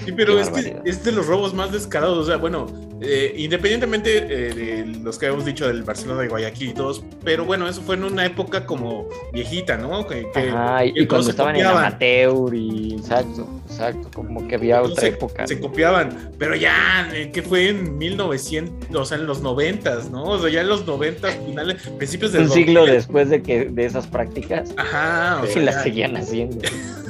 Sí, 0.05 0.13
pero 0.17 0.35
Qué 0.35 0.41
es 0.41 0.49
que 0.49 0.53
barbaridad. 0.55 0.83
es 0.85 1.05
de 1.05 1.13
los 1.13 1.27
robos 1.27 1.55
más 1.55 1.71
descarados. 1.73 2.19
O 2.19 2.25
sea, 2.25 2.37
bueno, 2.39 2.67
eh, 3.03 3.35
independientemente 3.37 4.19
eh, 4.19 4.55
de 4.55 4.87
los 5.03 5.19
que 5.19 5.27
habíamos 5.27 5.45
dicho 5.47 5.67
del 5.67 5.83
Barcelona 5.83 6.23
de 6.23 6.29
Guayaquil 6.29 6.71
y 6.71 6.75
todos, 6.75 7.03
pero 7.25 7.45
bueno, 7.45 7.69
eso 7.69 7.81
fue 7.83 7.95
en 7.97 8.05
una 8.05 8.27
época 8.27 8.67
como 8.67 9.09
viejita, 9.33 9.77
¿no? 9.77 10.07
Que, 10.07 10.29
que- 10.33 10.51
Ajá, 10.51 10.85
y, 10.85 10.93
que 10.93 11.03
y 11.03 11.07
todos 11.07 11.09
cuando 11.27 11.31
estaban 11.31 11.57
en 11.57 11.63
copiaban. 11.63 11.85
amateur 11.87 12.55
y 12.55 12.95
exacto, 12.95 13.49
exacto, 13.69 14.09
como 14.15 14.47
que 14.47 14.55
había 14.57 14.83
otra 14.83 15.01
se, 15.01 15.09
época. 15.09 15.47
se 15.47 15.59
copiaban, 15.61 16.31
pero 16.39 16.55
ya, 16.57 17.09
eh, 17.15 17.31
que 17.33 17.43
fue 17.43 17.69
en 17.71 17.97
1900, 17.99 18.95
o 18.95 19.05
sea, 19.05 19.19
en 19.19 19.27
los 19.27 19.41
90, 19.41 20.01
¿no? 20.11 20.25
O 20.25 20.39
sea, 20.39 20.51
ya 20.51 20.61
en 20.61 20.69
los 20.69 20.87
90, 20.87 21.29
finales, 21.29 21.77
principios 21.99 22.33
del 22.33 22.43
Un 22.43 22.51
siglo 22.51 22.81
2000. 22.81 22.95
después 22.97 23.29
de 23.31 23.43
que 23.43 23.65
de 23.67 23.85
esas 23.87 24.07
prácticas, 24.07 24.73
Ajá, 24.77 25.41
o 25.43 25.47
sí 25.47 25.55
sea, 25.55 25.63
las 25.63 25.75
ya, 25.77 25.83
seguían 25.83 26.17
haciendo. 26.17 26.59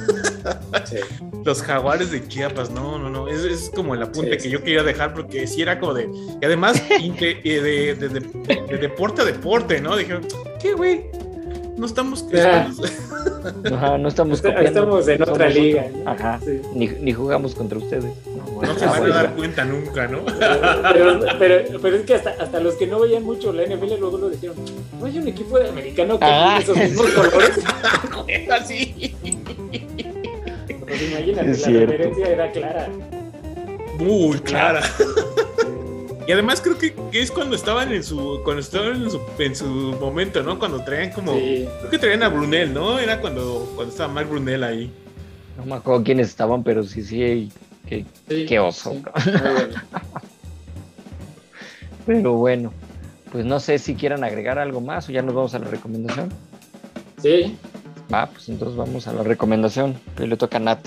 sí. 0.85 0.97
los 1.45 1.61
jaguares 1.61 2.11
de 2.11 2.27
Chiapas, 2.27 2.69
no, 2.71 2.97
no, 2.99 3.09
no, 3.09 3.27
es, 3.27 3.43
es 3.43 3.71
como 3.73 3.95
el 3.95 4.03
apunte 4.03 4.31
Sí, 4.31 4.37
que 4.37 4.43
sí. 4.43 4.49
yo 4.49 4.63
quería 4.63 4.83
dejar 4.83 5.13
porque 5.13 5.47
sí 5.47 5.61
era 5.61 5.79
como 5.79 5.93
de, 5.93 6.09
y 6.41 6.45
además 6.45 6.81
de, 6.89 6.97
de- 7.43 7.95
de- 7.95 8.09
de 8.67 8.77
deporte 8.77 9.21
a 9.21 9.25
deporte, 9.25 9.79
¿no? 9.81 9.95
Dijeron, 9.97 10.25
¿qué, 10.61 10.73
güey? 10.73 11.05
No 11.77 11.85
estamos... 11.87 12.25
Ah. 12.35 12.67
Ajá, 13.73 13.97
no 13.97 14.07
estamos 14.07 14.39
copiando. 14.41 14.67
estamos 14.67 15.07
en 15.07 15.21
otra 15.21 15.35
somos 15.49 15.53
liga. 15.55 15.85
Ajá, 16.05 16.39
Sí. 16.43 16.61
ni, 16.75 16.87
ni 16.87 17.11
jugamos 17.13 17.55
contra 17.55 17.77
ustedes. 17.79 18.03
No, 18.27 18.43
bueno, 18.53 18.73
No 18.73 18.79
se 18.79 18.85
van 18.85 19.03
a 19.03 19.07
dar 19.07 19.33
cuenta 19.35 19.65
nunca, 19.65 20.07
¿no? 20.07 20.19
Pero, 20.93 21.19
pero, 21.39 21.79
pero 21.81 21.95
es 21.95 22.01
que 22.05 22.13
hasta, 22.15 22.31
hasta 22.39 22.59
los 22.59 22.75
que 22.75 22.85
no 22.85 22.99
veían 22.99 23.23
mucho 23.23 23.51
la 23.51 23.63
NFL 23.63 23.99
luego 23.99 24.17
lo 24.19 24.29
dijeron, 24.29 24.57
no 24.99 25.05
hay 25.05 25.17
un 25.17 25.27
equipo 25.27 25.57
de 25.57 25.69
americano 25.69 26.19
que 26.19 26.25
Ah. 26.25 26.59
tiene 26.63 26.63
esos 26.63 26.77
mismos 26.77 27.07
colores. 27.15 27.59
Así. 28.51 29.15
Pues 30.91 31.09
imagínate, 31.11 31.51
Es 31.51 31.59
la 31.61 31.65
cierto. 31.67 31.91
referencia 31.91 32.27
era 32.27 32.51
clara. 32.51 32.89
Muy 33.99 34.39
clara. 34.39 34.81
Y 36.27 36.33
además 36.33 36.61
creo 36.61 36.77
que, 36.77 36.93
que 37.11 37.19
es 37.19 37.31
cuando 37.31 37.55
estaban 37.55 37.91
en 37.91 38.03
su 38.03 38.39
cuando 38.43 38.61
estaban 38.61 39.01
en 39.03 39.09
su, 39.09 39.19
en 39.39 39.55
su 39.55 39.65
momento, 39.65 40.43
¿no? 40.43 40.59
Cuando 40.59 40.81
traían 40.83 41.09
como 41.11 41.33
Sí. 41.33 41.67
creo 41.79 41.89
que 41.89 41.97
traían 41.97 42.21
a 42.21 42.29
Brunel, 42.29 42.71
¿no? 42.73 42.99
Era 42.99 43.19
cuando 43.19 43.69
cuando 43.75 43.91
estaba 43.91 44.13
Mark 44.13 44.29
Brunel 44.29 44.63
ahí. 44.63 44.93
No 45.57 45.65
me 45.65 45.75
acuerdo 45.75 46.03
quiénes 46.03 46.27
estaban, 46.29 46.63
pero 46.63 46.83
sí, 46.83 47.01
sí, 47.03 47.51
qué, 47.89 48.05
Sí, 48.29 48.45
qué 48.45 48.59
oso. 48.59 48.91
sí. 48.93 49.01
Muy 49.31 49.41
bueno. 49.41 49.73
Pero 52.05 52.33
bueno, 52.33 52.73
pues 53.31 53.43
no 53.45 53.59
sé 53.59 53.79
si 53.79 53.95
quieran 53.95 54.23
agregar 54.23 54.59
algo 54.59 54.79
más 54.79 55.09
o 55.09 55.11
ya 55.11 55.23
nos 55.23 55.33
vamos 55.33 55.53
a 55.55 55.59
la 55.59 55.67
recomendación. 55.67 56.29
Sí, 57.21 57.57
Va, 58.13 58.27
pues 58.27 58.49
entonces 58.49 58.75
vamos 58.77 59.07
a 59.07 59.13
la 59.13 59.23
recomendación 59.23 59.99
que 60.17 60.27
le 60.27 60.35
toca 60.37 60.57
a 60.57 60.59
Nat. 60.59 60.79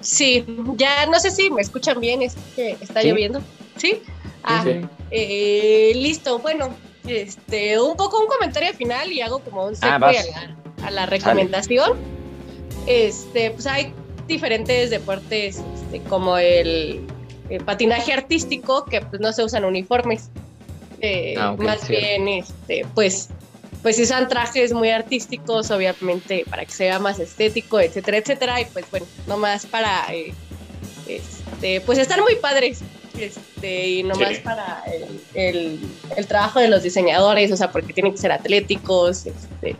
Sí, 0.00 0.44
ya 0.76 1.06
no 1.06 1.18
sé 1.20 1.30
si 1.30 1.48
me 1.50 1.62
escuchan 1.62 2.00
bien, 2.00 2.22
es 2.22 2.34
que 2.56 2.76
está 2.80 3.02
Sí. 3.02 3.08
lloviendo. 3.08 3.40
¿Sí? 3.76 4.02
Ah, 4.42 4.62
sí. 4.64 4.80
eh, 5.12 5.92
listo, 5.94 6.38
bueno, 6.40 6.70
este, 7.06 7.80
un 7.80 7.96
poco 7.96 8.18
un 8.20 8.26
comentario 8.26 8.72
final 8.74 9.12
y 9.12 9.20
hago 9.20 9.38
como 9.40 9.66
un 9.66 9.74
Ah, 9.82 9.98
segue 10.12 10.20
a, 10.34 10.46
la, 10.80 10.86
a 10.86 10.90
la 10.90 11.06
recomendación. 11.06 11.92
Este, 12.86 13.50
pues 13.52 13.66
hay 13.66 13.92
diferentes 14.26 14.90
deportes 14.90 15.62
este, 15.74 16.00
como 16.08 16.36
el, 16.38 17.00
el 17.48 17.64
patinaje 17.64 18.12
artístico 18.12 18.84
que 18.84 19.00
pues 19.02 19.20
no 19.20 19.32
se 19.32 19.44
usan 19.44 19.64
uniformes. 19.64 20.30
Eh, 21.00 21.34
Ah, 21.38 21.54
más 21.58 21.86
bien, 21.88 22.28
este, 22.28 22.84
pues, 22.94 23.28
pues 23.82 23.96
se 23.96 24.02
usan 24.02 24.28
trajes 24.28 24.72
muy 24.72 24.90
artísticos, 24.90 25.70
obviamente, 25.70 26.44
para 26.48 26.64
que 26.64 26.72
se 26.72 26.84
vea 26.84 26.98
más 26.98 27.18
estético, 27.18 27.80
etcétera, 27.80 28.18
etcétera. 28.18 28.60
Y 28.60 28.64
pues 28.66 28.84
bueno, 28.90 29.06
nomás 29.26 29.66
para 29.66 30.06
eh, 30.12 30.32
este, 31.08 31.80
pues 31.82 31.98
estar 31.98 32.20
muy 32.20 32.36
padres. 32.36 32.80
Este, 33.18 33.88
y 33.88 34.02
nomás 34.04 34.30
Sí. 34.30 34.40
para 34.42 34.82
el, 34.86 35.20
el- 35.34 35.80
el 36.16 36.26
trabajo 36.26 36.60
de 36.60 36.68
los 36.68 36.82
diseñadores, 36.82 37.52
o 37.52 37.56
sea, 37.58 37.70
porque 37.70 37.92
tienen 37.92 38.12
que 38.12 38.18
ser 38.18 38.32
atléticos, 38.32 39.26
este, 39.26 39.76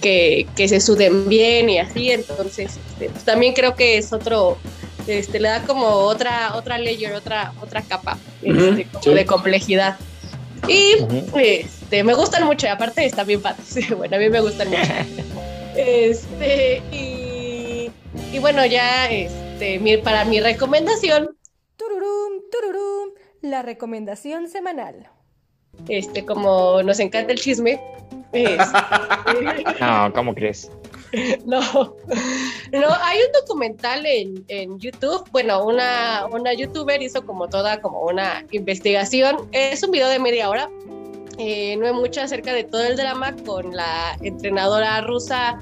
que, 0.00 0.48
que 0.56 0.66
se 0.68 0.80
suden 0.80 1.28
bien 1.28 1.70
y 1.70 1.78
así, 1.78 2.10
entonces 2.10 2.72
este, 2.90 3.08
pues 3.10 3.24
también 3.24 3.54
creo 3.54 3.76
que 3.76 3.98
es 3.98 4.12
otro, 4.12 4.58
este, 5.06 5.38
le 5.38 5.48
da 5.48 5.62
como 5.62 5.86
otra, 5.86 6.56
otra 6.56 6.76
layer, 6.76 7.12
otra, 7.14 7.52
otra 7.62 7.82
capa 7.82 8.18
este, 8.42 8.84
como 8.86 9.04
sí. 9.04 9.14
de 9.14 9.26
complejidad. 9.26 9.96
Y 10.66 10.96
Ujú. 11.02 11.30
Este, 11.92 12.04
me 12.04 12.14
gustan 12.14 12.44
mucho, 12.46 12.66
y 12.66 12.70
aparte 12.70 13.04
están 13.04 13.26
bien 13.26 13.42
padres. 13.42 13.78
Bueno, 13.96 14.16
a 14.16 14.18
mí 14.18 14.28
me 14.30 14.40
gustan 14.40 14.68
mucho. 14.70 14.82
Este, 15.74 16.82
y, 16.92 17.90
y 18.30 18.38
bueno, 18.38 18.66
ya 18.66 19.10
este, 19.10 19.78
mi- 19.78 19.96
para 19.96 20.24
mi 20.26 20.38
recomendación, 20.38 21.34
Tururum, 21.78 22.42
tururum, 22.50 23.10
la 23.40 23.62
recomendación 23.62 24.48
semanal. 24.48 25.08
este, 25.88 26.26
como 26.26 26.82
nos 26.82 27.00
encanta 27.00 27.32
el 27.32 27.38
chisme, 27.40 27.80
este, 28.32 28.58
No, 29.80 30.12
¿cómo 30.14 30.34
crees? 30.34 30.70
no, 31.46 31.60
no, 31.60 32.88
hay 33.02 33.18
un 33.20 33.32
documental 33.40 34.04
en, 34.04 34.44
en 34.48 34.78
YouTube, 34.78 35.26
bueno, 35.32 35.64
una, 35.64 36.26
una 36.30 36.52
youtuber 36.52 37.00
hizo 37.00 37.24
como 37.24 37.48
toda 37.48 37.80
como 37.80 38.02
una 38.02 38.44
investigación, 38.50 39.36
es 39.52 39.82
un 39.82 39.90
video 39.90 40.08
de 40.10 40.18
media 40.18 40.50
hora, 40.50 40.68
eh, 41.44 41.76
no 41.76 41.86
hay 41.86 41.92
mucho 41.92 42.20
acerca 42.20 42.52
de 42.52 42.62
todo 42.62 42.84
el 42.84 42.96
drama 42.96 43.34
con 43.44 43.74
la 43.74 44.16
entrenadora 44.22 45.00
rusa 45.00 45.58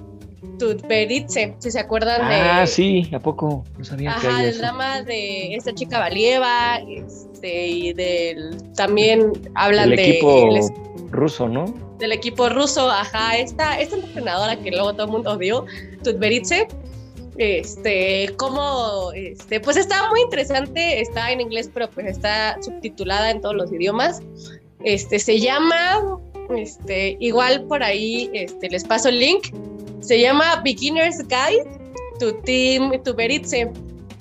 Tutberidze, 0.58 1.54
si 1.58 1.70
se 1.70 1.80
acuerdan 1.80 2.28
de... 2.28 2.34
Ah, 2.34 2.66
sí, 2.66 3.08
¿a 3.14 3.18
poco? 3.18 3.64
No 3.78 3.84
sabía 3.84 4.14
que 4.20 4.26
Ajá, 4.26 4.42
el 4.42 4.50
eso. 4.50 4.58
drama 4.58 5.02
de 5.02 5.54
esta 5.54 5.74
chica 5.74 5.98
Valieva, 5.98 6.80
este, 6.86 7.66
y 7.66 7.92
del 7.94 8.72
también 8.74 9.32
hablan 9.54 9.90
El 9.90 9.96
de 9.96 10.10
equipo 10.10 10.68
ruso, 11.10 11.48
¿no? 11.48 11.74
del 11.98 12.12
equipo 12.12 12.48
ruso, 12.48 12.90
ajá, 12.90 13.38
esta, 13.38 13.78
esta 13.78 13.96
entrenadora 13.96 14.56
que 14.56 14.70
luego 14.70 14.92
todo 14.92 15.04
el 15.04 15.12
mundo 15.12 15.32
odió, 15.32 15.64
Tutberidze, 16.02 16.66
este, 17.36 18.34
como, 18.36 19.12
este, 19.14 19.60
pues 19.60 19.76
está 19.76 20.08
muy 20.10 20.20
interesante, 20.22 21.00
está 21.00 21.30
en 21.30 21.40
inglés, 21.40 21.70
pero 21.72 21.88
pues 21.88 22.06
está 22.06 22.60
subtitulada 22.62 23.30
en 23.30 23.40
todos 23.40 23.54
los 23.54 23.72
idiomas, 23.72 24.22
este, 24.84 25.18
se 25.18 25.38
llama, 25.38 26.18
este, 26.56 27.16
igual 27.20 27.64
por 27.64 27.82
ahí, 27.82 28.30
este, 28.32 28.68
les 28.68 28.84
paso 28.84 29.08
el 29.08 29.20
link, 29.20 29.54
se 30.00 30.20
llama 30.20 30.60
Beginner's 30.64 31.18
Guide 31.28 31.64
to 32.18 32.34
Team 32.44 32.92
Tutberidze, 33.02 33.70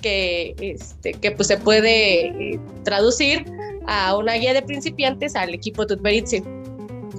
que, 0.02 0.54
este, 0.58 1.12
que 1.14 1.30
pues 1.30 1.48
se 1.48 1.56
puede 1.56 2.26
eh, 2.26 2.60
traducir 2.84 3.44
a 3.86 4.16
una 4.16 4.34
guía 4.34 4.54
de 4.54 4.62
principiantes 4.62 5.34
al 5.36 5.54
equipo 5.54 5.86
Tutberidze. 5.86 6.42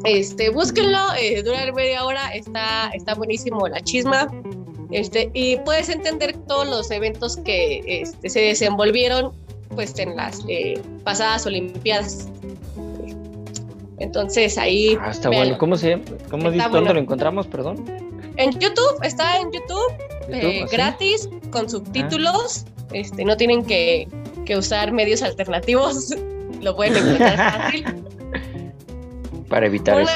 Este, 0.04 0.50
búsquenlo, 0.50 1.00
eh, 1.20 1.44
dura 1.44 1.72
media 1.74 2.06
hora, 2.06 2.30
está, 2.30 2.90
está 2.94 3.14
buenísimo 3.14 3.68
la 3.68 3.82
chisma. 3.82 4.32
Este, 4.92 5.30
y 5.34 5.58
puedes 5.58 5.90
entender 5.90 6.36
todos 6.48 6.68
los 6.68 6.92
eventos 6.92 7.38
que 7.38 7.82
este, 7.86 8.30
se 8.30 8.40
desenvolvieron 8.42 9.32
pues 9.76 9.98
en 10.00 10.16
las 10.16 10.44
eh, 10.50 10.82
pasadas 11.04 11.46
Olimpiadas. 11.46 12.28
Entonces 14.02 14.58
ahí 14.58 14.98
Ah, 15.02 15.12
está 15.12 15.30
bueno. 15.30 15.58
¿Cómo 15.58 15.78
se 15.78 15.92
llama? 15.92 16.04
¿Cómo 16.30 16.44
Está 16.50 16.52
dices? 16.52 16.70
bueno. 16.70 16.72
¿Dónde 16.72 16.94
lo 16.96 17.00
encontramos? 17.00 17.48
Perdón. 17.48 17.86
en 18.38 18.52
YouTube, 18.60 18.98
está 19.04 19.38
en 19.40 19.52
YouTube, 19.52 19.92
¿YouTube? 20.28 20.34
eh, 20.44 20.64
¿Así? 20.64 20.76
gratis, 20.76 21.30
con 21.52 21.70
subtítulos. 21.70 22.66
Este, 22.94 23.24
no 23.24 23.38
tienen 23.38 23.64
que, 23.64 24.08
que 24.46 24.58
usar 24.58 24.92
medios 24.92 25.22
alternativos, 25.22 26.14
lo 26.62 26.76
pueden 26.76 26.98
encontrar 26.98 27.38
fácil. 27.62 27.86
Para 29.50 29.66
evitar 29.68 30.00
eso. 30.00 30.12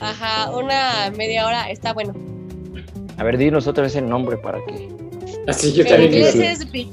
Una, 0.00 0.08
ajá, 0.10 0.50
una 0.56 1.10
media 1.16 1.46
hora 1.46 1.70
está 1.70 1.92
bueno. 1.92 2.14
A 3.18 3.24
ver, 3.24 3.36
dinos 3.38 3.66
otra 3.66 3.82
vez 3.84 3.94
el 3.96 4.08
nombre 4.08 4.36
para 4.36 4.58
que. 4.66 4.88
Así 5.46 5.72
yo 5.72 5.82
En 5.82 5.88
también 5.88 6.14
inglés 6.14 6.34
es, 6.36 6.70
Be- 6.72 6.88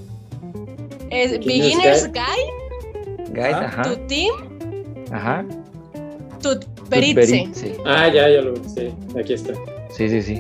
es 1.10 1.40
Beginner's 1.46 2.12
Guide 2.12 3.30
Guide, 3.34 3.54
Ah. 3.54 3.66
ajá. 3.68 3.82
Tu 3.84 3.96
team, 4.08 4.34
Ajá. 5.12 5.46
Tu 6.42 6.60
peritze. 6.90 7.22
Tutberitze. 7.46 7.76
Ah, 7.86 8.08
ya, 8.08 8.30
ya 8.30 8.42
lo 8.42 8.56
sí, 8.58 8.90
aquí 9.20 9.34
está. 9.34 9.54
Sí, 9.96 10.10
sí, 10.10 10.22
sí. 10.22 10.40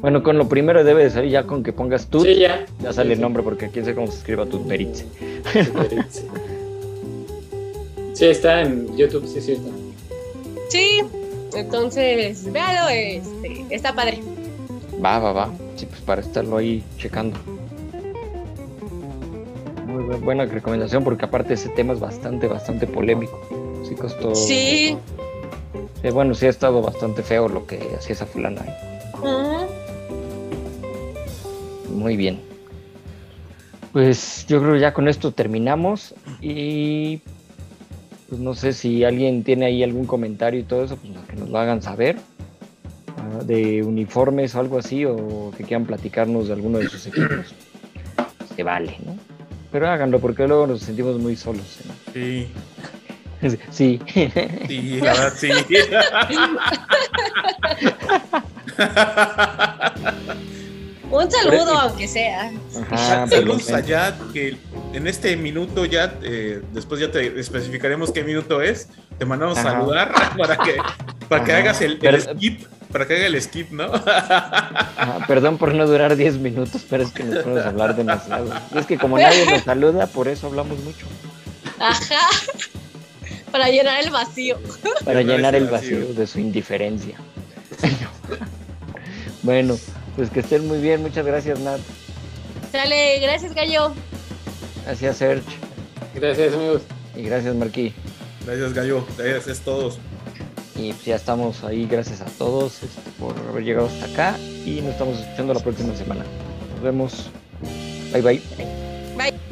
Bueno, 0.00 0.22
con 0.22 0.38
lo 0.38 0.48
primero 0.48 0.84
debe 0.84 1.04
de 1.04 1.10
salir 1.10 1.30
ya 1.32 1.42
con 1.44 1.62
que 1.64 1.72
pongas 1.72 2.06
tut, 2.06 2.24
Sí, 2.24 2.36
ya. 2.36 2.64
ya 2.80 2.92
sale 2.92 3.08
Sí, 3.10 3.14
el 3.14 3.20
nombre 3.20 3.42
porque 3.42 3.64
aquí 3.66 3.82
sé 3.82 3.94
cómo 3.94 4.06
se 4.08 4.18
escriba 4.18 4.46
Tutberitze. 4.46 5.04
Sí. 6.10 6.22
Sí, 8.14 8.24
está 8.26 8.62
en 8.62 8.96
YouTube, 8.96 9.26
sí, 9.26 9.40
sí 9.40 9.52
está. 9.52 9.70
Sí, 10.68 11.00
entonces, 11.54 12.50
véalo, 12.52 12.88
este, 12.90 13.64
está 13.70 13.94
padre. 13.94 14.20
Va, 15.04 15.18
va, 15.20 15.32
va. 15.32 15.50
Sí, 15.76 15.86
pues 15.86 16.00
para 16.00 16.20
estarlo 16.20 16.56
ahí 16.56 16.82
checando. 16.98 17.38
Muy 19.86 20.02
bu- 20.04 20.20
buena 20.20 20.44
recomendación 20.46 21.04
porque 21.04 21.24
aparte 21.24 21.54
ese 21.54 21.68
tema 21.70 21.92
es 21.92 22.00
bastante, 22.00 22.46
bastante 22.48 22.86
polémico. 22.86 23.40
Sí 23.88 23.94
costó... 23.94 24.34
Sí. 24.34 24.96
Sí, 26.02 26.10
bueno, 26.10 26.34
sí 26.34 26.46
ha 26.46 26.50
estado 26.50 26.82
bastante 26.82 27.22
feo 27.22 27.48
lo 27.48 27.66
que 27.66 27.76
hacía 27.96 28.14
esa 28.14 28.26
fulana. 28.26 28.62
¿eh? 28.62 29.66
Muy 31.90 32.16
bien. 32.16 32.40
Pues 33.92 34.46
yo 34.46 34.60
creo 34.60 34.74
que 34.74 34.80
ya 34.80 34.92
con 34.92 35.08
esto 35.08 35.32
terminamos 35.32 36.14
y 36.40 37.20
pues 38.28 38.40
no 38.40 38.54
sé 38.54 38.72
si 38.72 39.02
alguien 39.04 39.42
tiene 39.42 39.66
ahí 39.66 39.82
algún 39.82 40.06
comentario 40.06 40.60
y 40.60 40.62
todo 40.62 40.84
eso, 40.84 40.96
pues 40.96 41.12
que 41.26 41.36
nos 41.36 41.48
lo 41.48 41.58
hagan 41.58 41.82
saber 41.82 42.16
ah, 43.16 43.42
de 43.42 43.82
uniformes 43.82 44.54
o 44.54 44.60
algo 44.60 44.78
así 44.78 45.04
o 45.04 45.50
que 45.56 45.64
quieran 45.64 45.86
platicarnos 45.86 46.48
de 46.48 46.52
alguno 46.52 46.78
de 46.78 46.88
sus 46.88 47.06
equipos. 47.08 47.54
Se 48.54 48.62
vale, 48.62 48.96
¿no? 49.04 49.16
Pero 49.72 49.88
háganlo 49.88 50.20
porque 50.20 50.46
luego 50.46 50.66
nos 50.66 50.80
sentimos 50.80 51.18
muy 51.18 51.34
solos. 51.34 51.78
¿eh? 51.80 52.12
Sí. 52.12 52.48
Sí, 53.70 54.00
la 55.00 55.12
verdad, 55.12 55.32
sí. 55.36 55.48
Un 61.10 61.30
saludo, 61.30 61.78
aunque 61.78 62.06
sea. 62.06 62.52
Ajá, 62.90 63.26
Saludos 63.28 63.64
menos. 63.66 63.70
allá, 63.72 64.14
que 64.34 64.58
en 64.92 65.06
este 65.06 65.36
minuto 65.38 65.86
ya, 65.86 66.14
eh, 66.22 66.60
después 66.72 67.00
ya 67.00 67.10
te 67.10 67.38
especificaremos 67.40 68.12
qué 68.12 68.22
minuto 68.22 68.60
es. 68.60 68.88
Te 69.18 69.24
mandamos 69.24 69.56
a 69.56 69.60
Ajá. 69.62 69.70
saludar 69.72 70.12
para 70.36 70.56
que, 70.58 70.76
para 71.28 71.44
que 71.44 71.52
hagas 71.54 71.80
el, 71.80 71.92
el 71.92 71.98
Pero- 71.98 72.20
skip, 72.20 72.66
para 72.92 73.06
que 73.06 73.16
haga 73.16 73.26
el 73.26 73.40
skip, 73.40 73.70
¿no? 73.70 73.84
Ajá, 74.06 75.24
perdón 75.26 75.56
por 75.56 75.74
no 75.74 75.86
durar 75.86 76.14
10 76.14 76.38
minutos, 76.38 76.84
pero 76.90 77.04
es 77.04 77.10
que 77.10 77.24
nos 77.24 77.42
podemos 77.42 77.64
hablar 77.64 77.96
demasiado. 77.96 78.52
Y 78.74 78.78
es 78.78 78.84
que 78.86 78.98
como 78.98 79.16
nadie 79.18 79.46
nos 79.50 79.62
saluda, 79.62 80.06
por 80.08 80.28
eso 80.28 80.48
hablamos 80.48 80.78
mucho. 80.80 81.06
Ajá. 81.78 82.28
Para 83.52 83.68
llenar 83.68 84.02
el 84.02 84.10
vacío. 84.10 84.58
Para 85.04 85.22
Llenar 85.22 85.54
el 85.54 85.66
vacío 85.66 86.12
de 86.12 86.26
su 86.26 86.38
indiferencia. 86.38 87.16
bueno, 89.42 89.78
pues 90.16 90.30
que 90.30 90.40
estén 90.40 90.66
muy 90.66 90.78
bien. 90.78 91.02
Muchas 91.02 91.24
gracias, 91.24 91.60
Nat. 91.60 91.80
Sale, 92.72 93.20
gracias, 93.20 93.54
Gallo. 93.54 93.94
Gracias, 94.84 95.16
Serge. 95.16 95.56
Gracias, 96.14 96.54
amigos. 96.54 96.82
Y 97.16 97.22
gracias, 97.22 97.54
Marquí. 97.54 97.94
Gracias, 98.44 98.72
Gallo. 98.74 99.06
Gracias 99.16 99.60
a 99.60 99.64
todos. 99.64 99.98
Y 100.76 100.92
pues 100.92 101.04
ya 101.04 101.16
estamos 101.16 101.64
ahí. 101.64 101.86
Gracias 101.86 102.20
a 102.20 102.26
todos 102.26 102.82
este, 102.82 103.10
por 103.18 103.36
haber 103.48 103.64
llegado 103.64 103.86
hasta 103.86 104.06
acá. 104.06 104.38
Y 104.64 104.80
nos 104.80 104.92
estamos 104.92 105.18
escuchando 105.18 105.54
la 105.54 105.60
próxima 105.60 105.94
semana. 105.96 106.24
Nos 106.74 106.82
vemos. 106.82 107.30
Bye, 108.12 108.22
bye. 108.22 108.42
Bye. 109.16 109.47